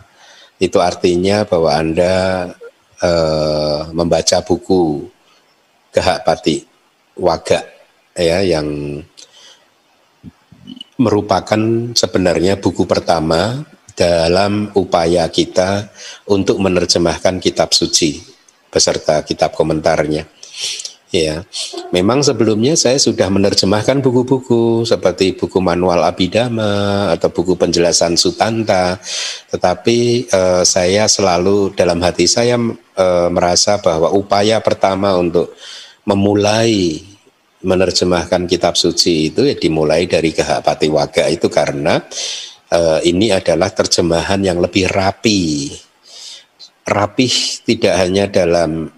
itu 0.62 0.78
artinya 0.78 1.42
bahwa 1.42 1.74
anda 1.74 2.14
uh, 3.02 3.90
membaca 3.90 4.38
buku 4.46 5.10
Gehak 5.90 6.22
Pati 6.22 6.62
Waga 7.18 7.66
ya 8.14 8.42
yang 8.46 9.00
merupakan 10.98 11.58
sebenarnya 11.94 12.58
buku 12.58 12.82
pertama 12.82 13.62
dalam 13.94 14.70
upaya 14.74 15.26
kita 15.30 15.90
untuk 16.26 16.58
menerjemahkan 16.58 17.38
kitab 17.38 17.70
suci 17.70 18.18
beserta 18.70 19.22
kitab 19.22 19.54
komentarnya. 19.54 20.26
Ya, 21.08 21.40
memang 21.88 22.20
sebelumnya 22.20 22.76
saya 22.76 23.00
sudah 23.00 23.32
menerjemahkan 23.32 24.04
buku-buku 24.04 24.84
seperti 24.84 25.32
buku 25.32 25.56
manual 25.56 26.04
Abidama 26.04 27.08
atau 27.16 27.32
buku 27.32 27.56
penjelasan 27.56 28.12
Sutanta, 28.20 29.00
tetapi 29.48 30.28
eh, 30.28 30.62
saya 30.68 31.08
selalu 31.08 31.72
dalam 31.72 32.04
hati 32.04 32.28
saya 32.28 32.60
eh, 32.60 33.28
merasa 33.32 33.80
bahwa 33.80 34.12
upaya 34.12 34.60
pertama 34.60 35.16
untuk 35.16 35.56
memulai 36.04 37.00
menerjemahkan 37.62 38.46
kitab 38.46 38.78
suci 38.78 39.34
itu 39.34 39.42
ya 39.42 39.54
dimulai 39.58 40.06
dari 40.06 40.30
Gahapati 40.30 40.86
Waga 40.90 41.26
itu 41.26 41.50
karena 41.50 41.98
uh, 42.70 43.00
ini 43.02 43.34
adalah 43.34 43.70
terjemahan 43.74 44.38
yang 44.42 44.62
lebih 44.62 44.86
rapi. 44.90 45.74
Rapih 46.88 47.34
tidak 47.68 47.94
hanya 48.00 48.24
dalam 48.30 48.88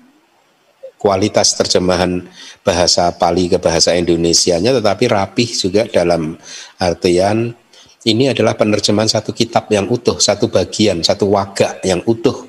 kualitas 1.01 1.57
terjemahan 1.57 2.29
bahasa 2.61 3.09
Pali 3.17 3.49
ke 3.49 3.57
bahasa 3.57 3.97
Indonesianya 3.97 4.77
tetapi 4.77 5.09
rapih 5.09 5.49
juga 5.57 5.89
dalam 5.89 6.37
artian 6.77 7.57
ini 8.05 8.29
adalah 8.29 8.57
penerjemahan 8.57 9.09
satu 9.09 9.33
kitab 9.33 9.69
yang 9.69 9.89
utuh, 9.89 10.17
satu 10.21 10.49
bagian, 10.49 11.05
satu 11.05 11.29
waga 11.33 11.81
yang 11.85 12.01
utuh 12.05 12.49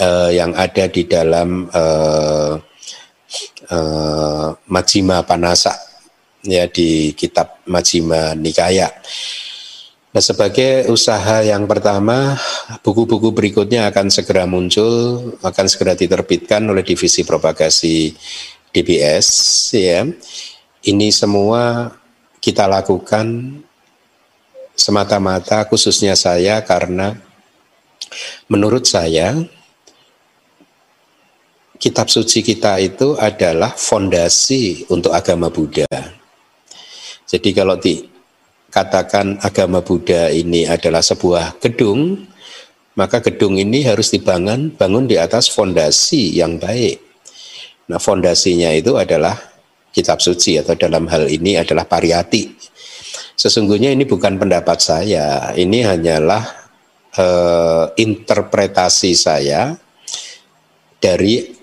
uh, 0.00 0.30
yang 0.32 0.52
ada 0.56 0.88
di 0.88 1.04
dalam 1.04 1.68
uh, 1.68 2.56
uh, 3.70 4.54
Majima 4.68 5.22
Panasa 5.24 5.74
ya 6.44 6.66
di 6.70 7.12
kitab 7.12 7.62
Majima 7.68 8.32
Nikaya. 8.34 8.88
Nah, 10.08 10.24
sebagai 10.24 10.88
usaha 10.88 11.44
yang 11.44 11.68
pertama, 11.68 12.32
buku-buku 12.80 13.28
berikutnya 13.28 13.92
akan 13.92 14.08
segera 14.08 14.48
muncul, 14.48 15.36
akan 15.44 15.66
segera 15.68 15.92
diterbitkan 15.92 16.64
oleh 16.64 16.80
divisi 16.80 17.28
propagasi 17.28 18.16
DBS 18.72 19.28
ya. 19.76 20.08
Ini 20.88 21.08
semua 21.12 21.92
kita 22.40 22.64
lakukan 22.64 23.60
semata-mata 24.78 25.66
khususnya 25.66 26.14
saya 26.14 26.62
karena 26.62 27.18
menurut 28.46 28.86
saya 28.86 29.36
kitab 31.78 32.10
suci 32.10 32.42
kita 32.42 32.82
itu 32.82 33.14
adalah 33.14 33.72
fondasi 33.72 34.90
untuk 34.90 35.14
agama 35.14 35.46
Buddha. 35.48 35.86
Jadi 37.24 37.54
kalau 37.54 37.78
dikatakan 37.78 39.38
agama 39.40 39.80
Buddha 39.80 40.28
ini 40.34 40.66
adalah 40.66 41.00
sebuah 41.00 41.62
gedung, 41.62 42.26
maka 42.98 43.22
gedung 43.22 43.54
ini 43.56 43.86
harus 43.86 44.10
dibangun 44.10 44.74
bangun 44.74 45.06
di 45.06 45.14
atas 45.14 45.46
fondasi 45.54 46.34
yang 46.34 46.58
baik. 46.58 46.98
Nah, 47.88 48.02
fondasinya 48.02 48.74
itu 48.74 48.98
adalah 48.98 49.38
kitab 49.94 50.20
suci 50.20 50.60
atau 50.60 50.74
dalam 50.76 51.06
hal 51.08 51.30
ini 51.30 51.56
adalah 51.56 51.88
pariyati. 51.88 52.52
Sesungguhnya 53.38 53.94
ini 53.94 54.02
bukan 54.02 54.34
pendapat 54.36 54.82
saya, 54.82 55.54
ini 55.54 55.86
hanyalah 55.86 56.42
eh, 57.14 57.84
interpretasi 58.02 59.14
saya 59.14 59.78
dari 60.98 61.57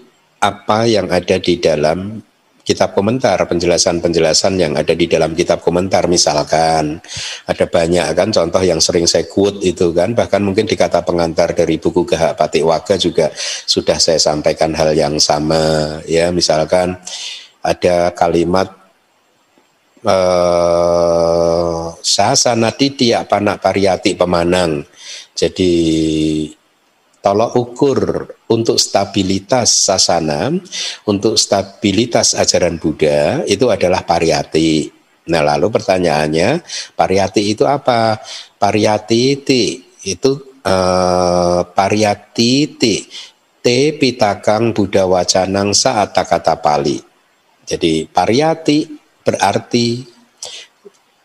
apa 0.45 0.85
yang 0.85 1.09
ada 1.09 1.41
di 1.41 1.57
dalam 1.57 2.21
kitab 2.65 2.97
komentar, 2.97 3.37
penjelasan-penjelasan 3.45 4.57
yang 4.57 4.73
ada 4.73 4.97
di 4.97 5.05
dalam 5.05 5.37
kitab 5.37 5.61
komentar. 5.61 6.09
Misalkan 6.09 6.97
ada 7.45 7.65
banyak 7.69 8.05
kan 8.17 8.33
contoh 8.33 8.61
yang 8.65 8.81
sering 8.81 9.05
saya 9.05 9.29
quote 9.29 9.61
itu 9.61 9.93
kan. 9.93 10.17
Bahkan 10.17 10.41
mungkin 10.41 10.65
di 10.65 10.73
kata 10.73 11.05
pengantar 11.05 11.53
dari 11.53 11.77
buku 11.77 12.05
Gahak 12.09 12.37
Patik 12.37 12.65
Waga 12.65 12.97
juga 12.97 13.29
sudah 13.69 14.01
saya 14.01 14.17
sampaikan 14.17 14.73
hal 14.73 14.97
yang 14.97 15.21
sama 15.21 15.97
ya. 16.09 16.33
Misalkan 16.33 16.97
ada 17.61 18.09
kalimat 18.17 18.73
eh, 20.01 21.83
sasana 22.01 22.73
titi 22.73 23.13
apa 23.13 23.37
nak 23.37 23.61
pariyati 23.61 24.17
pemanang. 24.17 24.81
Jadi 25.37 25.73
tolok 27.25 27.57
ukur 27.57 28.01
untuk 28.53 28.77
stabilitas 28.77 29.89
sasana, 29.89 30.53
untuk 31.09 31.41
stabilitas 31.41 32.37
ajaran 32.37 32.77
Buddha 32.77 33.41
itu 33.49 33.65
adalah 33.73 34.05
pariyati. 34.05 34.93
Nah 35.33 35.41
lalu 35.41 35.73
pertanyaannya, 35.73 36.61
pariyati 36.93 37.41
itu 37.49 37.65
apa? 37.65 38.21
Pariyati 38.61 39.41
itu 40.05 40.31
uh, 40.61 41.65
pariyati 41.65 42.53
te 43.57 43.79
pitakang 43.97 44.69
Buddha 44.69 45.09
wacanang 45.09 45.73
saat 45.73 46.13
kata 46.13 46.61
Pali. 46.61 47.01
Jadi 47.65 48.05
pariyati 48.05 48.85
berarti 49.25 50.13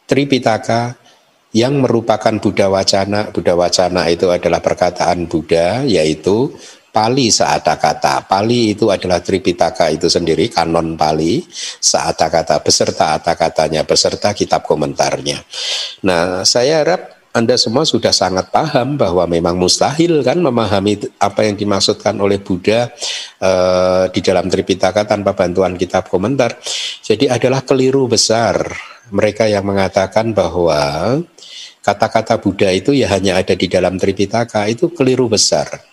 Tripitaka 0.09 0.97
yang 1.51 1.82
merupakan 1.82 2.35
Buddha 2.39 2.70
Wacana. 2.70 3.31
Buddha 3.31 3.55
Wacana 3.59 4.06
itu 4.06 4.31
adalah 4.31 4.62
perkataan 4.62 5.27
Buddha, 5.27 5.82
yaitu 5.86 6.51
Pali 6.90 7.31
saata 7.31 7.78
kata. 7.78 8.27
Pali 8.27 8.74
itu 8.74 8.90
adalah 8.90 9.22
Tripitaka 9.22 9.94
itu 9.94 10.10
sendiri, 10.10 10.51
kanon 10.51 10.98
Pali, 10.98 11.39
saata 11.78 12.27
kata, 12.27 12.59
beserta 12.66 13.14
ata 13.14 13.39
katanya, 13.39 13.86
beserta 13.86 14.35
kitab 14.35 14.66
komentarnya. 14.66 15.39
Nah, 16.02 16.43
saya 16.43 16.82
harap 16.82 17.19
anda 17.31 17.55
semua 17.55 17.86
sudah 17.86 18.11
sangat 18.11 18.51
paham 18.51 18.98
bahwa 18.98 19.23
memang 19.31 19.55
mustahil 19.55 20.19
kan 20.27 20.43
memahami 20.43 20.98
apa 21.23 21.47
yang 21.47 21.55
dimaksudkan 21.55 22.19
oleh 22.19 22.43
Buddha 22.43 22.90
uh, 23.39 24.11
di 24.11 24.19
dalam 24.19 24.51
Tripitaka 24.51 25.07
tanpa 25.07 25.39
bantuan 25.39 25.78
kitab 25.78 26.11
komentar. 26.11 26.59
Jadi 27.07 27.31
adalah 27.31 27.62
keliru 27.62 28.11
besar 28.11 28.66
mereka 29.15 29.47
yang 29.47 29.62
mengatakan 29.62 30.35
bahwa 30.35 31.23
kata-kata 31.86 32.43
Buddha 32.43 32.74
itu 32.74 32.90
ya 32.98 33.07
hanya 33.15 33.39
ada 33.39 33.55
di 33.55 33.70
dalam 33.70 33.94
Tripitaka 33.94 34.66
itu 34.66 34.90
keliru 34.90 35.31
besar. 35.31 35.86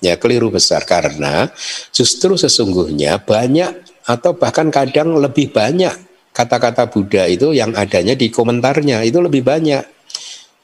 Ya, 0.00 0.16
keliru 0.16 0.48
besar 0.48 0.88
karena 0.88 1.52
justru 1.92 2.40
sesungguhnya 2.40 3.20
banyak 3.20 3.84
atau 4.08 4.32
bahkan 4.32 4.72
kadang 4.72 5.12
lebih 5.20 5.52
banyak 5.52 5.92
kata-kata 6.32 6.88
Buddha 6.88 7.28
itu 7.28 7.52
yang 7.52 7.76
adanya 7.76 8.16
di 8.16 8.32
komentarnya 8.32 9.04
itu 9.04 9.20
lebih 9.20 9.44
banyak. 9.44 9.99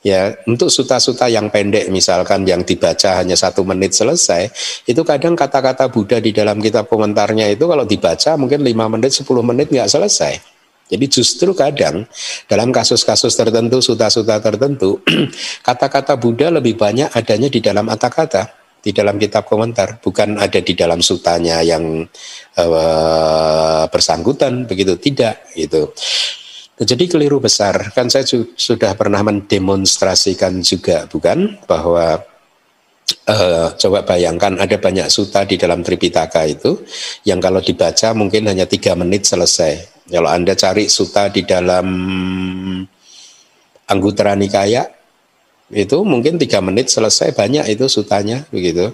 Ya, 0.05 0.39
untuk 0.47 0.71
suta-suta 0.71 1.27
yang 1.27 1.51
pendek 1.51 1.91
misalkan 1.91 2.47
yang 2.47 2.63
dibaca 2.63 3.19
hanya 3.19 3.35
satu 3.35 3.67
menit 3.67 3.91
selesai, 3.91 4.53
itu 4.87 5.03
kadang 5.03 5.35
kata-kata 5.35 5.91
Buddha 5.91 6.23
di 6.23 6.31
dalam 6.31 6.63
kitab 6.63 6.87
komentarnya 6.87 7.51
itu 7.51 7.67
kalau 7.67 7.83
dibaca 7.83 8.39
mungkin 8.39 8.63
lima 8.63 8.87
menit, 8.87 9.17
sepuluh 9.19 9.43
menit 9.43 9.67
nggak 9.67 9.91
selesai. 9.91 10.57
Jadi 10.87 11.05
justru 11.11 11.51
kadang 11.51 12.07
dalam 12.47 12.71
kasus-kasus 12.71 13.35
tertentu, 13.35 13.83
suta-suta 13.83 14.39
tertentu, 14.39 15.03
kata-kata 15.67 16.15
Buddha 16.15 16.55
lebih 16.55 16.79
banyak 16.79 17.11
adanya 17.11 17.51
di 17.51 17.59
dalam 17.59 17.91
kata-kata, 17.91 18.55
di 18.79 18.95
dalam 18.95 19.19
kitab 19.19 19.51
komentar, 19.51 19.99
bukan 19.99 20.39
ada 20.39 20.63
di 20.63 20.79
dalam 20.79 21.03
sutanya 21.03 21.59
yang 21.67 22.07
uh, 22.63 23.83
bersangkutan, 23.91 24.71
begitu 24.71 24.95
tidak, 25.03 25.51
gitu. 25.59 25.91
Jadi 26.77 27.09
keliru 27.09 27.41
besar, 27.41 27.89
kan 27.97 28.13
saya 28.13 28.29
sudah 28.53 28.93
pernah 28.93 29.25
mendemonstrasikan 29.25 30.61
juga, 30.61 31.09
bukan, 31.09 31.57
bahwa 31.65 32.21
Uh, 33.27 33.71
coba 33.79 34.03
bayangkan 34.03 34.59
ada 34.59 34.83
banyak 34.83 35.07
suta 35.07 35.47
di 35.47 35.55
dalam 35.55 35.79
Tripitaka 35.79 36.43
itu 36.43 36.83
yang 37.23 37.39
kalau 37.39 37.63
dibaca 37.63 38.11
mungkin 38.19 38.51
hanya 38.51 38.67
tiga 38.67 38.99
menit 38.99 39.27
selesai. 39.27 40.03
Kalau 40.11 40.27
Anda 40.27 40.59
cari 40.59 40.91
suta 40.91 41.31
di 41.31 41.47
dalam 41.47 41.87
Anggutara 43.87 44.35
Nikaya 44.35 44.91
itu 45.71 46.03
mungkin 46.03 46.39
tiga 46.39 46.59
menit 46.59 46.91
selesai 46.91 47.31
banyak 47.31 47.79
itu 47.79 47.87
sutanya 47.87 48.43
begitu. 48.51 48.91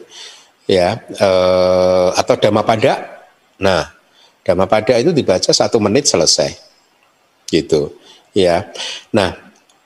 Ya 0.69 1.01
eh, 1.09 2.09
atau 2.13 2.37
Dhammapada. 2.37 3.25
Nah 3.65 3.97
Dhammapada 4.45 5.01
itu 5.01 5.17
dibaca 5.17 5.53
satu 5.57 5.81
menit 5.81 6.05
selesai 6.05 6.72
gitu. 7.53 7.93
Ya. 8.33 8.73
Nah 9.12 9.37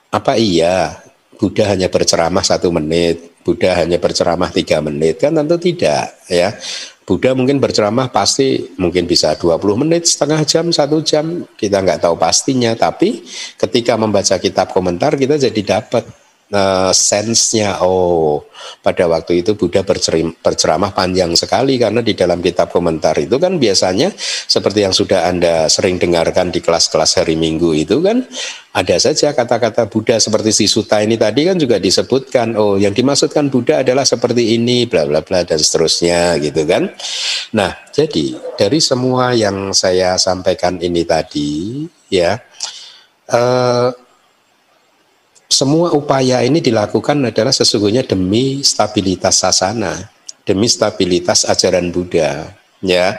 apa 0.07 0.39
iya? 0.39 1.03
Buddha 1.37 1.69
hanya 1.69 1.91
berceramah 1.91 2.41
satu 2.41 2.73
menit 2.73 3.37
Buddha 3.47 3.79
hanya 3.79 3.95
berceramah 3.95 4.51
tiga 4.51 4.83
menit 4.83 5.23
kan 5.23 5.31
tentu 5.31 5.55
tidak 5.55 6.15
ya. 6.27 6.51
Buddha 7.07 7.31
mungkin 7.31 7.63
berceramah 7.63 8.11
pasti 8.11 8.75
mungkin 8.75 9.07
bisa 9.07 9.31
20 9.39 9.63
menit, 9.79 10.11
setengah 10.11 10.43
jam, 10.43 10.67
satu 10.75 10.99
jam, 10.99 11.47
kita 11.55 11.79
nggak 11.79 12.03
tahu 12.03 12.19
pastinya. 12.19 12.75
Tapi 12.75 13.23
ketika 13.55 13.95
membaca 13.95 14.35
kitab 14.35 14.75
komentar 14.75 15.15
kita 15.15 15.39
jadi 15.39 15.79
dapat 15.79 16.03
uh, 16.51 16.91
sense-nya 16.93 17.83
oh 17.83 18.45
pada 18.83 19.07
waktu 19.07 19.43
itu 19.43 19.53
Buddha 19.53 19.83
berceramah 19.83 20.91
panjang 20.95 21.35
sekali 21.35 21.75
karena 21.79 21.99
di 22.01 22.13
dalam 22.15 22.39
kitab 22.39 22.71
komentar 22.71 23.15
itu 23.19 23.35
kan 23.37 23.59
biasanya 23.59 24.11
seperti 24.47 24.83
yang 24.87 24.95
sudah 24.95 25.27
Anda 25.27 25.67
sering 25.67 25.99
dengarkan 25.99 26.51
di 26.51 26.63
kelas-kelas 26.63 27.19
hari 27.23 27.35
Minggu 27.35 27.75
itu 27.75 27.99
kan 27.99 28.25
ada 28.77 28.95
saja 29.01 29.33
kata-kata 29.33 29.89
Buddha 29.89 30.21
seperti 30.21 30.53
si 30.53 30.65
Suta 30.69 31.01
ini 31.01 31.17
tadi 31.17 31.49
kan 31.49 31.57
juga 31.57 31.81
disebutkan 31.81 32.53
oh 32.53 32.77
yang 32.77 32.93
dimaksudkan 32.93 33.49
Buddha 33.49 33.81
adalah 33.81 34.05
seperti 34.05 34.53
ini 34.53 34.85
bla 34.85 35.09
bla 35.09 35.25
bla 35.25 35.41
dan 35.41 35.57
seterusnya 35.57 36.37
gitu 36.37 36.61
kan. 36.69 36.93
Nah, 37.57 37.73
jadi 37.89 38.37
dari 38.53 38.77
semua 38.77 39.33
yang 39.33 39.73
saya 39.73 40.19
sampaikan 40.21 40.77
ini 40.77 41.01
tadi 41.09 41.89
ya 42.13 42.37
eh, 43.33 43.89
semua 45.47 45.95
upaya 45.95 46.43
ini 46.43 46.59
dilakukan 46.59 47.31
adalah 47.31 47.55
sesungguhnya 47.55 48.03
demi 48.03 48.59
stabilitas 48.67 49.39
sasana, 49.43 50.11
demi 50.43 50.67
stabilitas 50.67 51.47
ajaran 51.47 51.91
Buddha. 51.91 52.51
Ya, 52.77 53.17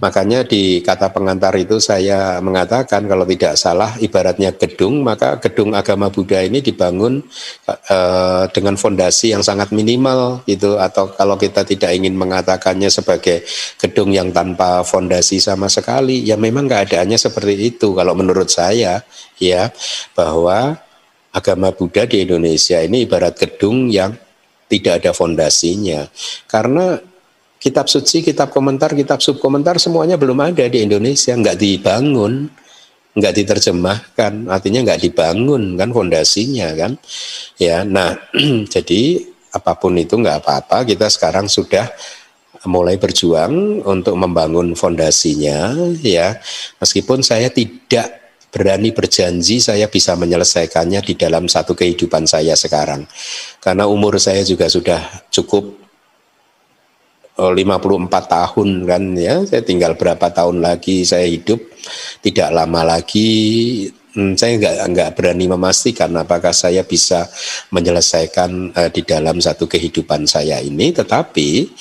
makanya 0.00 0.48
di 0.48 0.80
kata 0.80 1.12
pengantar 1.12 1.52
itu 1.60 1.76
saya 1.76 2.40
mengatakan 2.40 3.04
kalau 3.04 3.28
tidak 3.28 3.60
salah 3.60 3.92
ibaratnya 4.00 4.56
gedung, 4.56 5.04
maka 5.04 5.36
gedung 5.44 5.76
agama 5.76 6.08
Buddha 6.08 6.40
ini 6.40 6.64
dibangun 6.64 7.20
uh, 7.68 8.48
dengan 8.48 8.80
fondasi 8.80 9.36
yang 9.36 9.44
sangat 9.44 9.76
minimal 9.76 10.40
gitu 10.48 10.80
atau 10.80 11.12
kalau 11.12 11.36
kita 11.36 11.68
tidak 11.68 11.92
ingin 11.92 12.16
mengatakannya 12.16 12.88
sebagai 12.88 13.44
gedung 13.76 14.08
yang 14.08 14.32
tanpa 14.32 14.80
fondasi 14.80 15.36
sama 15.36 15.68
sekali, 15.68 16.24
ya 16.24 16.40
memang 16.40 16.64
keadaannya 16.64 17.20
seperti 17.20 17.76
itu 17.76 17.92
kalau 17.92 18.16
menurut 18.16 18.48
saya 18.48 19.04
ya 19.36 19.68
bahwa 20.16 20.80
agama 21.34 21.74
Buddha 21.74 22.06
di 22.06 22.22
Indonesia 22.22 22.78
ini 22.78 23.04
ibarat 23.04 23.34
gedung 23.34 23.90
yang 23.90 24.14
tidak 24.70 25.02
ada 25.02 25.10
fondasinya. 25.10 26.06
Karena 26.46 26.96
kitab 27.58 27.90
suci, 27.90 28.22
kitab 28.22 28.54
komentar, 28.54 28.94
kitab 28.94 29.18
subkomentar 29.18 29.76
semuanya 29.82 30.14
belum 30.14 30.38
ada 30.40 30.64
di 30.70 30.86
Indonesia, 30.86 31.34
nggak 31.34 31.58
dibangun, 31.58 32.48
nggak 33.18 33.34
diterjemahkan, 33.34 34.48
artinya 34.48 34.80
nggak 34.86 35.00
dibangun 35.10 35.74
kan 35.74 35.90
fondasinya 35.90 36.68
kan. 36.78 36.92
Ya, 37.58 37.82
nah 37.82 38.14
jadi 38.74 39.26
apa 39.54 39.74
pun 39.78 39.98
itu 39.98 40.14
nggak 40.14 40.42
apa-apa, 40.42 40.86
kita 40.86 41.10
sekarang 41.10 41.50
sudah 41.50 41.90
mulai 42.64 42.96
berjuang 42.96 43.84
untuk 43.84 44.16
membangun 44.16 44.72
fondasinya 44.72 45.76
ya 46.00 46.40
meskipun 46.80 47.20
saya 47.20 47.52
tidak 47.52 48.23
berani 48.54 48.94
berjanji 48.94 49.58
saya 49.58 49.90
bisa 49.90 50.14
menyelesaikannya 50.14 51.02
di 51.02 51.18
dalam 51.18 51.50
satu 51.50 51.74
kehidupan 51.74 52.22
saya 52.30 52.54
sekarang. 52.54 53.02
Karena 53.58 53.90
umur 53.90 54.22
saya 54.22 54.46
juga 54.46 54.70
sudah 54.70 55.02
cukup 55.34 55.82
54 57.34 58.06
tahun 58.30 58.68
kan 58.86 59.02
ya, 59.18 59.42
saya 59.42 59.66
tinggal 59.66 59.98
berapa 59.98 60.30
tahun 60.30 60.62
lagi 60.62 61.02
saya 61.02 61.26
hidup, 61.26 61.58
tidak 62.22 62.54
lama 62.54 62.86
lagi 62.86 63.90
hmm, 64.14 64.38
saya 64.38 64.54
nggak 64.54 64.76
nggak 64.94 65.10
berani 65.18 65.50
memastikan 65.50 66.14
apakah 66.14 66.54
saya 66.54 66.86
bisa 66.86 67.26
menyelesaikan 67.74 68.70
uh, 68.70 68.86
di 68.86 69.02
dalam 69.02 69.42
satu 69.42 69.66
kehidupan 69.66 70.30
saya 70.30 70.62
ini, 70.62 70.94
tetapi 70.94 71.74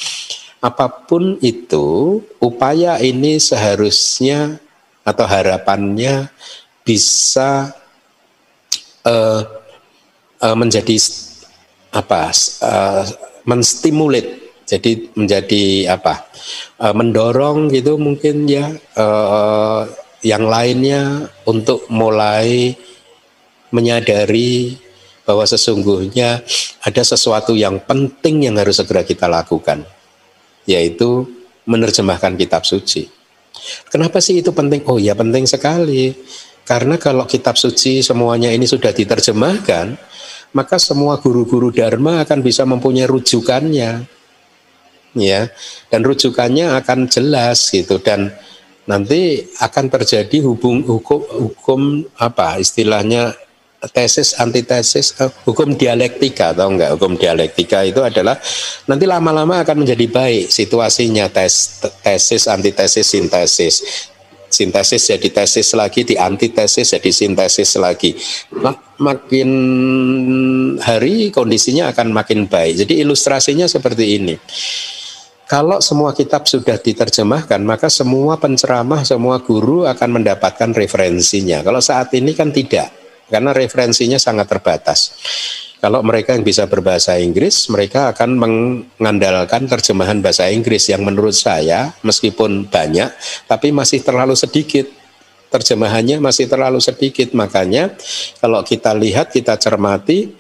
apa 0.66 0.90
pun 1.06 1.38
itu, 1.38 2.18
upaya 2.42 2.98
ini 2.98 3.38
seharusnya 3.38 4.58
atau 5.04 5.28
harapannya 5.28 6.32
bisa 6.84 7.72
uh, 9.08 9.42
uh, 10.44 10.56
menjadi 10.56 10.96
apa? 11.92 12.32
Uh, 12.62 13.04
menstimulit 13.44 14.44
jadi 14.64 15.12
menjadi 15.20 15.92
apa 15.92 16.24
uh, 16.80 16.96
mendorong 16.96 17.68
gitu 17.68 18.00
mungkin 18.00 18.48
ya 18.48 18.72
uh, 18.96 19.84
yang 20.24 20.48
lainnya 20.48 21.28
untuk 21.44 21.84
mulai 21.92 22.72
menyadari 23.76 24.80
bahwa 25.28 25.44
sesungguhnya 25.44 26.44
ada 26.84 27.04
sesuatu 27.04 27.56
yang 27.56 27.80
penting 27.84 28.48
yang 28.48 28.56
harus 28.60 28.80
segera 28.80 29.04
kita 29.04 29.28
lakukan, 29.28 29.84
yaitu 30.68 31.28
menerjemahkan 31.68 32.40
kitab 32.40 32.64
suci. 32.64 33.08
Kenapa 33.88 34.20
sih 34.20 34.44
itu 34.44 34.52
penting? 34.52 34.84
Oh 34.88 35.00
ya 35.00 35.16
penting 35.16 35.48
sekali. 35.48 36.16
Karena 36.64 36.96
kalau 36.96 37.28
kitab 37.28 37.60
suci 37.60 38.00
semuanya 38.00 38.48
ini 38.52 38.64
sudah 38.64 38.96
diterjemahkan, 38.96 40.00
maka 40.56 40.80
semua 40.80 41.20
guru-guru 41.20 41.74
dharma 41.76 42.24
akan 42.24 42.40
bisa 42.40 42.64
mempunyai 42.64 43.10
rujukannya. 43.10 44.08
Ya, 45.14 45.42
dan 45.94 46.02
rujukannya 46.02 46.74
akan 46.82 47.06
jelas 47.12 47.70
gitu. 47.70 48.02
Dan 48.02 48.34
nanti 48.90 49.48
akan 49.60 49.86
terjadi 49.88 50.44
hubung 50.44 50.84
hukum 50.84 51.22
hukum 51.24 51.82
apa 52.20 52.60
istilahnya 52.60 53.32
tesis 53.92 54.40
antitesis 54.40 55.20
uh, 55.20 55.32
hukum 55.44 55.76
dialektika 55.76 56.56
atau 56.56 56.72
enggak 56.72 56.96
hukum 56.96 57.20
dialektika 57.20 57.84
itu 57.84 58.00
adalah 58.00 58.40
nanti 58.88 59.04
lama-lama 59.04 59.60
akan 59.64 59.84
menjadi 59.84 60.08
baik 60.08 60.46
situasinya 60.48 61.28
tes, 61.28 61.84
tesis 62.00 62.48
antitesis 62.48 63.08
sintesis 63.08 63.76
sintesis 64.54 65.10
jadi 65.10 65.28
tesis 65.34 65.74
lagi 65.74 66.06
di 66.06 66.14
antitesis 66.14 66.94
jadi 66.94 67.10
sintesis 67.10 67.74
lagi 67.82 68.14
Mak 68.54 69.02
makin 69.02 69.50
hari 70.78 71.34
kondisinya 71.34 71.90
akan 71.90 72.14
makin 72.14 72.46
baik 72.46 72.86
jadi 72.86 73.02
ilustrasinya 73.02 73.66
seperti 73.66 74.22
ini 74.22 74.36
kalau 75.44 75.84
semua 75.86 76.18
kitab 76.18 76.50
sudah 76.50 76.82
diterjemahkan, 76.82 77.62
maka 77.62 77.86
semua 77.86 78.42
penceramah, 78.42 79.06
semua 79.06 79.38
guru 79.38 79.86
akan 79.86 80.18
mendapatkan 80.18 80.74
referensinya. 80.74 81.62
Kalau 81.62 81.78
saat 81.78 82.10
ini 82.18 82.34
kan 82.34 82.50
tidak 82.50 82.90
karena 83.30 83.54
referensinya 83.54 84.18
sangat 84.18 84.50
terbatas. 84.50 85.14
Kalau 85.84 86.00
mereka 86.00 86.32
yang 86.32 86.48
bisa 86.48 86.64
berbahasa 86.64 87.20
Inggris, 87.20 87.68
mereka 87.68 88.16
akan 88.16 88.40
mengandalkan 88.40 89.68
terjemahan 89.68 90.24
bahasa 90.24 90.48
Inggris 90.48 90.88
yang 90.88 91.04
menurut 91.04 91.36
saya 91.36 91.92
meskipun 92.08 92.72
banyak, 92.72 93.12
tapi 93.52 93.76
masih 93.76 94.00
terlalu 94.00 94.32
sedikit. 94.40 94.88
Terjemahannya 95.52 96.24
masih 96.24 96.48
terlalu 96.48 96.80
sedikit, 96.80 97.36
makanya 97.36 97.92
kalau 98.40 98.64
kita 98.64 98.96
lihat, 98.96 99.36
kita 99.36 99.60
cermati, 99.60 100.32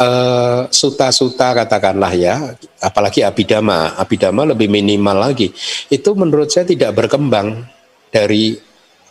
eh, 0.00 0.62
suta-suta 0.72 1.52
katakanlah 1.60 2.16
ya, 2.16 2.56
apalagi 2.80 3.20
abidama, 3.20 4.00
abidama 4.00 4.48
lebih 4.48 4.72
minimal 4.72 5.28
lagi, 5.28 5.52
itu 5.92 6.10
menurut 6.16 6.48
saya 6.48 6.64
tidak 6.64 6.96
berkembang. 6.96 7.68
Dari 8.08 8.56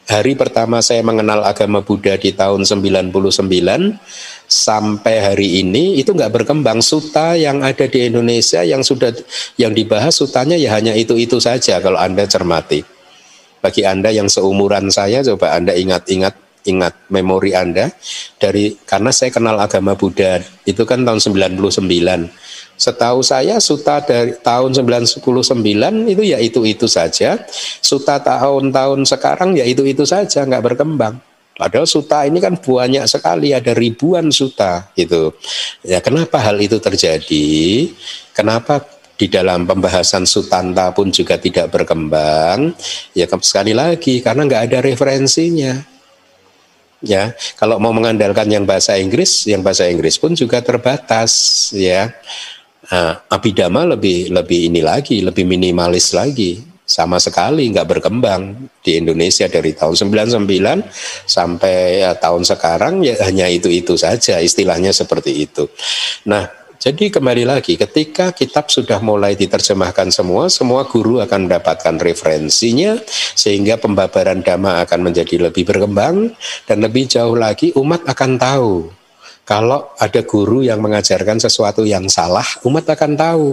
hari 0.09 0.33
pertama 0.33 0.81
saya 0.81 1.05
mengenal 1.05 1.45
agama 1.45 1.85
Buddha 1.85 2.17
di 2.17 2.33
tahun 2.33 2.65
99 2.65 3.13
sampai 4.49 5.21
hari 5.21 5.61
ini 5.61 6.01
itu 6.01 6.09
nggak 6.09 6.41
berkembang 6.41 6.81
suta 6.81 7.37
yang 7.37 7.61
ada 7.61 7.85
di 7.85 8.09
Indonesia 8.09 8.65
yang 8.65 8.81
sudah 8.81 9.13
yang 9.61 9.77
dibahas 9.77 10.17
sutanya 10.17 10.57
ya 10.57 10.73
hanya 10.73 10.97
itu-itu 10.97 11.37
saja 11.37 11.77
kalau 11.79 12.01
Anda 12.01 12.25
cermati. 12.25 12.81
Bagi 13.61 13.85
Anda 13.85 14.09
yang 14.09 14.25
seumuran 14.25 14.89
saya 14.89 15.21
coba 15.21 15.53
Anda 15.53 15.77
ingat-ingat 15.77 16.65
ingat 16.65 16.97
memori 17.13 17.53
Anda 17.53 17.93
dari 18.41 18.75
karena 18.83 19.13
saya 19.13 19.29
kenal 19.31 19.55
agama 19.61 19.95
Buddha 19.95 20.41
itu 20.65 20.83
kan 20.83 21.05
tahun 21.05 21.21
99 21.21 21.69
Setahu 22.79 23.19
saya 23.19 23.59
suta 23.59 23.99
dari 23.99 24.39
tahun 24.39 24.71
999 24.71 25.19
itu 26.15 26.23
ya 26.23 26.39
itu-itu 26.39 26.87
saja. 26.87 27.35
Suta 27.83 28.23
tahun-tahun 28.23 29.03
sekarang 29.03 29.59
ya 29.59 29.67
itu-itu 29.67 30.07
saja, 30.07 30.47
nggak 30.47 30.63
berkembang. 30.63 31.19
Padahal 31.59 31.83
suta 31.83 32.23
ini 32.23 32.39
kan 32.39 32.55
banyak 32.55 33.03
sekali, 33.03 33.51
ada 33.51 33.75
ribuan 33.75 34.31
suta 34.31 34.87
gitu. 34.95 35.35
Ya 35.83 35.99
kenapa 35.99 36.39
hal 36.39 36.55
itu 36.55 36.79
terjadi? 36.79 37.91
Kenapa 38.31 38.79
di 39.19 39.27
dalam 39.27 39.67
pembahasan 39.67 40.23
sutanta 40.23 40.95
pun 40.95 41.11
juga 41.11 41.35
tidak 41.35 41.67
berkembang? 41.67 42.71
Ya 43.11 43.27
sekali 43.43 43.75
lagi 43.75 44.23
karena 44.23 44.47
nggak 44.47 44.71
ada 44.71 44.79
referensinya. 44.79 45.83
Ya, 46.99 47.31
kalau 47.55 47.79
mau 47.79 47.95
mengandalkan 47.95 48.47
yang 48.51 48.67
bahasa 48.67 48.99
Inggris, 48.99 49.47
yang 49.47 49.63
bahasa 49.63 49.87
Inggris 49.87 50.19
pun 50.19 50.35
juga 50.35 50.59
terbatas, 50.59 51.71
ya. 51.71 52.11
Nah, 52.91 53.23
abidama 53.31 53.87
lebih 53.87 54.35
lebih 54.35 54.67
ini 54.67 54.83
lagi, 54.83 55.23
lebih 55.23 55.47
minimalis 55.47 56.11
lagi. 56.11 56.59
Sama 56.89 57.21
sekali 57.21 57.69
nggak 57.69 57.85
berkembang 57.85 58.57
di 58.81 58.97
Indonesia 58.97 59.45
dari 59.45 59.77
tahun 59.77 59.93
99 60.09 60.49
sampai 61.29 62.01
ya, 62.01 62.17
tahun 62.17 62.41
sekarang 62.41 63.05
ya 63.05 63.13
hanya 63.29 63.45
itu-itu 63.45 63.93
saja, 63.93 64.41
istilahnya 64.41 64.89
seperti 64.89 65.45
itu. 65.45 65.69
Nah, 66.25 66.49
jadi 66.81 67.13
kembali 67.13 67.45
lagi, 67.45 67.77
ketika 67.77 68.33
kitab 68.33 68.73
sudah 68.73 68.97
mulai 69.05 69.37
diterjemahkan 69.37 70.09
semua, 70.09 70.49
semua 70.49 70.89
guru 70.89 71.21
akan 71.21 71.45
mendapatkan 71.45 72.01
referensinya, 72.01 72.97
sehingga 73.37 73.77
pembabaran 73.77 74.41
dhamma 74.41 74.81
akan 74.89 75.13
menjadi 75.13 75.45
lebih 75.45 75.69
berkembang, 75.69 76.33
dan 76.65 76.81
lebih 76.81 77.05
jauh 77.05 77.37
lagi 77.37 77.69
umat 77.77 78.01
akan 78.09 78.31
tahu 78.41 78.73
kalau 79.49 79.97
ada 79.97 80.21
guru 80.21 80.61
yang 80.61 80.77
mengajarkan 80.77 81.41
sesuatu 81.41 81.81
yang 81.81 82.05
salah, 82.05 82.45
umat 82.69 82.85
akan 82.85 83.17
tahu. 83.17 83.47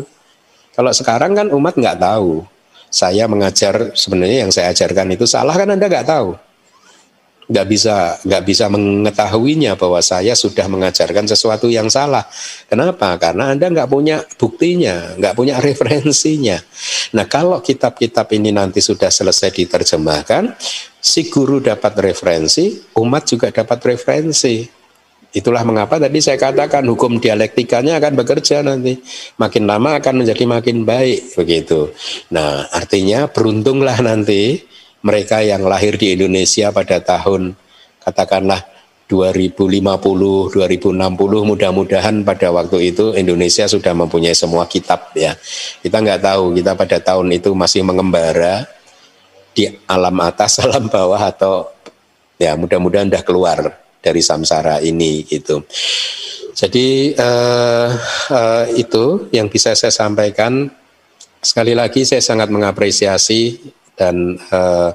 Kalau 0.76 0.92
sekarang 0.92 1.32
kan 1.32 1.48
umat 1.56 1.72
nggak 1.72 1.96
tahu. 1.96 2.44
Saya 2.90 3.26
mengajar 3.26 3.92
sebenarnya 3.92 4.46
yang 4.46 4.52
saya 4.54 4.72
ajarkan 4.72 5.12
itu 5.12 5.26
salah 5.28 5.52
kan 5.52 5.68
anda 5.68 5.86
nggak 5.86 6.06
tahu. 6.06 6.38
Nggak 7.46 7.66
bisa 7.70 8.18
nggak 8.26 8.42
bisa 8.42 8.66
mengetahuinya 8.66 9.78
bahwa 9.78 10.02
saya 10.02 10.34
sudah 10.34 10.66
mengajarkan 10.66 11.30
sesuatu 11.30 11.70
yang 11.70 11.86
salah. 11.86 12.26
Kenapa? 12.66 13.14
Karena 13.22 13.54
anda 13.54 13.70
nggak 13.70 13.86
punya 13.86 14.18
buktinya, 14.34 15.14
nggak 15.14 15.34
punya 15.38 15.54
referensinya. 15.66 16.58
Nah 17.14 17.26
kalau 17.30 17.62
kitab-kitab 17.62 18.26
ini 18.34 18.50
nanti 18.50 18.82
sudah 18.82 19.14
selesai 19.14 19.54
diterjemahkan, 19.54 20.58
si 20.98 21.30
guru 21.30 21.62
dapat 21.62 21.94
referensi, 22.02 22.82
umat 22.98 23.22
juga 23.30 23.54
dapat 23.54 23.94
referensi. 23.94 24.85
Itulah 25.36 25.68
mengapa 25.68 26.00
tadi 26.00 26.16
saya 26.24 26.40
katakan 26.40 26.80
hukum 26.88 27.20
dialektikanya 27.20 28.00
akan 28.00 28.16
bekerja 28.16 28.64
nanti. 28.64 28.96
Makin 29.36 29.68
lama 29.68 30.00
akan 30.00 30.24
menjadi 30.24 30.48
makin 30.48 30.88
baik 30.88 31.36
begitu. 31.36 31.92
Nah, 32.32 32.64
artinya 32.72 33.28
beruntunglah 33.28 34.00
nanti 34.00 34.64
mereka 35.04 35.44
yang 35.44 35.68
lahir 35.68 36.00
di 36.00 36.16
Indonesia 36.16 36.72
pada 36.72 37.04
tahun 37.04 37.52
katakanlah 38.00 38.64
2050, 39.12 40.56
2060 40.56 40.56
mudah-mudahan 41.52 42.16
pada 42.24 42.48
waktu 42.50 42.96
itu 42.96 43.12
Indonesia 43.12 43.68
sudah 43.68 43.92
mempunyai 43.92 44.32
semua 44.32 44.64
kitab 44.64 45.12
ya. 45.12 45.36
Kita 45.84 46.00
nggak 46.00 46.24
tahu 46.24 46.56
kita 46.56 46.72
pada 46.72 46.96
tahun 46.96 47.28
itu 47.36 47.52
masih 47.52 47.84
mengembara 47.84 48.64
di 49.52 49.68
alam 49.84 50.16
atas, 50.24 50.58
alam 50.64 50.88
bawah 50.88 51.20
atau 51.20 51.68
ya 52.40 52.56
mudah-mudahan 52.56 53.12
sudah 53.12 53.20
keluar 53.22 53.85
dari 54.00 54.22
samsara 54.22 54.80
ini 54.80 55.26
gitu. 55.26 55.64
Jadi 56.56 57.12
uh, 57.12 57.92
uh, 58.32 58.64
itu 58.72 59.28
yang 59.28 59.52
bisa 59.52 59.76
saya 59.76 59.92
sampaikan. 59.92 60.72
Sekali 61.44 61.76
lagi 61.76 62.08
saya 62.08 62.24
sangat 62.24 62.48
mengapresiasi 62.48 63.60
dan 63.92 64.40
uh, 64.48 64.90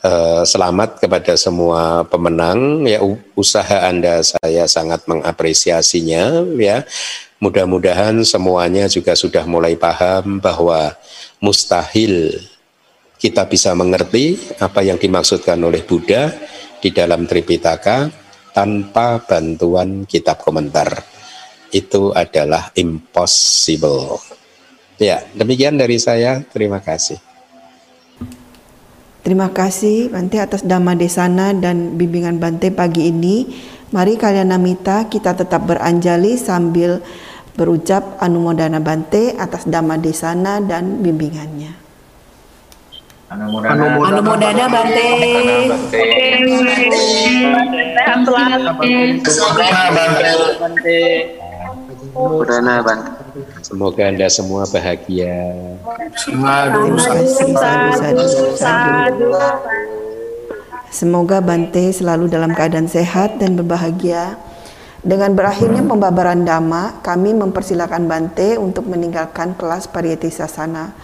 uh, 0.00 0.42
selamat 0.48 1.04
kepada 1.04 1.36
semua 1.36 2.08
pemenang. 2.08 2.88
Ya 2.88 3.04
usaha 3.36 3.84
anda 3.84 4.24
saya 4.24 4.64
sangat 4.64 5.04
mengapresiasinya. 5.04 6.48
Ya 6.56 6.88
mudah-mudahan 7.36 8.24
semuanya 8.24 8.88
juga 8.88 9.12
sudah 9.12 9.44
mulai 9.44 9.76
paham 9.76 10.40
bahwa 10.40 10.96
mustahil 11.36 12.32
kita 13.20 13.44
bisa 13.44 13.76
mengerti 13.76 14.40
apa 14.56 14.80
yang 14.80 14.96
dimaksudkan 14.96 15.60
oleh 15.60 15.84
Buddha 15.84 16.32
di 16.80 16.88
dalam 16.92 17.28
Tripitaka 17.28 18.23
tanpa 18.54 19.18
bantuan 19.26 20.06
kitab 20.06 20.40
komentar. 20.40 21.02
Itu 21.74 22.14
adalah 22.14 22.70
impossible. 22.78 24.22
Ya, 24.96 25.26
demikian 25.34 25.74
dari 25.74 25.98
saya. 25.98 26.46
Terima 26.54 26.78
kasih. 26.78 27.18
Terima 29.24 29.48
kasih 29.50 30.12
Bante 30.12 30.36
atas 30.36 30.62
Dhamma 30.62 30.94
Desana 30.94 31.56
dan 31.56 31.98
bimbingan 31.98 32.38
Bante 32.38 32.70
pagi 32.70 33.08
ini. 33.10 33.48
Mari 33.90 34.20
kalian 34.20 34.52
namita 34.52 35.08
kita 35.10 35.34
tetap 35.34 35.64
beranjali 35.66 36.36
sambil 36.38 37.00
berucap 37.58 38.20
Anumodana 38.20 38.78
Bante 38.84 39.34
atas 39.34 39.66
Dhamma 39.66 39.98
Desana 39.98 40.60
dan 40.60 41.02
bimbingannya. 41.02 41.83
Anumodana 43.34 44.70
Bante. 44.70 45.10
Sehat 52.14 52.54
selalu. 52.62 52.98
Semoga 53.58 54.02
Anda 54.06 54.30
semua 54.30 54.62
bahagia. 54.70 55.50
Sadu, 56.14 56.94
sadu, 58.54 59.34
Semoga 60.94 61.42
Bante 61.42 61.90
selalu 61.90 62.30
dalam 62.30 62.54
keadaan 62.54 62.86
sehat 62.86 63.42
dan 63.42 63.58
berbahagia. 63.58 64.38
Dengan 65.02 65.34
berakhirnya 65.34 65.82
pembabaran 65.82 66.46
Dhamma, 66.46 67.02
kami 67.02 67.34
mempersilakan 67.34 68.06
Bante 68.06 68.54
untuk 68.62 68.86
meninggalkan 68.86 69.58
kelas 69.58 69.90
Pariyati 69.90 70.30
Sasana 70.30 70.94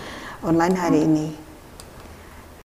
online 0.46 0.76
hari 0.78 1.02
ini. 1.04 1.39